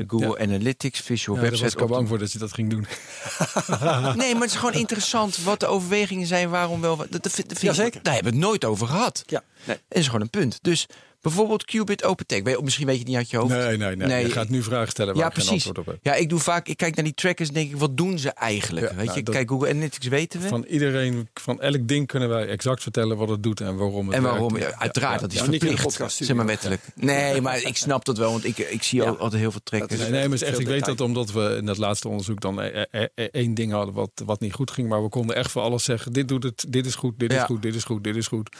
Google 0.06 0.38
Analytics, 0.38 1.00
Visual 1.00 1.36
Ja, 1.36 1.42
daar 1.42 1.50
was 1.50 1.60
Website. 1.60 1.82
ik 1.84 1.90
al 1.90 1.96
bang 1.96 2.08
voor 2.08 2.18
dat 2.18 2.32
je 2.32 2.38
dat 2.38 2.52
ging 2.52 2.70
doen. 2.70 2.86
Nee, 4.16 4.32
maar 4.32 4.42
het 4.42 4.50
is 4.50 4.56
gewoon 4.56 4.74
interessant 4.74 5.36
wat 5.42 5.60
de 5.60 5.66
overwegingen 5.66 6.26
zijn. 6.26 6.50
Waarom 6.50 6.80
wel. 6.80 6.96
Dat, 7.10 7.38
ik- 7.38 7.58
Jazeker. 7.60 8.02
Daar 8.02 8.14
hebben 8.14 8.32
we 8.32 8.38
het 8.38 8.46
nooit 8.48 8.64
over 8.64 8.86
gehad. 8.86 9.22
Ja, 9.26 9.42
nee. 9.64 9.76
Dat 9.88 9.98
is 9.98 10.06
gewoon 10.06 10.20
een 10.20 10.30
punt. 10.30 10.58
Dus 10.62 10.86
bijvoorbeeld 11.28 11.64
Qubit 11.64 12.04
Open 12.04 12.26
Tag. 12.26 12.42
Weet 12.42 12.56
je- 12.56 12.62
Misschien 12.62 12.86
weet 12.86 12.94
je 12.94 13.00
het 13.00 13.08
niet 13.08 13.16
uit 13.18 13.30
je 13.30 13.36
hoofd. 13.36 13.52
Nee, 13.54 13.76
nee, 13.76 13.96
nee. 13.96 14.06
Nee, 14.06 14.26
je 14.26 14.32
gaat 14.32 14.48
nu 14.48 14.62
vragen 14.62 14.88
stellen 14.88 15.14
waar 15.14 15.22
Ja, 15.22 15.28
ik 15.28 15.34
geen 15.34 15.44
precies. 15.44 15.66
antwoord 15.66 15.86
op 15.88 15.94
heb. 15.94 16.04
Ja, 16.14 16.14
ik 16.20 16.28
doe 16.28 16.38
vaak. 16.38 16.68
Ik 16.68 16.76
kijk 16.76 16.94
naar 16.94 17.04
die 17.04 17.14
trackers 17.14 17.48
en 17.48 17.54
denk 17.54 17.70
ik, 17.70 17.76
wat 17.76 17.96
doen 17.96 18.18
ze 18.18 18.30
eigenlijk? 18.30 18.88
Ja, 18.90 18.94
weet 18.96 19.04
nou, 19.04 19.18
je, 19.18 19.24
dat- 19.24 19.34
kijk, 19.34 19.48
Google 19.48 19.68
Analytics 19.70 20.06
weten 20.06 20.40
we. 20.40 20.48
Van 20.48 20.64
iedereen, 20.64 21.28
van 21.34 21.60
elk 21.60 21.88
ding 21.88 22.06
kunnen 22.06 22.28
wij 22.28 22.46
exact 22.46 22.82
vertellen 22.82 23.16
wat 23.16 23.28
het 23.28 23.42
doet 23.42 23.60
en 23.60 23.76
waarom 23.76 24.06
het 24.06 24.16
en 24.16 24.22
waarom? 24.22 24.52
werkt. 24.52 24.70
Ja, 24.70 24.78
uiteraard, 24.80 25.20
dat 25.20 25.32
is 25.32 25.40
verplicht. 25.40 26.00
Zeg 26.06 26.36
maar 26.36 26.46
wettelijk. 26.46 26.80
Nee, 26.94 27.40
maar 27.40 27.62
ik 27.62 27.76
snap 27.76 28.04
dat 28.04 28.18
wel, 28.18 28.30
want 28.30 28.44
ik, 28.44 28.58
ik 28.58 28.82
zie 28.82 29.02
al 29.02 29.18
altijd 29.18 29.40
heel 29.40 29.50
veel 29.50 29.60
trackers. 29.64 30.00
Nee, 30.00 30.10
nee, 30.10 30.24
maar 30.24 30.34
is 30.34 30.42
echt, 30.42 30.58
ik 30.58 30.66
weet 30.66 30.84
dat 30.84 31.00
omdat 31.00 31.32
we 31.32 31.54
in 31.58 31.66
dat 31.66 31.76
laatste 31.78 32.08
onderzoek 32.08 32.40
dan 32.40 32.60
eh, 32.60 32.84
eh, 32.90 33.06
eh, 33.14 33.24
één 33.32 33.54
ding 33.54 33.72
hadden 33.72 33.94
wat, 33.94 34.10
wat 34.24 34.40
niet 34.40 34.52
goed 34.52 34.70
ging. 34.70 34.88
Maar 34.88 35.02
we 35.02 35.08
konden 35.08 35.36
echt 35.36 35.50
voor 35.50 35.62
alles 35.62 35.84
zeggen, 35.84 36.12
dit 36.12 36.28
doet 36.28 36.42
het, 36.42 36.64
dit 36.68 36.86
is 36.86 36.94
goed, 36.94 37.18
dit 37.18 37.32
is 37.32 37.42
goed, 37.42 37.62
dit 37.62 37.74
is 37.74 37.84
goed, 37.84 38.04
dit 38.04 38.16
is 38.16 38.26
goed. 38.26 38.56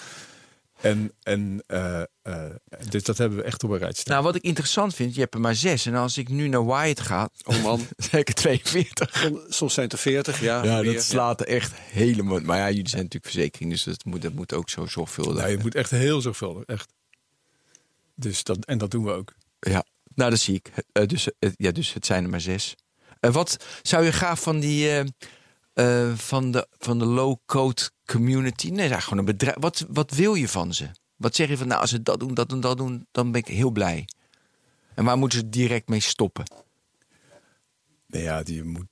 En, 0.80 1.12
en 1.22 1.62
eh, 1.66 2.02
eh, 2.22 2.44
dus 2.88 3.02
dat 3.02 3.18
hebben 3.18 3.38
we 3.38 3.44
echt 3.44 3.64
op 3.64 3.70
een 3.70 3.78
rijtje 3.78 4.00
staan. 4.00 4.12
Nou, 4.12 4.24
wat 4.26 4.34
ik 4.34 4.42
interessant 4.42 4.94
vind, 4.94 5.14
je 5.14 5.20
hebt 5.20 5.34
er 5.34 5.40
maar 5.40 5.54
zes. 5.54 5.86
En 5.86 5.94
als 5.94 6.18
ik 6.18 6.28
nu 6.28 6.48
naar 6.48 6.66
Wyatt 6.66 7.00
ga, 7.00 7.28
Oh 7.44 7.62
man, 7.62 7.86
zeker 8.10 8.34
42. 8.34 9.16
Som- 9.16 9.40
soms 9.48 9.74
zijn 9.74 9.86
het 9.86 9.94
er 9.94 10.00
40, 10.02 10.40
ja. 10.40 10.64
Ja, 10.64 10.82
dat 10.82 11.02
slaat 11.02 11.40
er 11.40 11.46
echt 11.46 11.72
helemaal. 11.74 12.40
Maar 12.40 12.58
ja, 12.58 12.68
jullie 12.70 12.88
zijn 12.88 13.02
natuurlijk 13.02 13.32
verzekering, 13.32 13.70
dus 13.70 13.82
dat 13.82 14.04
moet, 14.04 14.22
dat 14.22 14.32
moet 14.32 14.52
ook 14.54 14.70
zo 14.70 14.86
zorgvuldig. 14.86 15.36
Nou, 15.36 15.50
je 15.50 15.58
moet 15.58 15.74
echt 15.74 15.90
heel 15.90 16.20
zorgvuldig, 16.20 16.64
echt. 16.64 16.92
Dus 18.14 18.44
dat, 18.44 18.64
en 18.64 18.78
dat 18.78 18.90
doen 18.90 19.04
we 19.04 19.12
ook. 19.12 19.34
Ja, 19.60 19.84
nou 20.14 20.30
dat 20.30 20.38
zie 20.38 20.54
ik. 20.54 20.70
Eh, 20.92 21.06
dus, 21.06 21.28
ja, 21.56 21.70
dus 21.70 21.92
het 21.92 22.06
zijn 22.06 22.24
er 22.24 22.30
maar 22.30 22.40
zes. 22.40 22.74
En 23.20 23.32
wat 23.32 23.64
zou 23.82 24.04
je 24.04 24.12
graag 24.12 24.40
van 24.40 24.60
die 24.60 25.04
eh, 25.76 26.10
eh, 26.10 26.16
van 26.16 26.50
de, 26.50 26.66
van 26.78 26.98
de 26.98 27.04
low-code 27.04 27.90
community? 28.04 28.66
Nee, 28.66 28.78
eigenlijk 28.78 29.02
gewoon 29.02 29.18
een 29.18 29.24
bedrijf. 29.24 29.56
Wat, 29.58 29.86
wat 29.88 30.10
wil 30.10 30.34
je 30.34 30.48
van 30.48 30.74
ze? 30.74 30.90
Wat 31.16 31.34
zeg 31.34 31.48
je 31.48 31.56
van, 31.56 31.66
nou, 31.66 31.80
als 31.80 31.90
ze 31.90 32.02
dat 32.02 32.20
doen, 32.20 32.34
dat 32.34 32.48
doen, 32.48 32.60
dat 32.60 32.76
doen, 32.76 33.06
dan 33.10 33.32
ben 33.32 33.40
ik 33.40 33.46
heel 33.46 33.70
blij. 33.70 34.08
En 34.94 35.04
waar 35.04 35.18
moeten 35.18 35.38
ze 35.38 35.48
direct 35.48 35.88
mee 35.88 36.00
stoppen? 36.00 36.44
Nee, 38.06 38.22
ja, 38.22 38.42
die 38.42 38.64
moet 38.64 38.86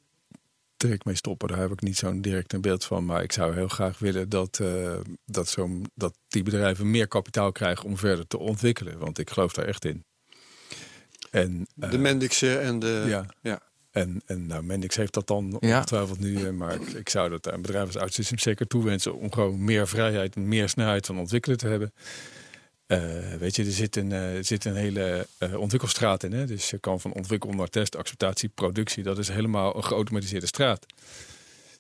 direct 0.76 1.04
mee 1.04 1.14
stoppen. 1.14 1.48
Daar 1.48 1.58
heb 1.58 1.72
ik 1.72 1.80
niet 1.80 1.96
zo'n 1.96 2.20
direct 2.20 2.52
een 2.52 2.60
beeld 2.60 2.84
van. 2.84 3.04
Maar 3.04 3.22
ik 3.22 3.32
zou 3.32 3.54
heel 3.54 3.68
graag 3.68 3.98
willen 3.98 4.28
dat, 4.28 4.58
eh, 4.60 4.96
dat, 5.26 5.48
zo'n 5.48 5.90
dat 5.94 6.18
die 6.28 6.42
bedrijven 6.42 6.90
meer 6.90 7.08
kapitaal 7.08 7.52
krijgen 7.52 7.84
om 7.84 7.96
verder 7.96 8.26
te 8.26 8.38
ontwikkelen. 8.38 8.98
Want 8.98 9.18
ik 9.18 9.30
geloof 9.30 9.52
daar 9.52 9.66
echt 9.66 9.84
in. 9.84 10.04
En, 11.30 11.66
eh, 11.80 11.90
De 11.90 11.98
Mendixen 11.98 12.60
en 12.60 12.78
de... 12.78 13.04
ja. 13.06 13.26
ja. 13.42 13.60
En, 13.94 14.22
en 14.26 14.46
nou, 14.46 14.62
Mendix 14.62 14.96
heeft 14.96 15.14
dat 15.14 15.26
dan 15.26 15.56
Ja. 15.60 15.76
ongetwijfeld 15.76 16.18
nu. 16.20 16.44
eh, 16.46 16.50
Maar 16.50 16.74
ik, 16.74 16.88
ik 16.88 17.08
zou 17.08 17.30
dat 17.30 17.50
aan 17.50 17.62
bedrijven 17.62 17.92
als 17.92 18.02
OutSystems 18.02 18.42
zeker 18.42 18.66
toewensen 18.66 19.14
om 19.14 19.32
gewoon 19.32 19.64
meer 19.64 19.88
vrijheid 19.88 20.36
en 20.36 20.48
meer 20.48 20.68
snelheid 20.68 21.06
van 21.06 21.18
ontwikkelen 21.18 21.58
te 21.58 21.66
hebben. 21.66 21.92
Eh, 22.86 23.00
weet 23.38 23.56
je, 23.56 23.64
er 23.64 23.70
zit 23.72 23.96
een, 23.96 24.12
er 24.12 24.44
zit 24.44 24.64
een 24.64 24.74
hele 24.76 25.26
ontwikkelstraat 25.56 26.22
in. 26.22 26.32
Hè? 26.32 26.46
Dus 26.46 26.70
je 26.70 26.78
kan 26.78 27.00
van 27.00 27.12
ontwikkel 27.12 27.50
naar 27.50 27.68
test, 27.68 27.96
acceptatie, 27.96 28.48
productie. 28.48 29.02
Dat 29.02 29.18
is 29.18 29.28
helemaal 29.28 29.76
een 29.76 29.84
geautomatiseerde 29.84 30.46
straat. 30.46 30.86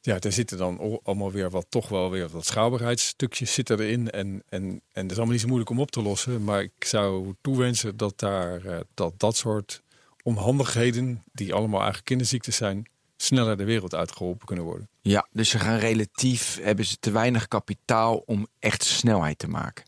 Ja, 0.00 0.18
daar 0.18 0.32
zitten 0.32 0.58
dan 0.58 0.78
al- 0.78 1.00
allemaal 1.02 1.32
weer 1.32 1.50
wat, 1.50 1.66
toch 1.68 1.88
wel 1.88 2.10
weer 2.10 2.28
wat 2.28 2.46
schaalbaarheidsstukjes 2.46 3.52
zitten 3.54 3.80
erin. 3.80 4.10
En, 4.10 4.42
en, 4.48 4.62
en 4.92 5.02
dat 5.02 5.10
is 5.10 5.16
allemaal 5.16 5.32
niet 5.32 5.40
zo 5.40 5.46
moeilijk 5.46 5.70
om 5.70 5.80
op 5.80 5.90
te 5.90 6.02
lossen. 6.02 6.44
Maar 6.44 6.62
ik 6.62 6.84
zou 6.84 7.34
toewensen 7.40 7.96
dat 7.96 8.18
daar, 8.18 8.62
dat, 8.94 9.12
dat 9.16 9.36
soort 9.36 9.82
onhandigheden, 10.24 11.22
die 11.32 11.54
allemaal 11.54 11.78
eigenlijk 11.78 12.06
kinderziektes 12.08 12.56
zijn, 12.56 12.88
sneller 13.16 13.56
de 13.56 13.64
wereld 13.64 13.94
uitgeholpen 13.94 14.46
kunnen 14.46 14.64
worden. 14.64 14.88
Ja, 15.00 15.28
dus 15.32 15.48
ze 15.48 15.58
gaan 15.58 15.78
relatief, 15.78 16.58
hebben 16.62 16.84
ze 16.84 16.96
te 17.00 17.10
weinig 17.10 17.48
kapitaal 17.48 18.16
om 18.16 18.46
echt 18.58 18.84
snelheid 18.84 19.38
te 19.38 19.48
maken. 19.48 19.84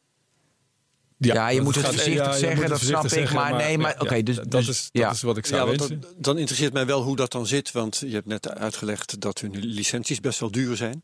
Ja, 1.18 1.48
je 1.48 1.60
moet 1.60 1.74
het 1.74 1.86
voorzichtig 1.86 2.24
ja, 2.24 2.32
zeggen, 2.32 2.60
het 2.60 2.68
dat 2.68 2.80
snap 2.80 3.04
ik, 3.04 3.32
maar 3.32 3.54
nee, 3.54 3.78
maar 3.78 3.94
ja, 3.94 4.00
oké, 4.00 4.22
dus- 4.22 4.36
dat, 4.36 4.50
dus- 4.50 4.68
is, 4.68 4.88
ja. 4.92 5.06
dat 5.06 5.14
is 5.14 5.22
wat 5.22 5.36
ik 5.36 5.46
zou 5.46 5.70
Ja, 5.70 5.76
dan, 5.76 6.04
dan 6.18 6.38
interesseert 6.38 6.72
mij 6.72 6.86
wel 6.86 7.02
hoe 7.02 7.16
dat 7.16 7.32
dan 7.32 7.46
zit. 7.46 7.72
Want 7.72 7.98
je 7.98 8.14
hebt 8.14 8.26
net 8.26 8.48
uitgelegd 8.48 9.20
dat 9.20 9.40
hun 9.40 9.58
licenties 9.58 10.20
best 10.20 10.40
wel 10.40 10.50
duur 10.50 10.76
zijn. 10.76 11.02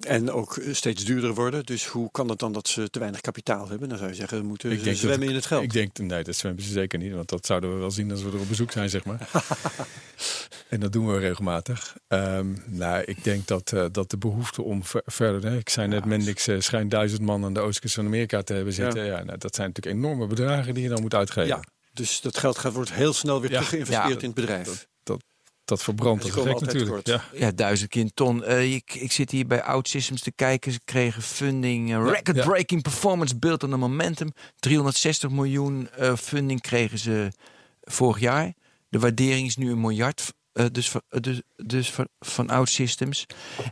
En 0.00 0.30
ook 0.30 0.58
steeds 0.72 1.04
duurder 1.04 1.34
worden. 1.34 1.64
Dus 1.66 1.86
hoe 1.86 2.10
kan 2.10 2.28
het 2.28 2.38
dan 2.38 2.52
dat 2.52 2.68
ze 2.68 2.90
te 2.90 2.98
weinig 2.98 3.20
kapitaal 3.20 3.68
hebben? 3.68 3.88
Dan 3.88 3.98
zou 3.98 4.10
je 4.10 4.16
zeggen, 4.16 4.38
we 4.40 4.44
moeten 4.46 4.78
ze 4.78 4.84
dat 4.84 4.96
zwemmen 4.96 5.22
ik- 5.22 5.28
in 5.28 5.34
het 5.34 5.46
geld. 5.46 5.62
Ik 5.62 5.72
denk, 5.72 5.98
nee, 5.98 6.24
dat 6.24 6.36
zwemmen 6.36 6.62
ze 6.62 6.70
zeker 6.70 6.98
niet. 6.98 7.12
Want 7.12 7.28
dat 7.28 7.46
zouden 7.46 7.72
we 7.74 7.78
wel 7.80 7.90
zien 7.90 8.10
als 8.10 8.22
we 8.22 8.30
er 8.30 8.38
op 8.40 8.48
bezoek 8.48 8.72
zijn, 8.72 8.90
zeg 8.90 9.04
maar. 9.04 9.28
en 10.68 10.80
dat 10.80 10.92
doen 10.92 11.06
we 11.12 11.18
regelmatig. 11.18 11.96
Ehm, 12.08 12.46
nou, 12.66 13.02
ik 13.04 13.24
denk 13.24 13.46
dat, 13.46 13.72
eh, 13.72 13.84
dat 13.92 14.10
de 14.10 14.18
behoefte 14.18 14.62
om 14.62 14.84
ver- 14.84 15.02
verder... 15.06 15.50
Hè, 15.50 15.56
ik 15.56 15.68
zei 15.68 15.88
net, 15.88 16.04
Mendix 16.04 16.46
eh, 16.46 16.60
schijnt 16.60 16.90
duizend 16.90 17.20
man 17.22 17.44
aan 17.44 17.54
de 17.54 17.60
oostkust 17.60 17.94
van 17.94 18.06
Amerika 18.06 18.42
te 18.42 18.52
hebben 18.54 18.72
zitten. 18.72 19.04
Ja. 19.04 19.24
nou, 19.24 19.38
dat 19.38 19.54
zijn 19.54 19.68
natuurlijk 19.74 19.96
enorme 20.04 20.26
bedragen 20.26 20.74
die 20.74 20.82
je 20.82 20.88
dan 20.88 21.00
moet 21.00 21.14
uitgeven. 21.14 21.46
ja, 21.46 21.62
dus 21.92 22.20
dat 22.20 22.38
geld 22.38 22.58
gaat, 22.58 22.72
wordt 22.72 22.92
heel 22.92 23.12
snel 23.12 23.40
weer 23.40 23.50
Ja. 23.50 23.56
terug 23.56 23.68
geïnvesteerd 23.70 24.08
Ja. 24.08 24.18
in 24.18 24.24
het 24.26 24.34
bedrijf. 24.34 24.66
Dat, 24.66 24.88
dat, 25.70 25.82
verbrandt 25.82 26.24
effect 26.24 26.46
altijd 26.46 26.72
natuurlijk. 26.72 27.06
Ja. 27.06 27.24
Ja, 27.46 27.50
duizend 27.50 27.90
keer 27.90 28.02
een 28.02 28.14
ton. 28.14 28.44
Eh, 28.44 28.74
ik, 28.74 28.94
ik 28.94 29.12
zit 29.12 29.30
hier 29.30 29.46
bij 29.46 29.62
OutSystems 29.62 30.20
te 30.20 30.32
kijken. 30.32 30.72
Ze 30.72 30.80
kregen 30.84 31.22
funding. 31.22 31.90
eh, 31.94 32.04
Record-breaking 32.12 32.82
performance 32.82 33.36
built 33.38 33.62
on 33.64 33.70
the 33.70 33.76
momentum. 33.76 34.32
360 34.58 35.30
miljoen 35.30 35.88
eh, 35.90 36.16
funding 36.16 36.60
kregen 36.60 36.98
ze 36.98 37.28
vorig 37.82 38.20
jaar. 38.20 38.52
De 38.88 38.98
waardering 38.98 39.46
is 39.46 39.56
nu 39.56 39.70
een 39.70 39.80
miljard. 39.80 40.32
eh, 40.52 40.66
dus 40.72 40.90
van- 40.90 41.02
dus, 41.20 41.40
dus 41.56 41.90
van, 41.92 42.08
van 42.20 42.50
OutSystems. 42.50 43.26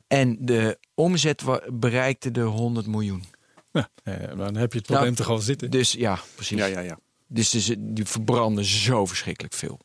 En 0.06 0.36
de 0.40 0.78
omzet 0.94 1.42
bereikte 1.72 2.30
de 2.30 2.40
100 2.40 2.86
miljoen. 2.86 3.24
Ja, 3.72 3.88
dan 4.36 4.56
heb 4.56 4.72
je 4.72 4.78
het 4.78 4.86
probleem 4.86 5.04
Nou, 5.04 5.14
toch 5.14 5.28
al 5.28 5.38
zitten. 5.38 5.70
Dus 5.70 5.92
ja, 5.92 6.18
precies. 6.34 6.58
Ja, 6.58 6.66
ja, 6.66 6.80
ja. 6.80 6.98
Dus 7.26 7.50
die, 7.50 7.92
die 7.92 8.04
verbranden 8.04 8.64
zo 8.64 9.06
verschrikkelijk 9.06 9.54
veel. 9.54 9.80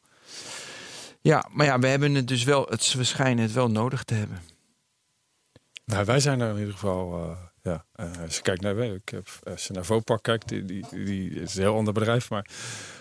Ja, 1.24 1.49
maar 1.51 1.65
ja, 1.65 1.80
we 1.80 1.88
hebben 1.88 2.13
het 2.15 2.28
dus 2.28 2.43
wel, 2.43 2.65
het, 2.69 2.93
we 2.93 3.03
schijnen 3.03 3.43
het 3.43 3.53
wel 3.53 3.69
nodig 3.71 4.03
te 4.03 4.13
hebben. 4.13 4.41
Nou, 5.86 6.05
wij 6.05 6.19
zijn 6.19 6.41
er 6.41 6.49
in 6.51 6.57
ieder 6.57 6.74
geval. 6.74 7.13
eh, 7.24 7.38
ja, 7.61 7.86
eh, 7.93 8.21
als 8.21 8.36
je 8.36 8.41
kijkt 8.41 8.61
naar, 8.61 8.78
ik 8.78 9.09
heb, 9.09 9.28
als 9.43 9.67
je 9.67 9.74
naar 9.74 9.86
Vopak 9.86 10.24
kijkt, 10.24 10.47
die, 10.47 10.65
die, 10.65 10.86
die 10.91 11.30
is 11.30 11.55
een 11.55 11.61
heel 11.61 11.76
ander 11.76 11.93
bedrijf, 11.93 12.30
maar 12.30 12.45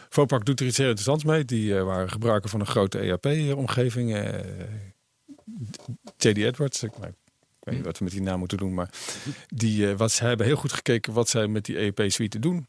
Vopak 0.08 0.44
doet 0.44 0.60
er 0.60 0.66
iets 0.66 0.76
heel 0.76 0.86
interessants 0.86 1.24
mee. 1.24 1.44
Die 1.44 1.76
eh, 1.76 1.84
waren 1.84 2.10
gebruiker 2.10 2.50
van 2.50 2.60
een 2.60 2.66
grote 2.66 2.98
ERP-omgeving. 2.98 4.14
eh, 4.14 4.40
JD 6.16 6.36
Edwards, 6.36 6.82
ik, 6.82 6.98
maar 6.98 7.08
ik 7.08 7.14
weet 7.60 7.74
niet 7.74 7.84
wat 7.84 7.98
we 7.98 8.04
met 8.04 8.12
die 8.12 8.22
naam 8.22 8.38
moeten 8.38 8.58
doen, 8.58 8.74
maar 8.74 8.90
die, 9.48 9.90
eh, 9.90 9.96
wat, 9.96 10.12
ze 10.12 10.24
hebben 10.24 10.46
heel 10.46 10.56
goed 10.56 10.72
gekeken 10.72 11.12
wat 11.12 11.28
zij 11.28 11.46
met 11.46 11.64
die 11.64 11.76
ERP-suite 11.76 12.38
doen. 12.38 12.68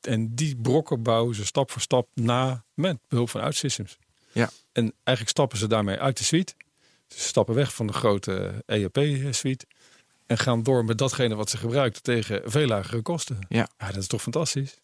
En 0.00 0.34
die 0.34 0.56
brokken 0.56 1.02
bouwen 1.02 1.34
ze 1.34 1.44
stap 1.46 1.70
voor 1.70 1.80
stap 1.80 2.08
na 2.14 2.64
met 2.74 2.98
behulp 3.08 3.30
van 3.30 3.40
OutSystems. 3.40 3.98
Ja. 4.32 4.50
En 4.72 4.82
eigenlijk 5.04 5.28
stappen 5.36 5.58
ze 5.58 5.66
daarmee 5.66 5.98
uit 5.98 6.18
de 6.18 6.24
suite. 6.24 6.54
Ze 7.08 7.18
stappen 7.20 7.54
weg 7.54 7.74
van 7.74 7.86
de 7.86 7.92
grote 7.92 8.62
ERP-suite. 8.66 9.66
En 10.26 10.38
gaan 10.38 10.62
door 10.62 10.84
met 10.84 10.98
datgene 10.98 11.34
wat 11.34 11.50
ze 11.50 11.56
gebruiken 11.56 12.02
tegen 12.02 12.40
veel 12.44 12.66
lagere 12.66 13.02
kosten. 13.02 13.38
Ja. 13.48 13.68
dat 13.76 13.96
is 13.96 14.06
toch 14.06 14.22
fantastisch? 14.22 14.78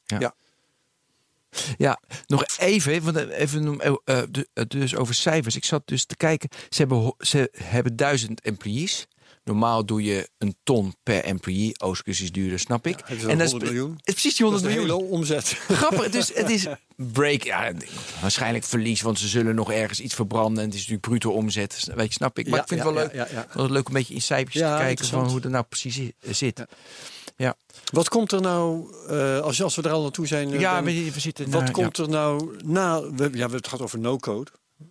Ja, 1.79 2.01
nog 2.27 2.45
even, 2.59 3.03
want 3.03 3.17
eh, 3.17 3.39
even 3.41 3.65
noem- 3.65 3.81
eh, 3.81 3.93
eh, 4.05 4.23
eh, 4.55 4.65
dus 4.69 4.95
over 4.97 5.15
cijfers. 5.15 5.57
Ik 5.57 5.65
zat 5.65 5.83
dus 5.85 6.05
te 6.05 6.17
kijken. 6.17 6.49
Ze 6.69 6.79
hebben, 6.79 7.15
ze 7.19 7.51
hebben 7.57 7.97
duizend 7.97 8.41
employees. 8.41 9.07
Normaal 9.45 9.87
doe 9.87 10.03
je 10.03 10.29
een 10.39 10.57
ton 10.63 10.95
per 11.03 11.25
employee. 11.25 11.81
Oostkus 11.81 12.21
is 12.21 12.33
duurder, 12.33 12.59
snap 12.59 12.87
ik. 12.87 12.99
hebben 12.99 13.21
ze 13.21 13.29
en 13.31 13.37
dan 13.37 13.47
is 13.47 13.51
100 13.51 13.73
miljoen? 13.73 13.91
Het 13.91 14.07
is 14.07 14.13
precies 14.13 14.37
die 14.37 14.47
Dat 14.51 14.55
is 14.55 14.61
100 14.63 14.79
de 14.79 14.87
miljoen. 14.89 15.01
hele 15.01 15.17
omzet. 15.17 15.45
Grappig, 15.47 16.11
dus 16.11 16.35
het 16.35 16.51
is 16.51 16.67
break. 17.13 17.43
Ja, 17.43 17.73
waarschijnlijk 18.21 18.65
verlies, 18.65 19.01
want 19.03 19.19
ze 19.19 19.29
zullen 19.29 19.55
nog 19.55 19.73
ergens 19.73 20.01
iets 20.01 20.15
verbranden. 20.15 20.59
En 20.63 20.65
het 20.65 20.75
is 20.79 20.81
natuurlijk 20.89 21.09
bruto 21.09 21.31
omzet. 21.31 21.89
Weet 21.95 22.07
je, 22.07 22.13
snap 22.13 22.39
ik. 22.39 22.45
Maar 22.49 22.55
Ja, 22.57 22.63
ik 22.63 22.69
vind 22.69 22.81
het 22.81 22.89
ja, 22.89 22.95
wel 22.95 23.05
leuk. 23.05 23.15
ja, 23.15 23.27
ja, 23.31 23.33
ja. 23.33 23.47
Wel 23.59 23.71
leuk 23.71 23.89
om 23.89 23.95
een 23.95 24.01
beetje 24.01 24.15
in 24.15 24.23
cijfertjes 24.23 24.63
Ja, 24.63 24.77
te 24.77 24.83
kijken 24.83 25.07
van 25.07 25.29
hoe 25.29 25.41
dat 25.41 25.51
nou 25.51 25.65
precies 25.69 26.01
zit. 26.31 26.65
Ja, 27.37 27.55
Wat 27.93 28.09
komt 28.09 28.33
er 28.33 28.41
nou, 28.41 28.93
eh, 29.09 29.41
als, 29.41 29.63
als 29.63 29.77
we 29.77 29.83
er 29.83 29.91
al 29.91 30.03
naartoe 30.03 30.27
zijn... 30.27 30.53
eh, 30.53 30.61
ja, 30.61 30.83
Ben, 30.83 30.95
we, 31.13 31.21
zitten. 31.21 31.51
wat 31.51 31.71
komt 31.71 31.99
er 31.99 32.09
nou 32.09 32.57
na... 32.65 33.01
We, 33.11 33.31
ja, 33.33 33.51
het 33.51 33.69
gaat 33.69 33.81
over 33.83 33.99
no-code. 33.99 34.51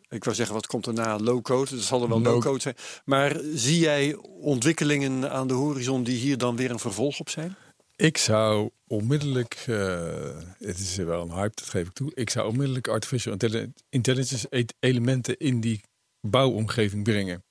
Ik 0.10 0.24
wou 0.24 0.36
zeggen, 0.36 0.56
wat 0.56 0.68
komt 0.68 0.86
er 0.86 0.94
na 0.94 1.20
low-code? 1.20 1.76
Dat 1.76 1.84
zal 1.84 2.02
er 2.02 2.10
wel 2.10 2.20
No- 2.20 2.32
no-code 2.34 2.62
zijn. 2.62 2.76
Maar 3.06 3.36
zie 3.54 3.80
jij 3.80 4.16
ontwikkelingen 4.42 5.32
aan 5.32 5.48
de 5.48 5.54
horizon 5.54 6.04
die 6.04 6.18
hier 6.18 6.38
dan 6.38 6.56
weer 6.56 6.72
een 6.72 6.80
vervolg 6.80 7.20
op 7.20 7.30
zijn? 7.30 7.56
Ik 7.98 8.18
zou 8.18 8.70
onmiddellijk, 8.88 9.54
eh, 9.68 10.38
het 10.60 10.80
is 10.80 10.96
wel 10.96 11.22
een 11.22 11.32
hype, 11.32 11.56
dat 11.56 11.70
geef 11.70 11.88
ik 11.88 11.94
toe. 11.94 12.12
Ik 12.14 12.30
zou 12.30 12.48
onmiddellijk 12.48 12.88
artificial 12.88 13.34
intelli- 13.34 13.72
intelligence 13.90 14.48
e- 14.50 14.64
elementen 14.80 15.38
in 15.38 15.62
die 15.62 15.82
bouwomgeving 16.22 17.04
brengen. 17.04 17.44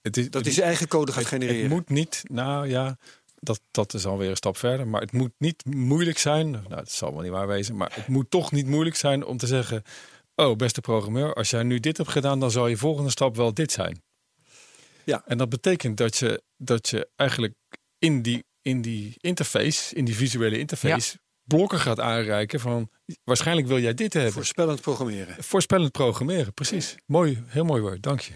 Het 0.00 0.16
is, 0.16 0.24
Dat 0.24 0.34
het- 0.34 0.44
hij 0.44 0.52
zijn 0.52 0.66
eigen 0.66 0.88
code 0.88 1.12
gaat 1.12 1.20
het, 1.20 1.28
genereren. 1.32 1.60
het 1.60 1.70
moet 1.70 1.88
niet, 1.88 2.22
nou 2.24 2.68
ja, 2.68 2.98
dat, 3.34 3.60
dat 3.70 3.94
is 3.94 4.06
alweer 4.06 4.30
een 4.30 4.36
stap 4.36 4.56
verder. 4.56 4.88
Maar 4.88 5.00
het 5.00 5.12
moet 5.12 5.32
niet 5.38 5.64
moeilijk 5.64 6.18
zijn, 6.18 6.50
nou 6.50 6.68
dat 6.68 6.90
zal 6.90 7.12
wel 7.12 7.22
niet 7.22 7.30
waar 7.30 7.46
wezen. 7.46 7.76
Maar 7.76 7.92
het 7.94 8.06
moet 8.08 8.30
toch 8.30 8.52
niet 8.52 8.66
moeilijk 8.66 8.96
zijn 8.96 9.24
om 9.24 9.36
te 9.36 9.46
zeggen, 9.46 9.82
oh 10.34 10.56
beste 10.56 10.80
programmeur, 10.80 11.34
als 11.34 11.50
jij 11.50 11.62
nu 11.62 11.80
dit 11.80 11.96
hebt 11.96 12.10
gedaan, 12.10 12.40
dan 12.40 12.50
zal 12.50 12.66
je 12.66 12.76
volgende 12.76 13.10
stap 13.10 13.36
wel 13.36 13.54
dit 13.54 13.72
zijn. 13.72 14.02
Ja. 15.04 15.22
En 15.26 15.38
dat 15.38 15.48
betekent 15.48 15.96
dat 15.96 16.16
je, 16.16 16.42
dat 16.56 16.88
je 16.88 17.08
eigenlijk 17.16 17.54
in 17.98 18.22
die, 18.22 18.44
in 18.66 18.82
die 18.82 19.14
interface, 19.20 19.94
in 19.94 20.04
die 20.04 20.16
visuele 20.16 20.58
interface, 20.58 21.18
blokken 21.44 21.78
gaat 21.78 22.00
aanreiken 22.00 22.60
van 22.60 22.90
waarschijnlijk 23.24 23.66
wil 23.66 23.78
jij 23.80 23.94
dit 23.94 24.12
hebben. 24.12 24.32
Voorspellend 24.32 24.80
programmeren. 24.80 25.36
Voorspellend 25.44 25.92
programmeren, 25.92 26.54
precies. 26.54 26.94
Mooi, 27.06 27.42
heel 27.46 27.64
mooi 27.64 27.80
woord, 27.82 28.02
dank 28.02 28.20
je. 28.20 28.32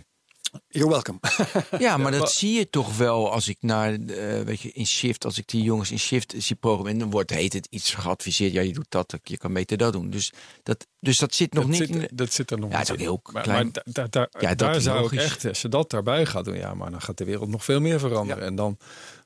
You're 0.69 0.91
welcome. 0.91 1.19
Ja, 1.79 1.97
maar 1.97 2.13
dat 2.13 2.33
zie 2.33 2.53
je 2.59 2.71
toch 2.71 2.97
wel 2.97 3.33
als 3.33 3.49
ik 3.49 3.57
naar, 3.61 3.93
eh, 3.93 4.41
weet 4.41 4.61
je, 4.61 4.73
in 4.73 4.87
Shift, 4.87 5.25
als 5.25 5.39
ik 5.39 5.47
die 5.49 5.63
jongens 5.63 5.91
in 5.91 5.99
Shift 5.99 6.35
zie 6.39 6.57
programmeren, 6.57 6.99
dan 6.99 7.11
wordt 7.11 7.31
heet 7.31 7.53
het 7.53 7.67
iets 7.71 7.95
geadviseerd. 7.95 8.53
Ja, 8.53 8.61
je 8.61 8.73
doet 8.73 8.87
dat, 8.91 9.19
je 9.23 9.37
kan 9.37 9.53
beter 9.53 9.77
dat 9.77 9.93
doen. 9.93 10.11
Dus 10.11 10.33
dat, 10.63 10.87
dus 11.01 11.19
dat 11.19 11.35
zit 11.35 11.53
nog 11.53 11.63
dat, 11.63 11.73
niet 11.73 11.81
zit, 11.81 11.89
in 11.91 11.99
de- 11.99 12.11
dat 12.15 12.33
zit 12.33 12.51
er 12.51 12.59
nog 12.59 12.71
Ja, 12.71 12.79
niet 12.79 12.89
het 12.89 12.97
is 12.99 13.05
in. 13.05 13.11
ook 13.11 13.21
heel 13.27 13.33
maar, 13.35 13.43
klein. 13.43 13.65
maar 13.73 13.83
da- 13.85 13.93
da- 13.93 14.07
daar, 14.29 14.43
Ja, 14.43 14.55
dat 14.55 14.83
zou 14.83 15.05
ik 15.05 15.13
echt, 15.21 15.45
als 15.45 15.63
je 15.63 15.69
dat 15.69 15.91
daarbij 15.91 16.27
gaat 16.27 16.45
doen, 16.45 16.57
ja, 16.57 16.75
maar 16.75 16.91
dan 16.91 17.01
gaat 17.03 17.19
de 17.19 17.25
wereld 17.25 17.49
nog 17.49 17.65
veel 17.65 17.81
meer 17.81 17.99
veranderen. 17.99 18.43
Ja. 18.43 18.49
En 18.49 18.55
dan, 18.55 18.79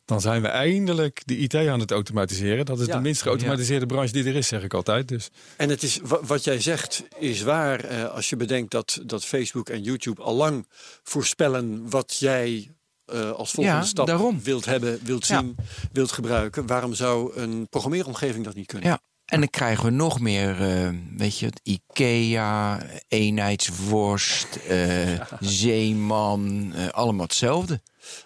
dan 0.05 0.21
zijn 0.21 0.43
we 0.43 0.49
eindelijk 0.49 1.23
de 1.25 1.37
IT 1.37 1.55
aan 1.55 1.81
het 1.81 1.91
automatiseren. 1.91 2.65
Dat 2.67 2.81
is 2.81 2.87
Ja. 2.87 2.95
de 2.97 3.01
minst 3.01 3.23
geautomatiseerde 3.23 3.87
branche 3.87 4.13
die 4.13 4.25
er 4.25 4.37
is, 4.37 4.49
zeg 4.49 4.63
ik 4.63 4.75
altijd. 4.75 5.09
Dus 5.09 5.29
En 5.57 5.69
het 5.69 5.83
is, 5.83 5.99
wa- 6.03 6.21
wat 6.23 6.45
jij 6.45 6.61
zegt 6.61 7.03
is 7.19 7.43
waar 7.43 7.81
eh, 7.85 8.05
als 8.15 8.29
je 8.31 8.37
bedenkt 8.37 8.71
dat, 8.71 9.01
dat 9.07 9.25
Facebook 9.25 9.69
en 9.69 9.83
YouTube 9.83 10.23
al 10.23 10.35
lang 10.35 10.67
voorspellen 11.03 11.91
wat 11.91 12.17
jij 12.19 12.71
eh, 13.05 13.31
als 13.31 13.51
volgende 13.51 13.79
Ja, 13.81 13.85
stap 13.85 14.07
daarom. 14.07 14.43
wilt 14.43 14.65
hebben, 14.65 14.99
wilt 15.03 15.27
Ja. 15.27 15.39
zien, 15.41 15.57
wilt 15.93 16.13
gebruiken. 16.13 16.67
Waarom 16.67 16.95
zou 16.95 17.37
een 17.37 17.67
programmeeromgeving 17.69 18.45
dat 18.45 18.55
niet 18.55 18.67
kunnen? 18.67 18.89
Ja, 18.89 19.01
en 19.25 19.39
dan 19.41 19.51
krijgen 19.51 19.85
we 19.85 19.91
nog 19.91 20.21
meer, 20.21 20.61
eh, 20.63 20.89
weet 21.17 21.39
je, 21.39 21.47
het 21.47 21.61
Ikea, 21.63 22.83
eenheidsworst, 23.09 24.57
eh, 24.57 25.21
zeeman, 25.41 26.73
eh, 26.75 26.89
allemaal 26.89 27.25
hetzelfde. 27.27 27.81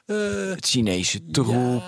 Eh, 0.06 0.16
Het 0.50 0.66
Chinese 0.66 1.26
troep 1.30 1.82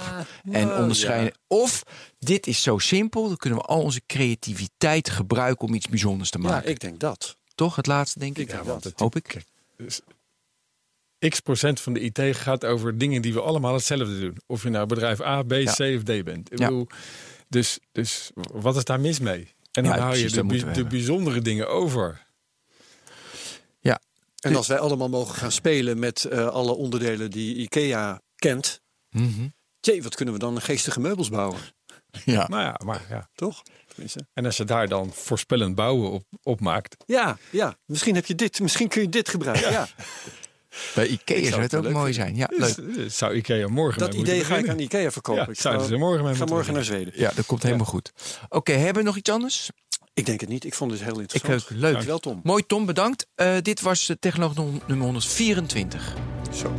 en 0.51 0.73
onderscheiden. 0.77 1.33
Of 1.47 1.83
dit 2.19 2.47
is 2.47 2.63
zo 2.63 2.79
simpel, 2.79 3.27
dan 3.29 3.37
kunnen 3.37 3.59
we 3.59 3.65
al 3.65 3.81
onze 3.83 4.01
creativiteit 4.07 5.11
gebruiken 5.11 5.69
om 5.69 5.75
iets 5.75 5.89
bijzonders 5.89 6.31
te 6.31 6.39
ja, 6.43 6.49
maken. 6.49 6.71
ik 6.71 6.81
denk 6.81 7.01
dat. 7.01 7.37
Toch 7.55 7.77
het 7.77 7.87
laatste, 7.87 8.19
denk 8.19 8.37
ik? 8.37 8.43
Ik 8.43 8.51
denk 8.51 8.63
want 8.65 8.83
dat. 8.83 8.93
het- 8.93 9.01
Hoop 9.01 9.17
ik. 9.17 9.43
x 11.29 11.41
procent 11.41 11.81
van 11.81 11.93
de 11.93 12.01
IT 12.01 12.37
gaat 12.37 12.65
over 12.65 12.99
dingen 12.99 13.23
die 13.23 13.33
we 13.33 13.41
allemaal 13.41 13.75
hetzelfde 13.75 14.21
doen. 14.21 14.37
Of 14.47 14.63
je 14.63 14.69
nou 14.69 14.87
bedrijf 14.87 15.21
A, 15.21 15.43
B, 15.43 15.53
Ja. 15.53 15.73
C 15.73 15.81
of 15.97 16.03
D 16.03 16.25
bent. 16.25 16.53
Ik 16.53 16.59
Ja. 16.59 16.71
Dus, 17.51 17.79
dus 17.93 18.31
wat 18.53 18.77
is 18.77 18.85
daar 18.85 19.01
mis 19.01 19.19
mee? 19.19 19.55
En 19.73 19.85
dan 19.85 19.97
Ja, 19.97 20.01
hou 20.01 20.17
je 20.17 20.31
de, 20.31 20.71
de 20.73 20.85
bijzondere 20.85 21.41
dingen 21.41 21.69
over. 21.69 22.27
Ja, 23.81 24.01
En 24.41 24.57
als 24.57 24.67
wij 24.67 24.79
allemaal 24.79 25.09
mogen 25.09 25.35
gaan 25.35 25.53
spelen 25.53 25.99
met 25.99 26.25
eh, 26.25 26.47
alle 26.47 26.73
onderdelen 26.75 27.31
die 27.31 27.55
IKEA 27.55 28.21
kent. 28.37 28.81
Tjee, 29.81 30.03
wat 30.03 30.15
kunnen 30.15 30.35
we 30.35 30.41
dan 30.41 30.61
geestige 30.61 31.01
meubels 31.01 31.29
bouwen? 31.29 31.61
ja. 32.25 32.49
Nou 32.49 32.63
ja, 32.63 32.81
maar 32.85 33.07
ja. 33.09 33.29
Toch? 33.35 33.63
Tenminste. 33.89 34.27
En 34.33 34.45
als 34.45 34.57
je 34.57 34.65
daar 34.65 34.89
dan 34.89 35.13
voorspellend 35.13 35.75
bouwen 35.75 36.11
op, 36.11 36.25
op 36.43 36.61
maakt. 36.61 36.97
Ja, 37.07 37.39
ja. 37.51 37.77
Misschien 37.85 38.15
heb 38.15 38.27
je 38.27 38.35
dit. 38.35 38.61
Misschien 38.61 38.89
kun 38.89 39.03
je 39.03 39.09
dit 39.09 39.29
gebruiken. 39.29 39.71
Ja. 39.71 39.89
bij 40.95 41.07
Ikea 41.07 41.49
zou 41.49 41.63
het 41.63 41.75
ook 41.75 41.83
leuk 41.83 41.93
mooi 41.93 42.13
zijn. 42.13 42.37
Ja, 42.37 42.47
leuk. 42.51 42.77
Dus, 42.77 42.97
eh, 42.97 43.05
zou 43.11 43.35
Ikea 43.35 43.69
morgen 43.69 43.99
Dat 44.01 44.15
idee 44.15 44.45
ga 44.45 44.57
ik 44.57 44.69
aan. 44.69 44.79
IKEA 44.79 45.11
verkopen. 45.11 45.43
Ja, 45.43 45.73
ik 45.73 45.81
ze 45.87 45.97
morgen 45.97 46.25
mee 46.25 46.35
ga 46.35 46.45
morgen 46.45 46.73
naar. 46.75 46.85
Zweden. 46.85 47.13
Ja, 47.17 47.31
dat 47.35 47.47
komt 47.47 47.63
helemaal 47.63 47.87
goed. 47.87 48.13
Oké, 48.49 48.73
hebben 48.73 49.03
we 49.03 49.09
nog 49.09 49.17
iets 49.17 49.31
anders? 49.31 49.71
Ik 50.15 50.27
denk 50.27 50.41
het 50.41 50.49
niet. 50.49 50.65
Ik 50.65 50.75
vond 50.75 50.91
het 50.91 51.03
heel 51.03 51.15
Ik 51.15 51.21
interessant. 51.21 51.63
ook. 51.63 51.71
Leuk. 51.71 51.93
Dankjewel, 51.93 52.19
Tom. 52.19 52.41
Mooi 52.43 52.67
Tom, 52.67 52.87
bedankt. 52.87 53.27
Eh, 53.35 53.57
dit 53.63 53.81
was 53.81 54.09
eh, 54.09 54.17
Technoloog 54.21 54.55
nummer 54.87 55.07
124. 55.07 56.15
Zo. 56.55 56.73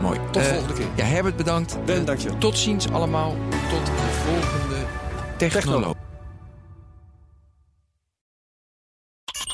Mooi. 0.00 0.18
Tot 0.32 0.42
Eh, 0.42 0.48
volgende 0.48 0.72
keer. 0.74 0.86
Ja, 0.96 1.04
Herbert 1.04 1.36
bedankt. 1.36 1.84
Ben, 1.84 1.98
Eh, 2.00 2.04
dankjewel. 2.06 2.38
Tot 2.38 2.58
ziens 2.58 2.88
allemaal. 2.88 3.36
Tot 3.50 3.86
de 3.86 3.92
volgende 4.26 4.86
Technoloog. 5.36 5.94